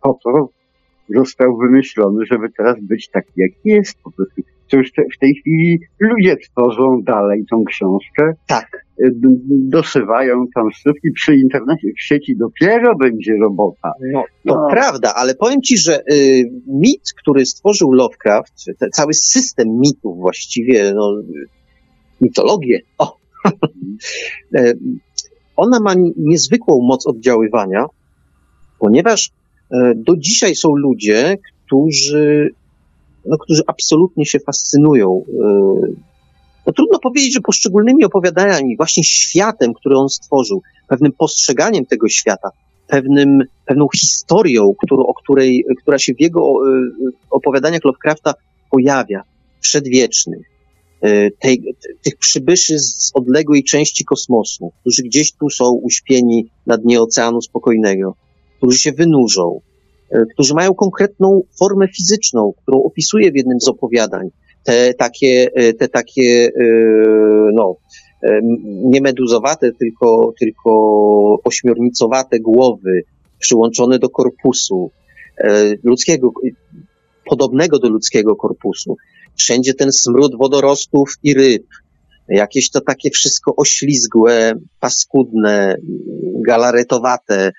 po 0.00 0.18
to 0.24 0.48
został 1.16 1.56
wymyślony, 1.56 2.26
żeby 2.26 2.48
teraz 2.56 2.76
być 2.80 3.08
taki, 3.10 3.32
jak 3.36 3.50
jest. 3.64 3.98
Po 4.02 4.10
prostu. 4.10 4.42
To 4.70 4.76
już 4.76 4.92
te, 4.92 5.02
w 5.16 5.18
tej 5.18 5.34
chwili 5.34 5.78
ludzie 6.00 6.36
tworzą 6.36 7.02
dalej 7.02 7.44
tą 7.50 7.64
książkę, 7.64 8.32
Tak. 8.46 8.87
Y, 9.00 9.10
d- 9.14 9.28
doszywają 9.48 10.46
tam 10.54 10.70
sztuki 10.72 11.10
przy 11.14 11.36
internecie, 11.36 11.88
w 11.98 12.02
sieci 12.02 12.36
dopiero 12.36 12.96
będzie 12.96 13.36
robota. 13.40 13.92
No, 14.12 14.24
to 14.46 14.54
No. 14.54 14.66
prawda, 14.70 15.14
ale 15.14 15.34
powiem 15.34 15.62
ci, 15.62 15.78
że 15.78 16.02
y, 16.12 16.50
mit, 16.66 17.02
który 17.22 17.46
stworzył 17.46 17.92
Lovecraft, 17.92 18.64
te, 18.78 18.88
cały 18.90 19.14
system 19.14 19.68
mitów 19.80 20.16
właściwie, 20.18 20.92
no, 20.94 21.20
y, 21.20 21.46
mitologię, 22.20 22.80
o, 22.98 23.16
e, 24.56 24.72
ona 25.56 25.80
ma 25.80 25.94
ni- 25.94 26.14
niezwykłą 26.16 26.82
moc 26.82 27.06
oddziaływania, 27.06 27.86
ponieważ 28.78 29.30
e, 29.72 29.92
do 29.96 30.16
dzisiaj 30.16 30.54
są 30.54 30.76
ludzie, 30.76 31.36
którzy, 31.66 32.50
no, 33.26 33.38
którzy 33.38 33.62
absolutnie 33.66 34.26
się 34.26 34.38
fascynują. 34.40 35.22
e, 35.44 36.08
No, 36.68 36.72
trudno 36.72 36.98
powiedzieć, 36.98 37.34
że 37.34 37.40
poszczególnymi 37.40 38.04
opowiadaniami, 38.04 38.76
właśnie 38.76 39.04
światem, 39.04 39.74
który 39.74 39.96
on 39.96 40.08
stworzył, 40.08 40.62
pewnym 40.88 41.12
postrzeganiem 41.12 41.86
tego 41.86 42.08
świata, 42.08 42.50
pewnym, 42.86 43.42
pewną 43.66 43.88
historią, 43.96 44.74
którą, 44.82 45.02
o 45.02 45.14
której, 45.14 45.64
która 45.82 45.98
się 45.98 46.14
w 46.14 46.20
jego 46.20 46.40
e, 46.40 46.80
opowiadaniach 47.30 47.84
Lovecrafta 47.84 48.34
pojawia, 48.70 49.22
przedwiecznych, 49.60 50.50
e, 51.00 51.30
tej, 51.30 51.62
tych 52.02 52.16
przybyszy 52.16 52.78
z 52.78 53.10
odległej 53.14 53.64
części 53.64 54.04
kosmosu, 54.04 54.72
którzy 54.80 55.02
gdzieś 55.02 55.32
tu 55.32 55.50
są 55.50 55.72
uśpieni 55.72 56.50
na 56.66 56.78
dnie 56.78 57.00
Oceanu 57.00 57.42
Spokojnego, 57.42 58.14
którzy 58.56 58.78
się 58.78 58.92
wynurzą, 58.92 59.60
e, 60.10 60.24
którzy 60.34 60.54
mają 60.54 60.74
konkretną 60.74 61.40
formę 61.58 61.88
fizyczną, 61.96 62.52
którą 62.62 62.82
opisuje 62.82 63.32
w 63.32 63.36
jednym 63.36 63.60
z 63.60 63.68
opowiadań. 63.68 64.30
Te 64.68 64.94
takie, 64.94 65.50
e, 65.54 65.72
te 65.72 65.88
takie, 65.88 66.50
e, 66.60 66.64
no, 67.54 67.76
e, 68.22 68.40
nie 68.64 69.00
meduzowate, 69.00 69.72
tylko, 69.72 70.32
tylko 70.40 70.70
ośmiornicowate 71.44 72.40
głowy 72.40 73.02
przyłączone 73.38 73.98
do 73.98 74.10
korpusu 74.10 74.90
ludzkiego, 75.84 76.30
podobnego 77.24 77.78
do 77.78 77.88
ludzkiego 77.88 78.36
korpusu. 78.36 78.96
Wszędzie 79.36 79.74
ten 79.74 79.92
smród 79.92 80.38
wodorostów 80.38 81.14
i 81.22 81.34
ryb. 81.34 81.66
Jakieś 82.28 82.70
to 82.70 82.80
takie 82.80 83.10
wszystko 83.10 83.56
oślizgłe, 83.56 84.52
paskudne, 84.80 85.76
galaretowate. 86.46 87.52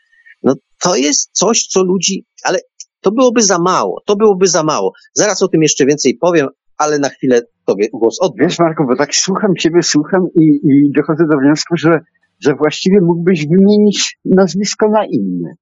No 0.44 0.56
to 0.84 0.95
jest 0.95 1.30
coś, 1.31 1.68
co 1.68 1.84
ludzi, 1.84 2.26
ale 2.44 2.60
to 3.02 3.11
byłoby 3.11 3.44
za 3.44 3.60
mało, 3.60 4.02
to 4.06 4.15
byłoby 4.15 4.48
za 4.48 4.64
mało. 4.64 4.94
Zaraz 5.14 5.41
o 5.41 5.48
tym 5.48 5.61
jeszcze 5.61 5.86
więcej 5.86 6.18
powiem, 6.22 6.48
ale 6.80 6.99
na 6.99 7.10
chwilę 7.10 7.41
tobie 7.65 7.88
głos 7.93 8.18
oddam. 8.22 8.47
Wiesz, 8.47 8.60
Marko, 8.60 8.85
bo 8.85 8.95
tak 8.95 9.15
słucham 9.15 9.56
ciebie, 9.56 9.84
słucham 9.84 10.22
i, 10.35 10.45
i 10.45 10.91
dochodzę 10.95 11.23
do 11.31 11.38
wniosku, 11.38 11.77
że, 11.77 11.99
że 12.39 12.56
właściwie 12.56 13.01
mógłbyś 13.01 13.47
wymienić 13.47 14.18
nazwisko 14.26 14.89
na 14.89 15.06
inne. 15.06 15.53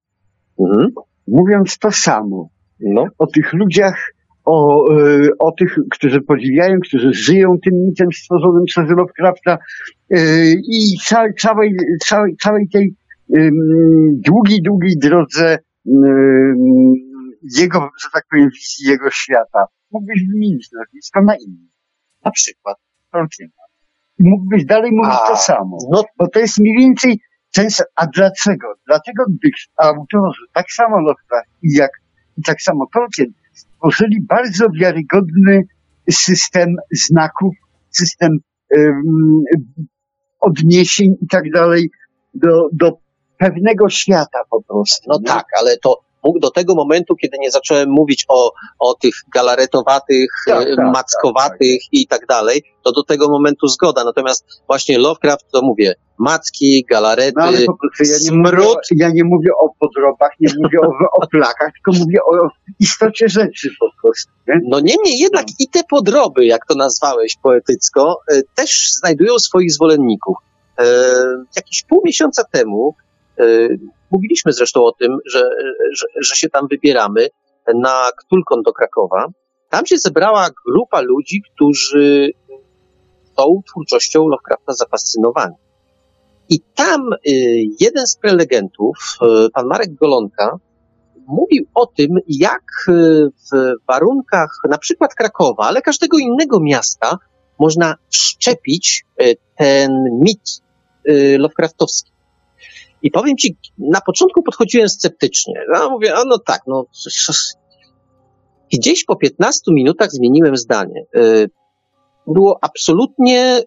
Mhm. 0.60 0.92
mówiąc 1.28 1.78
to 1.78 1.92
samo 1.92 2.50
No. 2.80 3.06
o 3.18 3.28
tych 3.28 3.54
ludziach, 3.54 4.14
o, 4.46 4.86
e, 4.94 5.30
o 5.40 5.52
tych, 5.52 5.76
którzy 5.92 6.22
podziwiają, 6.22 6.80
którzy 6.84 7.14
żyją 7.14 7.56
tym 7.64 7.74
mitem 7.74 8.08
stworzonym 8.12 8.64
przez 8.66 8.90
Lovecrafta 8.90 9.58
e, 10.10 10.18
i 10.54 10.98
ca, 11.06 11.26
całej, 11.40 11.76
całej, 12.06 12.36
całej 12.44 12.70
tej 12.70 12.96
długiej, 14.26 14.62
długiej 14.62 14.98
drodze 14.98 15.58
jego, 17.58 17.80
że 17.80 18.10
tak 18.14 18.26
powiem, 18.32 18.50
wizji 18.50 18.92
jego 18.92 19.10
świata. 19.12 19.66
Mógłbyś 19.92 20.28
wymienić 20.28 20.70
nazwisko 20.72 21.22
na 21.22 21.36
inne. 21.36 21.68
Na 22.26 22.32
przykład. 22.32 22.78
Tolkiena. 23.12 23.52
Mógłbyś 24.20 24.66
dalej 24.66 24.92
mówić 24.94 25.20
A, 25.24 25.28
to 25.28 25.38
samo. 25.38 25.78
No 25.92 26.04
Bo 26.18 26.28
to 26.28 26.40
jest 26.40 26.60
mniej 26.60 26.78
więcej 26.78 27.20
ten. 27.54 27.68
A 27.96 28.08
dlaczego? 28.08 28.68
Dlatego 28.88 29.24
gdyż 29.30 29.70
autorzy, 29.78 30.42
tak 30.54 30.72
samo 30.72 31.00
Lovecraft 31.00 31.50
i 31.64 31.74
jak 31.74 31.92
i 32.38 32.42
tak 32.42 32.62
samo 32.62 32.88
Tolkien, 32.94 33.28
stworzyli 33.54 34.22
bardzo 34.22 34.66
wiarygodny 34.80 35.64
system 36.12 36.76
znaków, 36.92 37.56
system 37.90 38.40
em, 38.78 39.44
odniesień 40.40 41.16
i 41.22 41.28
tak 41.28 41.52
dalej 41.52 41.90
do, 42.34 42.70
do 42.74 42.92
pewnego 43.38 43.90
świata 43.90 44.40
po 44.50 44.64
prostu. 44.64 45.10
No 45.10 45.18
nie? 45.20 45.26
tak, 45.26 45.46
ale 45.60 45.78
to 45.78 46.07
mógł 46.24 46.40
do 46.40 46.52
tego 46.52 46.76
momentu, 46.76 47.16
kiedy 47.16 47.38
nie 47.40 47.52
zacząłem 47.52 47.90
mówić 47.90 48.26
o, 48.30 48.52
o 48.80 48.94
tych 48.94 49.14
galaretowatych, 49.34 50.30
Tak, 50.48 50.68
e, 50.68 50.76
tak, 50.76 50.86
mackowatych 50.94 51.82
i 51.92 52.08
tak 52.08 52.26
dalej, 52.26 52.64
to 52.84 52.92
do 52.92 53.04
tego 53.04 53.30
momentu 53.30 53.68
zgoda. 53.68 54.04
Natomiast 54.04 54.46
właśnie 54.68 54.98
Lovecraft, 55.00 55.46
to 55.52 55.62
mówię, 55.62 55.96
macki, 56.20 56.86
galarety, 56.90 57.34
No 57.38 57.44
ale 57.46 57.58
po 57.66 57.78
prostu 57.78 58.04
ja 58.04 58.18
nie, 58.32 58.38
mówię, 58.38 58.50
smród, 58.50 58.78
o- 58.78 58.96
ja 58.96 59.10
nie 59.10 59.24
mówię 59.24 59.50
o 59.62 59.70
podrobach, 59.80 60.32
nie 60.40 60.54
mówię 60.64 60.80
o, 60.82 60.92
o 61.22 61.28
plakach, 61.28 61.72
tylko 61.74 62.00
mówię 62.04 62.20
o 62.24 62.48
istocie 62.80 63.30
rzeczy 63.30 63.70
po 63.80 63.90
prostu. 64.02 64.32
Nie? 64.48 64.60
No 64.68 64.80
niemniej 64.80 65.18
jednak 65.20 65.46
i 65.60 65.68
te 65.70 65.82
podroby, 65.90 66.46
jak 66.46 66.66
to 66.66 66.76
nazwałeś 66.76 67.36
poetycko, 67.44 68.20
e, 68.32 68.42
też 68.56 68.92
znajdują 69.00 69.40
swoich 69.40 69.72
zwolenników. 69.74 70.38
E, 70.80 70.84
Jakieś 71.56 71.84
pół 71.84 72.02
miesiąca 72.06 72.44
temu 72.52 72.96
e, 73.40 73.44
mówiliśmy 74.12 74.54
zresztą 74.54 74.86
o 74.86 74.92
tym, 74.92 75.18
że, 75.26 75.50
że, 75.92 76.06
że 76.22 76.36
się 76.36 76.50
tam 76.50 76.68
wybieramy 76.72 77.28
na 77.76 78.10
Ktulkon 78.18 78.62
do 78.62 78.74
Krakowa. 78.74 79.28
Tam 79.70 79.86
się 79.86 79.98
zebrała 79.98 80.50
grupa 80.68 81.02
ludzi, 81.02 81.42
którzy 81.54 82.32
tą 83.36 83.62
twórczością 83.68 84.28
Lovecrafta 84.28 84.74
zafascynowani. 84.74 85.56
I 86.50 86.60
tam 86.76 87.14
e, 87.14 87.18
jeden 87.80 88.08
z 88.08 88.18
prelegentów, 88.18 88.98
e, 89.22 89.50
pan 89.54 89.68
Marek 89.68 89.96
Golonka, 89.96 90.58
mówił 91.28 91.66
o 91.76 91.86
tym, 91.86 92.08
jak 92.28 92.64
e, 92.88 92.92
w 93.30 93.74
warunkach 93.88 94.50
na 94.70 94.78
przykład 94.78 95.16
Krakowa, 95.16 95.64
ale 95.64 95.82
każdego 95.82 96.18
innego 96.18 96.60
miasta 96.60 97.18
można 97.60 97.96
wszczepić 98.10 99.06
ten 99.56 99.92
mit 100.22 100.62
Lovecraftowski. 101.38 102.12
I 103.02 103.12
powiem 103.12 103.38
ci, 103.38 103.58
na 103.78 104.02
początku 104.02 104.44
podchodziłem 104.44 104.90
sceptycznie. 104.90 105.54
No, 105.74 105.90
mówię, 105.90 106.16
a 106.16 106.24
no 106.26 106.38
tak, 106.40 106.62
no. 106.68 106.86
Gdzieś 108.74 109.06
po 109.06 109.16
15 109.16 109.62
minutach 109.74 110.12
zmieniłem 110.12 110.58
zdanie. 110.58 111.04
E, 111.16 111.46
Było 112.28 112.60
absolutnie 112.62 113.42
e, 113.42 113.64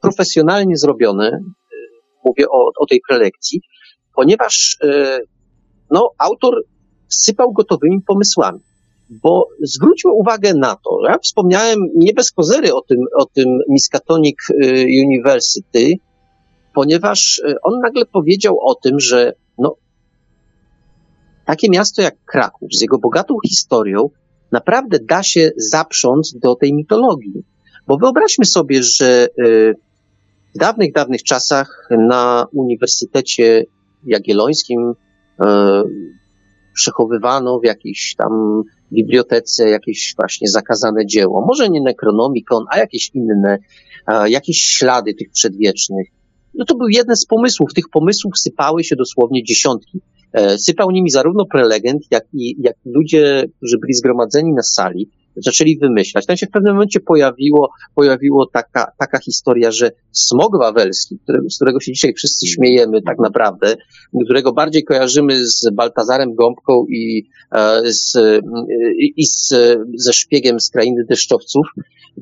profesjonalnie 0.00 0.76
zrobione. 0.76 1.26
e, 1.26 1.40
Mówię 2.24 2.48
o, 2.50 2.70
o 2.78 2.86
tej 2.86 3.00
prelekcji, 3.08 3.60
ponieważ 4.14 4.78
no, 5.90 6.10
autor 6.18 6.62
sypał 7.08 7.52
gotowymi 7.52 8.02
pomysłami. 8.06 8.60
Bo 9.10 9.48
zwróćmy 9.62 10.12
uwagę 10.12 10.54
na 10.54 10.76
to, 10.76 10.98
ja 11.08 11.18
wspomniałem 11.18 11.78
nie 11.96 12.12
bez 12.12 12.32
kozery 12.32 12.74
o 12.74 12.80
tym, 12.82 12.98
o 13.16 13.26
tym 13.26 13.58
Miskatonic 13.68 14.36
y, 14.50 14.86
University, 15.06 15.94
ponieważ 16.78 17.38
y, 17.38 17.54
on 17.62 17.80
nagle 17.80 18.06
powiedział 18.06 18.58
o 18.60 18.74
tym, 18.74 19.00
że 19.00 19.32
no, 19.58 19.76
takie 21.44 21.70
miasto 21.70 22.02
jak 22.02 22.14
Kraków 22.24 22.68
z 22.72 22.80
jego 22.80 22.98
bogatą 22.98 23.34
historią 23.48 24.10
naprawdę 24.52 24.98
da 25.08 25.22
się 25.22 25.50
zaprząc 25.56 26.38
do 26.38 26.54
tej 26.54 26.74
mitologii. 26.74 27.42
Bo 27.86 27.96
wyobraźmy 27.96 28.44
sobie, 28.44 28.82
że 28.82 29.28
y, 29.38 29.74
w 30.54 30.58
dawnych, 30.58 30.92
dawnych 30.92 31.22
czasach 31.22 31.88
na 31.90 32.46
Uniwersytecie 32.52 33.64
Jagiellońskim 34.06 34.90
y, 34.90 35.44
przechowywano 36.74 37.60
w 37.60 37.64
jakiejś 37.64 38.14
tam 38.18 38.62
bibliotece 38.92 39.70
jakieś 39.70 40.14
właśnie 40.16 40.48
zakazane 40.48 41.06
dzieło. 41.06 41.44
Może 41.46 41.68
nie 41.68 41.80
Necronomicon, 41.80 42.64
a 42.70 42.78
jakieś 42.78 43.10
inne, 43.14 43.58
jakieś 44.26 44.58
ślady 44.58 45.14
tych 45.14 45.30
przedwiecznych. 45.30 46.17
No 46.58 46.64
to 46.64 46.74
był 46.74 46.88
jeden 46.88 47.16
z 47.16 47.26
pomysłów. 47.26 47.74
Tych 47.74 47.88
pomysłów 47.92 48.38
sypały 48.38 48.84
się 48.84 48.96
dosłownie 48.96 49.44
dziesiątki. 49.44 50.00
E, 50.32 50.58
Sypał 50.58 50.90
nimi 50.90 51.10
zarówno 51.10 51.46
prelegent, 51.46 52.02
jak 52.10 52.24
i, 52.34 52.56
jak 52.62 52.76
i 52.86 52.90
ludzie, 52.90 53.44
którzy 53.56 53.78
byli 53.78 53.94
zgromadzeni 53.94 54.52
na 54.52 54.62
sali, 54.62 55.10
zaczęli 55.36 55.78
wymyślać. 55.78 56.26
Tam 56.26 56.36
się 56.36 56.46
w 56.46 56.50
pewnym 56.50 56.74
momencie 56.74 57.00
pojawiło, 57.00 57.70
pojawiło 57.94 58.46
taka, 58.52 58.92
taka 58.98 59.18
historia, 59.18 59.70
że 59.70 59.90
smog 60.12 60.58
wawelski, 60.58 61.18
który, 61.22 61.50
z 61.50 61.56
którego 61.56 61.80
się 61.80 61.92
dzisiaj 61.92 62.14
wszyscy 62.14 62.46
śmiejemy 62.46 63.02
tak 63.02 63.18
naprawdę, 63.18 63.76
którego 64.24 64.52
bardziej 64.52 64.84
kojarzymy 64.84 65.46
z 65.46 65.70
Baltazarem 65.72 66.34
Gąbką 66.34 66.86
i, 66.88 67.28
e, 67.52 67.82
z, 67.92 68.18
i 69.16 69.26
z, 69.26 69.54
ze 69.94 70.12
szpiegiem 70.12 70.60
z 70.60 70.70
krainy 70.70 71.04
deszczowców, 71.08 71.66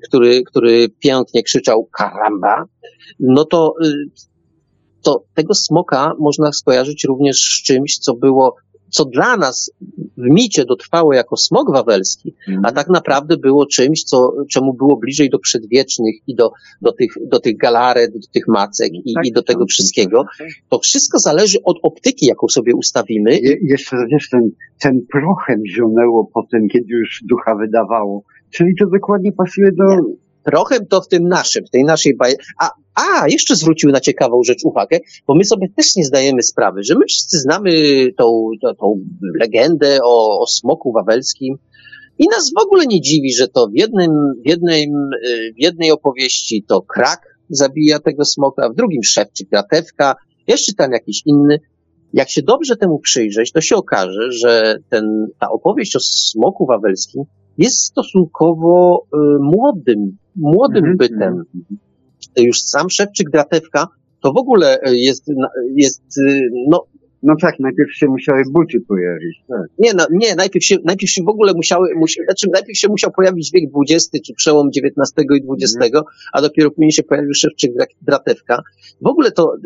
który, 0.05 0.43
który 0.43 0.89
pięknie 0.89 1.43
krzyczał 1.43 1.85
karamba, 1.85 2.65
no 3.21 3.45
to, 3.45 3.75
y, 3.85 3.93
to 5.03 5.25
tego 5.35 5.55
smoka 5.55 6.13
można 6.19 6.53
skojarzyć 6.53 7.05
również 7.05 7.37
z 7.37 7.63
czymś, 7.63 7.99
co 7.99 8.15
było, 8.15 8.57
co 8.91 9.05
dla 9.05 9.37
nas 9.37 9.71
w 10.17 10.31
micie 10.31 10.65
dotrwało 10.65 11.15
jako 11.15 11.37
smog 11.37 11.73
wawelski, 11.73 12.35
a 12.63 12.73
tak 12.73 12.89
naprawdę 12.89 13.37
było 13.37 13.67
czymś, 13.67 14.05
co, 14.05 14.33
czemu 14.51 14.75
było 14.75 14.97
bliżej 14.97 15.31
do 15.31 15.39
przedwiecznych 15.39 16.15
i 16.27 16.35
do, 16.35 16.51
do, 16.83 16.93
tych, 16.93 17.11
do 17.27 17.41
tych 17.41 17.57
galaret, 17.57 18.13
do 18.13 18.29
tych 18.33 18.49
macek 18.49 18.93
i, 18.93 19.15
Tak, 19.15 19.27
i 19.27 19.33
do 19.33 19.43
tego 19.43 19.67
wszystkiego. 19.67 20.25
To 20.69 20.79
wszystko 20.79 21.19
zależy 21.19 21.59
od 21.65 21.77
optyki, 21.83 22.27
jaką 22.27 22.49
sobie 22.49 22.75
ustawimy. 22.75 23.39
Je, 23.39 23.57
jeszcze 23.63 23.97
wiesz, 24.13 24.29
ten, 24.31 24.51
ten 24.81 25.07
prochem 25.13 25.63
zionęło 25.67 26.31
potem, 26.35 26.69
kiedy 26.69 26.87
już 26.89 27.23
ducha 27.29 27.55
wydawało. 27.55 28.23
Czyli 28.51 28.71
to 28.81 28.87
dokładnie 28.87 29.33
pasuje 29.33 29.73
do... 29.73 29.85
Prochem 30.45 30.87
to 30.87 31.01
w 31.01 31.09
tym 31.09 31.29
naszym, 31.29 31.65
w 31.67 31.71
tej 31.71 31.85
naszej 31.85 32.17
baje. 32.17 32.35
A, 32.61 32.71
a, 32.95 33.29
jeszcze 33.29 33.57
zwrócił 33.57 33.91
na 33.91 34.01
ciekawą 34.01 34.43
rzecz 34.45 34.65
uwagę, 34.65 34.99
bo 35.27 35.35
my 35.35 35.45
sobie 35.45 35.69
też 35.77 35.97
nie 35.97 36.05
zdajemy 36.05 36.43
sprawy, 36.43 36.83
że 36.83 36.95
my 36.95 37.05
wszyscy 37.09 37.39
znamy 37.39 37.71
tą, 38.17 38.51
tą, 38.63 38.75
tą 38.75 39.01
legendę 39.41 39.99
o, 40.05 40.41
o 40.41 40.47
smoku 40.47 40.93
wawelskim 40.93 41.57
i 42.19 42.25
nas 42.29 42.51
w 42.59 42.63
ogóle 42.63 42.87
nie 42.87 43.01
dziwi, 43.01 43.35
że 43.35 43.49
to 43.49 43.67
w, 43.67 43.79
jednym, 43.79 44.11
w, 44.45 44.49
jednym, 44.49 45.11
y, 45.27 45.53
w 45.53 45.63
jednej 45.63 45.91
opowieści 45.91 46.65
to 46.69 46.83
krak 46.83 47.21
zabija 47.49 47.99
tego 47.99 48.25
smoka, 48.25 48.69
w 48.71 48.75
drugim 48.75 49.03
szewczyk 49.03 49.49
gratewka, 49.49 50.15
jeszcze 50.47 50.73
tam 50.75 50.93
jakiś 50.93 51.23
inny. 51.27 51.61
Jak 52.13 52.31
się 52.31 52.43
dobrze 52.43 52.77
temu 52.77 52.99
przyjrzeć, 52.99 53.53
to 53.53 53.61
się 53.61 53.77
okaże, 53.77 54.33
że 54.33 54.79
ten, 54.89 55.27
ta 55.41 55.51
opowieść 55.51 55.97
o 55.97 56.01
smoku 56.01 56.67
wawelskim 56.67 57.25
jest 57.59 57.85
stosunkowo 57.85 59.07
y, 59.15 59.17
młodym, 59.41 60.17
młodym 60.37 60.85
Mhm. 60.85 60.97
bytem. 60.97 61.43
Już 62.37 62.61
sam 62.63 62.91
szewczyk 62.91 63.31
gratewka 63.31 63.89
to 64.21 64.33
w 64.33 64.37
ogóle 64.37 64.79
y, 64.89 64.97
jest, 64.99 65.25
jest 65.75 66.19
y, 66.19 66.49
no, 66.69 66.85
No 67.23 67.35
tak, 67.41 67.55
najpierw 67.61 67.95
się 67.95 68.07
musiały 68.07 68.43
buty 68.53 68.81
pojawić. 68.89 69.43
Tak. 69.49 69.67
nie, 69.79 69.95
no, 69.95 70.07
nie, 70.11 70.35
najpierw 70.35 70.65
się, 70.65 70.77
najpierw 70.85 71.13
się 71.13 71.23
w 71.23 71.29
ogóle 71.29 71.53
musiały, 71.55 71.89
musi, 71.97 72.21
znaczy 72.25 72.47
najpierw 72.53 72.79
się 72.79 72.89
musiał 72.89 73.11
pojawić 73.13 73.51
wiek 73.53 73.65
XX, 73.91 74.11
czy 74.27 74.35
przełom 74.35 74.69
XIX 74.69 75.27
i 75.31 75.45
XX, 75.53 75.97
a 76.33 76.43
dopiero 76.43 76.71
później 76.71 76.93
się 76.93 77.03
pojawił 77.03 77.35
szewczyk 77.35 77.73
gratewka. 78.03 78.63
W 79.01 79.07
ogóle 79.07 79.33
to, 79.33 79.57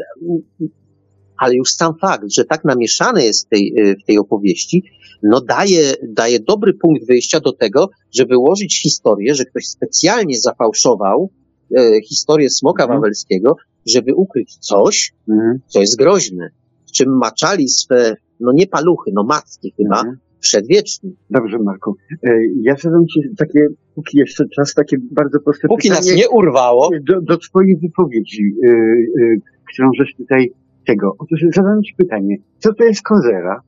ale 1.41 1.55
już 1.55 1.73
sam 1.73 1.93
fakt, 2.01 2.25
że 2.33 2.45
tak 2.45 2.65
namieszane 2.65 3.25
jest 3.25 3.47
w 3.47 3.49
tej, 3.49 3.73
y, 3.79 3.97
w 4.03 4.05
tej 4.07 4.19
opowieści, 4.19 4.83
no 5.23 5.41
daje, 5.41 5.95
daje 6.09 6.41
dobry 6.41 6.75
punkt 6.75 7.07
wyjścia 7.07 7.41
do 7.41 7.53
tego, 7.53 7.91
żeby 8.15 8.39
ułożyć 8.39 8.83
historię, 8.83 9.35
że 9.35 9.45
ktoś 9.45 9.67
specjalnie 9.67 10.39
zafałszował 10.41 11.31
e, 11.77 12.01
historię 12.09 12.51
smoka 12.51 12.83
Mhm. 12.83 13.01
wawelskiego, 13.01 13.57
żeby 13.89 14.15
ukryć 14.15 14.57
coś, 14.57 15.13
Mhm. 15.29 15.59
co 15.67 15.81
jest 15.81 15.97
groźne, 15.97 16.51
w 16.89 16.93
czym 16.93 17.19
maczali 17.19 17.69
swe, 17.69 18.17
no 18.41 18.53
nie 18.55 18.67
paluchy, 18.67 19.11
no 19.15 19.25
macki 19.25 19.73
chyba, 19.77 19.99
Mhm. 19.99 20.17
przedwieczni. 20.41 21.17
Dobrze, 21.31 21.59
Marku. 21.59 21.97
E, 22.27 22.31
Ja 22.63 22.77
zadam 22.77 23.07
Ci 23.07 23.21
takie, 23.39 23.67
póki 23.95 24.19
jeszcze 24.19 24.45
czas, 24.57 24.75
takie 24.75 24.97
bardzo 25.11 25.39
proste 25.41 25.69
Póki 25.69 25.89
nas 25.89 25.99
pytanie 26.01 26.17
nie 26.17 26.29
urwało, 26.29 26.91
do, 27.09 27.21
do 27.21 27.39
Twojej 27.39 27.77
wypowiedzi, 27.77 28.55
e, 28.67 28.71
e, 28.71 29.37
którą 29.73 29.91
żeś 29.99 30.15
tutaj 30.17 30.53
tego. 30.91 31.17
Otóż 31.19 31.41
zadam 31.55 31.83
Ci 31.83 31.95
pytanie, 31.95 32.37
co 32.59 32.75
to 32.75 32.85
jest 32.85 33.03
kozera? 33.03 33.63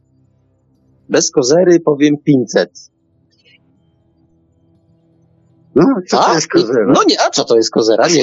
Bez 1.08 1.30
kozery 1.30 1.80
powiem 1.80 2.14
500. 2.24 2.70
No, 5.74 5.84
co 6.08 6.16
to 6.16 6.28
A, 6.28 6.34
jest 6.34 6.48
kozera? 6.48 6.92
No 6.94 7.00
nie, 7.08 7.20
a 7.20 7.30
co 7.30 7.44
to 7.44 7.56
jest 7.56 7.70
kozera? 7.70 8.08
Nie? 8.08 8.22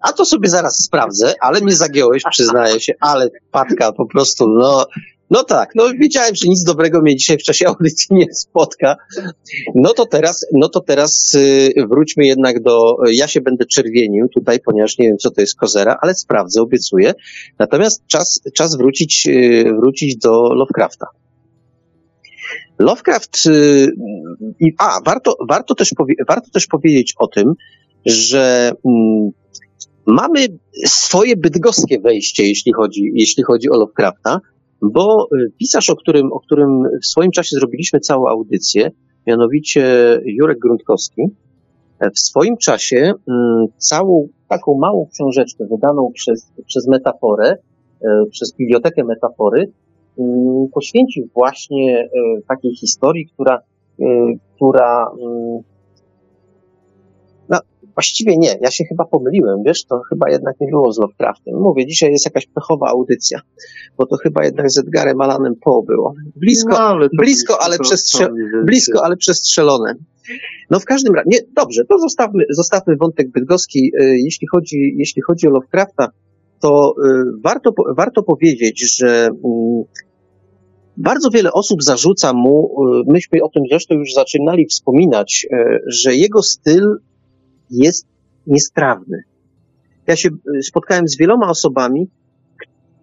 A 0.00 0.12
to 0.12 0.24
sobie 0.24 0.48
zaraz 0.48 0.76
sprawdzę, 0.76 1.34
ale 1.40 1.60
mnie 1.60 1.74
zagiąłeś, 1.74 2.22
przyznaję 2.30 2.80
się, 2.80 2.92
ale 3.00 3.28
Patka 3.50 3.92
po 3.92 4.06
prostu, 4.06 4.48
no, 4.48 4.86
no 5.30 5.44
tak, 5.44 5.70
no 5.74 5.84
wiedziałem, 6.00 6.34
że 6.34 6.48
nic 6.48 6.64
dobrego 6.64 7.02
mnie 7.02 7.16
dzisiaj 7.16 7.38
w 7.38 7.42
czasie 7.42 7.68
audycji 7.68 8.16
nie 8.16 8.26
spotka. 8.34 8.96
No 9.74 9.92
to 9.92 10.06
teraz, 10.06 10.46
no 10.52 10.68
to 10.68 10.80
teraz 10.80 11.34
y, 11.34 11.72
wróćmy 11.90 12.26
jednak 12.26 12.62
do, 12.62 12.96
ja 13.12 13.28
się 13.28 13.40
będę 13.40 13.66
czerwienił 13.66 14.28
tutaj, 14.28 14.60
ponieważ 14.60 14.98
nie 14.98 15.08
wiem, 15.08 15.18
co 15.18 15.30
to 15.30 15.40
jest 15.40 15.56
kozera, 15.56 15.98
ale 16.02 16.14
sprawdzę, 16.14 16.62
obiecuję. 16.62 17.14
Natomiast 17.58 18.06
czas, 18.06 18.40
czas 18.54 18.76
wrócić, 18.76 19.26
y, 19.26 19.64
wrócić 19.80 20.16
do 20.16 20.54
Lovecrafta. 20.54 21.06
Lovecraft, 22.78 23.46
y, 23.46 23.92
a, 24.78 25.00
warto, 25.04 25.36
warto, 25.48 25.74
też 25.74 25.90
powie, 25.96 26.14
warto 26.28 26.50
też 26.50 26.66
powiedzieć 26.66 27.14
o 27.18 27.26
tym, 27.26 27.52
że 28.06 28.72
mm, 28.84 29.30
mamy 30.06 30.46
swoje 30.84 31.36
bydgoskie 31.36 32.00
wejście, 32.00 32.46
jeśli 32.46 32.72
chodzi, 32.72 33.10
jeśli 33.14 33.42
chodzi 33.42 33.70
o 33.70 33.76
Lovecrafta, 33.76 34.40
bo 34.92 35.26
y, 35.34 35.52
pisarz, 35.58 35.90
o 35.90 35.96
którym, 35.96 36.32
o 36.32 36.40
którym 36.40 36.82
w 37.02 37.06
swoim 37.06 37.30
czasie 37.30 37.56
zrobiliśmy 37.56 38.00
całą 38.00 38.28
audycję, 38.28 38.90
mianowicie 39.26 39.84
Jurek 40.24 40.58
Grundkowski, 40.58 41.22
e, 42.00 42.10
w 42.10 42.18
swoim 42.18 42.56
czasie 42.56 43.12
mm, 43.28 43.66
całą 43.76 44.28
taką 44.48 44.78
małą 44.78 45.06
książeczkę 45.14 45.66
wydaną 45.70 46.10
przez, 46.14 46.52
przez 46.66 46.88
metaforę, 46.88 47.56
e, 48.02 48.24
przez 48.30 48.56
bibliotekę 48.56 49.04
metafory, 49.04 49.72
mm, 50.18 50.68
poświęcił 50.74 51.28
właśnie 51.34 52.00
e, 52.00 52.08
takiej 52.48 52.76
historii, 52.76 53.26
która, 53.26 53.60
która 54.56 55.10
mm, 55.20 55.62
właściwie 57.94 58.36
nie, 58.36 58.58
ja 58.60 58.70
się 58.70 58.84
chyba 58.84 59.04
pomyliłem, 59.04 59.62
wiesz, 59.66 59.84
to 59.84 60.00
chyba 60.08 60.30
jednak 60.30 60.60
nie 60.60 60.68
było 60.68 60.92
z 60.92 60.98
Lovecraftem. 60.98 61.54
Mówię, 61.60 61.86
dzisiaj 61.86 62.10
jest 62.12 62.24
jakaś 62.24 62.46
pechowa 62.46 62.86
audycja, 62.88 63.40
bo 63.98 64.06
to 64.06 64.16
chyba 64.16 64.44
jednak 64.44 64.70
z 64.70 64.78
Edgarem 64.78 65.20
Allanem 65.20 65.54
Poe 65.64 65.82
było. 65.86 66.14
Blisko, 66.36 66.70
No, 66.70 66.78
ale 66.78 67.08
blisko, 67.18 67.62
ale 67.62 67.76
przestrze- 67.78 68.28
blisko, 68.64 69.04
ale 69.04 69.16
przestrzelone. 69.16 69.94
No 70.70 70.80
w 70.80 70.84
każdym 70.84 71.14
razie, 71.14 71.28
nie, 71.32 71.38
dobrze, 71.56 71.84
to 71.84 71.98
zostawmy, 71.98 72.44
zostawmy 72.50 72.96
wątek 72.96 73.30
bydgoski. 73.30 73.92
Y, 74.00 74.16
Jeśli 74.24 74.46
chodzi, 74.46 74.94
jeśli 74.96 75.22
chodzi 75.22 75.46
o 75.48 75.50
Lovecrafta, 75.50 76.08
to 76.60 76.94
y, 77.04 77.10
warto, 77.44 77.72
warto 77.96 78.22
powiedzieć, 78.22 78.96
że 78.96 79.26
mm, 79.26 79.84
bardzo 80.96 81.30
wiele 81.30 81.52
osób 81.52 81.82
zarzuca 81.82 82.32
mu, 82.32 82.70
y, 83.08 83.12
myśmy 83.12 83.38
o 83.42 83.48
tym 83.48 83.62
zresztą 83.70 83.94
już 83.94 84.12
zaczynali 84.12 84.66
wspominać, 84.66 85.46
że 85.86 86.14
jego 86.14 86.42
styl 86.42 86.96
jest 87.70 88.06
niestrawny. 88.46 89.22
Ja 90.06 90.16
się 90.16 90.28
y, 90.56 90.62
spotkałem 90.62 91.08
z 91.08 91.16
wieloma 91.16 91.50
osobami 91.50 92.08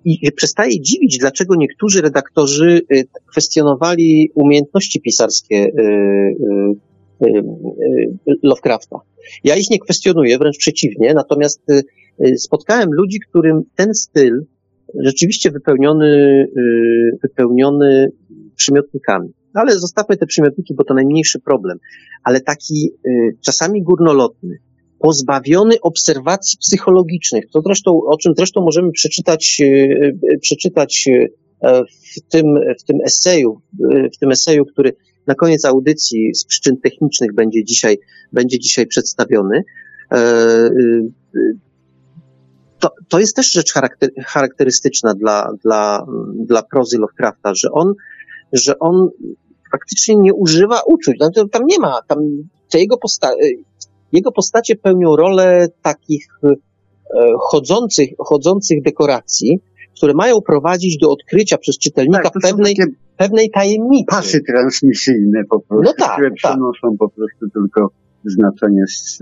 i 0.05 0.31
przestaję 0.31 0.81
dziwić, 0.81 1.17
dlaczego 1.17 1.55
niektórzy 1.55 2.01
redaktorzy 2.01 2.81
y, 2.93 3.07
kwestionowali 3.25 4.31
umiejętności 4.35 5.01
pisarskie 5.01 5.55
y, 5.55 6.75
Lovecrafta. 8.43 8.99
Ja 9.43 9.55
ich 9.55 9.69
nie 9.69 9.79
kwestionuję, 9.79 10.37
wręcz 10.37 10.57
przeciwnie, 10.57 11.13
natomiast 11.13 11.61
spotkałem 12.37 12.93
ludzi, 12.93 13.19
którym 13.19 13.61
ten 13.75 13.93
styl 13.93 14.45
rzeczywiście 14.99 15.51
wypełniony, 15.51 16.47
wypełniony 17.23 18.11
przymiotnikami. 18.55 19.29
No 19.55 19.61
ale 19.61 19.79
zostawmy 19.79 20.17
te 20.17 20.25
przymiotniki, 20.25 20.73
bo 20.75 20.83
to 20.83 20.93
najmniejszy 20.93 21.39
problem. 21.39 21.77
Ale 22.23 22.41
taki 22.41 22.91
y, 23.07 23.37
czasami 23.41 23.83
górnolotny, 23.83 24.59
pozbawiony 24.99 25.81
obserwacji 25.81 26.57
psychologicznych, 26.57 27.45
to 27.53 27.61
zresztą, 27.61 28.01
o 28.05 28.17
czym 28.17 28.33
zresztą 28.37 28.61
możemy 28.61 28.91
przeczytać, 28.91 29.57
y, 29.61 29.65
y, 30.33 30.39
przeczytać 30.41 31.05
y, 31.07 31.33
w 32.15 32.21
tym, 32.29 32.45
w 32.79 32.83
tym 32.83 32.97
eseju, 33.05 33.61
y, 33.93 34.09
w 34.15 34.17
tym 34.17 34.31
eseju, 34.31 34.65
który 34.65 34.95
na 35.27 35.35
koniec 35.35 35.65
audycji 35.65 36.35
z 36.35 36.45
przyczyn 36.45 36.77
technicznych 36.77 37.33
będzie 37.33 37.63
dzisiaj, 37.63 37.97
będzie 38.33 38.59
dzisiaj 38.59 38.87
przedstawiony. 38.87 39.63
E, 40.11 40.17
y, 40.17 41.11
To, 42.81 42.89
to 43.09 43.19
jest 43.19 43.35
też 43.35 43.51
rzecz 43.51 43.73
charakter, 43.73 44.09
charakterystyczna 44.25 45.13
dla, 45.13 45.51
dla, 45.63 46.05
dla 46.45 46.63
prozy 46.63 46.97
Lovecrafta, 46.97 47.53
że 47.53 47.71
on, 47.71 47.93
że 48.53 48.79
on 48.79 49.09
faktycznie 49.71 50.15
nie 50.15 50.33
używa 50.33 50.81
uczuć. 50.87 51.15
No, 51.19 51.29
tam 51.51 51.65
nie 51.65 51.79
ma, 51.79 51.99
tam 52.07 52.17
te 52.71 52.79
jego, 52.79 52.95
posta- 52.97 53.35
jego 54.11 54.31
postacie 54.31 54.75
pełnią 54.75 55.15
rolę 55.15 55.67
takich 55.81 56.27
e, 56.43 56.49
chodzących, 57.39 58.09
chodzących 58.19 58.81
dekoracji, 58.83 59.59
które 59.97 60.13
mają 60.13 60.41
prowadzić 60.41 60.97
do 60.97 61.11
odkrycia 61.11 61.57
przez 61.57 61.77
czytelnika 61.77 62.29
Tak, 62.29 62.33
pewnej, 62.41 62.75
pewnej 63.17 63.49
tajemnicy. 63.49 64.05
pasy 64.07 64.41
transmisyjne 64.47 65.41
po 65.49 65.59
prostu, 65.59 65.83
No 65.99 66.05
tak, 66.05 66.13
które 66.13 66.29
tak. 66.29 66.35
przenoszą 66.37 66.97
po 66.99 67.09
prostu 67.09 67.49
tylko 67.53 67.89
znaczenie 68.25 68.83
z, 68.87 69.17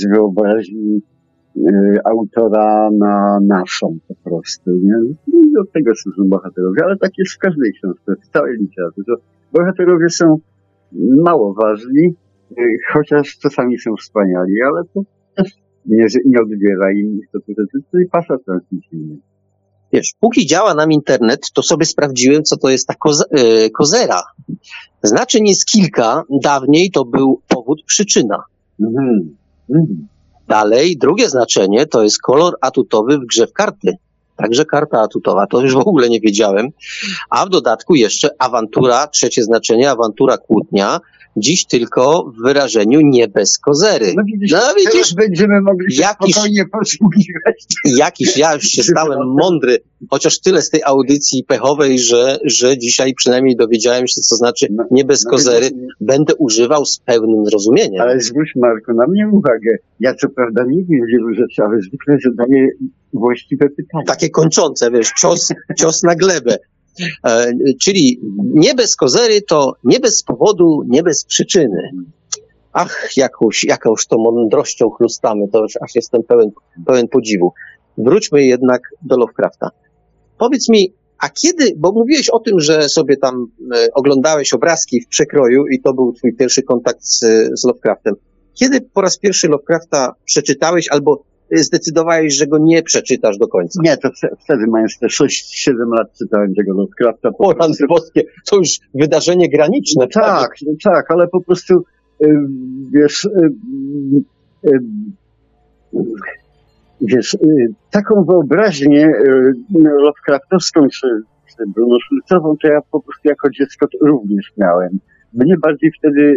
z 0.00 0.08
wyobraźni 0.14 1.02
autora 2.04 2.90
na 2.98 3.38
naszą 3.42 3.98
po 4.08 4.14
prostu, 4.14 4.70
nie? 4.70 4.96
I 5.26 5.52
do 5.52 5.64
tego 5.74 5.94
służą 5.94 6.28
bohaterowie, 6.28 6.84
ale 6.84 6.96
tak 6.96 7.10
jest 7.18 7.32
w 7.32 7.38
każdej 7.38 7.72
książce, 7.72 8.12
w 8.24 8.32
całej 8.32 8.56
literaturze. 8.58 9.12
Bohaterowie 9.52 10.08
są 10.10 10.38
mało 11.24 11.54
ważni, 11.54 12.14
y, 12.58 12.76
chociaż 12.92 13.38
czasami 13.38 13.78
są 13.78 13.96
wspaniali, 13.96 14.62
ale 14.62 14.82
to 14.94 15.02
też 15.36 15.52
nie, 15.86 16.06
nie 16.24 16.40
odbiera 16.42 16.92
im 16.92 17.20
istoty 17.20 17.54
rzeczy, 17.58 17.84
czyli 17.90 18.08
pasa 18.08 18.38
transmisyjna. 18.46 19.14
Wiesz, 19.92 20.14
póki 20.20 20.46
działa 20.46 20.74
nam 20.74 20.92
internet, 20.92 21.50
to 21.54 21.62
sobie 21.62 21.86
sprawdziłem, 21.86 22.42
co 22.42 22.56
to 22.56 22.68
jest 22.68 22.88
ta 22.88 22.94
koze, 22.94 23.24
e, 23.30 23.70
kozera. 23.70 24.22
Znaczeń 25.02 25.46
jest 25.46 25.66
kilka. 25.66 26.22
Dawniej 26.42 26.90
to 26.90 27.04
był 27.04 27.40
powód, 27.48 27.82
przyczyna. 27.86 28.42
Mhm. 28.80 29.36
Mhm. 29.70 30.08
Dalej, 30.48 30.96
drugie 30.96 31.28
znaczenie 31.28 31.86
to 31.86 32.02
jest 32.02 32.22
kolor 32.22 32.56
atutowy 32.60 33.18
w 33.18 33.26
grze 33.26 33.46
w 33.46 33.52
karty. 33.52 33.96
Także 34.36 34.64
karta 34.64 35.00
atutowa, 35.00 35.46
to 35.46 35.60
już 35.60 35.74
w 35.74 35.78
ogóle 35.78 36.08
nie 36.08 36.20
wiedziałem. 36.20 36.68
A 37.30 37.46
w 37.46 37.48
dodatku 37.48 37.94
jeszcze 37.94 38.30
awantura, 38.38 39.06
trzecie 39.06 39.42
znaczenie, 39.42 39.90
awantura 39.90 40.38
kłótnia. 40.38 41.00
Dziś 41.38 41.64
tylko 41.66 42.32
w 42.38 42.42
wyrażeniu 42.42 43.00
nie 43.00 43.28
bez 43.28 43.58
kozery. 43.58 44.12
No 44.16 44.22
widzisz, 44.24 44.52
No 44.52 44.60
widzisz, 44.76 45.14
będziemy 45.14 45.60
mogli 45.60 45.94
się 45.94 46.02
jakiś- 46.02 46.34
spokojnie 46.34 46.64
posługiwać. 46.72 47.64
jakiś 47.84 48.36
ja 48.36 48.54
już 48.54 48.64
się 48.64 48.82
stałem 48.82 49.28
mądry, 49.28 49.78
chociaż 50.10 50.40
tyle 50.40 50.62
z 50.62 50.70
tej 50.70 50.82
audycji 50.84 51.44
pechowej, 51.44 51.98
że, 51.98 52.38
że 52.44 52.78
dzisiaj 52.78 53.14
przynajmniej 53.14 53.56
dowiedziałem 53.56 54.08
się, 54.08 54.20
co 54.20 54.36
znaczy 54.36 54.66
No, 54.70 54.84
nie 54.90 55.04
bez 55.04 55.24
No, 55.24 55.30
kozery. 55.30 55.66
widzisz, 55.70 55.94
Będę 56.00 56.34
używał 56.34 56.84
z 56.84 56.98
pełnym 56.98 57.46
zrozumieniem. 57.46 58.02
Ale 58.02 58.20
zwróć 58.20 58.52
Marku 58.56 58.92
na 58.94 59.06
mnie 59.06 59.28
uwagę. 59.32 59.76
Ja 60.00 60.14
co 60.14 60.28
prawda 60.28 60.64
nie 60.68 60.84
wiem 60.84 61.06
wielu 61.12 61.34
rzeczy, 61.34 61.62
ale 61.62 61.80
zwykle 61.80 62.16
zadaję 62.24 62.68
właściwe 63.12 63.68
pytania. 63.70 64.04
Takie 64.06 64.30
kończące, 64.30 64.90
wiesz, 64.90 65.10
cios, 65.20 65.48
cios 65.78 66.02
na 66.02 66.14
glebę. 66.14 66.56
E, 67.26 67.52
czyli 67.82 68.20
nie 68.54 68.74
bez 68.74 68.96
kozery 68.96 69.42
to 69.42 69.72
nie 69.84 70.00
bez 70.00 70.22
powodu, 70.22 70.82
nie 70.88 71.02
bez 71.02 71.24
przyczyny. 71.24 71.90
Ach, 72.72 73.16
jakąś, 73.16 73.64
jakąś 73.64 74.06
to 74.06 74.18
mądrością 74.18 74.90
chlustamy, 74.90 75.48
to 75.52 75.62
już 75.62 75.72
aż 75.82 75.94
jestem 75.94 76.22
pełen, 76.22 76.50
pełen 76.86 77.08
podziwu. 77.08 77.52
Wróćmy 77.98 78.44
jednak 78.44 78.82
do 79.02 79.16
Lovecrafta. 79.16 79.70
Powiedz 80.38 80.68
mi, 80.68 80.92
a 81.18 81.28
kiedy, 81.28 81.72
bo 81.76 81.92
mówiłeś 81.92 82.28
o 82.28 82.38
tym, 82.38 82.60
że 82.60 82.88
sobie 82.88 83.16
tam 83.16 83.46
e, 83.74 83.88
oglądałeś 83.94 84.52
obrazki 84.52 85.00
w 85.00 85.08
przekroju 85.08 85.66
i 85.66 85.80
to 85.80 85.94
był 85.94 86.12
twój 86.12 86.36
pierwszy 86.36 86.62
kontakt 86.62 87.02
z, 87.02 87.18
z 87.60 87.64
Lovecraftem. 87.64 88.14
Kiedy 88.54 88.80
po 88.80 89.00
raz 89.00 89.18
pierwszy 89.18 89.48
Lovecrafta 89.48 90.14
przeczytałeś 90.24 90.88
albo 90.88 91.24
zdecydowałeś, 91.52 92.36
że 92.36 92.46
go 92.46 92.58
nie 92.58 92.82
przeczytasz 92.82 93.38
do 93.38 93.48
końca? 93.48 93.80
Nie, 93.84 93.96
to 93.96 94.08
wte- 94.08 94.36
wtedy 94.44 94.66
mając 94.66 94.98
te 94.98 95.06
6-7 95.06 95.72
lat 95.98 96.12
czytałem 96.18 96.54
tego 96.54 96.72
Lovecrafta. 96.74 97.30
po 97.32 97.44
O, 97.48 97.54
prostu. 97.54 97.86
boskie, 97.86 98.22
to 98.50 98.56
już 98.56 98.68
wydarzenie 98.94 99.48
graniczne. 99.50 100.08
Tak, 100.08 100.54
tak, 100.84 101.10
ale 101.10 101.28
po 101.28 101.40
prostu 101.40 101.84
y, 102.24 102.28
wiesz, 102.92 103.24
y, 103.24 103.50
y, 104.68 104.80
wiesz, 107.00 107.36
taką 107.90 108.24
wyobraźnię 108.24 109.06
y, 109.06 109.52
Lovecraftowską 109.78 110.88
czy, 110.88 111.06
czy 111.48 111.64
Bruno 111.74 111.96
Szulcową, 112.08 112.56
to 112.62 112.68
ja 112.68 112.80
po 112.90 113.00
prostu 113.00 113.28
jako 113.28 113.50
dziecko 113.50 113.86
również 114.00 114.52
miałem. 114.56 114.98
Mnie 115.34 115.54
bardziej 115.62 115.92
wtedy 115.98 116.34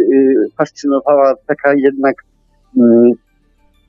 fascynowała 0.58 1.34
taka 1.46 1.74
jednak 1.74 2.16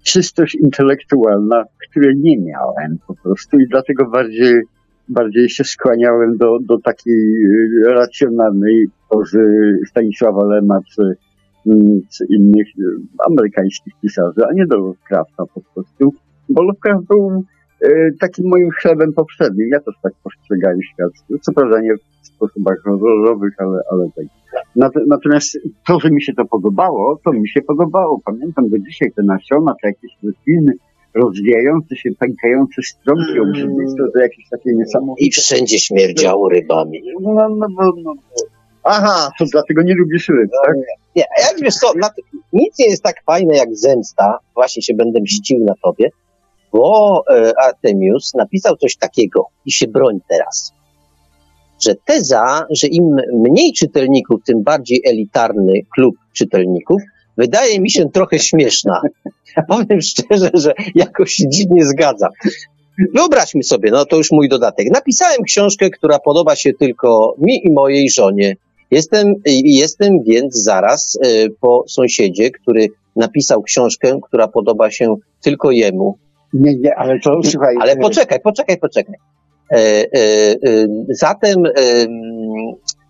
czystość 0.04 0.56
intelektualna, 0.56 1.64
której 1.90 2.18
nie 2.18 2.38
miałem 2.38 2.98
po 3.08 3.16
prostu 3.16 3.60
i 3.60 3.68
dlatego 3.68 4.10
bardziej 4.10 4.62
bardziej 5.10 5.50
się 5.50 5.64
skłaniałem 5.64 6.38
do, 6.38 6.58
do 6.60 6.80
takiej 6.80 7.46
y, 7.46 7.94
racjonalnej 7.94 8.88
pozy 9.10 9.40
Stanisława 9.90 10.46
Lema 10.46 10.80
czy, 10.96 11.02
mm, 11.68 12.02
czy 12.18 12.26
innych 12.30 12.68
y, 12.80 12.84
amerykańskich 13.28 13.94
pisarzy, 14.02 14.46
a 14.50 14.54
nie 14.54 14.66
do 14.68 14.78
Lovecrafta 14.78 15.46
po 15.54 15.62
prostu. 15.62 16.14
Bo 16.50 16.64
Lovecraft 16.64 17.08
był 17.08 17.44
takim 18.20 18.48
moim 18.50 18.70
chlebem 18.72 19.14
poprzednim. 19.14 19.70
Ja 19.70 19.80
też 19.80 19.96
tak 20.04 20.14
postrzegałem 20.24 20.80
świat. 20.94 21.12
Co 21.42 21.54
prawda 21.54 21.82
nie 21.82 21.94
w 21.96 22.28
sposobach 22.28 22.78
horrorowych, 22.84 23.54
ale, 23.58 23.80
ale 23.92 24.10
tak. 24.16 24.26
Nat- 24.76 25.08
Natomiast 25.08 25.58
to, 25.88 26.00
że 26.00 26.12
mi 26.12 26.22
się 26.22 26.34
to 26.34 26.46
podobało, 26.46 27.20
to 27.26 27.34
mi 27.34 27.50
się 27.50 27.62
podobało. 27.62 28.20
Pamiętam 28.26 28.70
do 28.70 28.80
dzisiaj 28.80 29.12
te 29.16 29.24
nasiona, 29.24 29.76
te 29.82 29.88
jakieś 29.88 30.12
rośliny, 30.24 30.74
rozwijające 31.16 31.96
się, 31.96 32.10
pękające 32.20 32.82
strąki 32.82 33.32
Mm. 33.32 33.50
obrzydliwe, 33.50 34.12
to 34.14 34.20
jakieś 34.20 34.50
takie 34.50 34.74
niesamowite. 34.76 35.26
I 35.26 35.32
wszędzie 35.32 35.80
śmierdziało 35.80 36.50
rybami. 36.50 37.02
No, 37.22 37.32
no, 37.34 37.50
no, 37.50 37.68
no, 37.80 37.92
no. 38.04 38.14
Aha, 38.84 39.32
to 39.40 39.46
dlatego 39.52 39.82
nie 39.82 39.96
lubisz 39.96 40.30
ryb, 40.30 40.50
tak? 40.66 40.76
Nie, 41.16 41.24
a 41.38 41.42
jak 41.52 41.62
wiesz 41.62 41.74
co, 41.76 41.92
nic 42.54 42.80
nie 42.80 42.86
jest 42.90 43.04
tak 43.04 43.16
fajne 43.26 43.58
jak 43.58 43.76
zemsta, 43.76 44.38
właśnie 44.56 44.82
się 44.82 44.94
będę 44.94 45.22
mścił 45.22 45.66
na 45.66 45.74
tobie, 45.84 46.10
bo 46.74 47.24
e, 47.30 47.54
Artemius 47.68 48.34
napisał 48.34 48.78
coś 48.78 48.96
takiego 48.96 49.46
i 49.66 49.72
się 49.72 49.88
broń 49.88 50.20
teraz, 50.30 50.74
że 51.86 51.96
teza, 52.06 52.66
że 52.70 52.88
im 52.88 53.16
mniej 53.34 53.74
czytelników, 53.74 54.42
tym 54.46 54.64
bardziej 54.64 55.02
elitarny 55.06 55.74
klub 55.96 56.16
czytelników, 56.34 57.02
wydaje 57.38 57.80
mi 57.80 57.92
się 57.92 58.10
trochę 58.10 58.40
śmieszna. 58.40 59.02
Ja 59.58 59.64
powiem 59.64 60.02
szczerze, 60.02 60.50
że 60.54 60.74
jakoś 60.96 61.36
dziwnie 61.36 61.86
zgadzam. 61.86 62.30
Wyobraźmy 63.16 63.64
sobie, 63.64 63.92
no 63.92 64.06
to 64.06 64.18
już 64.18 64.32
mój 64.32 64.50
dodatek. 64.50 64.88
Napisałem 64.92 65.44
książkę, 65.44 65.90
która 65.90 66.20
podoba 66.20 66.56
się 66.56 66.74
tylko 66.80 67.36
mi 67.38 67.66
i 67.66 67.72
mojej 67.72 68.10
żonie. 68.10 68.56
Jestem, 68.92 69.34
jestem 69.66 70.24
więc 70.28 70.64
zaraz 70.64 71.18
e, 71.22 71.50
po 71.62 71.84
sąsiedzie, 71.88 72.52
który 72.52 72.88
napisał 73.16 73.64
książkę, 73.64 74.20
która 74.24 74.48
podoba 74.48 74.92
się 74.92 75.16
tylko 75.42 75.72
jemu. 75.72 76.18
Nie, 76.54 76.76
nie, 76.76 76.96
ale 76.96 77.20
to 77.20 77.40
słuchaj. 77.44 77.76
Ale 77.82 77.92
e, 77.92 77.96
poczekaj, 77.96 78.40
poczekaj, 78.40 78.78
poczekaj. 78.78 79.16
E, 79.72 79.76
e, 79.76 80.06
e, 80.16 80.88
zatem, 81.10 81.66
e, 81.66 81.72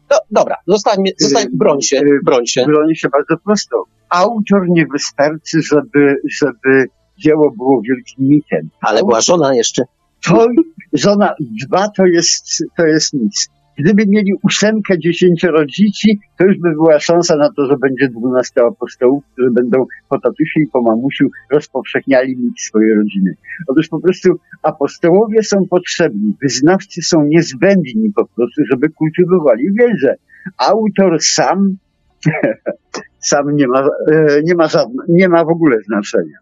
no, 0.10 0.18
dobra, 0.32 0.56
zostań, 0.68 0.98
zostań, 1.20 1.46
broń 1.54 1.82
się, 1.82 2.02
broń 2.24 2.48
się. 2.48 2.66
broni 2.66 2.96
się 2.96 3.10
bardzo 3.10 3.38
prosto. 3.46 3.84
Autor 4.10 4.70
nie 4.70 4.86
wystarczy, 4.86 5.62
żeby, 5.62 6.16
żeby 6.40 6.86
dzieło 7.18 7.52
było 7.58 7.82
wielkim 7.82 8.28
mitem. 8.28 8.70
Ale 8.82 9.00
była 9.00 9.22
żona 9.22 9.56
jeszcze. 9.56 9.84
To, 10.26 10.48
żona 10.94 11.36
dwa 11.68 11.90
to 11.90 12.06
jest, 12.06 12.64
to 12.78 12.86
jest 12.86 13.14
nic. 13.14 13.50
Gdyby 13.80 14.04
mieli 14.08 14.34
ósemkę 14.44 15.00
dziesięcioro 15.00 15.66
dzieci, 15.66 16.20
to 16.38 16.46
już 16.46 16.58
by 16.58 16.72
była 16.72 17.00
szansa 17.00 17.36
na 17.36 17.52
to, 17.52 17.66
że 17.66 17.78
będzie 17.78 18.08
dwunastu 18.08 18.66
apostołów, 18.66 19.24
którzy 19.34 19.52
będą 19.52 19.86
po 20.10 20.20
tatusiu 20.20 20.60
i 20.60 20.68
po 20.68 20.82
mamusiu 20.82 21.30
rozpowszechniali 21.52 22.38
mit 22.38 22.62
swojej 22.62 22.96
rodziny. 22.96 23.36
Otóż 23.68 23.88
po 23.88 24.00
prostu 24.00 24.30
apostołowie 24.64 25.44
są 25.44 25.66
potrzebni, 25.70 26.34
wyznawcy 26.42 27.02
są 27.02 27.26
niezbędni 27.26 28.12
po 28.16 28.26
prostu, 28.26 28.62
żeby 28.72 28.90
kultywowali 28.90 29.64
wiedzę. 29.80 30.16
Autor 30.58 31.18
sam, 31.22 31.78
sam 33.30 33.56
nie 33.56 33.68
ma, 33.68 33.88
e, 34.12 34.42
nie 34.44 34.56
ma, 34.56 34.68
żadne, 34.68 35.04
nie 35.10 35.30
ma 35.30 35.46
w 35.46 35.50
ogóle 35.50 35.78
znaczenia. 35.82 36.38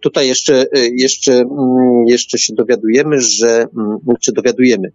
Tutaj 0.00 0.28
jeszcze, 0.28 0.54
e, 0.54 0.66
jeszcze, 0.92 1.32
mm, 1.32 2.06
jeszcze 2.06 2.38
się 2.38 2.54
dowiadujemy, 2.54 3.20
że, 3.20 3.66
mm, 3.76 3.98
czy 4.20 4.32
dowiadujemy, 4.32 4.88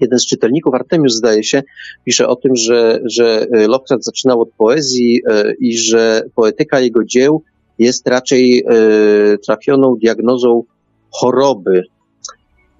jeden 0.00 0.18
z 0.18 0.26
czytelników, 0.26 0.74
Artemius 0.74 1.14
zdaje 1.14 1.44
się, 1.44 1.62
pisze 2.04 2.28
o 2.28 2.36
tym, 2.36 2.56
że, 2.56 3.00
że 3.04 3.46
e, 3.52 3.66
Lovecraft 3.66 4.04
zaczynał 4.04 4.40
od 4.40 4.50
poezji 4.58 5.22
e, 5.30 5.54
i 5.60 5.78
że 5.78 6.22
poetyka 6.34 6.80
jego 6.80 7.04
dzieł 7.04 7.42
jest 7.78 8.06
raczej 8.08 8.64
e, 8.68 9.38
trafioną 9.38 9.96
diagnozą 10.02 10.62
choroby. 11.10 11.82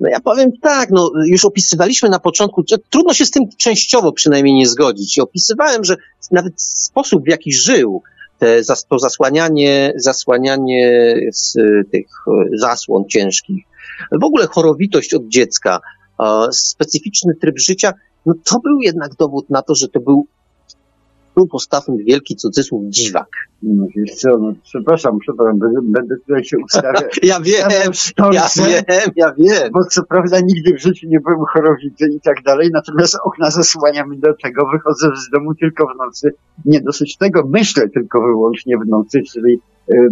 No 0.00 0.08
ja 0.08 0.20
powiem 0.20 0.50
tak, 0.62 0.90
no 0.90 1.10
już 1.26 1.44
opisywaliśmy 1.44 2.08
na 2.08 2.18
początku, 2.18 2.64
trudno 2.90 3.14
się 3.14 3.26
z 3.26 3.30
tym 3.30 3.42
częściowo 3.58 4.12
przynajmniej 4.12 4.54
nie 4.54 4.66
zgodzić. 4.66 5.18
Opisywałem, 5.18 5.84
że 5.84 5.96
nawet 6.30 6.62
sposób, 6.62 7.24
w 7.24 7.28
jaki 7.28 7.52
żył, 7.52 8.02
te, 8.38 8.60
to 8.88 8.98
zasłanianie, 8.98 9.92
zasłanianie 9.96 11.14
z 11.32 11.54
tych 11.92 12.06
zasłon 12.54 13.04
ciężkich, 13.08 13.64
w 14.20 14.24
ogóle 14.24 14.46
chorowitość 14.46 15.14
od 15.14 15.28
dziecka, 15.28 15.80
specyficzny 16.52 17.34
tryb 17.34 17.58
życia, 17.58 17.92
no 18.26 18.34
to 18.44 18.60
był 18.60 18.80
jednak 18.80 19.14
dowód 19.14 19.50
na 19.50 19.62
to, 19.62 19.74
że 19.74 19.88
to 19.88 20.00
był, 20.00 20.26
był 21.34 21.46
postawmy 21.46 22.04
wielki 22.04 22.36
cudzysłów 22.36 22.84
dziwak. 22.88 23.28
No 23.62 23.86
co, 24.16 24.38
no 24.38 24.52
przepraszam, 24.62 25.18
przepraszam, 25.18 25.58
będę, 25.58 25.80
będę 25.82 26.16
tutaj 26.16 26.44
się 26.44 26.56
ustawiał. 26.64 27.02
Ja 27.22 27.40
wiem, 27.40 27.68
ja 28.32 28.48
wiem, 28.56 29.10
ja 29.16 29.34
wiem. 29.38 29.72
Bo 29.72 29.84
co 29.84 30.02
prawda 30.02 30.40
nigdy 30.40 30.74
w 30.74 30.82
życiu 30.82 31.06
nie 31.08 31.20
byłem 31.20 31.44
chorowity 31.52 32.08
i 32.16 32.20
tak 32.20 32.42
dalej, 32.42 32.70
natomiast 32.72 33.16
okna 33.24 33.50
zasłaniam 33.50 34.14
i 34.14 34.18
do 34.18 34.34
tego 34.42 34.66
wychodzę 34.72 35.06
z 35.26 35.30
domu 35.30 35.54
tylko 35.54 35.86
w 35.94 35.98
nocy. 35.98 36.32
Nie 36.64 36.80
dosyć 36.80 37.16
tego, 37.16 37.46
myślę 37.46 37.88
tylko 37.88 38.20
wyłącznie 38.20 38.78
w 38.78 38.88
nocy, 38.88 39.22
czyli 39.32 39.54
e, 39.54 39.60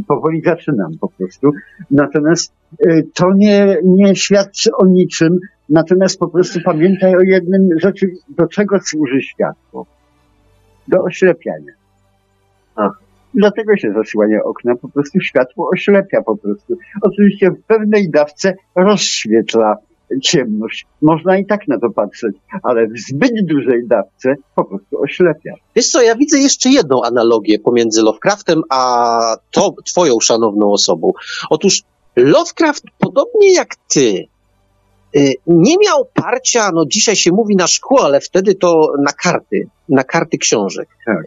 powoli 0.08 0.42
zaczynam 0.42 0.92
po 1.00 1.08
prostu. 1.08 1.52
Natomiast 1.90 2.52
e, 2.86 3.02
to 3.14 3.32
nie, 3.32 3.76
nie 3.84 4.16
świadczy 4.16 4.70
o 4.76 4.86
niczym, 4.86 5.38
natomiast 5.68 6.18
po 6.18 6.28
prostu 6.28 6.60
pamiętaj 6.64 7.16
o 7.16 7.20
jednym 7.20 7.68
rzeczy, 7.80 8.10
do 8.28 8.46
czego 8.46 8.78
służy 8.80 9.22
światło. 9.22 9.86
Do 10.88 11.02
oślepiania. 11.02 11.72
Dlatego 13.34 13.76
się 13.76 13.92
zasłania 13.92 14.42
okna, 14.44 14.76
po 14.76 14.88
prostu 14.88 15.20
światło 15.20 15.70
oślepia 15.72 16.22
po 16.22 16.36
prostu. 16.36 16.76
Oczywiście 17.02 17.50
w 17.50 17.62
pewnej 17.62 18.10
dawce 18.10 18.54
rozświetla 18.76 19.76
ciemność. 20.22 20.86
Można 21.02 21.38
i 21.38 21.46
tak 21.46 21.68
na 21.68 21.78
to 21.78 21.90
patrzeć, 21.90 22.36
ale 22.62 22.86
w 22.86 22.98
zbyt 22.98 23.46
dużej 23.46 23.86
dawce 23.86 24.34
po 24.54 24.64
prostu 24.64 25.02
oślepia. 25.02 25.54
Wiesz 25.76 25.88
co, 25.88 26.02
ja 26.02 26.14
widzę 26.14 26.38
jeszcze 26.38 26.70
jedną 26.70 27.02
analogię 27.02 27.58
pomiędzy 27.58 28.02
Lovecraftem 28.02 28.62
a 28.70 29.36
to, 29.50 29.74
twoją 29.86 30.20
szanowną 30.20 30.72
osobą. 30.72 31.12
Otóż 31.50 31.82
Lovecraft, 32.16 32.84
podobnie 32.98 33.54
jak 33.54 33.76
ty, 33.88 34.24
nie 35.46 35.76
miał 35.86 36.08
parcia, 36.14 36.70
no 36.74 36.86
dzisiaj 36.86 37.16
się 37.16 37.32
mówi 37.32 37.56
na 37.56 37.66
szkło, 37.66 38.04
ale 38.04 38.20
wtedy 38.20 38.54
to 38.54 38.92
na 39.02 39.12
karty, 39.12 39.68
na 39.88 40.04
karty 40.04 40.38
książek. 40.38 40.88
Tak. 41.06 41.24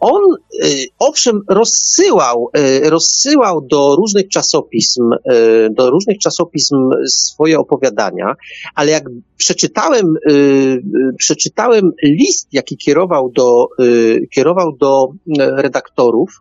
On, 0.00 0.22
y, 0.64 0.86
owszem, 0.98 1.42
rozsyłał, 1.48 2.50
y, 2.58 2.90
rozsyłał 2.90 3.60
do 3.60 3.96
różnych 3.96 4.28
czasopism, 4.28 5.12
y, 5.12 5.68
do 5.70 5.90
różnych 5.90 6.18
czasopism 6.18 6.76
swoje 7.08 7.58
opowiadania, 7.58 8.34
ale 8.74 8.90
jak 8.90 9.04
przeczytałem, 9.36 10.14
y, 10.16 10.32
y, 10.32 10.82
przeczytałem 11.18 11.92
list, 12.02 12.48
jaki 12.52 12.76
kierował 12.76 13.30
do, 13.30 13.68
y, 13.80 14.28
kierował 14.30 14.72
do 14.72 15.08
y, 15.12 15.32
redaktorów, 15.38 16.40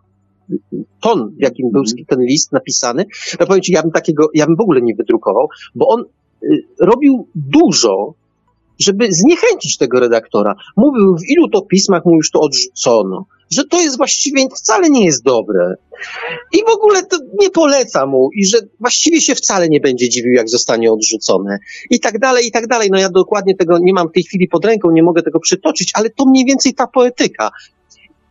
ton, 1.01 1.35
w 1.39 1.41
jakim 1.41 1.71
był 1.71 1.83
ten 2.07 2.19
list 2.19 2.51
napisany, 2.51 3.05
ja 3.39 3.45
powiem 3.45 3.61
ci, 3.61 3.73
ja 3.73 3.81
bym 3.81 3.91
takiego, 3.91 4.29
ja 4.33 4.45
bym 4.45 4.55
w 4.55 4.61
ogóle 4.61 4.81
nie 4.81 4.95
wydrukował, 4.95 5.47
bo 5.75 5.87
on 5.87 6.01
y, 6.01 6.05
robił 6.79 7.27
dużo, 7.35 8.13
żeby 8.79 9.07
zniechęcić 9.11 9.77
tego 9.77 9.99
redaktora. 9.99 10.55
Mówił, 10.77 11.17
w 11.17 11.29
ilu 11.29 11.49
to 11.49 11.61
pismach 11.61 12.05
mu 12.05 12.15
już 12.15 12.31
to 12.31 12.41
odrzucono, 12.41 13.25
że 13.51 13.63
to 13.65 13.81
jest 13.81 13.97
właściwie 13.97 14.47
wcale 14.49 14.89
nie 14.89 15.05
jest 15.05 15.23
dobre. 15.23 15.75
I 16.53 16.57
w 16.57 16.69
ogóle 16.69 17.03
to 17.03 17.17
nie 17.41 17.49
poleca 17.49 18.05
mu 18.05 18.29
i 18.33 18.45
że 18.45 18.57
właściwie 18.79 19.21
się 19.21 19.35
wcale 19.35 19.69
nie 19.69 19.79
będzie 19.79 20.09
dziwił, 20.09 20.33
jak 20.33 20.49
zostanie 20.49 20.91
odrzucone. 20.91 21.57
I 21.89 21.99
tak 21.99 22.19
dalej, 22.19 22.47
i 22.47 22.51
tak 22.51 22.67
dalej. 22.67 22.89
No 22.91 22.99
ja 22.99 23.09
dokładnie 23.09 23.55
tego 23.55 23.79
nie 23.79 23.93
mam 23.93 24.09
w 24.09 24.11
tej 24.11 24.23
chwili 24.23 24.47
pod 24.47 24.65
ręką, 24.65 24.91
nie 24.91 25.03
mogę 25.03 25.21
tego 25.21 25.39
przytoczyć, 25.39 25.91
ale 25.93 26.09
to 26.09 26.25
mniej 26.25 26.45
więcej 26.45 26.73
ta 26.73 26.87
poetyka. 26.87 27.51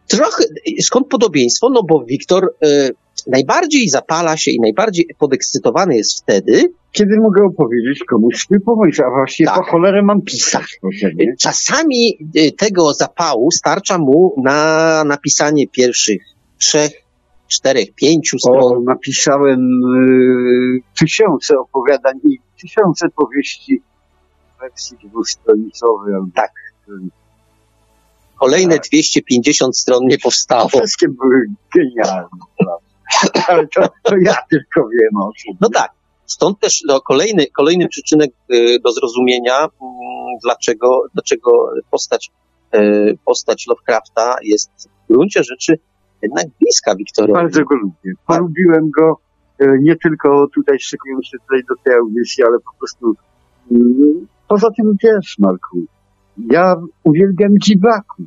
Trochę, 0.06 0.44
skąd 0.80 1.08
podobieństwo? 1.08 1.70
No 1.70 1.82
bo 1.82 2.04
Wiktor 2.04 2.54
y, 2.64 2.94
najbardziej 3.28 3.88
zapala 3.88 4.36
się 4.36 4.50
i 4.50 4.60
najbardziej 4.60 5.08
podekscytowany 5.18 5.96
jest 5.96 6.22
wtedy, 6.22 6.72
Kiedy 6.92 7.16
mogę 7.20 7.44
opowiedzieć 7.44 8.04
komuś 8.04 8.36
swój 8.36 8.60
pomysł, 8.60 9.02
a 9.04 9.10
właściwie 9.10 9.46
Tak. 9.46 9.56
po 9.56 9.62
cholerę 9.62 10.02
mam 10.02 10.22
pisać. 10.22 10.80
Czasami 11.38 12.18
y, 12.36 12.52
tego 12.52 12.94
zapału 12.94 13.50
starcza 13.50 13.98
mu 13.98 14.34
na 14.44 15.04
napisanie 15.04 15.68
pierwszych 15.68 16.22
trzech, 16.58 16.92
czterech, 17.48 17.94
pięciu 17.94 18.36
O, 18.36 18.38
stron. 18.38 18.84
napisałem 18.84 19.60
y, 19.60 20.80
tysiące 20.98 21.58
opowiadań 21.58 22.14
i 22.24 22.38
tysiące 22.60 23.08
powieści 23.16 23.82
w 24.56 24.60
wersji 24.60 24.96
dwustronicowej. 25.04 26.14
Tak. 26.34 26.50
Kolejne 28.38 28.78
250 28.78 29.78
stron 29.78 30.06
nie 30.06 30.18
powstało. 30.18 30.68
Wszystkie 30.68 31.08
były 31.08 31.46
genialne. 31.74 32.28
Ale 33.48 33.66
to, 33.66 33.88
to 34.02 34.16
ja 34.16 34.36
tylko 34.50 34.88
wiem 34.88 35.16
o 35.16 35.30
tym. 35.44 35.56
No 35.60 35.68
tak. 35.74 35.90
Stąd 36.26 36.60
też 36.60 36.82
no, 36.88 37.00
kolejny, 37.00 37.46
kolejny 37.56 37.88
przyczynek 37.88 38.30
y, 38.52 38.78
do 38.84 38.92
zrozumienia, 38.92 39.58
mm, 39.58 39.70
dlaczego, 40.42 41.02
dlaczego 41.14 41.70
postać, 41.90 42.30
y, 42.74 43.18
postać 43.24 43.66
Lovecrafta 43.66 44.36
jest 44.42 44.70
w 45.08 45.12
gruncie 45.12 45.44
rzeczy 45.44 45.78
jednak 46.22 46.46
bliska 46.60 46.96
Wiktorowi. 46.96 47.32
Bardzo 47.32 47.64
go 47.64 47.74
lubię. 47.74 48.12
Polubiłem 48.26 48.90
go 48.90 49.20
e, 49.58 49.78
nie 49.80 49.96
tylko 49.96 50.46
tutaj 50.54 50.80
szykując 50.80 51.26
się 51.26 51.38
tutaj 51.38 51.62
do 51.68 51.74
tej 51.84 51.94
audycji, 51.94 52.44
ale 52.44 52.58
po 52.58 52.78
prostu 52.78 53.14
mm, 53.70 54.26
poza 54.48 54.70
tym 54.70 54.96
wiesz, 55.02 55.36
Marku, 55.38 55.78
ja 56.50 56.76
uwielbiam 57.04 57.58
dziwaków. 57.58 58.26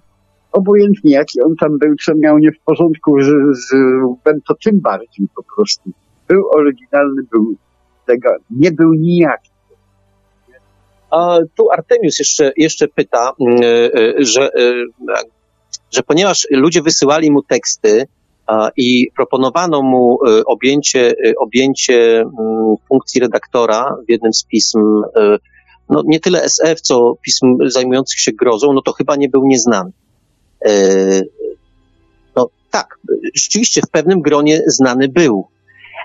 Obojętnie 0.51 1.11
jaki 1.11 1.41
on 1.41 1.55
tam 1.55 1.77
był, 1.79 1.95
co 2.05 2.15
miał 2.15 2.37
nie 2.37 2.51
w 2.51 2.59
porządku 2.65 3.21
z, 3.21 3.57
z 3.57 3.73
Rubem, 4.01 4.41
to 4.47 4.55
tym 4.63 4.79
bardziej 4.79 5.27
po 5.35 5.43
prostu. 5.55 5.91
Był 6.27 6.49
oryginalny, 6.49 7.23
był 7.31 7.55
tego, 8.05 8.29
nie 8.49 8.71
był 8.71 8.93
nijaki. 8.93 9.51
A 11.11 11.37
tu 11.57 11.71
Artemius 11.71 12.19
jeszcze, 12.19 12.51
jeszcze 12.57 12.87
pyta, 12.87 13.31
mm, 13.39 13.63
y, 13.63 14.13
że, 14.19 14.49
y, 14.59 14.85
że 15.91 16.03
ponieważ 16.03 16.47
ludzie 16.51 16.81
wysyłali 16.81 17.31
mu 17.31 17.43
teksty 17.43 18.07
i 18.77 19.07
proponowano 19.15 19.81
mu 19.81 20.19
objęcie, 20.45 21.13
objęcie 21.39 22.19
mm, 22.19 22.75
funkcji 22.89 23.21
redaktora 23.21 23.95
w 24.07 24.11
jednym 24.11 24.33
z 24.33 24.43
pism, 24.43 24.79
no 25.89 26.03
nie 26.05 26.19
tyle 26.19 26.43
SF, 26.43 26.81
co 26.81 27.15
pism 27.21 27.57
zajmujących 27.65 28.19
się 28.19 28.31
grozą, 28.31 28.73
no 28.73 28.81
to 28.81 28.93
chyba 28.93 29.15
nie 29.15 29.29
był 29.29 29.45
nieznany. 29.45 29.91
Y, 30.67 31.29
No 32.35 32.49
tak, 32.71 32.97
rzeczywiście 33.35 33.81
w 33.81 33.89
pewnym 33.89 34.21
gronie 34.21 34.61
znany 34.67 35.07
był, 35.07 35.47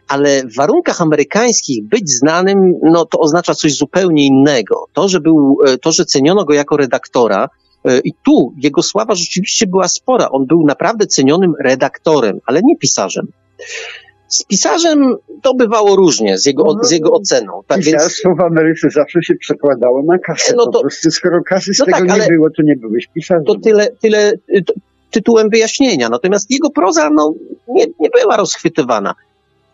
ale 0.08 0.42
w 0.44 0.56
warunkach 0.56 1.00
amerykańskich 1.00 1.88
być 1.88 2.10
znanym, 2.10 2.74
no 2.82 3.04
to 3.04 3.18
oznacza 3.18 3.54
coś 3.54 3.76
zupełnie 3.76 4.26
innego. 4.26 4.86
To, 4.92 5.08
że 5.08 5.20
był, 5.20 5.58
e, 5.66 5.78
to, 5.78 5.92
że 5.92 6.04
ceniono 6.04 6.44
go 6.44 6.54
jako 6.54 6.76
redaktora, 6.76 7.48
e, 7.84 7.98
i 7.98 8.12
tu 8.24 8.54
jego 8.62 8.82
sława 8.82 9.14
rzeczywiście 9.14 9.66
była 9.66 9.88
spora. 9.88 10.30
On 10.30 10.46
był 10.46 10.66
naprawdę 10.66 11.06
cenionym 11.06 11.54
redaktorem, 11.60 12.40
ale 12.46 12.60
nie 12.62 12.76
pisarzem. 12.76 13.26
Z 14.28 14.44
pisarzem 14.44 15.16
to 15.42 15.54
bywało 15.54 15.96
różnie, 15.96 16.38
z 16.38 16.46
jego, 16.46 16.76
z 16.84 16.90
jego 16.90 17.10
oceną. 17.12 17.62
Tak 17.66 17.80
więc, 17.82 17.96
Pisarstwo 17.96 18.34
w 18.34 18.40
Ameryce 18.40 18.90
zawsze 18.90 19.22
się 19.22 19.34
przekładało 19.34 20.02
na 20.02 20.18
kasę. 20.18 20.54
No 20.56 20.66
po 20.66 20.72
to- 20.72 20.80
prostu 20.80 21.10
skoro 21.10 21.42
kasy 21.42 21.74
z 21.74 21.78
No 21.78 21.84
tego 21.84 21.98
tak, 22.08 22.20
nie 22.20 22.26
było, 22.28 22.50
to 22.50 22.62
nie 22.62 22.76
byłeś 22.76 23.06
pisarzem. 23.14 23.44
to 23.44 23.54
tyle, 23.54 23.88
tyle 24.00 24.32
y, 24.56 24.64
to, 24.64 24.72
tytułem 25.10 25.50
wyjaśnienia. 25.50 26.08
Natomiast 26.08 26.50
jego 26.50 26.70
proza 26.70 27.10
no, 27.10 27.34
nie, 27.68 27.84
nie 28.00 28.10
była 28.10 28.36
rozchwytywana. 28.36 29.14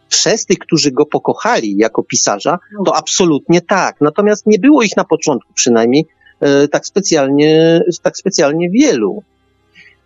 Przez 0.08 0.46
tych, 0.46 0.58
którzy 0.58 0.90
go 0.90 1.06
pokochali 1.06 1.76
jako 1.76 2.02
pisarza, 2.02 2.58
to 2.86 2.96
absolutnie 2.96 3.60
tak. 3.60 3.96
Natomiast 4.00 4.46
nie 4.46 4.58
było 4.58 4.82
ich 4.82 4.96
na 4.96 5.04
początku 5.04 5.52
przynajmniej 5.54 6.06
e, 6.40 6.68
tak 6.68 6.86
specjalnie, 6.86 7.80
tak 8.02 8.16
specjalnie 8.16 8.70
wielu. 8.70 9.22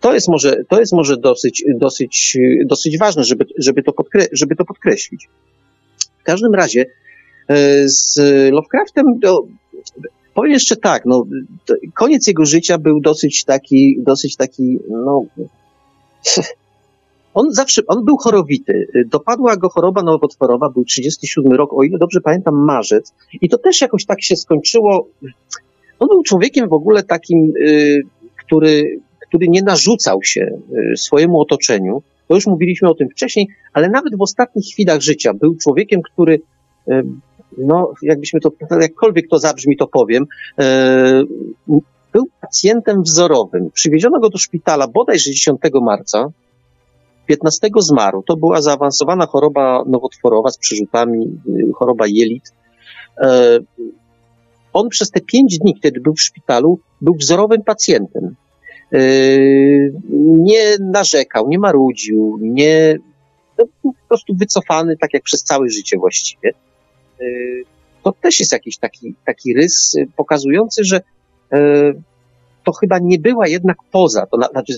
To 0.00 0.14
jest 0.14 0.28
może, 0.28 0.64
to 0.68 0.80
jest 0.80 0.92
może 0.92 1.16
dosyć, 1.16 1.64
dosyć, 1.76 2.38
dosyć 2.66 2.98
ważne, 2.98 3.24
żeby, 3.24 3.46
żeby, 3.58 3.82
to 3.82 3.92
podkre- 3.92 4.28
żeby 4.32 4.56
to 4.56 4.64
podkreślić. 4.64 5.28
W 6.18 6.22
każdym 6.22 6.54
razie 6.54 6.86
e, 7.48 7.88
z 7.88 8.18
Lovecraftem 8.52 9.20
to, 9.22 9.46
powiem 10.34 10.52
jeszcze 10.52 10.76
tak, 10.76 11.02
no, 11.06 11.26
to 11.66 11.74
koniec 11.94 12.26
jego 12.26 12.44
życia 12.44 12.78
był 12.78 13.00
dosyć 13.00 13.44
taki, 13.44 13.96
dosyć 14.02 14.36
taki, 14.36 14.78
no, 14.90 15.24
on 17.36 17.52
zawsze, 17.52 17.82
on 17.86 18.04
był 18.04 18.16
chorowity. 18.16 18.86
Dopadła 19.06 19.56
go 19.56 19.68
choroba 19.68 20.02
nowotworowa, 20.02 20.70
był 20.70 20.84
37 20.84 21.52
rok, 21.52 21.72
o 21.72 21.82
ile 21.82 21.98
dobrze 21.98 22.20
pamiętam, 22.20 22.54
marzec. 22.54 23.14
I 23.40 23.48
to 23.48 23.58
też 23.58 23.80
jakoś 23.80 24.06
tak 24.06 24.22
się 24.22 24.36
skończyło. 24.36 25.08
On 25.98 26.08
był 26.08 26.22
człowiekiem 26.22 26.68
w 26.68 26.72
ogóle 26.72 27.02
takim, 27.02 27.52
y, 27.66 28.02
który, 28.44 29.00
który 29.28 29.48
nie 29.48 29.62
narzucał 29.62 30.22
się 30.22 30.58
y, 30.92 30.96
swojemu 30.96 31.40
otoczeniu. 31.40 32.02
To 32.28 32.34
już 32.34 32.46
mówiliśmy 32.46 32.88
o 32.88 32.94
tym 32.94 33.08
wcześniej, 33.08 33.48
ale 33.72 33.88
nawet 33.88 34.16
w 34.16 34.22
ostatnich 34.22 34.66
chwilach 34.72 35.00
życia 35.00 35.34
był 35.34 35.56
człowiekiem, 35.56 36.02
który, 36.02 36.40
y, 36.88 37.04
no, 37.58 37.92
jakbyśmy 38.02 38.40
to, 38.40 38.50
jakkolwiek 38.80 39.28
to 39.28 39.38
zabrzmi, 39.38 39.76
to 39.76 39.86
powiem, 39.86 40.26
y, 40.60 40.64
był 42.12 42.28
pacjentem 42.40 43.02
wzorowym. 43.02 43.70
Przywieziono 43.70 44.20
go 44.20 44.30
do 44.30 44.38
szpitala 44.38 44.88
bodajże 44.88 45.30
10 45.30 45.60
marca. 45.82 46.28
15 47.26 47.68
zmarł. 47.78 48.22
To 48.22 48.36
była 48.36 48.62
zaawansowana 48.62 49.26
choroba 49.26 49.82
nowotworowa 49.86 50.50
z 50.50 50.58
przerzutami, 50.58 51.40
choroba 51.74 52.06
jelit. 52.06 52.52
E, 53.20 53.58
On 54.72 54.88
przez 54.88 55.10
te 55.10 55.20
pięć 55.20 55.58
dni, 55.58 55.80
kiedy 55.80 56.00
był 56.00 56.14
w 56.14 56.20
szpitalu, 56.20 56.78
był 57.00 57.14
wzorowym 57.14 57.62
pacjentem. 57.62 58.34
E, 58.92 58.98
Nie 60.18 60.76
narzekał, 60.80 61.48
nie 61.48 61.58
marudził, 61.58 62.38
nie, 62.40 62.98
no, 63.58 63.64
był 63.82 63.92
po 63.92 64.08
prostu 64.08 64.34
wycofany, 64.34 64.96
tak 64.96 65.14
jak 65.14 65.22
przez 65.22 65.42
całe 65.42 65.68
życie 65.68 65.98
właściwie. 65.98 66.50
E, 67.20 67.24
To 68.02 68.12
też 68.12 68.40
jest 68.40 68.52
jakiś 68.52 68.78
taki, 68.78 69.14
taki 69.24 69.54
rys 69.54 69.96
pokazujący, 70.16 70.84
że 70.84 71.00
e, 71.52 71.92
to 72.64 72.72
chyba 72.72 72.98
nie 72.98 73.18
była 73.18 73.48
jednak 73.48 73.76
poza, 73.92 74.26
to 74.26 74.36
na- 74.36 74.48
znaczy 74.48 74.72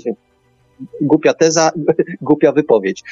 głupia 1.00 1.34
teza, 1.34 1.70
głupia 2.28 2.52
wypowiedź. 2.52 3.02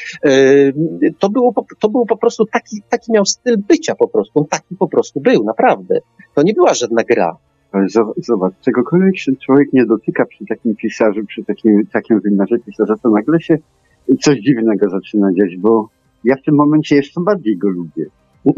To 1.19 1.31
było, 1.31 1.55
to 1.81 1.89
było 1.89 2.07
po 2.07 2.17
prostu 2.17 2.47
taki, 2.47 2.83
taki 2.89 3.13
miał 3.13 3.27
styl 3.27 3.57
bycia 3.69 3.95
po 3.95 4.09
prostu. 4.09 4.39
On 4.39 4.47
taki 4.47 4.77
po 4.79 4.89
prostu 4.89 5.21
był, 5.21 5.45
naprawdę. 5.45 5.99
To 6.35 6.43
nie 6.43 6.53
była 6.55 6.75
żadna 6.75 7.05
gra. 7.05 7.37
Ale 7.77 7.87
Zobacz, 8.17 8.55
czegokolwiek 8.61 9.19
się 9.19 9.33
człowiek 9.37 9.73
nie 9.73 9.87
dotyka 9.87 10.27
przy 10.27 10.47
takim 10.47 10.77
pisarzu, 10.77 11.25
przy 11.27 11.45
takim, 11.45 11.87
takim 11.87 12.21
wymiarze 12.21 12.59
pisarza, 12.59 12.95
to 13.03 13.11
nagle 13.11 13.41
się 13.41 13.59
coś 14.21 14.39
dziwnego 14.41 14.91
zaczyna 14.91 15.33
dziać, 15.33 15.57
bo 15.57 15.89
ja 16.25 16.37
w 16.37 16.43
tym 16.43 16.55
momencie 16.55 16.97
jeszcze 16.97 17.21
bardziej 17.21 17.57
go 17.57 17.69
lubię. 17.69 18.07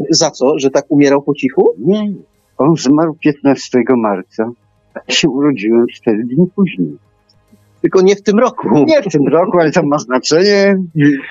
Za 0.09 0.31
co? 0.31 0.59
Że 0.59 0.69
tak 0.69 0.85
umierał 0.89 1.21
po 1.21 1.33
cichu? 1.33 1.73
Nie, 1.77 2.13
on 2.57 2.75
zmarł 2.75 3.13
15 3.13 3.79
marca, 3.97 4.51
a 4.93 5.11
się 5.11 5.29
urodziłem 5.29 5.87
4 5.87 6.23
dni 6.23 6.47
później. 6.55 6.97
Tylko 7.81 8.01
nie 8.01 8.15
w 8.15 8.21
tym 8.21 8.39
roku. 8.39 8.85
Nie 8.85 9.01
w 9.01 9.11
tym 9.11 9.27
roku, 9.27 9.59
ale 9.59 9.71
to 9.71 9.83
ma 9.83 9.99
znaczenie. 9.99 10.77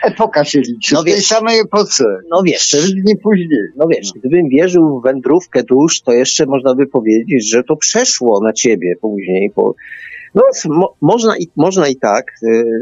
Epoka 0.04 0.44
się 0.44 0.60
liczy. 0.60 0.94
No 0.94 1.02
w 1.02 1.04
tej 1.04 1.14
wiesz. 1.14 1.26
samej 1.26 1.60
epoce. 1.60 2.04
No 2.30 2.42
wiesz, 2.42 2.68
4 2.68 2.84
dni 2.88 3.16
później. 3.16 3.48
no 3.76 3.86
wiesz, 3.86 4.12
gdybym 4.16 4.48
wierzył 4.48 5.00
w 5.00 5.02
wędrówkę 5.02 5.62
dusz, 5.62 6.00
to 6.00 6.12
jeszcze 6.12 6.46
można 6.46 6.74
by 6.74 6.86
powiedzieć, 6.86 7.50
że 7.50 7.64
to 7.64 7.76
przeszło 7.76 8.40
na 8.44 8.52
ciebie 8.52 8.94
później. 9.00 9.50
Po... 9.50 9.74
No, 10.34 10.42
mo, 10.64 10.94
można, 11.00 11.38
i, 11.38 11.48
można 11.56 11.88
i 11.88 11.96
tak, 11.96 12.32
y, 12.42 12.80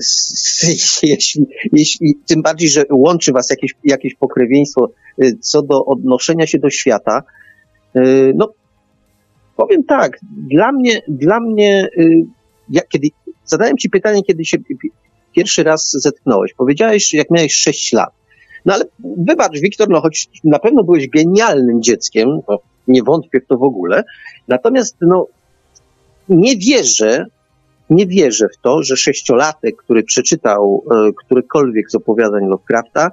jeśli, 1.02 1.47
jeśli, 1.72 2.14
tym 2.26 2.43
bardziej, 2.43 2.68
że 2.68 2.84
łączy 2.90 3.32
was 3.32 3.51
jakieś, 3.51 3.74
jakieś 3.84 4.14
pokrewieństwo 4.14 4.90
y, 5.22 5.36
co 5.40 5.62
do 5.62 5.84
odnoszenia 5.84 6.47
się 6.47 6.59
do 6.59 6.70
świata. 6.70 7.22
Y, 7.97 8.32
No, 8.36 8.52
powiem 9.56 9.84
tak, 9.84 10.18
dla 10.51 10.72
mnie, 10.72 11.02
dla 11.09 11.40
mnie, 11.40 11.88
ja, 12.68 12.82
kiedy 12.88 13.09
zadałem 13.47 13.77
ci 13.77 13.90
pytanie, 13.90 14.23
kiedy 14.23 14.44
się 14.44 14.59
pi- 14.59 14.90
pierwszy 15.35 15.62
raz 15.62 15.90
zetknąłeś, 15.90 16.55
powiedziałeś, 16.55 17.14
jak 17.14 17.31
miałeś 17.31 17.55
6 17.55 17.93
lat. 17.93 18.10
No 18.64 18.74
ale 18.74 18.85
wybacz, 18.98 19.59
Wiktor, 19.59 19.89
no 19.89 20.01
choć 20.01 20.28
na 20.44 20.59
pewno 20.59 20.85
byłeś 20.85 21.09
genialnym 21.09 21.82
dzieckiem, 21.82 22.40
nie 22.89 23.02
wątpię 23.02 23.40
w 23.40 23.47
to 23.47 23.56
w 23.56 23.62
ogóle, 23.62 24.05
natomiast 24.48 24.97
no, 25.01 25.27
nie 26.28 26.56
wierzę, 26.56 27.27
nie 27.90 28.06
wierzę 28.06 28.48
w 28.48 28.62
to, 28.62 28.82
że 28.82 28.97
sześciolatek, 28.97 29.77
który 29.77 30.02
przeczytał 30.02 30.85
e, 30.90 31.12
którykolwiek 31.24 31.90
z 31.90 31.94
opowiadań 31.94 32.47
Lovecrafta, 32.47 33.10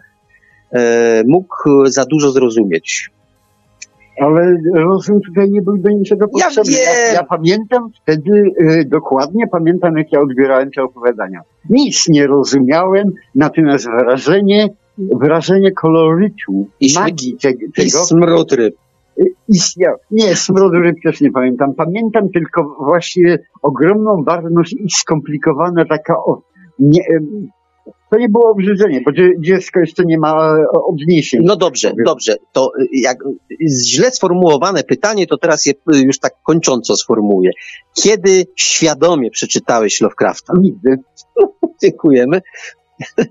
e, 0.72 1.24
mógł 1.28 1.86
za 1.86 2.06
dużo 2.06 2.32
zrozumieć. 2.32 3.10
Ale 4.22 4.58
rozum 4.76 5.22
tutaj 5.22 5.50
nie 5.52 5.62
był 5.62 5.78
do 5.78 5.90
niczego 5.90 6.26
Ja 6.38 6.46
potrzebny. 6.46 6.72
wiem. 6.72 7.14
ja 7.14 7.24
pamiętam 7.24 7.90
wtedy 8.02 8.32
y, 8.62 8.86
dokładnie, 8.86 9.48
pamiętam 9.48 9.98
jak 9.98 10.12
ja 10.12 10.22
odbierałem 10.22 10.72
te 10.72 10.84
opowiadania. 10.84 11.42
Nic 11.70 12.10
nie 12.10 12.28
rozumiałem, 12.28 13.12
natomiast 13.36 13.86
wrażenie, 13.90 14.68
wrażenie 14.98 15.72
kolorytu, 15.72 16.68
I 16.80 16.94
magii 16.96 17.38
te, 17.42 17.50
I 17.52 17.72
tego 17.72 17.90
smród 18.06 18.52
ryb. 18.52 18.76
y, 19.20 19.26
istniał. 19.50 19.96
Nie, 20.12 20.36
smrodu 20.36 20.80
ryb 20.80 20.96
też 21.04 21.22
nie 21.22 21.32
pamiętam. 21.32 21.74
Pamiętam 21.74 22.30
tylko 22.30 22.76
właściwie 22.80 23.40
ogromną 23.62 24.24
barwność 24.24 24.74
i 24.74 24.90
skomplikowana 24.90 25.86
taka 25.86 26.18
o, 26.18 26.42
nie, 26.80 27.02
to 28.14 28.20
nie 28.20 28.30
było 28.30 28.52
obrzydzenie, 28.52 29.02
bo 29.06 29.12
dzie- 29.12 29.34
dziecko 29.40 29.80
jeszcze 29.80 30.06
nie 30.06 30.18
ma 30.18 30.58
e, 30.58 30.66
odniesień. 30.86 31.42
No 31.44 31.56
dobrze, 31.56 31.90
Powiem. 31.90 32.06
dobrze. 32.06 32.36
To 32.52 32.72
y, 32.82 32.88
jak 32.92 33.18
źle 33.86 34.12
sformułowane 34.12 34.84
pytanie, 34.84 35.28
to 35.28 35.38
teraz 35.38 35.66
je 35.66 35.74
y, 35.74 36.00
już 36.06 36.20
tak 36.20 36.34
kończąco 36.44 36.96
sformułuję. 36.96 37.52
Kiedy 38.04 38.46
świadomie 38.56 39.32
przeczytałeś 39.32 40.02
Lovecrafta? 40.02 40.54
Nigdy. 40.60 40.98
Dziękujemy. 41.84 42.42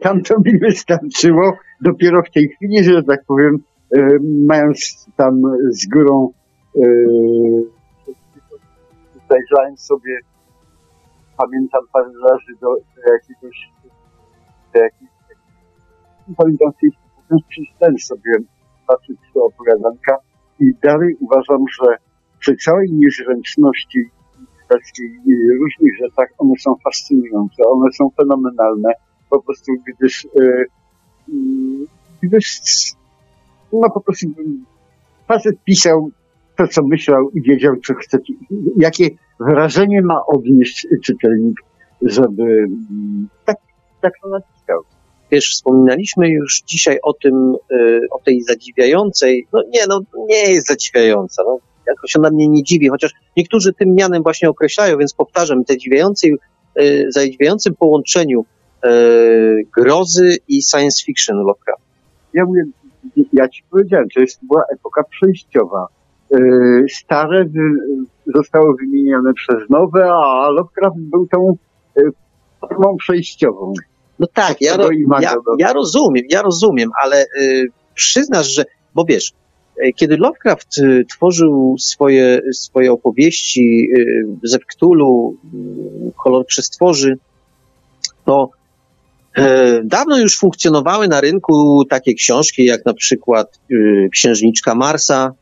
Tam 0.01 0.23
to 0.23 0.35
mi 0.45 0.59
wystarczyło 0.59 1.53
dopiero 1.81 2.23
w 2.23 2.31
tej 2.31 2.49
chwili, 2.49 2.85
że 2.85 3.03
tak 3.03 3.25
powiem, 3.27 3.59
e, 3.97 4.09
mając 4.47 5.07
tam 5.17 5.43
z 5.71 5.89
górą, 5.89 6.33
e, 6.77 6.81
zajrzałem 9.31 9.77
sobie, 9.79 10.19
pamiętam 11.37 11.81
parę 11.93 12.11
razy 12.31 12.61
do, 12.61 12.69
do 12.69 13.13
jakiegoś, 13.13 13.57
pamiętam 16.37 16.73
tej 16.81 16.91
przez 17.49 17.65
ten 17.81 17.99
sobie 17.99 18.33
patrzeć 18.87 19.17
do 19.35 19.45
opowiadanka 19.45 20.17
i 20.61 20.65
dalej 20.83 21.17
uważam, 21.21 21.65
że 21.69 21.97
przy 22.39 22.57
całej 22.57 22.93
niezręczności 22.93 24.11
i 25.27 25.33
różnych 25.61 25.97
rzeczach 25.99 26.29
one 26.39 26.55
są 26.59 26.77
fascynujące, 26.85 27.63
one 27.65 27.93
są 27.93 28.11
fenomenalne, 28.17 28.93
po 29.31 29.43
prostu 29.43 29.73
gdyż, 29.87 30.25
e, 30.25 30.65
mm, 31.29 31.87
gdyż 32.23 32.61
no 33.73 33.91
po 33.91 34.01
prostu 34.01 34.27
facet 35.29 35.65
pisał 35.65 36.11
to, 36.57 36.67
co 36.67 36.83
myślał 36.83 37.31
i 37.31 37.43
wiedział, 37.43 37.77
co 37.77 37.95
chce, 37.95 38.19
jakie 38.77 39.09
wrażenie 39.41 40.03
ma 40.03 40.27
odnieść 40.27 40.87
czytelnik, 41.05 41.61
żeby 42.03 42.43
mm, 42.43 43.29
tak, 43.45 43.57
tak 44.01 44.13
to. 44.23 44.52
Wiesz, 45.33 45.51
wspominaliśmy 45.51 46.29
już 46.29 46.63
dzisiaj 46.67 46.99
o 47.03 47.13
tym, 47.13 47.55
y, 47.73 48.01
o 48.11 48.19
tej 48.19 48.43
zadziwiającej, 48.43 49.47
no 49.53 49.63
nie, 49.69 49.87
no 49.89 50.01
nie 50.29 50.53
jest 50.53 50.69
zadziwiająca, 50.69 51.43
no 51.47 51.59
jakoś 51.87 52.17
ona 52.17 52.31
mnie 52.31 52.49
nie 52.49 52.63
dziwi, 52.63 52.89
chociaż 52.89 53.13
niektórzy 53.37 53.73
tym 53.73 53.95
mianem 53.95 54.23
właśnie 54.23 54.51
określają, 54.51 54.99
więc 54.99 55.15
powtarzam, 55.15 55.63
zadziwiającej, 55.69 56.35
y, 56.81 57.07
zadziwiającym 57.09 57.75
połączeniu 57.75 58.45
y, 58.85 58.89
grozy 59.77 60.37
i 60.49 60.63
science 60.63 61.05
fiction 61.05 61.37
Lovecraft. 61.37 61.83
Ja 62.35 62.45
mówię, 62.45 62.63
ja 63.33 63.49
ci 63.49 63.63
powiedziałem, 63.71 64.09
to 64.15 64.21
jest, 64.21 64.39
była 64.43 64.63
epoka 64.73 65.05
przejściowa. 65.05 65.87
Stare 66.89 67.45
zostały 68.35 68.75
wymienione 68.81 69.35
przez 69.35 69.71
nowe, 69.71 70.13
a 70.13 70.49
Lovecraft 70.51 70.97
był 70.99 71.27
tą 71.27 71.57
formą 72.61 72.97
przejściową. 72.97 73.73
No 74.19 74.27
tak, 74.35 74.61
ja, 74.61 74.77
ro, 74.77 74.89
ja, 75.21 75.35
ja 75.59 75.73
rozumiem, 75.73 76.25
ja 76.29 76.43
rozumiem, 76.43 76.91
ale 77.03 77.25
y, 77.41 77.67
przyznasz, 77.95 78.47
że, 78.55 78.65
bo 78.95 79.05
wiesz, 79.05 79.33
y, 79.85 79.93
kiedy 79.97 80.17
Lovecraft 80.17 80.79
y, 80.79 81.05
tworzył 81.11 81.77
swoje, 81.79 82.41
swoje 82.53 82.93
opowieści 82.93 83.89
ze 84.43 84.59
Cthulhu, 84.59 85.37
y, 86.09 86.13
kolor 86.17 86.47
przestworzy, 86.47 87.19
to 88.25 88.51
dawno 89.85 90.19
już 90.19 90.39
funkcjonowały 90.39 91.09
na 91.09 91.21
rynku 91.21 91.85
takie 91.91 92.15
książki 92.15 92.65
jak 92.65 92.87
na 92.87 92.95
przykład 92.95 93.61
Księżniczka 94.13 94.75
Marsa, 94.75 95.35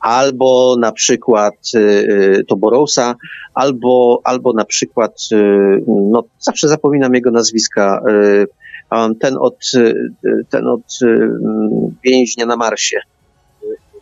albo 0.00 0.76
na 0.78 0.92
przykład 0.92 1.54
y, 1.74 1.78
y, 1.78 2.44
Toborosa, 2.48 3.14
albo, 3.54 4.20
albo 4.24 4.52
na 4.52 4.64
przykład, 4.64 5.12
y, 5.32 5.36
no 5.86 6.24
zawsze 6.38 6.68
zapominam 6.68 7.14
jego 7.14 7.30
nazwiska, 7.30 8.02
ten 9.20 9.36
od, 9.40 9.72
ten 10.50 10.66
od 10.66 10.98
więźnia 12.04 12.46
na 12.46 12.56
Marsie. 12.56 13.00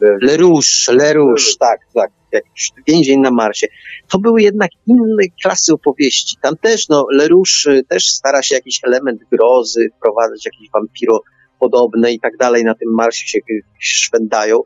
Lerouche, 0.01 0.93
Lerouche, 0.93 1.57
tak, 1.61 1.81
tak, 1.95 2.11
jakiś 2.33 2.73
więzień 2.87 3.21
na 3.21 3.31
Marsie. 3.31 3.67
To 4.09 4.19
były 4.19 4.43
jednak 4.43 4.71
inne 4.87 5.23
klasy 5.43 5.73
opowieści. 5.73 6.37
Tam 6.43 6.57
też, 6.57 6.89
no, 6.89 7.07
Lerouche 7.11 7.83
też 7.89 8.11
stara 8.11 8.43
się 8.43 8.55
jakiś 8.55 8.81
element 8.85 9.21
grozy 9.33 9.91
wprowadzać, 9.97 10.45
jakieś 10.45 10.71
wampiro 10.71 11.21
podobne 11.59 12.13
i 12.13 12.21
tak 12.21 12.37
dalej. 12.37 12.65
Na 12.65 12.75
tym 12.75 12.89
Marsie 12.95 13.27
się 13.27 13.39
szwędają 13.79 14.63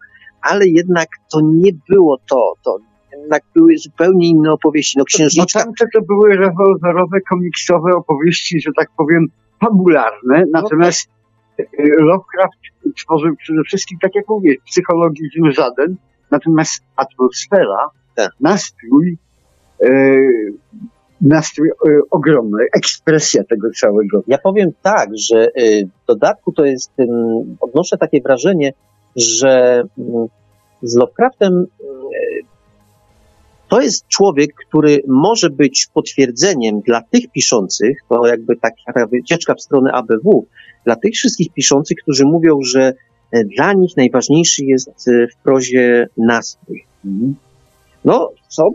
ale 0.50 0.66
jednak 0.66 1.08
to 1.32 1.40
nie 1.40 1.70
było 1.88 2.18
to, 2.30 2.52
to 2.64 2.78
jednak 3.12 3.42
były 3.54 3.78
zupełnie 3.78 4.28
inne 4.28 4.52
opowieści. 4.52 4.98
No 4.98 5.04
księżniczka... 5.04 5.58
No 5.58 5.64
tamte 5.64 5.86
to 5.94 6.02
były 6.02 6.36
rewolwerowe, 6.36 7.20
komiksowe 7.20 7.92
opowieści, 7.96 8.60
że 8.60 8.70
tak 8.76 8.88
powiem, 8.96 9.26
fabularne, 9.60 10.44
no 10.52 10.62
natomiast 10.62 11.08
tak. 11.56 11.66
Lovecraft 11.98 12.58
tworzył 13.04 13.36
przede 13.36 13.62
wszystkim, 13.62 13.98
tak 14.02 14.14
jak 14.14 14.28
mówię, 14.28 14.54
psychologizm 14.66 15.50
żaden, 15.50 15.96
natomiast 16.30 16.82
atmosfera, 16.96 17.90
tak. 18.14 18.30
nastrój, 18.40 19.18
e, 19.82 19.88
nastrój 21.20 21.68
e, 21.68 21.72
ogromny, 22.10 22.66
ekspresja 22.74 23.44
tego 23.44 23.70
całego. 23.70 24.22
Ja 24.26 24.38
powiem 24.38 24.70
tak, 24.82 25.08
że 25.30 25.48
w 26.02 26.06
dodatku 26.06 26.52
to 26.52 26.64
jest, 26.64 26.92
odnoszę 27.60 27.98
takie 27.98 28.20
wrażenie, 28.22 28.72
że 29.16 29.82
mm, 29.98 30.26
z 30.82 30.94
Lovecraftem 30.94 31.52
mm, 31.52 31.66
to 33.68 33.80
jest 33.80 34.08
człowiek, 34.08 34.50
który 34.68 35.02
może 35.08 35.50
być 35.50 35.88
potwierdzeniem 35.94 36.80
dla 36.80 37.02
tych 37.02 37.30
piszących, 37.30 37.98
to 38.08 38.26
jakby 38.26 38.56
taka 38.56 39.06
wycieczka 39.06 39.54
w 39.54 39.60
stronę 39.60 39.92
ABW, 39.92 40.46
dla 40.84 40.96
tych 40.96 41.14
wszystkich 41.14 41.52
piszących, 41.52 41.96
którzy 42.02 42.24
mówią, 42.24 42.58
że 42.62 42.92
e, 43.32 43.44
dla 43.44 43.72
nich 43.72 43.96
najważniejszy 43.96 44.64
jest 44.64 44.88
e, 44.88 45.26
w 45.26 45.42
prozie 45.42 46.08
nastrój. 46.16 46.84
Mhm. 47.04 47.34
No, 48.04 48.30
co? 48.48 48.70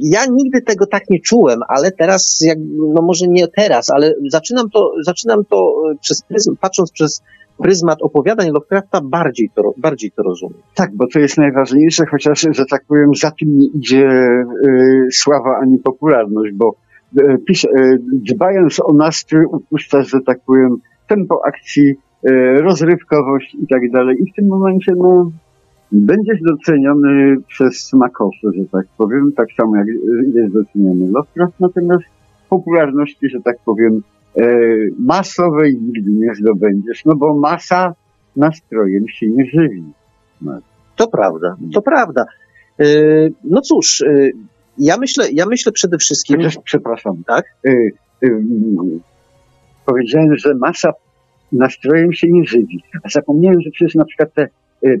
Ja 0.00 0.26
nigdy 0.26 0.62
tego 0.62 0.86
tak 0.86 1.10
nie 1.10 1.20
czułem, 1.20 1.60
ale 1.68 1.92
teraz, 1.92 2.38
jak, 2.40 2.58
no 2.94 3.02
może 3.02 3.28
nie 3.28 3.48
teraz, 3.48 3.90
ale 3.90 4.14
zaczynam 4.30 4.70
to, 4.70 4.92
zaczynam 5.04 5.44
to 5.44 5.74
e, 5.92 5.98
przez 6.00 6.22
pryzm, 6.22 6.56
patrząc 6.60 6.92
przez 6.92 7.22
pryzmat 7.58 8.02
opowiadań 8.02 8.50
Lovecrafta 8.50 9.00
bardziej 9.00 9.50
to, 9.54 9.74
bardziej 9.76 10.10
to 10.10 10.22
rozumiem. 10.22 10.58
Tak, 10.74 10.90
bo 10.94 11.06
to 11.06 11.18
jest 11.18 11.38
najważniejsze, 11.38 12.06
chociaż, 12.06 12.46
że 12.50 12.64
tak 12.70 12.84
powiem, 12.88 13.14
za 13.14 13.30
tym 13.30 13.58
nie 13.58 13.66
idzie 13.66 14.08
y, 14.66 15.08
sława 15.12 15.58
ani 15.62 15.78
popularność, 15.78 16.54
bo 16.54 16.74
y, 17.18 17.38
pisz, 17.46 17.64
y, 17.64 17.98
dbając 18.12 18.80
o 18.80 18.92
nastrój 18.92 19.44
upuszczasz, 19.44 20.08
że 20.08 20.20
tak 20.20 20.38
powiem, 20.46 20.76
tempo 21.08 21.40
akcji, 21.46 21.94
rozrywkowość 22.56 23.54
i 23.54 23.66
tak 23.66 23.90
dalej. 23.90 24.16
I 24.22 24.32
w 24.32 24.34
tym 24.34 24.46
momencie, 24.46 24.92
no, 24.96 25.30
będziesz 25.92 26.40
doceniony 26.42 27.36
przez 27.48 27.76
smakosze, 27.76 28.48
że 28.56 28.64
tak 28.72 28.86
powiem, 28.98 29.32
tak 29.36 29.48
samo 29.56 29.76
jak 29.76 29.86
jest 30.34 30.54
doceniony 30.54 31.10
Lovecraft, 31.10 31.60
natomiast 31.60 32.04
popularności, 32.48 33.28
że 33.28 33.40
tak 33.40 33.56
powiem, 33.64 34.02
E, 34.13 34.13
masowej 34.98 35.78
nigdy 35.82 36.10
nie 36.10 36.34
zdobędziesz, 36.34 37.04
no 37.04 37.16
bo 37.16 37.34
masa 37.34 37.94
nastrojem 38.36 39.08
się 39.08 39.26
nie 39.28 39.46
żywi. 39.46 39.84
No. 40.42 40.58
To 40.96 41.08
prawda, 41.08 41.56
to 41.74 41.82
prawda. 41.82 42.24
E, 42.80 42.86
no 43.44 43.60
cóż, 43.60 44.00
e, 44.00 44.30
ja 44.78 44.96
myślę, 44.96 45.30
ja 45.32 45.46
myślę 45.46 45.72
przede 45.72 45.98
wszystkim... 45.98 46.36
Chociaż, 46.36 46.58
przepraszam, 46.64 47.22
tak? 47.26 47.44
Powiedziałem, 49.86 50.36
że 50.36 50.54
masa 50.54 50.92
nastrojem 51.52 52.12
się 52.12 52.26
nie 52.30 52.44
żywi. 52.44 52.82
A 53.02 53.08
zapomniałem, 53.08 53.60
że 53.60 53.70
przecież 53.70 53.94
na 53.94 54.04
przykład 54.04 54.34
te 54.34 54.48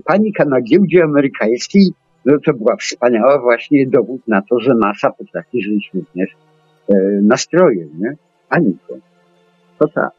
panika 0.04 0.44
na 0.44 0.60
giełdzie 0.60 1.04
amerykańskiej, 1.04 1.90
no 2.24 2.38
to 2.46 2.52
była 2.52 2.76
wspaniała 2.76 3.40
właśnie 3.40 3.86
dowód 3.86 4.28
na 4.28 4.42
to, 4.42 4.60
że 4.60 4.74
masa 4.74 5.10
potrafi 5.10 5.62
żyć 5.62 5.90
również 5.94 6.30
nastrojem, 7.22 7.88
nie? 7.98 8.12
Paniką. 8.48 9.00
To 9.78 9.88
tak. 9.88 10.10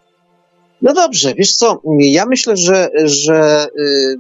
No 0.81 0.93
dobrze, 0.93 1.33
wiesz 1.33 1.55
co, 1.55 1.81
ja 1.99 2.25
myślę, 2.25 2.57
że, 2.57 2.89
że 3.03 3.67
y, 3.79 4.15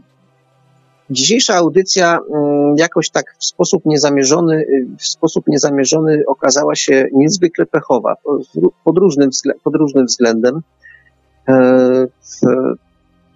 dzisiejsza 1.09 1.55
audycja 1.55 2.17
y, 2.17 2.21
jakoś 2.77 3.09
tak 3.09 3.35
w 3.39 3.45
sposób 3.45 3.85
niezamierzony, 3.85 4.55
y, 4.55 4.87
w 4.99 5.07
sposób 5.07 5.47
niezamierzony 5.47 6.23
okazała 6.27 6.75
się 6.75 7.07
niezwykle 7.13 7.65
pechowa 7.65 8.15
pod 8.83 8.97
różnym, 8.97 9.29
pod 9.63 9.75
różnym 9.75 10.05
względem. 10.05 10.61
E, 11.47 12.07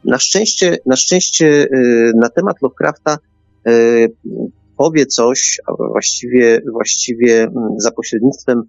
na 0.05 0.19
szczęście, 0.19 0.77
na 0.85 0.95
szczęście 0.95 1.45
y, 1.45 2.11
na 2.15 2.29
temat 2.29 2.61
Lovecrafta 2.61 3.17
powie 4.77 5.05
coś, 5.05 5.61
a 5.67 5.73
właściwie, 5.73 6.61
właściwie 6.71 7.43
mm, 7.43 7.69
za 7.77 7.91
pośrednictwem 7.91 8.63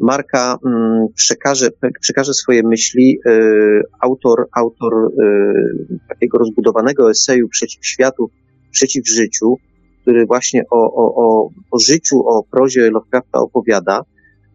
Marka 0.00 0.58
mm, 0.66 1.06
przekaże, 1.14 1.68
przekaże 2.00 2.34
swoje 2.34 2.62
myśli. 2.62 3.18
Y, 3.26 3.82
autor, 4.00 4.48
autor 4.52 4.92
y, 4.94 5.98
takiego 6.08 6.38
rozbudowanego 6.38 7.10
eseju 7.10 7.48
przeciw 7.48 7.86
światu, 7.86 8.30
przeciw 8.70 9.08
życiu, 9.08 9.56
który 10.02 10.26
właśnie 10.26 10.62
o, 10.70 10.94
o, 10.94 11.14
o, 11.14 11.48
o 11.70 11.78
życiu, 11.78 12.28
o 12.28 12.42
prozie 12.50 12.90
Lovecrafta 12.90 13.38
opowiada. 13.38 14.04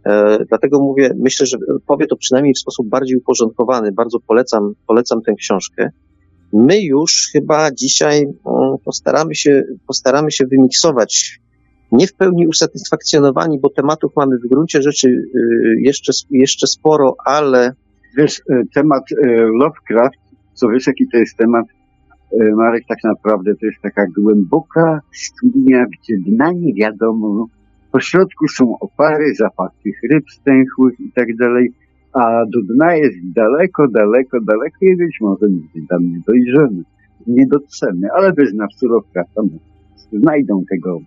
E, 0.06 0.38
dlatego 0.50 0.80
mówię, 0.80 1.12
myślę, 1.16 1.46
że 1.46 1.58
powie 1.88 2.08
to 2.08 2.16
przynajmniej 2.16 2.54
w 2.54 2.60
sposób 2.60 2.90
bardziej 2.90 3.18
uporządkowany. 3.18 3.92
Bardzo 3.92 4.20
polecam, 4.28 4.74
polecam 4.88 5.22
tę 5.22 5.34
książkę. 5.34 5.90
My 6.54 6.82
już 6.82 7.30
chyba 7.32 7.72
dzisiaj 7.72 8.22
mm, 8.22 8.76
postaramy 8.86 9.36
się, 9.36 9.64
postaramy 9.88 10.32
się 10.32 10.46
wymiksować 10.46 11.40
nie 11.92 12.08
w 12.08 12.14
pełni 12.14 12.48
usatysfakcjonowani, 12.48 13.60
bo 13.60 13.70
tematów 13.70 14.12
mamy 14.16 14.38
w 14.38 14.50
gruncie 14.50 14.82
rzeczy 14.82 15.08
y, 15.10 15.76
jeszcze, 15.82 16.12
jeszcze 16.32 16.68
sporo, 16.68 17.16
ale. 17.26 17.74
Wiesz, 18.18 18.40
y, 18.40 18.64
temat 18.74 19.04
y, 19.12 19.16
Lovecraft, 19.60 20.20
co 20.54 20.70
wiesz, 20.70 20.88
jaki 20.88 21.08
to 21.12 21.18
jest 21.18 21.38
temat 21.38 21.66
Marek, 22.56 22.84
tak 22.88 22.98
naprawdę 23.04 23.56
to 23.56 23.66
jest 23.66 23.82
taka 23.82 24.06
głęboka 24.18 25.00
studnia, 25.14 25.86
gdzie 25.86 26.18
dna 26.28 26.52
nie 26.52 26.74
wiadomo. 26.74 27.48
Po 27.92 28.00
środku 28.00 28.48
są 28.48 28.80
opary, 28.80 29.36
zapachy 29.36 29.92
ryb 30.12 30.24
stęchłych 30.32 31.00
i 31.00 31.12
tak 31.12 31.36
dalej, 31.36 31.72
a 32.14 32.46
do 32.46 32.74
dna 32.74 32.96
jest 32.96 33.18
daleko, 33.36 33.88
daleko, 33.88 34.38
daleko 34.42 34.78
i 34.82 34.98
być 34.98 35.18
może 35.22 35.50
nigdy 35.50 35.88
tam 35.90 36.04
nie 36.04 36.20
dojrzymy, 36.28 36.84
nie 37.28 37.48
dotrzemy, 37.48 38.08
ale 38.18 38.34
wyznawcy 38.34 38.86
Lovecrafta 38.88 39.42
znajdą 40.12 40.64
tego 40.70 41.00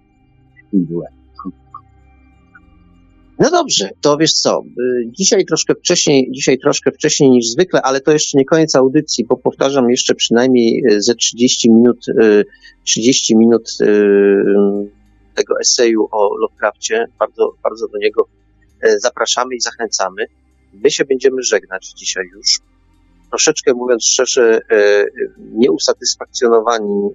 No 3.39 3.51
dobrze, 3.51 3.90
to 4.01 4.16
wiesz 4.16 4.32
co, 4.32 4.62
y, 4.81 5.11
dzisiaj 5.11 5.45
troszkę 5.45 5.74
wcześniej, 5.74 6.28
dzisiaj 6.32 6.59
troszkę 6.59 6.93
wcześniej 6.93 7.31
niż 7.31 7.49
zwykle, 7.49 7.82
ale 7.82 8.01
to 8.01 8.12
jeszcze 8.12 8.39
nie 8.39 8.45
koniec 8.45 8.77
audycji, 8.77 9.24
bo 9.24 9.36
powtarzam 9.36 9.90
jeszcze 9.90 10.15
przynajmniej 10.15 10.82
y, 10.90 11.03
ze 11.03 11.15
30 11.15 11.70
minut, 11.70 12.07
30 12.85 13.35
y, 13.35 13.36
minut 13.36 13.78
tego 15.35 15.61
eseju 15.61 16.09
o 16.11 16.36
Lovecraftie. 16.36 17.05
Bardzo, 17.19 17.55
bardzo 17.62 17.89
do 17.89 17.99
niego 17.99 18.28
zapraszamy 18.97 19.55
i 19.55 19.61
zachęcamy. 19.61 20.27
My 20.73 20.90
się 20.90 21.05
będziemy 21.05 21.43
żegnać 21.43 21.93
dzisiaj 21.97 22.24
już. 22.36 22.61
Troszeczkę 23.31 23.74
mówiąc 23.74 24.05
szczerze, 24.05 24.61
nieusatysfakcjonowani 25.39 27.11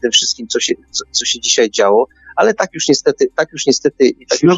tym 0.00 0.10
wszystkim, 0.10 0.46
co 0.46 0.60
się, 0.60 0.74
co, 0.90 1.04
co 1.10 1.24
się 1.24 1.40
dzisiaj 1.40 1.70
działo 1.70 2.08
ale 2.36 2.54
tak 2.54 2.74
już 2.74 2.88
niestety, 2.88 3.26
tak 3.34 3.52
już 3.52 3.66
niestety. 3.66 4.10
Tak 4.28 4.42
już... 4.42 4.56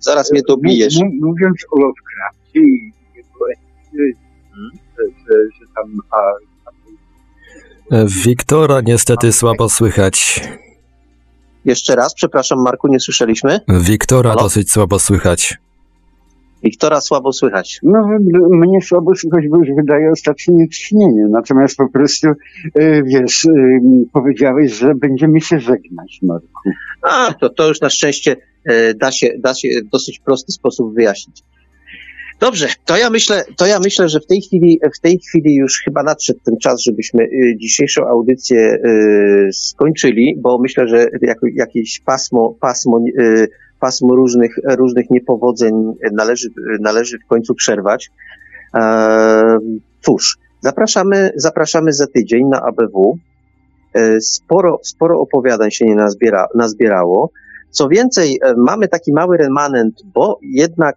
Zaraz 0.00 0.32
mnie 0.32 0.42
to 0.42 0.56
bijesz. 0.56 0.94
Mówiąc 1.20 1.56
o 1.70 1.80
Lovecraftie 1.80 2.60
i 2.60 2.92
hmm? 4.50 4.70
że, 4.98 5.34
że 5.60 5.66
tam 5.74 5.96
a, 6.10 6.18
Wiktora 8.24 8.80
niestety 8.80 9.32
słabo 9.32 9.68
słychać. 9.68 10.40
Jeszcze 11.64 11.96
raz, 11.96 12.14
przepraszam 12.14 12.62
Marku, 12.62 12.88
nie 12.88 13.00
słyszeliśmy? 13.00 13.60
Wiktora 13.68 14.30
Halo? 14.30 14.42
dosyć 14.42 14.72
słabo 14.72 14.98
słychać. 14.98 15.58
Wiktora 16.62 17.00
słabo 17.00 17.32
słychać. 17.32 17.80
No, 17.82 18.08
mnie 18.50 18.80
słabo 18.82 19.14
słychać, 19.14 19.44
bo 19.50 19.58
już 19.58 19.68
wydaje 19.76 20.10
ostatnie 20.10 20.68
tchnienie. 20.68 21.26
Natomiast 21.30 21.76
po 21.76 21.88
prostu, 21.88 22.28
e, 22.74 23.02
wiesz, 23.02 23.44
e, 23.44 23.50
powiedziałeś, 24.12 24.72
że 24.72 24.94
będziemy 24.94 25.40
się 25.40 25.60
żegnać, 25.60 26.18
Marku. 26.22 26.70
A, 27.02 27.34
to, 27.40 27.50
to 27.50 27.68
już 27.68 27.80
na 27.80 27.90
szczęście 27.90 28.36
e, 28.64 28.94
da 28.94 29.12
się, 29.12 29.30
da 29.38 29.54
się 29.54 29.68
w 29.86 29.90
dosyć 29.90 30.20
prosty 30.20 30.52
sposób 30.52 30.94
wyjaśnić. 30.94 31.42
Dobrze, 32.40 32.68
to 32.84 32.96
ja 32.96 33.10
myślę, 33.10 33.44
to 33.56 33.66
ja 33.66 33.78
myślę, 33.78 34.08
że 34.08 34.20
w 34.20 34.26
tej 34.26 34.40
chwili, 34.40 34.80
w 34.96 35.00
tej 35.00 35.18
chwili 35.18 35.54
już 35.54 35.82
chyba 35.84 36.02
nadszedł 36.02 36.40
ten 36.44 36.56
czas, 36.58 36.82
żebyśmy 36.82 37.28
dzisiejszą 37.56 38.06
audycję 38.06 38.78
skończyli, 39.52 40.36
bo 40.38 40.58
myślę, 40.58 40.88
że 40.88 41.06
jakieś 41.54 42.00
pasmo, 42.00 42.56
pasmo 42.60 43.00
pasmo 43.82 44.14
różnych, 44.16 44.58
różnych 44.64 45.10
niepowodzeń 45.10 45.94
należy, 46.12 46.48
należy 46.80 47.18
w 47.18 47.26
końcu 47.26 47.54
przerwać. 47.54 48.10
E, 48.74 49.58
cóż, 50.00 50.38
zapraszamy, 50.60 51.32
zapraszamy 51.36 51.92
za 51.92 52.06
tydzień 52.06 52.46
na 52.46 52.62
ABW. 52.62 53.18
E, 53.94 54.20
sporo, 54.20 54.78
sporo 54.82 55.20
opowiadań 55.20 55.70
się 55.70 55.86
nie 55.86 55.94
nazbiera, 55.94 56.46
nazbierało. 56.54 57.30
Co 57.70 57.88
więcej, 57.88 58.38
e, 58.42 58.54
mamy 58.56 58.88
taki 58.88 59.12
mały 59.12 59.36
remanent, 59.36 59.94
bo 60.14 60.38
jednak 60.42 60.96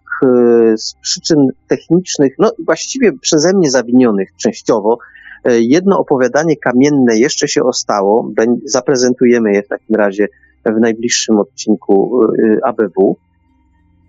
z 0.76 0.94
przyczyn 1.02 1.48
technicznych, 1.68 2.34
no 2.38 2.52
właściwie 2.66 3.12
przeze 3.12 3.52
mnie 3.52 3.70
zawinionych 3.70 4.28
częściowo, 4.36 4.98
jedno 5.44 5.98
opowiadanie 5.98 6.56
kamienne 6.56 7.18
jeszcze 7.18 7.48
się 7.48 7.62
ostało. 7.62 8.30
Zaprezentujemy 8.64 9.52
je 9.52 9.62
w 9.62 9.68
takim 9.68 9.96
razie 9.96 10.28
w 10.66 10.80
najbliższym 10.80 11.38
odcinku 11.38 12.20
y, 12.24 12.58
ABW. 12.64 13.16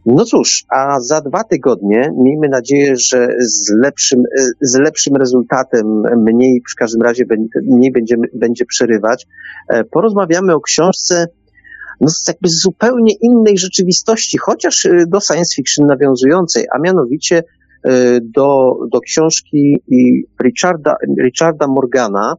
No 0.07 0.25
cóż, 0.25 0.65
a 0.69 0.99
za 0.99 1.21
dwa 1.21 1.43
tygodnie 1.43 2.11
miejmy 2.17 2.49
nadzieję, 2.49 2.95
że 2.95 3.27
z 3.39 3.73
lepszym, 3.83 4.19
y, 4.19 4.49
z 4.61 4.79
lepszym 4.79 5.15
rezultatem, 5.15 6.03
mniej 6.17 6.61
w 6.71 6.75
każdym 6.75 7.01
razie 7.01 7.25
mniej 7.63 7.91
będziemy, 7.91 8.27
będzie 8.33 8.65
przerywać, 8.65 9.27
e, 9.69 9.83
porozmawiamy 9.83 10.53
o 10.53 10.61
książce 10.61 11.27
no, 12.01 12.09
z 12.09 12.27
jakby 12.27 12.49
zupełnie 12.49 13.13
innej 13.21 13.57
rzeczywistości, 13.57 14.37
chociaż 14.37 14.85
y, 14.85 15.05
do 15.07 15.19
science 15.19 15.55
fiction 15.55 15.87
nawiązującej, 15.87 16.65
a 16.75 16.79
mianowicie 16.79 17.43
do, 18.21 18.77
do 18.91 18.99
książki 18.99 19.77
Richarda, 20.43 20.95
Richarda 21.23 21.67
Morgana, 21.67 22.35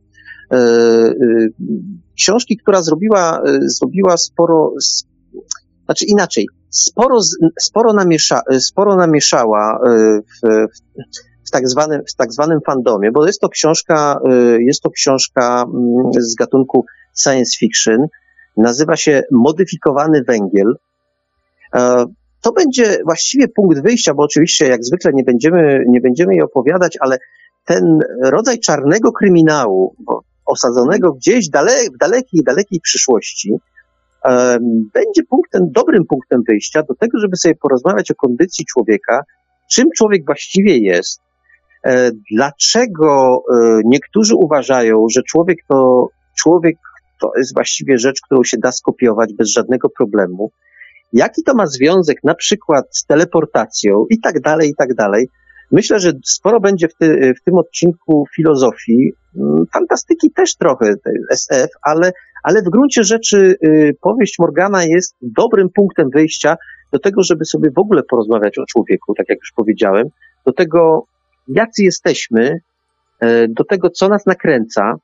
książki, 2.19 2.57
która 2.57 2.83
zrobiła, 2.83 3.43
e, 3.47 3.59
zrobiła 3.61 4.17
sporo, 4.17 4.75
znaczy 5.85 6.05
inaczej, 6.05 6.47
sporo, 6.71 7.21
sporo, 7.61 7.93
namiesza, 7.93 8.41
e, 8.51 8.61
sporo 8.61 8.97
namieszała 8.97 9.81
e, 9.87 10.21
w, 10.21 10.67
w, 11.47 11.51
tak 11.51 11.69
zwanym, 11.69 12.03
w 12.09 12.15
tak 12.15 12.33
zwanym 12.33 12.59
fandomie, 12.67 13.13
bo 13.13 13.27
jest 13.27 13.41
to 13.41 13.49
książka, 13.49 14.21
jest 14.59 14.83
to 14.83 14.91
książka 14.91 15.63
mm, 15.63 16.13
z 16.19 16.35
gatunku 16.35 16.85
science 17.23 17.59
fiction, 17.59 18.07
nazywa 18.57 18.97
się 18.97 19.23
Modyfikowany 19.31 20.23
Węgiel. 20.25 20.75
To 22.41 22.53
będzie 22.53 22.99
właściwie 23.05 23.49
punkt 23.49 23.83
wyjścia, 23.83 24.15
bo 24.15 24.23
oczywiście 24.23 24.69
jak 24.69 24.85
zwykle 24.85 25.13
nie 25.15 25.25
będziemy, 25.25 25.85
nie 25.89 26.01
będziemy 26.01 26.35
jej 26.35 26.43
opowiadać, 26.43 26.99
ale 27.01 27.19
ten 27.65 27.99
rodzaj 28.23 28.61
czarnego 28.61 29.13
kryminału, 29.13 29.95
bo 29.99 30.23
osadzonego 30.49 31.13
gdzieś 31.13 31.49
dale, 31.49 31.73
w 31.95 31.99
dalekiej, 31.99 32.43
dalekiej 32.45 32.81
przyszłości, 32.81 33.53
um, 34.25 34.91
będzie 34.95 35.23
punktem, 35.31 35.63
dobrym 35.71 36.05
punktem 36.07 36.43
wyjścia 36.49 36.83
do 36.83 36.95
tego, 36.95 37.19
żeby 37.19 37.37
sobie 37.37 37.55
porozmawiać 37.55 38.11
o 38.11 38.15
kondycji 38.15 38.65
człowieka, 38.65 39.21
czym 39.71 39.89
człowiek 39.97 40.27
właściwie 40.27 40.79
jest, 40.79 41.21
e, 41.85 42.11
dlaczego 42.33 43.43
e, 43.55 43.81
niektórzy 43.85 44.35
uważają, 44.37 45.07
że 45.11 45.23
człowiek 45.23 45.59
to, 45.69 46.09
człowiek 46.39 46.77
to 47.21 47.33
jest 47.37 47.55
właściwie 47.55 47.99
rzecz, 47.99 48.21
którą 48.21 48.45
się 48.45 48.57
da 48.59 48.73
skopiować 48.73 49.33
bez 49.35 49.53
żadnego 49.53 49.89
problemu, 49.89 50.51
jaki 51.13 51.43
to 51.43 51.55
ma 51.55 51.67
związek 51.67 52.19
na 52.25 52.35
przykład 52.35 52.85
z 52.91 53.05
teleportacją 53.05 54.07
i 54.11 54.21
tak 54.21 54.41
dalej, 54.41 54.71
i 54.71 54.75
tak 54.75 54.95
dalej. 54.95 55.29
Myślę, 55.71 56.01
że 56.01 56.13
sporo 56.25 56.61
będzie 56.61 56.89
w, 56.89 56.95
ty, 56.95 57.35
w 57.41 57.45
tym 57.45 57.55
odcinku 57.55 58.25
filozofii, 58.37 59.13
mm, 59.37 59.67
fantastyki 59.73 60.31
też 60.31 60.57
trochę, 60.57 60.95
SF, 61.31 61.71
ale, 61.83 62.13
ale 62.43 62.63
w 62.63 62.71
gruncie 62.71 63.05
rzeczy 63.05 63.57
y, 63.65 63.97
powieść 64.01 64.39
Morgana 64.39 64.85
jest 64.85 65.15
dobrym 65.23 65.69
punktem 65.75 66.11
wyjścia 66.11 66.57
do 66.93 66.99
tego, 66.99 67.23
żeby 67.23 67.45
sobie 67.45 67.71
w 67.71 67.79
ogóle 67.79 68.03
porozmawiać 68.03 68.59
o 68.59 68.67
człowieku, 68.67 69.15
tak 69.15 69.29
jak 69.29 69.39
już 69.39 69.53
powiedziałem, 69.57 70.09
do 70.47 70.53
tego, 70.53 71.05
jacy 71.49 71.83
jesteśmy, 71.83 72.61
y, 73.25 73.49
do 73.49 73.65
tego, 73.65 73.91
co 73.91 74.09
nas 74.09 74.27
nakręca, 74.27 74.95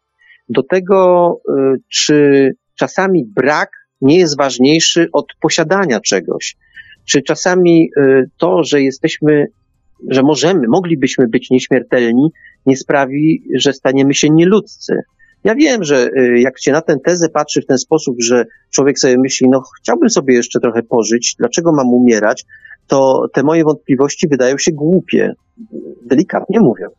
do 0.48 0.62
tego, 0.62 1.30
y, 1.48 1.80
czy 1.88 2.50
czasami 2.74 3.24
brak 3.24 3.70
nie 4.00 4.18
jest 4.18 4.36
ważniejszy 4.36 5.08
od 5.12 5.26
posiadania 5.40 6.00
czegoś, 6.00 6.56
czy 7.04 7.22
czasami 7.22 7.90
to, 8.38 8.64
że 8.64 8.82
jesteśmy 8.82 9.46
że 10.08 10.22
możemy, 10.22 10.68
moglibyśmy 10.68 11.28
być 11.28 11.50
nieśmiertelni, 11.50 12.30
nie 12.66 12.76
sprawi, 12.76 13.42
że 13.58 13.72
staniemy 13.72 14.14
się 14.14 14.30
nieludzcy. 14.30 14.94
Ja 15.44 15.54
wiem, 15.54 15.84
że 15.84 16.06
y, 16.06 16.40
jak 16.40 16.60
się 16.60 16.72
na 16.72 16.80
tę 16.80 16.96
tezę 17.04 17.28
patrzy 17.28 17.62
w 17.62 17.66
ten 17.66 17.78
sposób, 17.78 18.16
że 18.18 18.44
człowiek 18.70 18.98
sobie 18.98 19.18
myśli, 19.18 19.48
no 19.50 19.62
chciałbym 19.80 20.10
sobie 20.10 20.34
jeszcze 20.34 20.60
trochę 20.60 20.82
pożyć, 20.82 21.34
dlaczego 21.38 21.72
mam 21.72 21.88
umierać, 21.88 22.44
to 22.86 23.28
te 23.32 23.42
moje 23.42 23.64
wątpliwości 23.64 24.28
wydają 24.28 24.58
się 24.58 24.72
głupie, 24.72 25.32
delikatnie 26.06 26.60
mówiąc. 26.60 26.94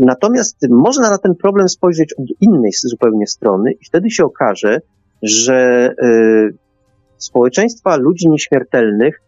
Natomiast 0.00 0.56
można 0.70 1.10
na 1.10 1.18
ten 1.18 1.34
problem 1.34 1.68
spojrzeć 1.68 2.14
od 2.14 2.24
innej 2.40 2.70
zupełnie 2.72 3.26
strony 3.26 3.72
i 3.72 3.84
wtedy 3.84 4.10
się 4.10 4.24
okaże, 4.24 4.80
że 5.22 5.90
y, 6.02 6.54
społeczeństwa 7.18 7.96
ludzi 7.96 8.28
nieśmiertelnych 8.28 9.20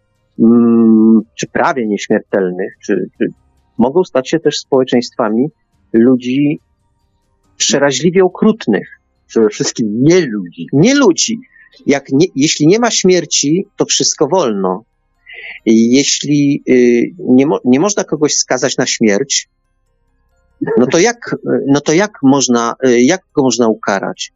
czy 1.38 1.46
prawie 1.46 1.86
nieśmiertelnych, 1.86 2.72
czy, 2.84 3.10
czy 3.18 3.26
mogą 3.78 4.04
stać 4.04 4.30
się 4.30 4.40
też 4.40 4.58
społeczeństwami 4.58 5.48
ludzi 5.92 6.60
przeraźliwie 7.56 8.24
okrutnych. 8.24 8.88
Przede 9.26 9.48
wszystkim 9.48 10.02
nie 10.02 10.26
ludzi. 10.26 10.66
Nie 10.72 10.94
ludzi. 10.94 11.38
Jak 11.86 12.12
nie, 12.12 12.26
jeśli 12.36 12.66
nie 12.66 12.78
ma 12.78 12.90
śmierci, 12.90 13.66
to 13.76 13.84
wszystko 13.84 14.28
wolno. 14.28 14.84
Jeśli 15.66 16.62
y, 16.68 17.10
nie, 17.18 17.46
mo, 17.46 17.60
nie 17.64 17.80
można 17.80 18.04
kogoś 18.04 18.34
skazać 18.34 18.76
na 18.76 18.86
śmierć, 18.86 19.48
no 20.78 20.86
to 20.86 20.98
jak, 20.98 21.36
no 21.66 21.80
to 21.80 21.92
jak 21.92 22.12
można, 22.22 22.74
y, 22.86 23.02
jak 23.02 23.20
go 23.34 23.42
można 23.42 23.68
ukarać? 23.68 24.32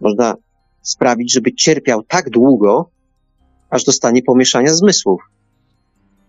Można 0.00 0.34
sprawić, 0.82 1.32
żeby 1.32 1.52
cierpiał 1.52 2.02
tak 2.02 2.30
długo, 2.30 2.90
aż 3.74 3.84
dostanie 3.84 4.22
pomieszania 4.22 4.74
zmysłów. 4.74 5.20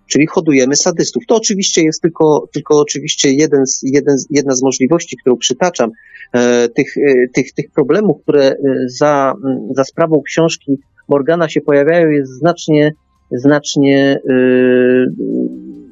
czyli 0.08 0.28
hodujemy 0.28 0.76
sadystów. 0.76 1.24
To 1.28 1.36
oczywiście 1.36 1.84
jest 1.84 2.02
tylko, 2.02 2.48
tylko 2.54 2.80
oczywiście 2.80 3.34
jeden 3.34 3.68
z, 3.68 3.80
jeden, 3.84 4.16
jedna 4.30 4.56
z 4.56 4.64
możliwości, 4.64 5.18
którą 5.18 5.38
przytaczam. 5.38 5.92
E, 6.34 6.70
tych, 6.70 6.98
e, 6.98 7.02
tych, 7.34 7.54
tych 7.54 7.72
problemów, 7.72 8.22
które 8.22 8.44
e, 8.44 8.56
za, 8.88 9.34
za 9.76 9.84
sprawą 9.84 10.22
książki 10.22 10.80
Morgana 11.10 11.50
się 11.50 11.62
pojawiają, 11.62 12.10
jest 12.10 12.32
znacznie, 12.32 12.94
znacznie, 13.32 14.20
e, 14.30 14.36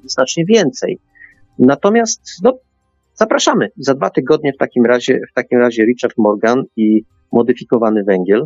znacznie 0.06 0.46
więcej. 0.46 1.00
Natomiast 1.60 2.22
no, 2.44 2.58
zapraszamy 3.14 3.70
za 3.78 3.94
dwa 3.94 4.10
tygodnie 4.10 4.54
w 4.54 4.58
takim 4.58 4.86
razie, 4.86 5.20
w 5.32 5.34
takim 5.34 5.60
razie 5.60 5.86
Richard 5.86 6.18
Morgan 6.18 6.64
i 6.78 7.04
modyfikowany 7.32 8.04
węgiel, 8.04 8.46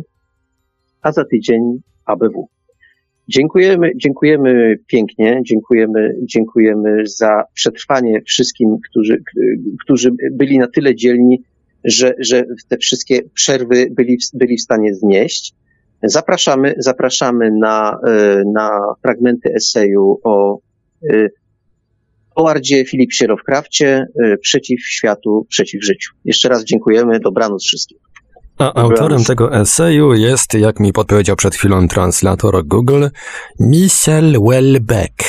a 1.02 1.12
za 1.12 1.24
tydzień 1.24 1.80
ABW. 2.04 2.57
Dziękujemy, 3.28 3.92
dziękujemy 3.96 4.78
pięknie, 4.86 5.40
dziękujemy, 5.44 6.14
dziękujemy 6.22 7.06
za 7.06 7.44
przetrwanie 7.54 8.22
wszystkim, 8.26 8.76
którzy, 8.90 9.22
którzy 9.84 10.10
byli 10.32 10.58
na 10.58 10.66
tyle 10.68 10.94
dzielni, 10.94 11.42
że, 11.84 12.14
że 12.18 12.44
te 12.68 12.76
wszystkie 12.76 13.22
przerwy 13.34 13.88
byli, 13.90 14.18
byli 14.34 14.56
w 14.56 14.62
stanie 14.62 14.94
znieść. 14.94 15.54
Zapraszamy, 16.02 16.74
zapraszamy 16.78 17.50
na, 17.50 17.98
e, 18.06 18.42
na 18.54 18.70
fragmenty 19.02 19.54
eseju 19.54 20.20
o 20.24 20.58
e, 21.10 21.28
Howardzie 22.34 22.84
Philipsie 22.84 23.26
Lovecrafcie 23.26 24.06
e, 24.24 24.36
Przeciw 24.36 24.80
światu, 24.86 25.46
przeciw 25.48 25.84
życiu. 25.84 26.14
Jeszcze 26.24 26.48
raz 26.48 26.64
dziękujemy, 26.64 27.20
dobranoc 27.20 27.64
wszystkim. 27.64 27.98
A 28.58 28.74
autorem 28.74 29.24
tego 29.24 29.54
eseju 29.54 30.14
jest, 30.14 30.54
jak 30.54 30.80
mi 30.80 30.92
podpowiedział 30.92 31.36
przed 31.36 31.54
chwilą 31.54 31.88
translator 31.88 32.64
Google, 32.64 33.06
Michel 33.60 34.36
Welbeck. 34.48 35.22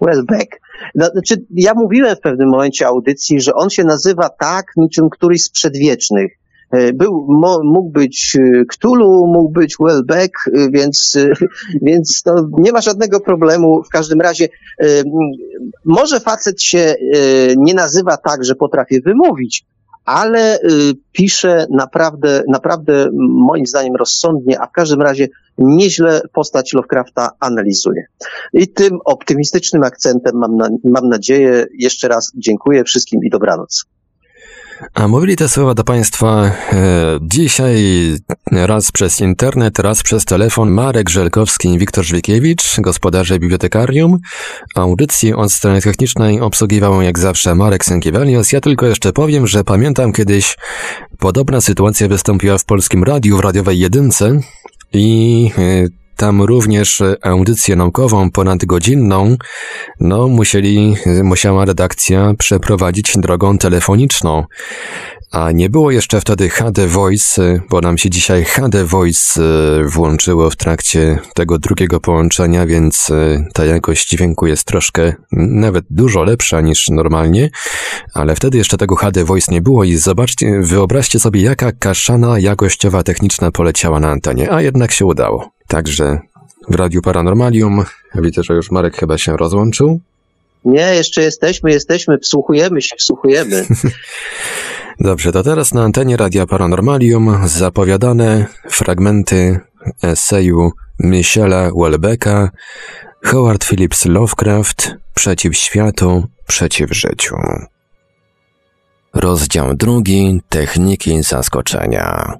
Wellbeck. 0.00 0.60
No, 0.94 1.06
Znaczy, 1.06 1.44
ja 1.50 1.74
mówiłem 1.74 2.16
w 2.16 2.20
pewnym 2.20 2.48
momencie 2.48 2.86
audycji, 2.86 3.40
że 3.40 3.54
on 3.54 3.70
się 3.70 3.84
nazywa 3.84 4.28
tak, 4.28 4.66
niczym 4.76 5.10
któryś 5.10 5.42
z 5.42 5.50
przedwiecznych. 5.50 6.32
E, 6.70 6.92
Był, 6.92 7.26
mógł 7.64 7.90
być 7.90 8.36
e, 8.40 8.64
Cthulhu, 8.64 9.26
mógł 9.26 9.52
być 9.52 9.76
Wellbeck, 9.80 10.34
e, 10.48 10.70
więc, 10.70 11.16
e, 11.16 11.46
więc 11.88 12.22
to 12.22 12.48
nie 12.58 12.72
ma 12.72 12.80
żadnego 12.80 13.20
problemu. 13.20 13.82
W 13.82 13.88
każdym 13.88 14.20
razie, 14.20 14.48
e, 14.80 14.86
może 15.84 16.20
facet 16.20 16.62
się 16.62 16.78
e, 16.78 16.94
nie 17.56 17.74
nazywa 17.74 18.16
tak, 18.16 18.44
że 18.44 18.54
potrafię 18.54 19.00
wymówić, 19.00 19.64
ale 20.06 20.54
e, 20.54 20.58
pisze 21.12 21.66
naprawdę, 21.70 22.42
naprawdę 22.48 23.08
moim 23.28 23.66
zdaniem 23.66 23.96
rozsądnie, 23.96 24.60
a 24.60 24.66
w 24.66 24.72
każdym 24.72 25.02
razie 25.02 25.28
nieźle 25.58 26.20
postać 26.32 26.72
Lovecrafta 26.72 27.30
analizuje. 27.40 28.06
I 28.52 28.68
tym 28.68 28.98
optymistycznym 29.04 29.82
akcentem 29.82 30.36
mam, 30.36 30.56
na, 30.56 30.68
mam 30.84 31.08
nadzieję, 31.08 31.66
jeszcze 31.78 32.08
raz 32.08 32.32
dziękuję 32.34 32.84
wszystkim 32.84 33.20
i 33.24 33.30
dobranoc. 33.30 33.84
A 34.94 35.08
mówili 35.08 35.36
te 35.36 35.48
słowa 35.48 35.74
do 35.74 35.84
Państwa 35.84 36.44
e, 36.44 36.52
dzisiaj 37.22 37.84
raz 38.52 38.92
przez 38.92 39.20
internet, 39.20 39.78
raz 39.78 40.02
przez 40.02 40.24
telefon 40.24 40.70
Marek 40.70 41.08
Żelkowski 41.08 41.68
i 41.68 41.78
Wiktor 41.78 42.04
Żwikiewicz, 42.04 42.80
gospodarze 42.80 43.38
bibliotekarium. 43.38 44.18
Audycję 44.74 45.36
od 45.36 45.52
strony 45.52 45.80
technicznej 45.80 46.40
obsługiwał 46.40 47.02
jak 47.02 47.18
zawsze 47.18 47.54
Marek 47.54 47.84
Sękiewelios. 47.84 48.52
Ja 48.52 48.60
tylko 48.60 48.86
jeszcze 48.86 49.12
powiem, 49.12 49.46
że 49.46 49.64
pamiętam 49.64 50.12
kiedyś 50.12 50.56
podobna 51.18 51.60
sytuacja 51.60 52.08
wystąpiła 52.08 52.58
w 52.58 52.64
Polskim 52.64 53.04
Radiu, 53.04 53.36
w 53.36 53.40
radiowej 53.40 53.78
jedynce 53.78 54.40
i 54.92 55.50
e, 55.58 56.05
tam 56.16 56.42
również 56.42 57.00
e, 57.00 57.16
audycję 57.22 57.76
naukową 57.76 58.30
ponadgodzinną, 58.30 59.36
no 60.00 60.28
musieli, 60.28 60.96
musiała 61.22 61.64
redakcja 61.64 62.32
przeprowadzić 62.38 63.12
drogą 63.16 63.58
telefoniczną. 63.58 64.44
A 65.30 65.52
nie 65.52 65.70
było 65.70 65.90
jeszcze 65.90 66.20
wtedy 66.20 66.48
HD 66.48 66.86
Voice, 66.86 67.60
bo 67.70 67.80
nam 67.80 67.98
się 67.98 68.10
dzisiaj 68.10 68.44
HD 68.44 68.84
Voice 68.84 69.40
y, 69.80 69.88
włączyło 69.88 70.50
w 70.50 70.56
trakcie 70.56 71.18
tego 71.34 71.58
drugiego 71.58 72.00
połączenia, 72.00 72.66
więc 72.66 73.10
y, 73.10 73.44
ta 73.54 73.64
jakość 73.64 74.08
dźwięku 74.08 74.46
jest 74.46 74.64
troszkę 74.64 75.12
nawet 75.32 75.84
dużo 75.90 76.24
lepsza 76.24 76.60
niż 76.60 76.88
normalnie, 76.88 77.50
ale 78.14 78.34
wtedy 78.34 78.58
jeszcze 78.58 78.76
tego 78.76 78.96
HD 78.96 79.24
Voice 79.24 79.52
nie 79.52 79.62
było 79.62 79.84
i 79.84 79.96
zobaczcie, 79.96 80.60
wyobraźcie 80.60 81.20
sobie 81.20 81.42
jaka 81.42 81.72
kaszana 81.72 82.38
jakościowa 82.38 83.02
techniczna 83.02 83.50
poleciała 83.50 84.00
na 84.00 84.10
antenie, 84.10 84.52
a 84.52 84.62
jednak 84.62 84.92
się 84.92 85.06
udało. 85.06 85.55
Także 85.66 86.18
w 86.68 86.74
Radiu 86.74 87.02
Paranormalium, 87.02 87.84
widzę, 88.14 88.42
że 88.42 88.54
już 88.54 88.70
Marek 88.70 88.96
chyba 88.96 89.18
się 89.18 89.36
rozłączył. 89.36 90.00
Nie, 90.64 90.94
jeszcze 90.94 91.22
jesteśmy, 91.22 91.70
jesteśmy, 91.70 92.18
wsłuchujemy 92.18 92.82
się, 92.82 92.96
wsłuchujemy. 92.96 93.66
Dobrze, 95.00 95.32
to 95.32 95.42
teraz 95.42 95.74
na 95.74 95.82
antenie 95.82 96.16
Radia 96.16 96.46
Paranormalium 96.46 97.48
zapowiadane 97.48 98.46
fragmenty 98.70 99.60
eseju 100.02 100.72
Michela 101.00 101.70
Welbecka 101.76 102.50
Howard 103.24 103.64
Phillips 103.64 104.04
Lovecraft 104.04 104.96
Przeciw 105.14 105.56
światu, 105.56 106.24
przeciw 106.46 106.92
życiu. 106.92 107.36
Rozdział 109.14 109.74
drugi 109.74 110.40
Techniki 110.48 111.22
zaskoczenia. 111.22 112.32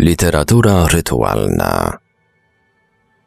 Literatura 0.00 0.86
rytualna. 0.86 1.98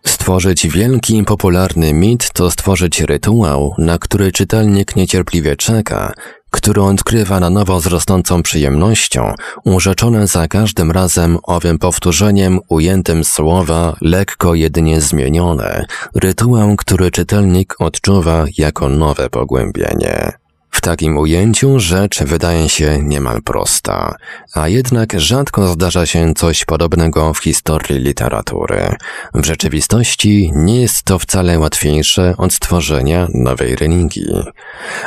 Stworzyć 0.05 0.67
wielki, 0.67 1.23
popularny 1.23 1.93
mit 1.93 2.31
to 2.33 2.51
stworzyć 2.51 3.01
rytuał, 3.01 3.75
na 3.77 3.97
który 3.97 4.31
czytelnik 4.31 4.95
niecierpliwie 4.95 5.55
czeka, 5.55 6.13
który 6.51 6.81
odkrywa 6.81 7.39
na 7.39 7.49
nowo 7.49 7.79
z 7.79 7.87
rosnącą 7.87 8.43
przyjemnością, 8.43 9.33
urzeczone 9.65 10.27
za 10.27 10.47
każdym 10.47 10.91
razem 10.91 11.37
owym 11.43 11.79
powtórzeniem 11.79 12.59
ujętym 12.69 13.23
słowa, 13.23 13.95
lekko 14.01 14.55
jedynie 14.55 15.01
zmienione, 15.01 15.85
rytuał, 16.15 16.75
który 16.75 17.11
czytelnik 17.11 17.75
odczuwa 17.79 18.45
jako 18.57 18.89
nowe 18.89 19.29
pogłębienie. 19.29 20.42
Takim 20.83 21.17
ujęciu 21.17 21.79
rzecz 21.79 22.23
wydaje 22.23 22.69
się 22.69 22.99
niemal 23.03 23.41
prosta, 23.41 24.15
a 24.53 24.67
jednak 24.67 25.19
rzadko 25.19 25.67
zdarza 25.67 26.05
się 26.05 26.33
coś 26.33 26.65
podobnego 26.65 27.33
w 27.33 27.39
historii 27.39 27.99
literatury. 27.99 28.95
W 29.33 29.45
rzeczywistości 29.45 30.51
nie 30.55 30.81
jest 30.81 31.03
to 31.03 31.19
wcale 31.19 31.59
łatwiejsze 31.59 32.33
od 32.37 32.53
stworzenia 32.53 33.27
nowej 33.33 33.75
religii. 33.75 34.43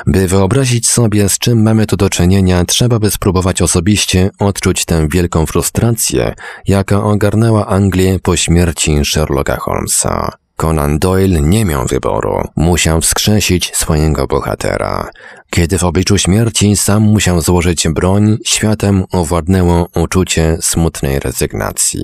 By 0.07 0.29
wyobrazić 0.29 0.89
sobie, 0.89 1.29
z 1.29 1.39
czym 1.39 1.63
mamy 1.63 1.87
tu 1.87 1.97
do 1.97 2.11
czynienia, 2.11 2.65
trzeba 2.65 2.99
by 2.99 3.11
spróbować 3.11 3.63
osobiście 3.63 4.31
odczuć 4.39 4.85
tę 4.85 5.09
wielką 5.09 5.47
frustrację, 5.47 6.35
jaka 6.69 7.05
ogarnęła 7.05 7.67
Anglię 7.67 8.19
po 8.23 8.37
śmierci 8.37 9.05
Sherlocka 9.05 9.57
Holmesa. 9.57 10.46
Conan 10.57 10.99
Doyle 10.99 11.41
nie 11.41 11.65
miał 11.65 11.87
wyboru, 11.87 12.49
musiał 12.57 13.01
wskrzesić 13.01 13.73
swojego 13.75 14.27
bohatera. 14.27 15.11
Kiedy 15.51 15.79
w 15.79 15.85
obliczu 15.85 16.19
śmierci 16.19 16.77
sam 16.77 17.03
musiał 17.03 17.41
złożyć 17.41 17.89
broń, 17.89 18.39
światem 18.45 19.05
owładnęło 19.13 19.89
uczucie 19.95 20.59
smutnej 20.61 21.19
rezygnacji. 21.19 22.01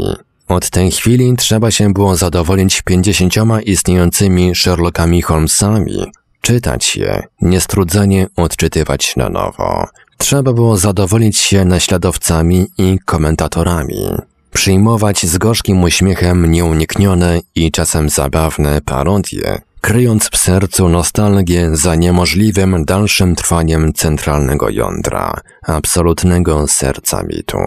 Od 0.49 0.71
tej 0.71 0.91
chwili 0.91 1.37
trzeba 1.37 1.71
się 1.71 1.93
było 1.93 2.17
zadowolić 2.17 2.83
pięćdziesięcioma 2.83 3.61
istniejącymi 3.61 4.55
Sherlockami 4.55 5.23
Holmesami, 5.23 6.13
czytać 6.41 6.97
je, 6.97 7.23
niestrudzenie 7.41 8.27
odczytywać 8.37 9.17
na 9.17 9.29
nowo. 9.29 9.87
Trzeba 10.19 10.53
było 10.53 10.77
zadowolić 10.77 11.39
się 11.39 11.65
naśladowcami 11.65 12.67
i 12.79 12.99
komentatorami. 13.05 14.09
Przyjmować 14.53 15.27
z 15.27 15.39
gorzkim 15.39 15.83
uśmiechem 15.83 16.51
nieuniknione 16.51 17.41
i 17.55 17.73
czasem 17.73 18.09
zabawne 18.09 18.81
parodie, 18.81 19.61
kryjąc 19.81 20.29
w 20.33 20.37
sercu 20.37 20.89
nostalgię 20.89 21.77
za 21.77 21.95
niemożliwym 21.95 22.85
dalszym 22.85 23.37
trwaniem 23.37 23.93
centralnego 23.93 24.71
jądra, 24.71 25.41
absolutnego 25.67 26.69
serca 26.69 27.23
mitu. 27.23 27.59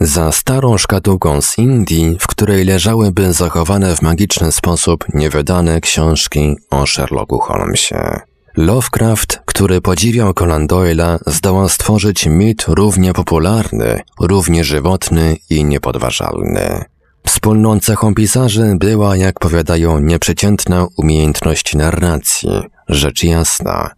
Za 0.00 0.32
starą 0.32 0.78
szkatułką 0.78 1.40
z 1.42 1.58
Indii, 1.58 2.16
w 2.20 2.26
której 2.26 2.64
leżałyby 2.64 3.32
zachowane 3.32 3.96
w 3.96 4.02
magiczny 4.02 4.52
sposób 4.52 5.04
niewydane 5.14 5.80
książki 5.80 6.56
o 6.70 6.86
Sherlocku 6.86 7.38
Holmesie. 7.38 8.20
Lovecraft, 8.56 9.40
który 9.44 9.80
podziwiał 9.80 10.34
Conan 10.34 10.66
Doyle'a, 10.66 11.18
zdołał 11.26 11.68
stworzyć 11.68 12.26
mit 12.26 12.64
równie 12.68 13.12
popularny, 13.12 14.00
równie 14.20 14.64
żywotny 14.64 15.36
i 15.50 15.64
niepodważalny. 15.64 16.84
Wspólną 17.26 17.80
cechą 17.80 18.14
pisarzy 18.14 18.76
była, 18.78 19.16
jak 19.16 19.40
powiadają, 19.40 19.98
nieprzeciętna 19.98 20.86
umiejętność 20.96 21.74
narracji, 21.74 22.62
rzecz 22.88 23.24
jasna. 23.24 23.90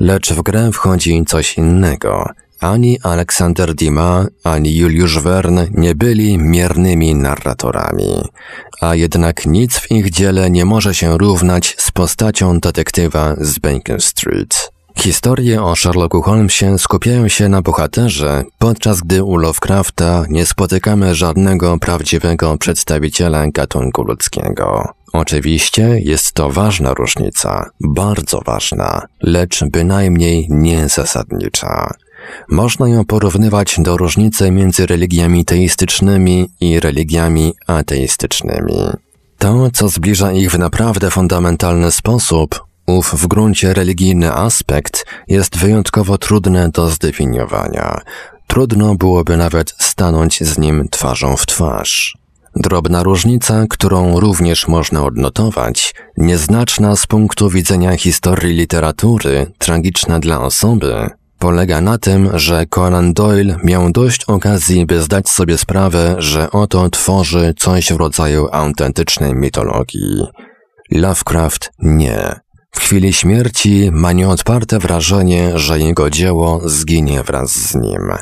Lecz 0.00 0.32
w 0.32 0.42
grę 0.42 0.70
wchodzi 0.72 1.24
coś 1.24 1.58
innego, 1.58 2.28
ani 2.62 2.98
Aleksander 3.02 3.74
Dima, 3.74 4.26
ani 4.44 4.76
Juliusz 4.76 5.18
Verne 5.18 5.66
nie 5.70 5.94
byli 5.94 6.38
miernymi 6.38 7.14
narratorami, 7.14 8.28
a 8.80 8.94
jednak 8.94 9.46
nic 9.46 9.78
w 9.78 9.90
ich 9.90 10.10
dziele 10.10 10.50
nie 10.50 10.64
może 10.64 10.94
się 10.94 11.18
równać 11.18 11.74
z 11.78 11.90
postacią 11.90 12.60
detektywa 12.60 13.34
z 13.40 13.58
Baker 13.58 14.02
Street. 14.02 14.72
Historie 14.98 15.62
o 15.62 15.76
Sherlocku 15.76 16.22
Holmesie 16.22 16.78
skupiają 16.78 17.28
się 17.28 17.48
na 17.48 17.62
bohaterze, 17.62 18.44
podczas 18.58 19.00
gdy 19.00 19.24
u 19.24 19.36
Lovecrafta 19.36 20.24
nie 20.28 20.46
spotykamy 20.46 21.14
żadnego 21.14 21.78
prawdziwego 21.78 22.58
przedstawiciela 22.58 23.46
gatunku 23.46 24.02
ludzkiego. 24.02 24.88
Oczywiście 25.12 26.00
jest 26.04 26.32
to 26.32 26.50
ważna 26.50 26.94
różnica, 26.94 27.70
bardzo 27.80 28.40
ważna, 28.40 29.06
lecz 29.22 29.64
bynajmniej 29.64 30.46
nie 30.50 30.88
zasadnicza. 30.88 31.94
Można 32.48 32.88
ją 32.88 33.04
porównywać 33.04 33.76
do 33.78 33.96
różnicy 33.96 34.50
między 34.50 34.86
religiami 34.86 35.44
teistycznymi 35.44 36.48
i 36.60 36.80
religiami 36.80 37.54
ateistycznymi. 37.66 38.76
To, 39.38 39.70
co 39.72 39.88
zbliża 39.88 40.32
ich 40.32 40.50
w 40.50 40.58
naprawdę 40.58 41.10
fundamentalny 41.10 41.92
sposób, 41.92 42.64
ów 42.86 43.14
w 43.14 43.26
gruncie 43.26 43.74
religijny 43.74 44.32
aspekt 44.32 45.04
jest 45.28 45.56
wyjątkowo 45.56 46.18
trudne 46.18 46.70
do 46.70 46.90
zdefiniowania. 46.90 48.00
Trudno 48.46 48.94
byłoby 48.94 49.36
nawet 49.36 49.74
stanąć 49.78 50.44
z 50.44 50.58
nim 50.58 50.88
twarzą 50.90 51.36
w 51.36 51.46
twarz. 51.46 52.16
Drobna 52.56 53.02
różnica, 53.02 53.64
którą 53.70 54.20
również 54.20 54.68
można 54.68 55.04
odnotować, 55.04 55.94
nieznaczna 56.16 56.96
z 56.96 57.06
punktu 57.06 57.50
widzenia 57.50 57.96
historii 57.96 58.56
literatury, 58.56 59.52
tragiczna 59.58 60.20
dla 60.20 60.40
osoby, 60.40 61.10
polega 61.42 61.80
na 61.80 61.98
tym, 61.98 62.30
że 62.34 62.66
Conan 62.66 63.12
Doyle 63.12 63.56
miał 63.64 63.92
dość 63.92 64.24
okazji, 64.24 64.86
by 64.86 65.02
zdać 65.02 65.28
sobie 65.28 65.58
sprawę, 65.58 66.14
że 66.18 66.50
oto 66.50 66.90
tworzy 66.90 67.54
coś 67.58 67.92
w 67.92 67.96
rodzaju 67.96 68.48
autentycznej 68.52 69.34
mitologii. 69.34 70.26
Lovecraft 70.90 71.72
nie. 71.78 72.40
W 72.70 72.80
chwili 72.80 73.12
śmierci 73.12 73.90
ma 73.92 74.12
nieodparte 74.12 74.78
wrażenie, 74.78 75.58
że 75.58 75.78
jego 75.78 76.10
dzieło 76.10 76.60
zginie 76.64 77.22
wraz 77.22 77.50
z 77.50 77.74
nim. 77.74 78.12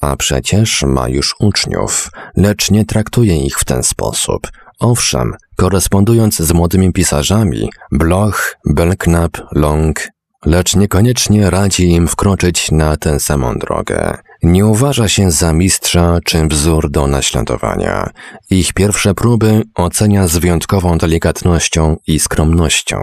A 0.00 0.16
przecież 0.16 0.82
ma 0.82 1.08
już 1.08 1.34
uczniów, 1.40 2.10
lecz 2.36 2.70
nie 2.70 2.84
traktuje 2.84 3.36
ich 3.36 3.58
w 3.58 3.64
ten 3.64 3.82
sposób. 3.82 4.48
Owszem, 4.80 5.32
korespondując 5.56 6.36
z 6.36 6.52
młodymi 6.52 6.92
pisarzami, 6.92 7.70
Bloch, 7.92 8.56
Belknap, 8.66 9.32
Long, 9.52 10.00
lecz 10.46 10.76
niekoniecznie 10.76 11.50
radzi 11.50 11.90
im 11.90 12.08
wkroczyć 12.08 12.70
na 12.70 12.96
tę 12.96 13.20
samą 13.20 13.58
drogę. 13.58 14.16
Nie 14.42 14.66
uważa 14.66 15.08
się 15.08 15.30
za 15.30 15.52
mistrza 15.52 16.18
czy 16.24 16.46
wzór 16.46 16.90
do 16.90 17.06
naśladowania. 17.06 18.10
Ich 18.50 18.72
pierwsze 18.72 19.14
próby 19.14 19.62
ocenia 19.74 20.28
z 20.28 20.36
wyjątkową 20.36 20.98
delikatnością 20.98 21.96
i 22.06 22.20
skromnością. 22.20 22.98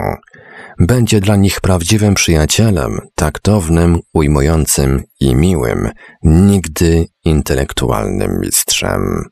Będzie 0.79 1.19
dla 1.19 1.35
nich 1.35 1.61
prawdziwym 1.61 2.13
przyjacielem, 2.13 2.99
taktownym, 3.15 3.99
ujmującym 4.13 5.03
i 5.19 5.35
miłym, 5.35 5.89
nigdy 6.23 7.05
intelektualnym 7.25 8.39
mistrzem. 8.41 9.29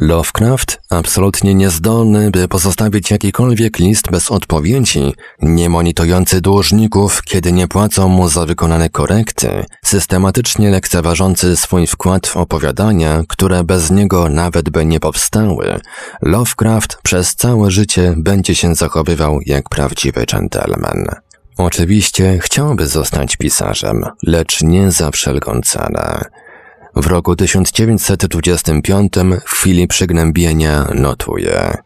Lovecraft, 0.00 0.80
absolutnie 0.90 1.54
niezdolny, 1.54 2.30
by 2.30 2.48
pozostawić 2.48 3.10
jakikolwiek 3.10 3.78
list 3.78 4.10
bez 4.10 4.30
odpowiedzi, 4.30 5.14
nie 5.42 5.68
monitorujący 5.68 6.40
dłużników, 6.40 7.22
kiedy 7.22 7.52
nie 7.52 7.68
płacą 7.68 8.08
mu 8.08 8.28
za 8.28 8.46
wykonane 8.46 8.90
korekty, 8.90 9.64
systematycznie 9.84 10.70
lekceważący 10.70 11.56
swój 11.56 11.86
wkład 11.86 12.26
w 12.26 12.36
opowiadania, 12.36 13.22
które 13.28 13.64
bez 13.64 13.90
niego 13.90 14.28
nawet 14.28 14.70
by 14.70 14.84
nie 14.86 15.00
powstały, 15.00 15.80
Lovecraft 16.22 16.98
przez 17.02 17.34
całe 17.34 17.70
życie 17.70 18.14
będzie 18.16 18.54
się 18.54 18.74
zachowywał 18.74 19.38
jak 19.46 19.68
prawdziwy 19.68 20.26
dżentelmen. 20.26 21.06
Oczywiście 21.56 22.38
chciałby 22.42 22.86
zostać 22.86 23.36
pisarzem, 23.36 24.04
lecz 24.26 24.62
nie 24.62 24.92
za 24.92 25.10
wszelką 25.10 25.60
cenę. 25.64 26.24
W 26.96 27.06
roku 27.06 27.36
1925 27.36 29.12
w 29.46 29.50
chwili 29.50 29.88
przygnębienia 29.88 30.88
notuje. 30.94 31.76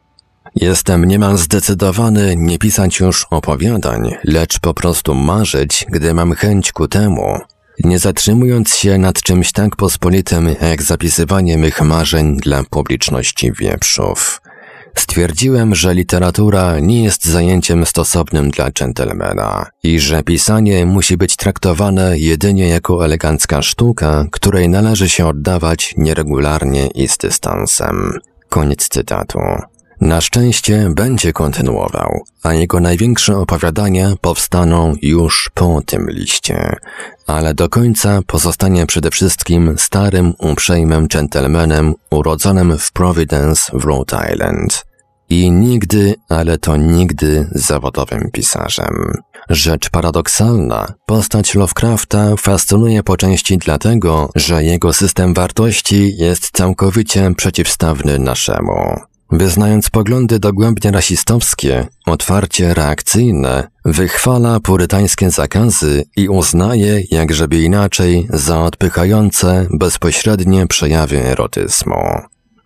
Jestem 0.56 1.04
niemal 1.04 1.36
zdecydowany 1.36 2.34
nie 2.36 2.58
pisać 2.58 3.00
już 3.00 3.26
opowiadań, 3.30 4.14
lecz 4.24 4.58
po 4.58 4.74
prostu 4.74 5.14
marzyć, 5.14 5.86
gdy 5.88 6.14
mam 6.14 6.32
chęć 6.32 6.72
ku 6.72 6.88
temu, 6.88 7.38
nie 7.84 7.98
zatrzymując 7.98 8.76
się 8.76 8.98
nad 8.98 9.22
czymś 9.22 9.52
tak 9.52 9.76
pospolitym 9.76 10.56
jak 10.60 10.82
zapisywanie 10.82 11.58
mych 11.58 11.82
marzeń 11.82 12.36
dla 12.36 12.64
publiczności 12.70 13.52
wieprzów. 13.52 14.40
Stwierdziłem, 14.94 15.74
że 15.74 15.94
literatura 15.94 16.80
nie 16.80 17.04
jest 17.04 17.24
zajęciem 17.24 17.86
stosownym 17.86 18.50
dla 18.50 18.70
dżentelmena 18.70 19.66
i 19.82 20.00
że 20.00 20.22
pisanie 20.22 20.86
musi 20.86 21.16
być 21.16 21.36
traktowane 21.36 22.18
jedynie 22.18 22.68
jako 22.68 23.04
elegancka 23.04 23.62
sztuka, 23.62 24.26
której 24.30 24.68
należy 24.68 25.08
się 25.08 25.26
oddawać 25.26 25.94
nieregularnie 25.96 26.86
i 26.86 27.08
z 27.08 27.18
dystansem. 27.18 28.18
Koniec 28.48 28.88
cytatu. 28.88 29.38
Na 30.00 30.20
szczęście 30.20 30.90
będzie 30.96 31.32
kontynuował, 31.32 32.24
a 32.42 32.54
jego 32.54 32.80
największe 32.80 33.38
opowiadania 33.38 34.14
powstaną 34.20 34.94
już 35.02 35.50
po 35.54 35.82
tym 35.86 36.10
liście. 36.10 36.76
Ale 37.26 37.54
do 37.54 37.68
końca 37.68 38.20
pozostanie 38.26 38.86
przede 38.86 39.10
wszystkim 39.10 39.74
starym, 39.78 40.34
uprzejmym 40.38 41.06
gentlemanem 41.08 41.94
urodzonym 42.10 42.78
w 42.78 42.92
Providence 42.92 43.72
w 43.78 43.84
Rhode 43.84 44.32
Island. 44.32 44.84
I 45.28 45.50
nigdy, 45.50 46.14
ale 46.28 46.58
to 46.58 46.76
nigdy 46.76 47.48
zawodowym 47.52 48.30
pisarzem. 48.32 49.12
Rzecz 49.50 49.90
paradoksalna, 49.90 50.94
postać 51.06 51.54
Lovecrafta 51.54 52.36
fascynuje 52.36 53.02
po 53.02 53.16
części 53.16 53.58
dlatego, 53.58 54.30
że 54.34 54.64
jego 54.64 54.92
system 54.92 55.34
wartości 55.34 56.16
jest 56.16 56.50
całkowicie 56.52 57.34
przeciwstawny 57.36 58.18
naszemu. 58.18 59.00
Wyznając 59.30 59.90
poglądy 59.90 60.38
dogłębnie 60.38 60.90
rasistowskie, 60.90 61.86
otwarcie 62.06 62.74
reakcyjne, 62.74 63.68
wychwala 63.84 64.60
purytańskie 64.60 65.30
zakazy 65.30 66.04
i 66.16 66.28
uznaje, 66.28 67.02
jakżeby 67.10 67.62
inaczej, 67.62 68.26
za 68.30 68.60
odpychające 68.60 69.66
bezpośrednie 69.78 70.66
przejawy 70.66 71.22
erotyzmu. 71.22 71.96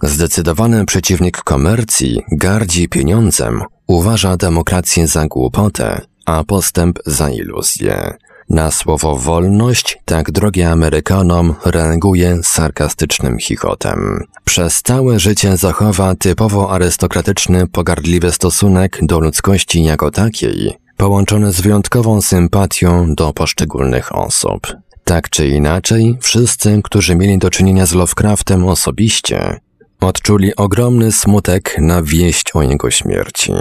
Zdecydowany 0.02 0.86
przeciwnik 0.86 1.36
komercji 1.38 2.22
gardzi 2.32 2.88
pieniądzem, 2.88 3.62
uważa 3.86 4.36
demokrację 4.36 5.06
za 5.06 5.26
głupotę, 5.26 6.00
a 6.26 6.44
postęp 6.44 6.98
za 7.06 7.30
iluzję. 7.30 8.14
Na 8.50 8.70
słowo 8.70 9.16
wolność, 9.16 9.98
tak 10.04 10.30
drogie 10.30 10.70
Amerykanom, 10.70 11.54
reaguje 11.64 12.40
sarkastycznym 12.42 13.38
chichotem. 13.38 14.24
Przez 14.44 14.82
całe 14.82 15.20
życie 15.20 15.56
zachowa 15.56 16.14
typowo 16.14 16.70
arystokratyczny, 16.70 17.66
pogardliwy 17.66 18.32
stosunek 18.32 18.98
do 19.02 19.20
ludzkości 19.20 19.84
jako 19.84 20.10
takiej, 20.10 20.72
połączony 20.96 21.52
z 21.52 21.60
wyjątkową 21.60 22.22
sympatią 22.22 23.14
do 23.14 23.32
poszczególnych 23.32 24.16
osób. 24.16 24.66
Tak 25.04 25.30
czy 25.30 25.48
inaczej, 25.48 26.18
wszyscy, 26.20 26.80
którzy 26.84 27.16
mieli 27.16 27.38
do 27.38 27.50
czynienia 27.50 27.86
z 27.86 27.92
Lovecraftem 27.92 28.68
osobiście, 28.68 29.60
odczuli 30.00 30.56
ogromny 30.56 31.12
smutek 31.12 31.76
na 31.78 32.02
wieść 32.02 32.50
o 32.54 32.62
jego 32.62 32.90
śmierci. 32.90 33.52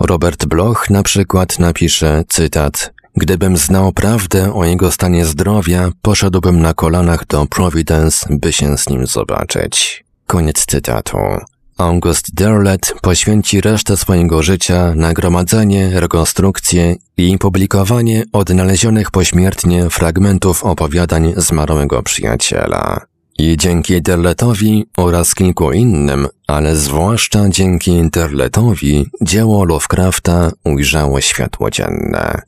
Robert 0.00 0.44
Bloch 0.46 0.90
na 0.90 1.02
przykład 1.02 1.58
napisze, 1.58 2.24
cytat, 2.28 2.92
Gdybym 3.16 3.56
znał 3.56 3.92
prawdę 3.92 4.54
o 4.54 4.64
jego 4.64 4.92
stanie 4.92 5.24
zdrowia, 5.24 5.90
poszedłbym 6.02 6.60
na 6.60 6.74
kolanach 6.74 7.26
do 7.26 7.46
Providence, 7.46 8.26
by 8.30 8.52
się 8.52 8.78
z 8.78 8.88
nim 8.88 9.06
zobaczyć. 9.06 10.04
Koniec 10.26 10.66
cytatu. 10.66 11.18
August 11.78 12.34
Derlet 12.34 12.94
poświęci 13.02 13.60
resztę 13.60 13.96
swojego 13.96 14.42
życia 14.42 14.92
na 14.96 15.12
gromadzenie, 15.12 16.00
rekonstrukcję 16.00 16.96
i 17.16 17.38
publikowanie 17.38 18.24
odnalezionych 18.32 19.10
pośmiertnie 19.10 19.90
fragmentów 19.90 20.64
opowiadań 20.64 21.32
zmarłego 21.36 22.02
przyjaciela. 22.02 23.00
I 23.38 23.56
dzięki 23.56 24.02
Derletowi 24.02 24.86
oraz 24.96 25.34
kilku 25.34 25.72
innym, 25.72 26.28
ale 26.46 26.76
zwłaszcza 26.76 27.48
dzięki 27.48 28.10
Derletowi, 28.10 29.06
dzieło 29.22 29.64
Lovecrafta 29.64 30.50
ujrzało 30.64 31.20
światło 31.20 31.70
dzienne. 31.70 32.42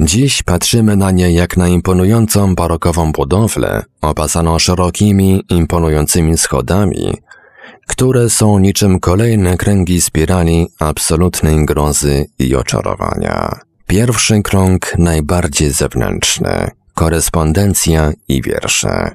Dziś 0.00 0.42
patrzymy 0.42 0.96
na 0.96 1.10
nie 1.10 1.32
jak 1.32 1.56
na 1.56 1.68
imponującą 1.68 2.54
barokową 2.54 3.12
budowlę, 3.12 3.82
opasaną 4.00 4.58
szerokimi, 4.58 5.44
imponującymi 5.48 6.38
schodami, 6.38 7.14
które 7.86 8.30
są 8.30 8.58
niczym 8.58 9.00
kolejne 9.00 9.56
kręgi 9.56 10.00
spirali 10.00 10.66
absolutnej 10.78 11.66
grozy 11.66 12.26
i 12.38 12.56
oczarowania. 12.56 13.60
Pierwszy 13.86 14.42
krąg 14.42 14.92
najbardziej 14.98 15.70
zewnętrzny, 15.70 16.70
korespondencja 16.94 18.12
i 18.28 18.42
wiersze. 18.42 19.10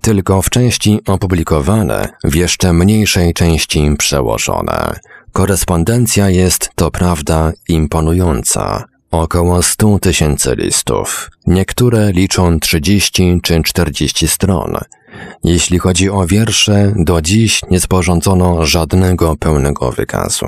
Tylko 0.00 0.42
w 0.42 0.50
części 0.50 1.00
opublikowane, 1.06 2.08
w 2.24 2.34
jeszcze 2.34 2.72
mniejszej 2.72 3.34
części 3.34 3.94
przełożone. 3.98 4.94
Korespondencja 5.32 6.30
jest, 6.30 6.70
to 6.74 6.90
prawda, 6.90 7.52
imponująca. 7.68 8.91
Około 9.12 9.62
100 9.62 9.98
tysięcy 9.98 10.54
listów. 10.56 11.30
Niektóre 11.46 12.12
liczą 12.12 12.60
30 12.60 13.40
czy 13.42 13.62
40 13.62 14.28
stron. 14.28 14.76
Jeśli 15.44 15.78
chodzi 15.78 16.10
o 16.10 16.26
wiersze, 16.26 16.92
do 16.96 17.22
dziś 17.22 17.60
nie 17.70 17.80
sporządzono 17.80 18.66
żadnego 18.66 19.36
pełnego 19.36 19.92
wykazu. 19.92 20.46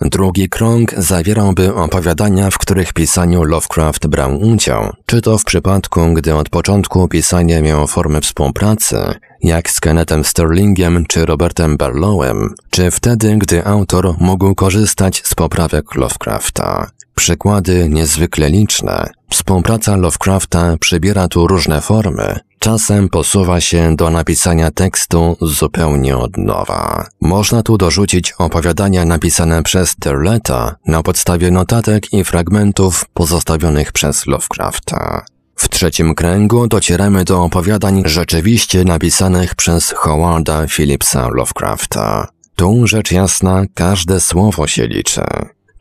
Drugi 0.00 0.48
krąg 0.48 0.94
zawierałby 0.98 1.74
opowiadania, 1.74 2.50
w 2.50 2.58
których 2.58 2.92
pisaniu 2.92 3.44
Lovecraft 3.44 4.06
brał 4.06 4.40
udział, 4.40 4.92
czy 5.06 5.22
to 5.22 5.38
w 5.38 5.44
przypadku, 5.44 6.14
gdy 6.14 6.34
od 6.34 6.48
początku 6.48 7.08
pisanie 7.08 7.62
miało 7.62 7.86
formę 7.86 8.20
współpracy, 8.20 8.96
jak 9.42 9.70
z 9.70 9.80
Kennethem 9.80 10.24
Sterlingiem 10.24 11.04
czy 11.08 11.26
Robertem 11.26 11.76
Barlowem, 11.76 12.54
czy 12.70 12.90
wtedy, 12.90 13.36
gdy 13.38 13.66
autor 13.66 14.14
mógł 14.20 14.54
korzystać 14.54 15.22
z 15.24 15.34
poprawek 15.34 15.94
Lovecrafta. 15.94 16.90
Przykłady 17.14 17.88
niezwykle 17.88 18.50
liczne. 18.50 19.10
Współpraca 19.30 19.96
Lovecrafta 19.96 20.76
przybiera 20.80 21.28
tu 21.28 21.46
różne 21.46 21.80
formy, 21.80 22.38
czasem 22.64 23.08
posuwa 23.08 23.60
się 23.60 23.96
do 23.96 24.10
napisania 24.10 24.70
tekstu 24.70 25.36
zupełnie 25.40 26.16
od 26.16 26.36
nowa. 26.36 27.06
Można 27.20 27.62
tu 27.62 27.78
dorzucić 27.78 28.32
opowiadania 28.38 29.04
napisane 29.04 29.62
przez 29.62 29.96
Terleta 29.96 30.76
na 30.86 31.02
podstawie 31.02 31.50
notatek 31.50 32.12
i 32.12 32.24
fragmentów 32.24 33.04
pozostawionych 33.14 33.92
przez 33.92 34.26
Lovecrafta. 34.26 35.24
W 35.56 35.68
trzecim 35.68 36.14
kręgu 36.14 36.66
docieramy 36.66 37.24
do 37.24 37.42
opowiadań 37.42 38.02
rzeczywiście 38.06 38.84
napisanych 38.84 39.54
przez 39.54 39.90
Howarda 39.96 40.66
Phillipsa 40.66 41.28
Lovecrafta. 41.28 42.28
Tu 42.56 42.86
rzecz 42.86 43.12
jasna, 43.12 43.64
każde 43.74 44.20
słowo 44.20 44.66
się 44.66 44.86
liczy. 44.86 45.22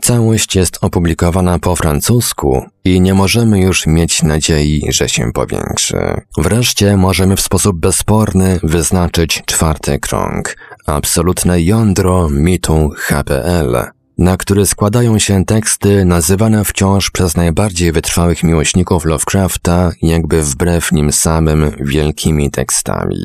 Całość 0.03 0.55
jest 0.55 0.77
opublikowana 0.81 1.59
po 1.59 1.75
francusku 1.75 2.65
i 2.85 3.01
nie 3.01 3.13
możemy 3.13 3.59
już 3.59 3.87
mieć 3.87 4.23
nadziei, 4.23 4.85
że 4.89 5.09
się 5.09 5.31
powiększy. 5.33 5.97
Wreszcie 6.37 6.97
możemy 6.97 7.35
w 7.35 7.41
sposób 7.41 7.79
bezsporny 7.79 8.59
wyznaczyć 8.63 9.43
czwarty 9.45 9.99
krąg, 9.99 10.57
absolutne 10.85 11.61
jądro 11.61 12.29
mitu 12.29 12.89
HPL, 12.97 13.77
na 14.17 14.37
który 14.37 14.65
składają 14.65 15.19
się 15.19 15.45
teksty 15.45 16.05
nazywane 16.05 16.65
wciąż 16.65 17.11
przez 17.11 17.35
najbardziej 17.35 17.91
wytrwałych 17.91 18.43
miłośników 18.43 19.05
Lovecrafta 19.05 19.91
jakby 20.01 20.41
wbrew 20.41 20.91
nim 20.91 21.11
samym 21.11 21.71
wielkimi 21.79 22.51
tekstami. 22.51 23.23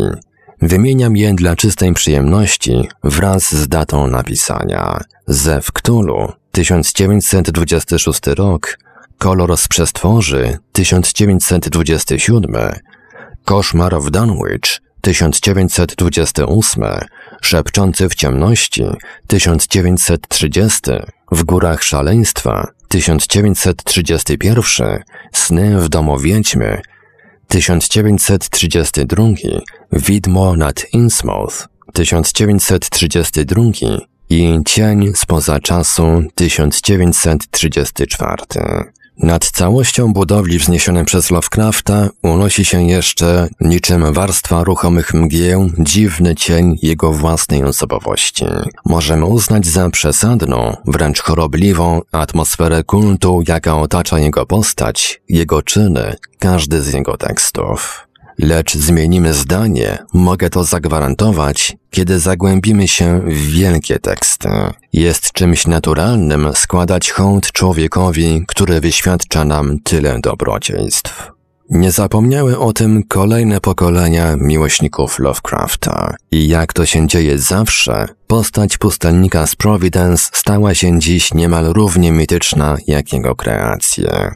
Wymieniam 0.62 1.16
je 1.16 1.34
dla 1.34 1.56
czystej 1.56 1.92
przyjemności 1.92 2.88
wraz 3.04 3.54
z 3.54 3.68
datą 3.68 4.06
napisania. 4.06 5.00
Ze 5.26 5.60
Wktulu 5.62 6.32
1926 6.58 8.26
rok, 8.26 8.78
Kolor 9.18 9.56
z 9.56 9.68
przestworzy 9.68 10.58
1927, 10.72 12.56
Koszmar 13.44 14.00
w 14.00 14.10
Dunwich 14.10 14.80
1928, 15.00 16.84
Szepczący 17.42 18.08
w 18.08 18.14
ciemności 18.14 18.84
1930, 19.26 20.80
W 21.32 21.44
górach 21.44 21.82
szaleństwa 21.82 22.68
1931, 22.88 25.02
Sny 25.32 25.80
w 25.80 25.88
domu 25.88 26.18
wiedźmy 26.18 26.82
1932, 27.48 29.24
Widmo 29.92 30.56
nad 30.56 30.92
Innsmouth 30.92 31.68
1932 31.92 34.07
i 34.30 34.58
Cień 34.66 35.12
spoza 35.14 35.60
czasu 35.60 36.22
1934. 36.34 38.36
Nad 39.18 39.50
całością 39.50 40.12
budowli 40.12 40.58
wzniesionej 40.58 41.04
przez 41.04 41.30
Lovecrafta 41.30 42.08
unosi 42.22 42.64
się 42.64 42.82
jeszcze, 42.82 43.48
niczym 43.60 44.12
warstwa 44.12 44.64
ruchomych 44.64 45.14
mgieł, 45.14 45.70
dziwny 45.78 46.34
cień 46.34 46.78
jego 46.82 47.12
własnej 47.12 47.64
osobowości. 47.64 48.44
Możemy 48.84 49.24
uznać 49.24 49.66
za 49.66 49.90
przesadną, 49.90 50.76
wręcz 50.86 51.20
chorobliwą 51.20 52.00
atmosferę 52.12 52.84
kultu, 52.84 53.42
jaka 53.48 53.80
otacza 53.80 54.18
jego 54.18 54.46
postać, 54.46 55.20
jego 55.28 55.62
czyny, 55.62 56.16
każdy 56.38 56.82
z 56.82 56.92
jego 56.92 57.16
tekstów. 57.16 58.07
Lecz 58.38 58.76
zmienimy 58.76 59.34
zdanie, 59.34 59.98
mogę 60.12 60.50
to 60.50 60.64
zagwarantować, 60.64 61.76
kiedy 61.90 62.20
zagłębimy 62.20 62.88
się 62.88 63.20
w 63.20 63.52
wielkie 63.52 63.98
teksty. 63.98 64.48
Jest 64.92 65.32
czymś 65.32 65.66
naturalnym 65.66 66.50
składać 66.54 67.10
hołd 67.10 67.52
człowiekowi, 67.52 68.44
który 68.48 68.80
wyświadcza 68.80 69.44
nam 69.44 69.78
tyle 69.84 70.20
dobrodziejstw. 70.20 71.32
Nie 71.70 71.90
zapomniały 71.90 72.58
o 72.58 72.72
tym 72.72 73.02
kolejne 73.02 73.60
pokolenia 73.60 74.36
miłośników 74.36 75.18
Lovecrafta. 75.18 76.14
I 76.30 76.48
jak 76.48 76.72
to 76.72 76.86
się 76.86 77.06
dzieje 77.06 77.38
zawsze, 77.38 78.06
postać 78.26 78.78
pustelnika 78.78 79.46
z 79.46 79.56
Providence 79.56 80.30
stała 80.32 80.74
się 80.74 80.98
dziś 80.98 81.34
niemal 81.34 81.64
równie 81.64 82.12
mityczna 82.12 82.76
jak 82.86 83.12
jego 83.12 83.36
kreacje. 83.36 84.34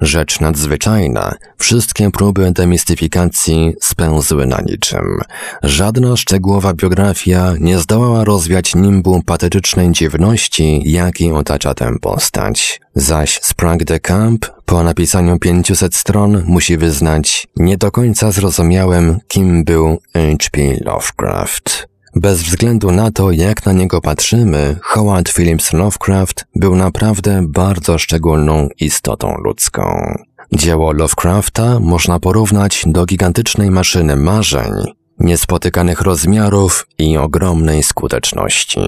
Rzecz 0.00 0.40
nadzwyczajna, 0.40 1.34
wszystkie 1.58 2.10
próby 2.10 2.52
demistyfikacji 2.52 3.72
spełzły 3.80 4.46
na 4.46 4.60
niczym. 4.60 5.20
Żadna 5.62 6.16
szczegółowa 6.16 6.74
biografia 6.74 7.52
nie 7.60 7.78
zdołała 7.78 8.24
rozwiać 8.24 8.74
nimbu 8.74 9.22
patetycznej 9.22 9.92
dziwności, 9.92 10.82
jaki 10.84 11.32
otacza 11.32 11.74
tę 11.74 11.98
postać. 12.00 12.80
Zaś 12.94 13.40
Sprague 13.42 13.84
de 13.84 14.00
Camp 14.00 14.46
po 14.64 14.82
napisaniu 14.82 15.38
500 15.38 15.94
stron 15.94 16.42
musi 16.46 16.76
wyznać, 16.76 17.46
nie 17.56 17.78
do 17.78 17.90
końca 17.90 18.32
zrozumiałem, 18.32 19.18
kim 19.28 19.64
był 19.64 19.98
H.P. 20.14 20.60
Lovecraft. 20.84 21.91
Bez 22.16 22.42
względu 22.42 22.90
na 22.90 23.10
to, 23.10 23.30
jak 23.30 23.66
na 23.66 23.72
niego 23.72 24.00
patrzymy, 24.00 24.76
Howard 24.82 25.28
Phillips 25.28 25.72
Lovecraft 25.72 26.46
był 26.54 26.76
naprawdę 26.76 27.40
bardzo 27.48 27.98
szczególną 27.98 28.68
istotą 28.80 29.34
ludzką. 29.44 30.14
Dzieło 30.52 30.92
Lovecrafta 30.92 31.80
można 31.80 32.20
porównać 32.20 32.82
do 32.86 33.06
gigantycznej 33.06 33.70
maszyny 33.70 34.16
marzeń, 34.16 34.72
niespotykanych 35.18 36.00
rozmiarów 36.00 36.86
i 36.98 37.16
ogromnej 37.16 37.82
skuteczności. 37.82 38.80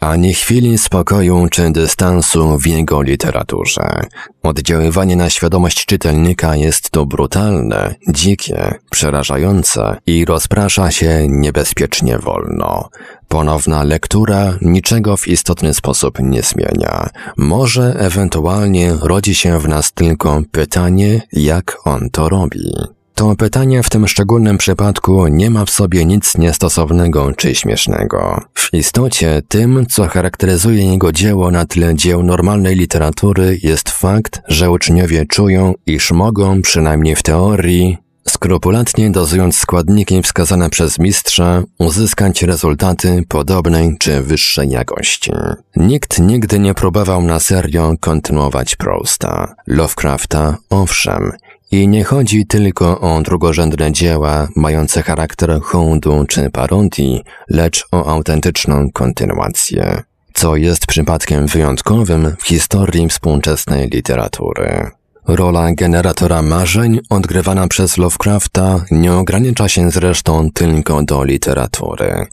Ani 0.00 0.34
chwili 0.34 0.78
spokoju 0.78 1.46
czy 1.50 1.70
dystansu 1.70 2.58
w 2.58 2.66
jego 2.66 3.02
literaturze. 3.02 4.00
Oddziaływanie 4.42 5.16
na 5.16 5.30
świadomość 5.30 5.86
czytelnika 5.86 6.56
jest 6.56 6.90
to 6.90 7.06
brutalne, 7.06 7.94
dzikie, 8.08 8.74
przerażające 8.90 9.96
i 10.06 10.24
rozprasza 10.24 10.90
się 10.90 11.26
niebezpiecznie 11.28 12.18
wolno. 12.18 12.88
Ponowna 13.28 13.84
lektura 13.84 14.58
niczego 14.62 15.16
w 15.16 15.28
istotny 15.28 15.74
sposób 15.74 16.18
nie 16.20 16.42
zmienia. 16.42 17.08
Może 17.36 17.94
ewentualnie 17.98 18.92
rodzi 19.00 19.34
się 19.34 19.60
w 19.60 19.68
nas 19.68 19.92
tylko 19.92 20.42
pytanie, 20.50 21.22
jak 21.32 21.76
on 21.84 22.10
to 22.10 22.28
robi. 22.28 22.95
To 23.16 23.36
pytanie 23.36 23.82
w 23.82 23.90
tym 23.90 24.08
szczególnym 24.08 24.58
przypadku 24.58 25.26
nie 25.26 25.50
ma 25.50 25.64
w 25.64 25.70
sobie 25.70 26.04
nic 26.04 26.38
niestosownego 26.38 27.32
czy 27.32 27.54
śmiesznego. 27.54 28.40
W 28.54 28.74
istocie 28.74 29.42
tym, 29.48 29.86
co 29.86 30.06
charakteryzuje 30.08 30.92
jego 30.92 31.12
dzieło 31.12 31.50
na 31.50 31.66
tle 31.66 31.94
dzieł 31.94 32.22
normalnej 32.22 32.76
literatury 32.76 33.58
jest 33.62 33.90
fakt, 33.90 34.40
że 34.48 34.70
uczniowie 34.70 35.26
czują, 35.26 35.74
iż 35.86 36.10
mogą, 36.10 36.62
przynajmniej 36.62 37.16
w 37.16 37.22
teorii, 37.22 37.98
skrupulatnie 38.28 39.10
dozując 39.10 39.58
składniki 39.58 40.22
wskazane 40.22 40.70
przez 40.70 40.98
mistrza, 40.98 41.62
uzyskać 41.78 42.42
rezultaty 42.42 43.24
podobnej 43.28 43.96
czy 43.98 44.22
wyższej 44.22 44.68
jakości. 44.68 45.32
Nikt 45.76 46.18
nigdy 46.18 46.58
nie 46.58 46.74
próbował 46.74 47.22
na 47.22 47.40
serio 47.40 47.94
kontynuować 48.00 48.76
Prousta. 48.76 49.54
Lovecrafta, 49.66 50.56
owszem, 50.70 51.32
i 51.70 51.88
nie 51.88 52.04
chodzi 52.04 52.46
tylko 52.46 53.00
o 53.00 53.22
drugorzędne 53.22 53.92
dzieła 53.92 54.48
mające 54.56 55.02
charakter 55.02 55.60
hołdu 55.62 56.24
czy 56.28 56.50
parodii, 56.50 57.22
lecz 57.50 57.86
o 57.92 58.06
autentyczną 58.06 58.90
kontynuację, 58.92 60.02
co 60.34 60.56
jest 60.56 60.86
przypadkiem 60.86 61.46
wyjątkowym 61.46 62.36
w 62.38 62.46
historii 62.46 63.08
współczesnej 63.08 63.88
literatury. 63.88 64.90
Rola 65.28 65.74
generatora 65.74 66.42
marzeń 66.42 67.00
odgrywana 67.10 67.68
przez 67.68 67.98
Lovecrafta 67.98 68.84
nie 68.90 69.12
ogranicza 69.12 69.68
się 69.68 69.90
zresztą 69.90 70.50
tylko 70.54 71.02
do 71.02 71.24
literatury. 71.24 72.26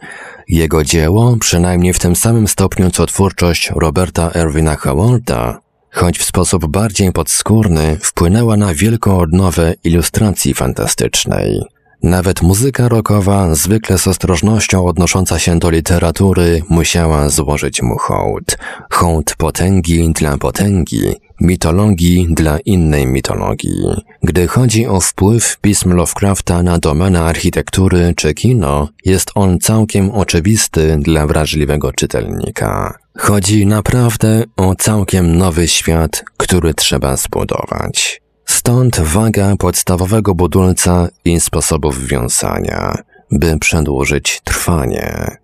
Jego 0.48 0.84
dzieło, 0.84 1.38
przynajmniej 1.40 1.94
w 1.94 2.00
tym 2.00 2.16
samym 2.16 2.48
stopniu 2.48 2.92
co 2.92 3.06
twórczość 3.06 3.72
Roberta 3.76 4.32
Erwina 4.34 4.76
Howarda, 4.76 5.63
choć 5.94 6.20
w 6.20 6.26
sposób 6.26 6.68
bardziej 6.68 7.12
podskórny 7.12 7.98
wpłynęła 8.02 8.58
na 8.58 8.74
wielką 8.74 9.20
odnowę 9.20 9.74
ilustracji 9.84 10.54
fantastycznej. 10.54 11.62
Nawet 12.04 12.42
muzyka 12.42 12.90
rockowa, 12.90 13.56
zwykle 13.56 13.98
z 13.98 14.08
ostrożnością 14.08 14.86
odnosząca 14.86 15.40
się 15.40 15.60
do 15.60 15.70
literatury, 15.70 16.64
musiała 16.70 17.30
złożyć 17.30 17.82
mu 17.82 17.98
hołd. 17.98 18.58
Hołd 18.92 19.36
potęgi 19.38 20.14
dla 20.14 20.38
potęgi, 20.38 21.16
mitologii 21.42 22.28
dla 22.30 22.60
innej 22.60 23.08
mitologii. 23.08 24.04
Gdy 24.24 24.48
chodzi 24.48 24.88
o 24.88 25.00
wpływ 25.00 25.58
pism 25.62 25.94
Lovecrafta 25.94 26.64
na 26.64 26.80
domenę 26.80 27.22
architektury 27.22 28.14
czy 28.16 28.34
kino, 28.34 28.88
jest 29.06 29.32
on 29.36 29.60
całkiem 29.60 30.12
oczywisty 30.12 30.98
dla 31.00 31.28
wrażliwego 31.28 31.94
czytelnika. 31.94 32.98
Chodzi 33.18 33.66
naprawdę 33.66 34.44
o 34.58 34.76
całkiem 34.76 35.38
nowy 35.38 35.68
świat, 35.68 36.24
który 36.38 36.74
trzeba 36.74 37.18
zbudować. 37.18 38.22
Stąd 38.46 39.00
waga 39.00 39.56
podstawowego 39.56 40.36
budulca 40.36 41.08
i 41.26 41.40
sposobów 41.40 42.08
wiązania, 42.08 42.98
by 43.32 43.60
przedłużyć 43.60 44.42
trwanie. 44.44 45.43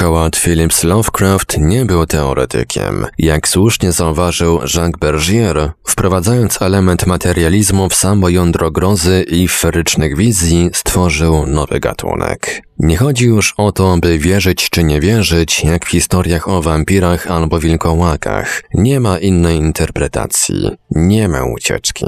Howard 0.00 0.36
Phillips 0.36 0.84
Lovecraft 0.84 1.58
nie 1.58 1.84
był 1.84 2.06
teoretykiem. 2.06 3.06
Jak 3.18 3.48
słusznie 3.48 3.92
zauważył 3.92 4.60
Jacques 4.60 5.00
Bergier, 5.00 5.72
wprowadzając 5.84 6.62
element 6.62 7.06
materializmu 7.06 7.88
w 7.88 7.94
samo 7.94 8.28
jądro 8.28 8.70
grozy 8.70 9.24
i 9.28 9.48
ferycznych 9.48 10.16
wizji, 10.16 10.70
stworzył 10.72 11.46
nowy 11.46 11.80
gatunek. 11.80 12.62
Nie 12.78 12.96
chodzi 12.96 13.24
już 13.24 13.54
o 13.56 13.72
to, 13.72 13.96
by 13.96 14.18
wierzyć 14.18 14.70
czy 14.70 14.84
nie 14.84 15.00
wierzyć, 15.00 15.64
jak 15.64 15.86
w 15.86 15.90
historiach 15.90 16.48
o 16.48 16.62
wampirach 16.62 17.26
albo 17.26 17.58
wilkołakach. 17.58 18.62
Nie 18.74 19.00
ma 19.00 19.18
innej 19.18 19.56
interpretacji. 19.56 20.70
Nie 20.90 21.28
ma 21.28 21.44
ucieczki. 21.44 22.06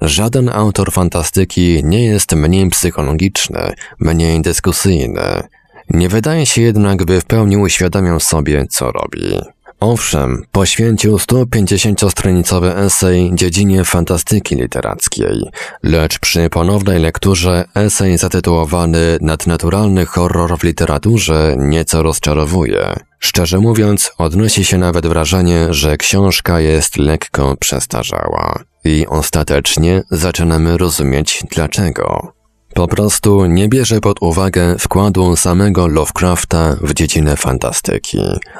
Żaden 0.00 0.48
autor 0.48 0.92
fantastyki 0.92 1.84
nie 1.84 2.04
jest 2.04 2.34
mniej 2.34 2.70
psychologiczny, 2.70 3.72
mniej 4.00 4.42
dyskusyjny. 4.42 5.48
Nie 5.90 6.08
wydaje 6.08 6.46
się 6.46 6.62
jednak, 6.62 7.04
by 7.04 7.20
w 7.20 7.24
pełni 7.24 7.56
uświadamiał 7.56 8.20
sobie, 8.20 8.66
co 8.70 8.92
robi. 8.92 9.40
Owszem, 9.80 10.42
poświęcił 10.52 11.16
150-stronicowy 11.16 12.78
esej 12.78 13.30
dziedzinie 13.34 13.84
fantastyki 13.84 14.56
literackiej, 14.56 15.42
lecz 15.82 16.18
przy 16.18 16.50
ponownej 16.50 16.98
lekturze 17.00 17.64
esej 17.74 18.18
zatytułowany 18.18 19.18
Nadnaturalny 19.20 20.06
horror 20.06 20.58
w 20.58 20.64
literaturze 20.64 21.54
nieco 21.58 22.02
rozczarowuje. 22.02 22.96
Szczerze 23.18 23.58
mówiąc, 23.58 24.10
odnosi 24.18 24.64
się 24.64 24.78
nawet 24.78 25.06
wrażenie, 25.06 25.66
że 25.70 25.96
książka 25.96 26.60
jest 26.60 26.96
lekko 26.96 27.56
przestarzała. 27.56 28.62
I 28.84 29.06
ostatecznie 29.06 30.02
zaczynamy 30.10 30.78
rozumieć 30.78 31.42
dlaczego. 31.50 32.37
Po 32.78 32.88
prostu 32.88 33.46
nie 33.46 33.68
bierze 33.68 34.00
pod 34.00 34.22
uwagę 34.22 34.78
wkładu 34.78 35.36
samego 35.36 35.86
Lovecrafta 35.86 36.76
w 36.80 36.94
dziedzinę 36.94 37.36
fantastyki. 37.36 38.18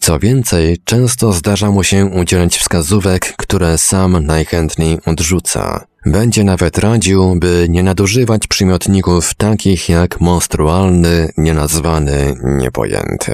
Co 0.00 0.18
więcej, 0.18 0.78
często 0.84 1.32
zdarza 1.32 1.70
mu 1.70 1.84
się 1.84 2.06
udzielać 2.06 2.58
wskazówek, 2.58 3.34
które 3.36 3.78
sam 3.78 4.26
najchętniej 4.26 4.98
odrzuca. 5.06 5.86
Będzie 6.06 6.44
nawet 6.44 6.78
radził, 6.78 7.36
by 7.36 7.66
nie 7.68 7.82
nadużywać 7.82 8.46
przymiotników 8.46 9.34
takich 9.34 9.88
jak 9.88 10.20
monstrualny, 10.20 11.28
nienazwany, 11.36 12.34
niepojęty. 12.44 13.32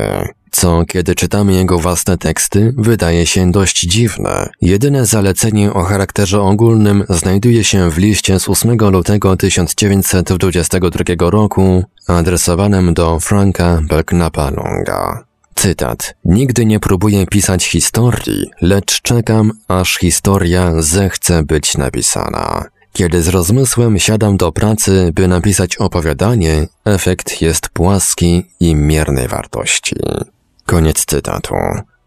Co, 0.51 0.85
kiedy 0.85 1.15
czytamy 1.15 1.53
jego 1.53 1.79
własne 1.79 2.19
teksty, 2.19 2.75
wydaje 2.77 3.27
się 3.27 3.51
dość 3.51 3.81
dziwne. 3.81 4.49
Jedyne 4.61 5.07
zalecenie 5.07 5.73
o 5.73 5.83
charakterze 5.83 6.41
ogólnym 6.41 7.05
znajduje 7.09 7.65
się 7.65 7.91
w 7.91 7.99
liście 7.99 8.41
z 8.41 8.49
8 8.49 8.77
lutego 8.91 9.37
1922 9.37 11.31
roku, 11.31 11.85
adresowanym 12.07 12.95
do 12.95 13.21
Franka 13.21 13.81
Belknapa 13.89 14.51
Longa. 14.51 15.28
Cytat. 15.59 16.15
Nigdy 16.25 16.67
nie 16.67 16.81
próbuję 16.81 17.27
pisać 17.27 17.65
historii, 17.65 18.51
lecz 18.61 19.03
czekam, 19.03 19.53
aż 19.69 19.97
historia 19.97 20.73
zechce 20.79 21.43
być 21.43 21.77
napisana. 21.77 22.65
Kiedy 22.93 23.23
z 23.23 23.29
rozmysłem 23.29 23.99
siadam 23.99 24.37
do 24.37 24.53
pracy, 24.53 25.11
by 25.15 25.29
napisać 25.29 25.77
opowiadanie, 25.77 26.67
efekt 26.85 27.43
jest 27.43 27.69
płaski 27.69 28.45
i 28.61 28.75
miernej 28.75 29.29
wartości. 29.29 29.97
Koniec 30.67 31.05
cytatu. 31.05 31.55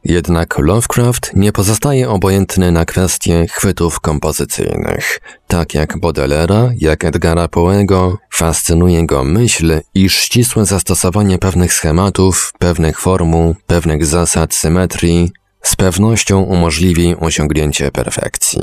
Jednak 0.03 0.59
Lovecraft 0.59 1.31
nie 1.35 1.51
pozostaje 1.51 2.09
obojętny 2.09 2.71
na 2.71 2.85
kwestie 2.85 3.47
chwytów 3.47 3.99
kompozycyjnych. 3.99 5.19
Tak 5.47 5.73
jak 5.73 5.97
Baudelaire'a, 5.97 6.73
jak 6.77 7.05
Edgara 7.05 7.47
Poego, 7.47 8.17
fascynuje 8.33 9.05
go 9.05 9.23
myśl, 9.23 9.81
iż 9.95 10.15
ścisłe 10.15 10.65
zastosowanie 10.65 11.37
pewnych 11.37 11.73
schematów, 11.73 12.53
pewnych 12.59 12.99
formuł, 12.99 13.55
pewnych 13.67 14.05
zasad 14.05 14.53
symetrii 14.53 15.31
z 15.63 15.75
pewnością 15.75 16.41
umożliwi 16.41 17.15
osiągnięcie 17.19 17.91
perfekcji. 17.91 18.61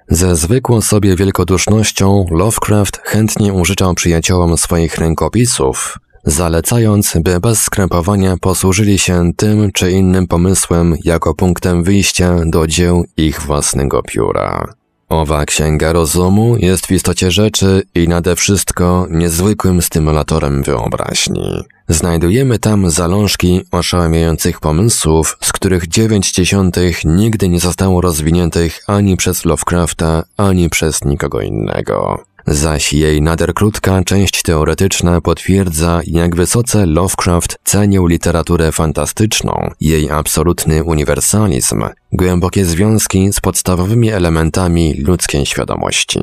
Ze 0.09 0.37
zwykłą 0.37 0.81
sobie 0.81 1.17
wielkodusznością 1.17 2.27
Lovecraft 2.31 3.01
chętnie 3.05 3.53
użyczał 3.53 3.95
przyjaciołom 3.95 4.59
swoich 4.59 4.99
rękopisów, 4.99 5.99
zalecając, 6.25 7.17
by 7.25 7.41
bez 7.41 7.63
skrępowania 7.63 8.37
posłużyli 8.41 8.99
się 8.99 9.31
tym 9.37 9.73
czy 9.73 9.91
innym 9.91 10.27
pomysłem 10.27 10.95
jako 11.05 11.35
punktem 11.35 11.85
wyjścia 11.85 12.41
do 12.47 12.67
dzieł 12.67 13.05
ich 13.17 13.43
własnego 13.43 14.03
pióra. 14.03 14.75
Owa 15.09 15.45
księga 15.45 15.93
rozumu 15.93 16.57
jest 16.57 16.87
w 16.87 16.91
istocie 16.91 17.31
rzeczy 17.31 17.83
i 17.95 18.09
nade 18.09 18.37
wszystko 18.37 19.07
niezwykłym 19.11 19.83
stymulatorem 19.83 20.63
wyobraźni. 20.63 21.65
Znajdujemy 21.89 22.59
tam 22.59 22.91
zalążki 22.91 23.61
oszałamiających 23.71 24.61
pomysłów, 24.61 25.39
z 25.41 25.53
których 25.53 25.89
dziewięć 25.89 26.33
dziesiątych 26.33 27.05
nigdy 27.05 27.49
nie 27.49 27.61
zostało 27.61 28.01
rozwiniętych 28.01 28.81
ani 28.87 29.17
przez 29.17 29.45
Lovecrafta, 29.45 30.23
ani 30.37 30.71
przez 30.71 31.05
nikogo 31.05 31.41
innego. 31.41 32.25
Zaś 32.47 32.93
jej 32.93 33.23
nader 33.23 33.55
krótka 33.55 34.05
część 34.05 34.43
teoretyczna 34.43 35.21
potwierdza, 35.21 36.01
jak 36.07 36.37
wysoce 36.37 36.87
Lovecraft 36.87 37.59
cenił 37.65 38.07
literaturę 38.07 38.73
fantastyczną, 38.73 39.71
jej 39.81 40.11
absolutny 40.11 40.85
uniwersalizm, 40.85 41.85
głębokie 42.13 42.65
związki 42.65 43.33
z 43.33 43.41
podstawowymi 43.41 44.11
elementami 44.11 44.95
ludzkiej 44.95 45.47
świadomości. 45.47 46.21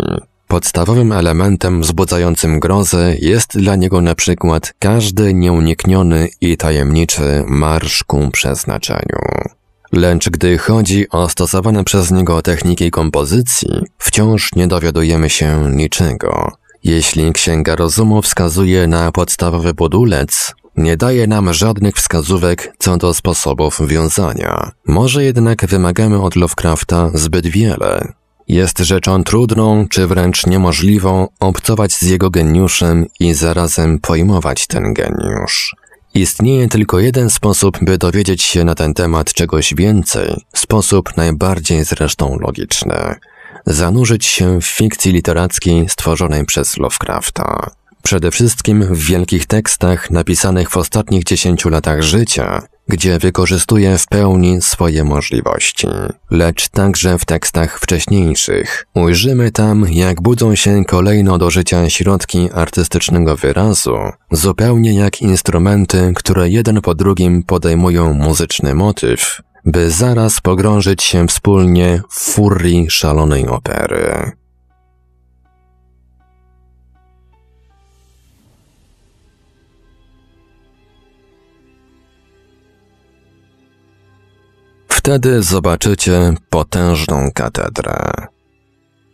Podstawowym 0.47 1.11
elementem 1.11 1.81
wzbudzającym 1.81 2.59
grozę 2.59 3.15
jest 3.19 3.57
dla 3.57 3.75
niego 3.75 4.01
na 4.01 4.15
przykład 4.15 4.73
każdy 4.79 5.33
nieunikniony 5.33 6.29
i 6.41 6.57
tajemniczy 6.57 7.43
marsz 7.47 8.03
ku 8.03 8.31
przeznaczeniu. 8.31 9.19
Lecz 9.95 10.29
gdy 10.29 10.57
chodzi 10.57 11.09
o 11.09 11.29
stosowane 11.29 11.83
przez 11.83 12.11
niego 12.11 12.41
techniki 12.41 12.91
kompozycji, 12.91 13.69
wciąż 13.97 14.49
nie 14.55 14.67
dowiadujemy 14.67 15.29
się 15.29 15.71
niczego. 15.71 16.51
Jeśli 16.83 17.33
Księga 17.33 17.75
Rozumu 17.75 18.21
wskazuje 18.21 18.87
na 18.87 19.11
podstawowy 19.11 19.73
budulec, 19.73 20.53
nie 20.77 20.97
daje 20.97 21.27
nam 21.27 21.53
żadnych 21.53 21.95
wskazówek 21.95 22.73
co 22.79 22.97
do 22.97 23.13
sposobów 23.13 23.79
wiązania. 23.87 24.71
Może 24.87 25.23
jednak 25.23 25.65
wymagamy 25.65 26.21
od 26.21 26.35
Lovecrafta 26.35 27.11
zbyt 27.13 27.47
wiele. 27.47 28.13
Jest 28.47 28.79
rzeczą 28.79 29.23
trudną, 29.23 29.87
czy 29.89 30.07
wręcz 30.07 30.45
niemożliwą 30.45 31.27
obcować 31.39 31.93
z 31.93 32.01
jego 32.01 32.29
geniuszem 32.29 33.05
i 33.19 33.33
zarazem 33.33 33.99
pojmować 33.99 34.67
ten 34.67 34.93
geniusz. 34.93 35.75
Istnieje 36.13 36.67
tylko 36.67 36.99
jeden 36.99 37.29
sposób, 37.29 37.77
by 37.81 37.97
dowiedzieć 37.97 38.41
się 38.41 38.63
na 38.63 38.75
ten 38.75 38.93
temat 38.93 39.33
czegoś 39.33 39.73
więcej, 39.73 40.45
sposób 40.55 41.17
najbardziej 41.17 41.83
zresztą 41.83 42.37
logiczny. 42.39 43.15
Zanurzyć 43.65 44.25
się 44.25 44.61
w 44.61 44.65
fikcji 44.65 45.11
literackiej 45.11 45.89
stworzonej 45.89 46.45
przez 46.45 46.77
Lovecrafta. 46.77 47.71
Przede 48.03 48.31
wszystkim 48.31 48.83
w 48.83 48.97
wielkich 48.97 49.45
tekstach 49.45 50.11
napisanych 50.11 50.69
w 50.69 50.77
ostatnich 50.77 51.23
dziesięciu 51.23 51.69
latach 51.69 52.01
życia, 52.01 52.61
gdzie 52.87 53.19
wykorzystuje 53.19 53.97
w 53.97 54.07
pełni 54.07 54.61
swoje 54.61 55.03
możliwości. 55.03 55.87
Lecz 56.31 56.69
także 56.69 57.19
w 57.19 57.25
tekstach 57.25 57.79
wcześniejszych. 57.79 58.87
Ujrzymy 58.93 59.51
tam, 59.51 59.85
jak 59.89 60.21
budzą 60.21 60.55
się 60.55 60.85
kolejno 60.85 61.37
do 61.37 61.49
życia 61.49 61.89
środki 61.89 62.49
artystycznego 62.53 63.37
wyrazu, 63.37 63.97
zupełnie 64.31 64.93
jak 64.93 65.21
instrumenty, 65.21 66.13
które 66.15 66.49
jeden 66.49 66.81
po 66.81 66.95
drugim 66.95 67.43
podejmują 67.43 68.13
muzyczny 68.13 68.75
motyw, 68.75 69.41
by 69.65 69.91
zaraz 69.91 70.41
pogrążyć 70.41 71.03
się 71.03 71.27
wspólnie 71.27 72.01
w 72.09 72.19
furii 72.19 72.89
szalonej 72.89 73.47
opery. 73.47 74.31
Wtedy 85.03 85.41
zobaczycie 85.41 86.33
potężną 86.49 87.29
katedrę. 87.33 88.13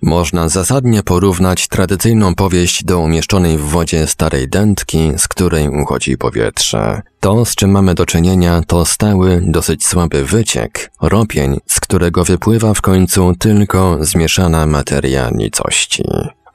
Można 0.01 0.49
zasadnie 0.49 1.03
porównać 1.03 1.67
tradycyjną 1.67 2.35
powieść 2.35 2.83
do 2.83 2.99
umieszczonej 2.99 3.57
w 3.57 3.61
wodzie 3.61 4.07
starej 4.07 4.49
dętki, 4.49 5.11
z 5.17 5.27
której 5.27 5.69
uchodzi 5.69 6.17
powietrze. 6.17 7.01
To, 7.19 7.45
z 7.45 7.55
czym 7.55 7.71
mamy 7.71 7.95
do 7.95 8.05
czynienia, 8.05 8.61
to 8.67 8.85
stały, 8.85 9.41
dosyć 9.45 9.85
słaby 9.85 10.25
wyciek, 10.25 10.91
ropień, 11.01 11.57
z 11.67 11.79
którego 11.79 12.23
wypływa 12.23 12.73
w 12.73 12.81
końcu 12.81 13.33
tylko 13.39 13.97
zmieszana 14.01 14.65
materia 14.65 15.29
nicości. 15.29 16.03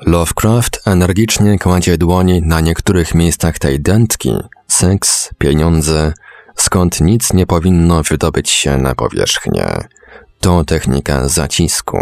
Lovecraft 0.00 0.82
energicznie 0.86 1.58
kładzie 1.58 1.98
dłoni 1.98 2.42
na 2.42 2.60
niektórych 2.60 3.14
miejscach 3.14 3.58
tej 3.58 3.80
dętki, 3.80 4.32
seks, 4.68 5.30
pieniądze, 5.38 6.12
skąd 6.56 7.00
nic 7.00 7.32
nie 7.32 7.46
powinno 7.46 8.02
wydobyć 8.02 8.50
się 8.50 8.78
na 8.78 8.94
powierzchnię. 8.94 9.66
To 10.40 10.64
technika 10.64 11.28
zacisku. 11.28 11.98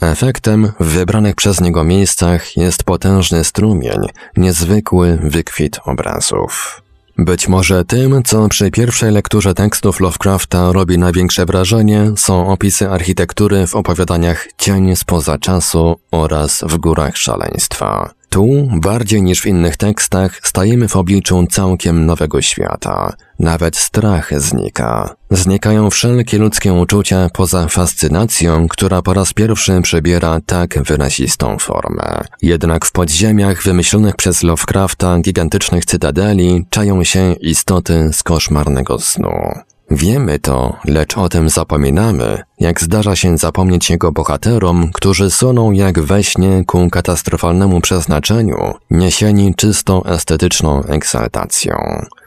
Efektem 0.00 0.72
w 0.80 0.86
wybranych 0.86 1.34
przez 1.34 1.60
niego 1.60 1.84
miejscach 1.84 2.56
jest 2.56 2.82
potężny 2.82 3.44
strumień, 3.44 4.00
niezwykły 4.36 5.18
wykwit 5.22 5.80
obrazów. 5.84 6.82
Być 7.18 7.48
może 7.48 7.84
tym, 7.84 8.22
co 8.22 8.48
przy 8.48 8.70
pierwszej 8.70 9.12
lekturze 9.12 9.54
tekstów 9.54 10.00
Lovecrafta 10.00 10.72
robi 10.72 10.98
największe 10.98 11.46
wrażenie, 11.46 12.12
są 12.16 12.48
opisy 12.48 12.90
architektury 12.90 13.66
w 13.66 13.74
opowiadaniach 13.74 14.48
Cień 14.58 14.96
spoza 14.96 15.38
czasu 15.38 16.00
oraz 16.10 16.64
W 16.66 16.76
górach 16.78 17.16
szaleństwa. 17.16 18.13
Tu, 18.34 18.68
bardziej 18.72 19.22
niż 19.22 19.40
w 19.40 19.46
innych 19.46 19.76
tekstach, 19.76 20.40
stajemy 20.42 20.88
w 20.88 20.96
obliczu 20.96 21.46
całkiem 21.50 22.06
nowego 22.06 22.42
świata. 22.42 23.12
Nawet 23.38 23.76
strach 23.76 24.40
znika. 24.40 25.14
Znikają 25.30 25.90
wszelkie 25.90 26.38
ludzkie 26.38 26.72
uczucia 26.72 27.28
poza 27.32 27.68
fascynacją, 27.68 28.68
która 28.68 29.02
po 29.02 29.14
raz 29.14 29.32
pierwszy 29.32 29.80
przybiera 29.82 30.40
tak 30.46 30.82
wyrazistą 30.82 31.58
formę. 31.58 32.20
Jednak 32.42 32.84
w 32.84 32.92
podziemiach 32.92 33.62
wymyślonych 33.62 34.16
przez 34.16 34.42
Lovecrafta 34.42 35.18
gigantycznych 35.18 35.84
cytadeli 35.84 36.66
czają 36.70 37.04
się 37.04 37.32
istoty 37.32 38.10
z 38.12 38.22
koszmarnego 38.22 38.98
snu. 38.98 39.34
Wiemy 39.96 40.38
to, 40.38 40.76
lecz 40.84 41.18
o 41.18 41.28
tym 41.28 41.48
zapominamy, 41.48 42.42
jak 42.60 42.80
zdarza 42.80 43.16
się 43.16 43.38
zapomnieć 43.38 43.90
jego 43.90 44.12
bohaterom, 44.12 44.90
którzy 44.94 45.30
suną 45.30 45.72
jak 45.72 46.00
we 46.00 46.24
śnie 46.24 46.64
ku 46.66 46.90
katastrofalnemu 46.90 47.80
przeznaczeniu, 47.80 48.74
niesieni 48.90 49.54
czystą 49.54 50.04
estetyczną 50.04 50.82
eksaltacją. 50.84 51.76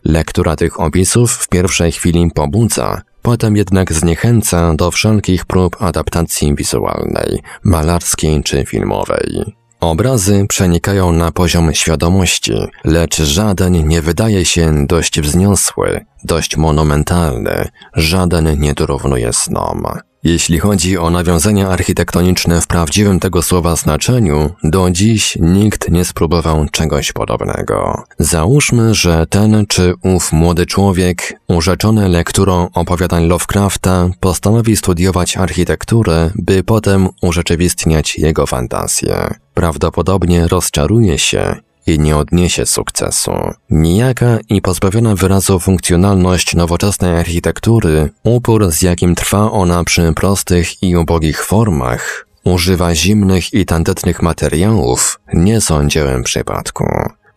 Lektura 0.06 0.56
tych 0.56 0.80
opisów 0.80 1.32
w 1.32 1.50
pierwszej 1.50 1.92
chwili 1.92 2.32
pobudza, 2.36 3.02
potem 3.22 3.56
jednak 3.56 3.94
zniechęca 3.94 4.74
do 4.74 4.92
wszelkich 4.92 5.46
prób 5.46 5.82
adaptacji 5.82 6.56
wizualnej, 6.56 7.42
malarskiej 7.64 8.44
czy 8.44 8.66
filmowej. 8.66 9.56
Obrazy 9.80 10.46
przenikają 10.50 11.12
na 11.12 11.32
poziom 11.32 11.74
świadomości, 11.74 12.54
lecz 12.86 13.22
żaden 13.22 13.88
nie 13.88 14.02
wydaje 14.02 14.46
się 14.46 14.88
dość 14.88 15.22
wzniosły, 15.22 16.06
dość 16.24 16.58
monumentalny, 16.58 17.70
żaden 17.94 18.60
nie 18.60 18.74
dorównuje 18.74 19.34
snom. 19.34 19.88
Jeśli 20.28 20.60
chodzi 20.60 20.98
o 20.98 21.10
nawiązania 21.10 21.70
architektoniczne 21.70 22.62
w 22.62 22.68
prawdziwym 22.68 23.20
tego 23.20 23.42
słowa 23.42 23.76
znaczeniu, 23.76 24.50
do 24.64 24.90
dziś 24.92 25.38
nikt 25.42 25.92
nie 25.92 26.06
spróbował 26.06 26.66
czegoś 26.72 27.12
podobnego. 27.12 28.04
Załóżmy, 28.20 28.96
że 28.96 29.26
ten 29.30 29.66
czy 29.68 29.94
ów 30.04 30.32
młody 30.32 30.66
człowiek, 30.66 31.40
urzeczony 31.48 32.10
lekturą 32.10 32.70
opowiadań 32.74 33.28
Lovecrafta, 33.28 34.10
postanowi 34.20 34.78
studiować 34.78 35.38
architekturę, 35.38 36.32
by 36.36 36.64
potem 36.64 37.10
urzeczywistniać 37.22 38.18
jego 38.18 38.46
fantazję. 38.46 39.34
Prawdopodobnie 39.54 40.48
rozczaruje 40.48 41.18
się 41.18 41.56
i 41.88 42.00
nie 42.00 42.18
odniesie 42.18 42.66
sukcesu. 42.66 43.32
Nijaka 43.70 44.38
i 44.50 44.62
pozbawiona 44.62 45.16
wyrazu 45.16 45.60
funkcjonalność 45.60 46.56
nowoczesnej 46.56 47.20
architektury, 47.20 48.10
upór 48.24 48.72
z 48.72 48.82
jakim 48.82 49.16
trwa 49.16 49.52
ona 49.52 49.84
przy 49.84 50.14
prostych 50.14 50.84
i 50.84 50.96
ubogich 50.96 51.46
formach, 51.46 52.28
używa 52.44 52.96
zimnych 52.96 53.54
i 53.54 53.66
tandetnych 53.66 54.22
materiałów, 54.22 55.20
nie 55.34 55.62
są 55.62 55.88
dziełem 55.88 56.24
przypadku. 56.24 56.86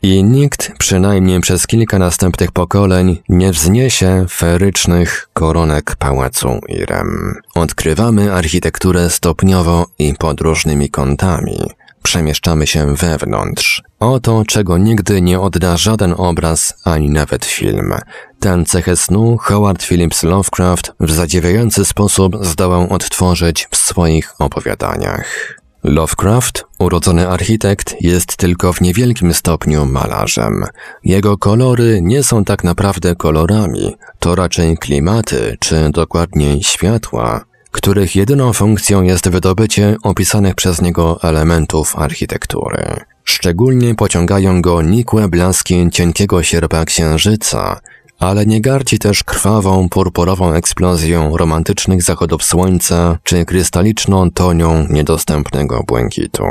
I 0.02 0.24
nikt, 0.24 0.72
przynajmniej 0.78 1.40
przez 1.40 1.66
kilka 1.66 1.98
następnych 1.98 2.52
pokoleń, 2.52 3.18
nie 3.28 3.52
wzniesie 3.52 4.26
ferycznych 4.30 5.28
koronek 5.32 5.96
pałacu 5.98 6.60
Irem. 6.68 7.34
Odkrywamy 7.54 8.34
architekturę 8.34 9.10
stopniowo 9.10 9.86
i 9.98 10.14
pod 10.14 10.40
różnymi 10.40 10.90
kątami, 10.90 11.58
przemieszczamy 12.02 12.66
się 12.66 12.94
wewnątrz. 12.94 13.82
Oto, 14.00 14.42
czego 14.46 14.78
nigdy 14.78 15.22
nie 15.22 15.40
odda 15.40 15.76
żaden 15.76 16.14
obraz, 16.16 16.74
ani 16.84 17.10
nawet 17.10 17.44
film. 17.44 17.94
Ten 18.40 18.64
cechę 18.64 18.96
snu 18.96 19.36
Howard 19.40 19.82
Phillips 19.82 20.22
Lovecraft 20.22 20.92
w 21.00 21.12
zadziwiający 21.12 21.84
sposób 21.84 22.36
zdołał 22.40 22.92
odtworzyć 22.92 23.68
w 23.70 23.76
swoich 23.76 24.34
opowiadaniach. 24.38 25.60
Lovecraft, 25.84 26.64
urodzony 26.78 27.28
architekt, 27.28 27.96
jest 28.00 28.36
tylko 28.36 28.72
w 28.72 28.80
niewielkim 28.80 29.34
stopniu 29.34 29.86
malarzem. 29.86 30.64
Jego 31.04 31.38
kolory 31.38 32.00
nie 32.02 32.22
są 32.22 32.44
tak 32.44 32.64
naprawdę 32.64 33.16
kolorami, 33.16 33.96
to 34.18 34.34
raczej 34.34 34.76
klimaty, 34.76 35.56
czy 35.60 35.90
dokładniej 35.90 36.62
światła, 36.62 37.44
których 37.70 38.16
jedyną 38.16 38.52
funkcją 38.52 39.02
jest 39.02 39.28
wydobycie 39.28 39.96
opisanych 40.02 40.54
przez 40.54 40.82
niego 40.82 41.22
elementów 41.22 41.96
architektury. 41.98 42.96
Szczególnie 43.24 43.94
pociągają 43.94 44.62
go 44.62 44.82
nikłe 44.82 45.28
blaski 45.28 45.90
cienkiego 45.90 46.42
sierpa 46.42 46.84
księżyca, 46.84 47.80
ale 48.18 48.46
nie 48.46 48.60
gardzi 48.60 48.98
też 48.98 49.24
krwawą, 49.24 49.88
purpurową 49.88 50.52
eksplozją 50.52 51.36
romantycznych 51.36 52.02
zachodów 52.02 52.44
słońca 52.44 53.18
czy 53.22 53.44
krystaliczną 53.44 54.30
tonią 54.30 54.86
niedostępnego 54.90 55.82
błękitu. 55.86 56.44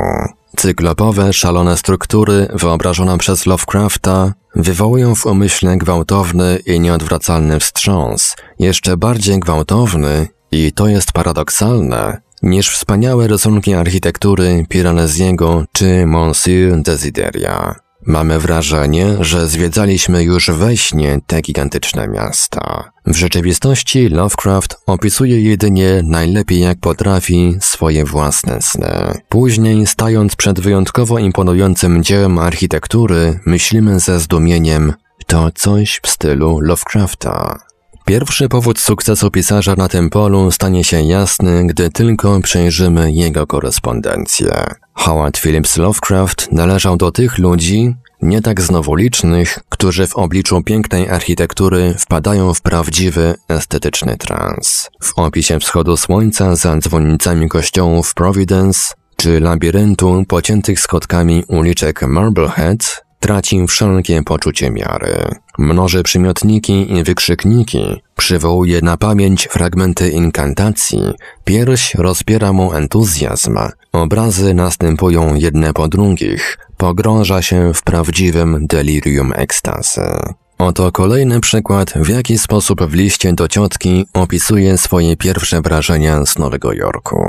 Cyklopowe, 0.56 1.32
szalone 1.32 1.76
struktury 1.76 2.48
wyobrażone 2.54 3.18
przez 3.18 3.46
Lovecrafta 3.46 4.32
wywołują 4.56 5.14
w 5.14 5.26
umyśle 5.26 5.76
gwałtowny 5.76 6.58
i 6.66 6.80
nieodwracalny 6.80 7.60
wstrząs, 7.60 8.36
jeszcze 8.58 8.96
bardziej 8.96 9.40
gwałtowny, 9.40 10.28
i 10.52 10.72
to 10.72 10.88
jest 10.88 11.12
paradoksalne, 11.12 12.20
niż 12.42 12.70
wspaniałe 12.70 13.26
rysunki 13.26 13.74
architektury 13.74 14.64
Piranesiego 14.68 15.64
czy 15.72 16.06
Monsieur 16.06 16.82
Desideria. 16.82 17.74
Mamy 18.06 18.38
wrażenie, 18.38 19.16
że 19.20 19.48
zwiedzaliśmy 19.48 20.22
już 20.22 20.50
we 20.50 20.76
śnie 20.76 21.20
te 21.26 21.40
gigantyczne 21.40 22.08
miasta. 22.08 22.92
W 23.06 23.16
rzeczywistości 23.16 24.08
Lovecraft 24.08 24.76
opisuje 24.86 25.40
jedynie 25.40 26.02
najlepiej 26.04 26.60
jak 26.60 26.80
potrafi 26.80 27.56
swoje 27.60 28.04
własne 28.04 28.62
sny. 28.62 29.20
Później, 29.28 29.86
stając 29.86 30.36
przed 30.36 30.60
wyjątkowo 30.60 31.18
imponującym 31.18 32.04
dziełem 32.04 32.38
architektury, 32.38 33.40
myślimy 33.46 34.00
ze 34.00 34.20
zdumieniem, 34.20 34.92
to 35.26 35.50
coś 35.54 36.00
w 36.02 36.08
stylu 36.08 36.60
Lovecrafta. 36.60 37.69
Pierwszy 38.10 38.48
powód 38.48 38.78
sukcesu 38.78 39.30
pisarza 39.30 39.74
na 39.74 39.88
tym 39.88 40.10
polu 40.10 40.50
stanie 40.50 40.84
się 40.84 41.02
jasny, 41.02 41.66
gdy 41.66 41.90
tylko 41.90 42.40
przejrzymy 42.40 43.12
jego 43.12 43.46
korespondencję. 43.46 44.64
Howard 44.94 45.38
Phillips 45.38 45.76
Lovecraft 45.76 46.52
należał 46.52 46.96
do 46.96 47.12
tych 47.12 47.38
ludzi, 47.38 47.94
nie 48.22 48.42
tak 48.42 48.60
znowu 48.60 48.94
licznych, 48.94 49.58
którzy 49.68 50.06
w 50.06 50.16
obliczu 50.16 50.62
pięknej 50.62 51.08
architektury 51.08 51.94
wpadają 51.98 52.54
w 52.54 52.60
prawdziwy, 52.60 53.34
estetyczny 53.48 54.16
trans. 54.16 54.90
W 55.02 55.18
opisie 55.18 55.58
wschodu 55.58 55.96
słońca 55.96 56.56
za 56.56 56.76
dzwonnicami 56.76 57.48
kościołów 57.48 58.14
Providence 58.14 58.80
czy 59.16 59.40
labiryntu 59.40 60.24
pociętych 60.28 60.80
schodkami 60.80 61.44
uliczek 61.48 62.02
Marblehead 62.02 63.09
traci 63.20 63.66
wszelkie 63.66 64.22
poczucie 64.22 64.70
miary. 64.70 65.28
Mnoży 65.58 66.02
przymiotniki 66.02 66.92
i 66.92 67.04
wykrzykniki, 67.04 68.02
przywołuje 68.16 68.80
na 68.82 68.96
pamięć 68.96 69.48
fragmenty 69.50 70.10
inkantacji, 70.10 71.02
pierś 71.44 71.94
rozpiera 71.94 72.52
mu 72.52 72.72
entuzjazm, 72.72 73.58
obrazy 73.92 74.54
następują 74.54 75.34
jedne 75.34 75.72
po 75.72 75.88
drugich, 75.88 76.58
pogrąża 76.76 77.42
się 77.42 77.74
w 77.74 77.82
prawdziwym 77.82 78.66
delirium 78.66 79.32
ekstazy. 79.36 80.02
Oto 80.58 80.92
kolejny 80.92 81.40
przykład, 81.40 81.92
w 81.96 82.08
jaki 82.08 82.38
sposób 82.38 82.82
w 82.82 82.94
liście 82.94 83.32
do 83.32 83.48
ciotki 83.48 84.06
opisuje 84.14 84.78
swoje 84.78 85.16
pierwsze 85.16 85.60
wrażenia 85.60 86.26
z 86.26 86.38
Nowego 86.38 86.72
Jorku. 86.72 87.24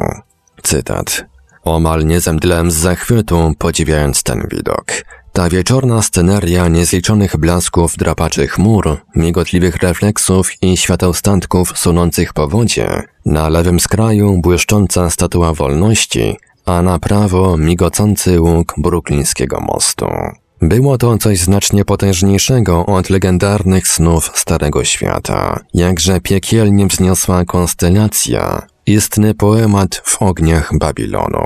Cytat. 0.63 1.26
Omal 1.63 2.05
nie 2.05 2.19
zemdlałem 2.19 2.72
z 2.72 2.76
zachwytu, 2.76 3.53
podziwiając 3.57 4.23
ten 4.23 4.47
widok. 4.51 4.85
Ta 5.33 5.49
wieczorna 5.49 6.01
sceneria 6.01 6.67
niezliczonych 6.67 7.37
blasków 7.37 7.97
drapaczy 7.97 8.47
chmur, 8.47 8.97
migotliwych 9.15 9.75
refleksów 9.75 10.63
i 10.63 10.77
świateł 10.77 11.13
statków 11.13 11.79
sunących 11.79 12.33
po 12.33 12.47
wodzie, 12.47 13.03
na 13.25 13.49
lewym 13.49 13.79
skraju 13.79 14.41
błyszcząca 14.41 15.09
statua 15.09 15.53
wolności, 15.53 16.37
a 16.65 16.81
na 16.81 16.99
prawo 16.99 17.57
migocący 17.57 18.41
łuk 18.41 18.73
bruklińskiego 18.77 19.59
mostu. 19.59 20.07
Było 20.61 20.97
to 20.97 21.17
coś 21.17 21.39
znacznie 21.39 21.85
potężniejszego 21.85 22.85
od 22.85 23.09
legendarnych 23.09 23.87
snów 23.87 24.31
Starego 24.33 24.83
Świata, 24.83 25.59
jakże 25.73 26.21
piekielnie 26.21 26.87
wzniosła 26.87 27.45
konstelacja, 27.45 28.67
istny 28.85 29.33
poemat 29.33 30.01
w 30.05 30.21
ogniach 30.21 30.77
Babilonu. 30.77 31.45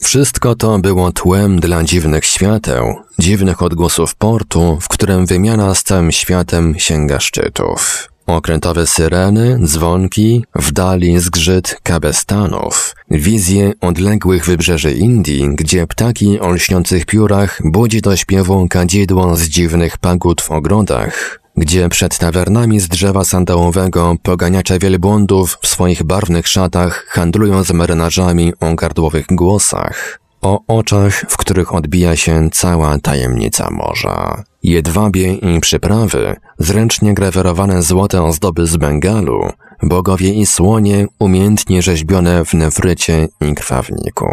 Wszystko 0.00 0.54
to 0.54 0.78
było 0.78 1.12
tłem 1.12 1.60
dla 1.60 1.84
dziwnych 1.84 2.24
świateł, 2.24 2.94
dziwnych 3.18 3.62
odgłosów 3.62 4.14
portu, 4.14 4.78
w 4.80 4.88
którym 4.88 5.26
wymiana 5.26 5.74
z 5.74 5.82
całym 5.82 6.12
światem 6.12 6.74
sięga 6.78 7.20
szczytów. 7.20 8.08
Okrętowe 8.26 8.86
syreny, 8.86 9.58
dzwonki, 9.64 10.44
w 10.54 10.72
dali 10.72 11.18
zgrzyt 11.18 11.80
kabestanów, 11.82 12.94
wizje 13.10 13.72
odległych 13.80 14.44
wybrzeży 14.44 14.92
Indii, 14.92 15.48
gdzie 15.54 15.86
ptaki 15.86 16.40
o 16.40 16.50
lśniących 16.50 17.06
piórach 17.06 17.60
budzi 17.64 18.00
do 18.00 18.16
śpiewu 18.16 18.66
kadzidło 18.70 19.36
z 19.36 19.42
dziwnych 19.42 19.98
pagód 19.98 20.40
w 20.40 20.50
ogrodach, 20.50 21.40
gdzie 21.58 21.88
przed 21.88 22.18
tawernami 22.18 22.80
z 22.80 22.88
drzewa 22.88 23.24
sandałowego 23.24 24.16
poganiacze 24.22 24.78
wielbłądów 24.78 25.58
w 25.62 25.66
swoich 25.66 26.02
barwnych 26.02 26.48
szatach 26.48 27.06
handlują 27.08 27.64
z 27.64 27.72
marynarzami 27.72 28.52
o 28.60 28.74
gardłowych 28.74 29.26
głosach, 29.30 30.20
o 30.42 30.60
oczach, 30.66 31.24
w 31.28 31.36
których 31.36 31.74
odbija 31.74 32.16
się 32.16 32.50
cała 32.52 32.98
tajemnica 32.98 33.70
morza. 33.70 34.42
Jedwabie 34.62 35.34
i 35.34 35.60
przyprawy, 35.60 36.36
zręcznie 36.58 37.14
grawerowane 37.14 37.82
złote 37.82 38.22
ozdoby 38.22 38.66
z 38.66 38.76
Bengalu, 38.76 39.48
bogowie 39.82 40.34
i 40.34 40.46
słonie 40.46 41.06
umiejętnie 41.18 41.82
rzeźbione 41.82 42.44
w 42.44 42.54
nefrycie 42.54 43.28
i 43.40 43.54
krwawniku. 43.54 44.28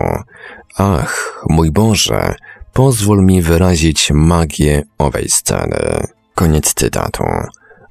Ach, 0.77 1.43
mój 1.49 1.72
Boże, 1.72 2.35
pozwól 2.73 3.26
mi 3.26 3.41
wyrazić 3.41 4.11
magię 4.14 4.84
owej 4.97 5.30
sceny. 5.30 6.14
Koniec 6.36 6.74
cytatu. 6.74 7.24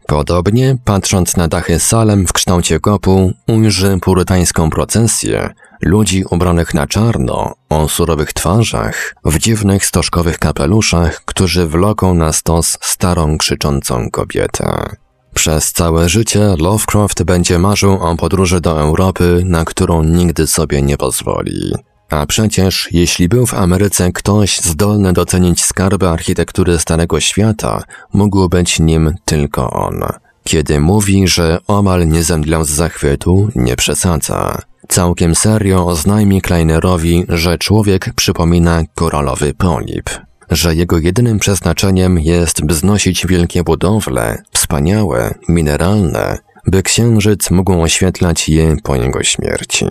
Podobnie, 0.06 0.76
patrząc 0.84 1.36
na 1.36 1.48
dachy 1.48 1.78
Salem 1.80 2.26
w 2.26 2.32
kształcie 2.32 2.80
kopu, 2.80 3.32
ujrzy 3.48 3.98
purytańską 4.00 4.70
procesję 4.70 5.54
ludzi 5.82 6.24
ubranych 6.30 6.74
na 6.74 6.86
czarno, 6.86 7.54
o 7.68 7.88
surowych 7.88 8.32
twarzach, 8.32 9.14
w 9.24 9.38
dziwnych 9.38 9.86
stożkowych 9.86 10.38
kapeluszach, 10.38 11.24
którzy 11.24 11.66
wloką 11.66 12.14
na 12.14 12.32
stos 12.32 12.78
starą 12.80 13.38
krzyczącą 13.38 14.10
kobietę. 14.10 14.96
Przez 15.34 15.72
całe 15.72 16.08
życie 16.08 16.54
Lovecraft 16.58 17.22
będzie 17.22 17.58
marzył 17.58 17.92
o 17.92 18.16
podróży 18.16 18.60
do 18.60 18.80
Europy, 18.80 19.42
na 19.46 19.64
którą 19.64 20.02
nigdy 20.02 20.46
sobie 20.46 20.82
nie 20.82 20.96
pozwoli. 20.96 21.74
A 22.14 22.26
przecież, 22.26 22.88
jeśli 22.92 23.28
był 23.28 23.46
w 23.46 23.54
Ameryce 23.54 24.12
ktoś 24.12 24.60
zdolny 24.60 25.12
docenić 25.12 25.64
skarby 25.64 26.08
architektury 26.08 26.78
Starego 26.78 27.20
Świata, 27.20 27.82
mógł 28.12 28.48
być 28.48 28.78
nim 28.78 29.14
tylko 29.24 29.70
on. 29.70 30.00
Kiedy 30.44 30.80
mówi, 30.80 31.28
że 31.28 31.58
omal 31.66 32.08
nie 32.08 32.22
zemdlał 32.22 32.64
z 32.64 32.70
zachwytu, 32.70 33.48
nie 33.54 33.76
przesadza. 33.76 34.62
Całkiem 34.88 35.34
serio 35.34 35.86
oznajmi 35.86 36.42
Kleinerowi, 36.42 37.24
że 37.28 37.58
człowiek 37.58 38.10
przypomina 38.16 38.82
koralowy 38.94 39.54
polip, 39.54 40.10
że 40.50 40.74
jego 40.74 40.98
jedynym 40.98 41.38
przeznaczeniem 41.38 42.18
jest 42.18 42.66
wznosić 42.66 43.26
wielkie 43.26 43.64
budowle, 43.64 44.42
wspaniałe, 44.52 45.34
mineralne, 45.48 46.38
by 46.66 46.82
księżyc 46.82 47.50
mógł 47.50 47.82
oświetlać 47.82 48.48
je 48.48 48.76
po 48.82 48.96
jego 48.96 49.22
śmierci. 49.22 49.86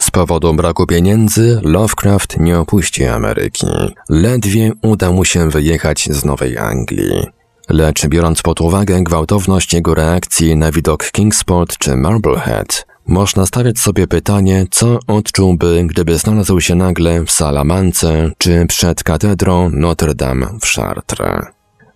Z 0.00 0.10
powodu 0.10 0.54
braku 0.54 0.86
pieniędzy 0.86 1.60
Lovecraft 1.62 2.40
nie 2.40 2.58
opuści 2.58 3.04
Ameryki. 3.04 3.66
Ledwie 4.08 4.72
uda 4.82 5.10
mu 5.10 5.24
się 5.24 5.50
wyjechać 5.50 6.08
z 6.10 6.24
Nowej 6.24 6.58
Anglii. 6.58 7.26
Lecz 7.68 8.06
biorąc 8.06 8.42
pod 8.42 8.60
uwagę 8.60 9.02
gwałtowność 9.02 9.74
jego 9.74 9.94
reakcji 9.94 10.56
na 10.56 10.72
widok 10.72 11.04
Kingsport 11.10 11.78
czy 11.78 11.96
Marblehead, 11.96 12.86
można 13.06 13.46
stawiać 13.46 13.78
sobie 13.78 14.06
pytanie, 14.06 14.66
co 14.70 14.98
odczułby, 15.06 15.84
gdyby 15.86 16.18
znalazł 16.18 16.60
się 16.60 16.74
nagle 16.74 17.24
w 17.24 17.30
Salamance 17.30 18.30
czy 18.38 18.66
przed 18.68 19.02
katedrą 19.02 19.70
Notre 19.70 20.14
Dame 20.14 20.46
w 20.60 20.66
Chartres. 20.66 21.44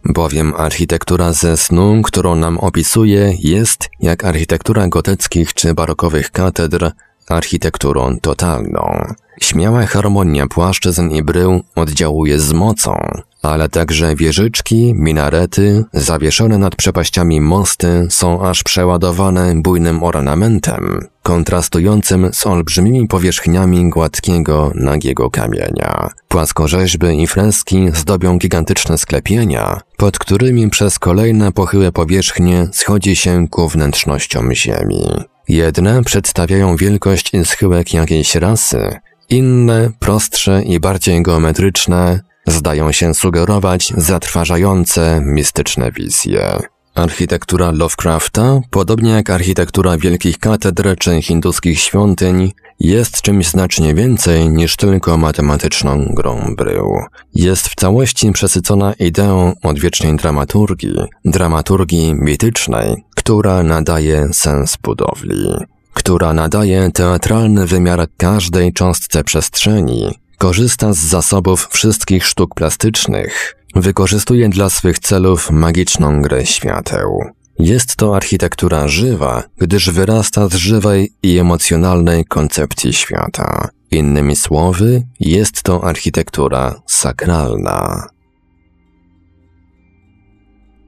Bowiem 0.05 0.53
architektura 0.57 1.33
ze 1.33 1.57
snu, 1.57 2.03
którą 2.03 2.35
nam 2.35 2.59
opisuje, 2.59 3.35
jest, 3.39 3.89
jak 4.01 4.25
architektura 4.25 4.89
gotyckich 4.89 5.55
czy 5.55 5.75
barokowych 5.75 6.31
katedr, 6.31 6.91
architekturą 7.29 8.19
totalną. 8.21 9.15
Śmiała 9.41 9.87
harmonia 9.87 10.47
płaszczyzn 10.47 11.11
i 11.11 11.23
brył 11.23 11.63
oddziałuje 11.75 12.41
z 12.41 12.53
mocą, 12.53 12.99
ale 13.43 13.69
także 13.69 14.17
wieżyczki, 14.17 14.95
minarety, 14.97 15.85
zawieszone 15.93 16.59
nad 16.59 16.77
przepaściami 16.77 17.41
mosty 17.41 18.07
są 18.11 18.47
aż 18.47 18.63
przeładowane 18.63 19.55
bujnym 19.63 20.03
ornamentem, 20.03 21.07
kontrastującym 21.23 22.31
z 22.33 22.47
olbrzymimi 22.47 23.09
powierzchniami 23.09 23.91
gładkiego, 23.91 24.73
nagiego 24.75 25.31
kamienia. 25.31 26.11
Płaskorzeźby 26.29 27.23
i 27.23 27.27
freski 27.27 27.89
zdobią 27.95 28.39
gigantyczne 28.39 28.99
sklepienia, 28.99 29.81
pod 29.97 30.19
którymi 30.19 30.71
przez 30.71 30.99
kolejne 30.99 31.53
pochyłe 31.53 31.93
powierzchnie 31.93 32.69
schodzi 32.73 33.17
się 33.17 33.49
ku 33.49 33.69
wnętrznościom 33.69 34.55
ziemi. 34.55 35.34
Jedne 35.49 36.05
przedstawiają 36.05 36.77
wielkość 36.77 37.33
schyłek 37.45 37.95
jakiejś 37.95 38.35
rasy, 38.35 38.99
inne, 39.31 39.91
prostsze 39.99 40.63
i 40.63 40.81
bardziej 40.81 41.23
geometryczne, 41.23 42.21
zdają 42.47 42.93
się 42.93 43.15
sugerować 43.15 43.93
zatrważające, 43.97 45.23
mistyczne 45.25 45.93
wizje. 45.93 46.59
Architektura 46.95 47.71
Lovecrafta, 47.71 48.61
podobnie 48.71 49.11
jak 49.11 49.31
architektura 49.31 49.99
wielkich 49.99 50.39
katedr 50.39 50.97
czy 50.99 51.23
hinduskich 51.23 51.81
świątyń, 51.81 52.53
jest 52.81 53.23
czymś 53.23 53.49
znacznie 53.49 53.95
więcej 53.95 54.49
niż 54.49 54.77
tylko 54.77 55.17
matematyczną 55.17 56.05
grą 56.11 56.55
brył. 56.57 56.99
Jest 57.35 57.69
w 57.69 57.75
całości 57.75 58.33
przesycona 58.33 58.93
ideą 58.93 59.53
odwiecznej 59.63 60.17
dramaturgii, 60.17 60.97
dramaturgii 61.25 62.15
mitycznej, 62.15 63.05
która 63.25 63.63
nadaje 63.63 64.29
sens 64.33 64.77
budowli, 64.83 65.49
która 65.95 66.33
nadaje 66.33 66.91
teatralny 66.91 67.67
wymiar 67.67 68.09
każdej 68.17 68.73
cząstce 68.73 69.25
przestrzeni, 69.25 70.19
korzysta 70.39 70.93
z 70.93 70.99
zasobów 70.99 71.69
wszystkich 71.71 72.27
sztuk 72.27 72.55
plastycznych, 72.55 73.57
wykorzystuje 73.75 74.49
dla 74.49 74.71
swych 74.71 74.99
celów 74.99 75.51
magiczną 75.51 76.23
grę 76.23 76.47
świateł. 76.47 77.25
Jest 77.59 77.97
to 77.97 78.17
architektura 78.17 78.89
żywa, 78.89 79.43
gdyż 79.59 79.91
wyrasta 79.91 80.49
z 80.49 80.55
żywej 80.55 81.13
i 81.23 81.39
emocjonalnej 81.39 82.25
koncepcji 82.25 82.93
świata. 82.93 83.69
Innymi 83.91 84.37
słowy, 84.37 85.03
jest 85.21 85.63
to 85.63 85.85
architektura 85.85 86.75
sakralna. 86.87 88.14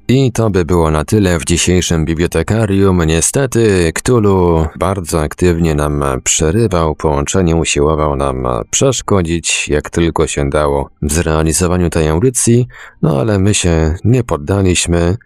I 0.08 0.32
to 0.32 0.50
by 0.50 0.64
było 0.64 0.90
na 0.90 1.04
tyle 1.04 1.38
w 1.38 1.44
dzisiejszym 1.44 2.04
bibliotekarium. 2.04 3.04
Niestety, 3.04 3.92
Ktulu 3.94 4.66
bardzo 4.78 5.20
aktywnie 5.20 5.74
nam 5.74 6.04
przerywał, 6.24 6.94
połączenie 6.94 7.56
usiłował 7.56 8.16
nam 8.16 8.48
przeszkodzić, 8.70 9.68
jak 9.68 9.90
tylko 9.90 10.26
się 10.26 10.50
dało, 10.50 10.90
w 11.02 11.12
zrealizowaniu 11.12 11.90
tej 11.90 12.08
audycji, 12.08 12.66
no 13.02 13.20
ale 13.20 13.38
my 13.38 13.54
się 13.54 13.94
nie 14.04 14.24
poddaliśmy. 14.24 15.16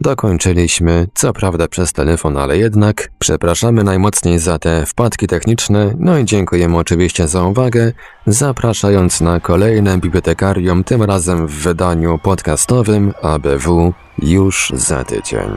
Dokończyliśmy, 0.00 1.06
co 1.14 1.32
prawda 1.32 1.68
przez 1.68 1.92
telefon, 1.92 2.36
ale 2.36 2.58
jednak 2.58 3.10
przepraszamy 3.18 3.84
najmocniej 3.84 4.38
za 4.38 4.58
te 4.58 4.86
wpadki 4.86 5.26
techniczne, 5.26 5.94
no 5.98 6.18
i 6.18 6.24
dziękujemy 6.24 6.76
oczywiście 6.76 7.28
za 7.28 7.44
uwagę, 7.44 7.92
zapraszając 8.26 9.20
na 9.20 9.40
kolejne 9.40 9.98
bibliotekarium, 9.98 10.84
tym 10.84 11.02
razem 11.02 11.46
w 11.46 11.52
wydaniu 11.52 12.18
podcastowym 12.18 13.12
ABW 13.22 13.92
już 14.18 14.72
za 14.74 15.04
tydzień. 15.04 15.50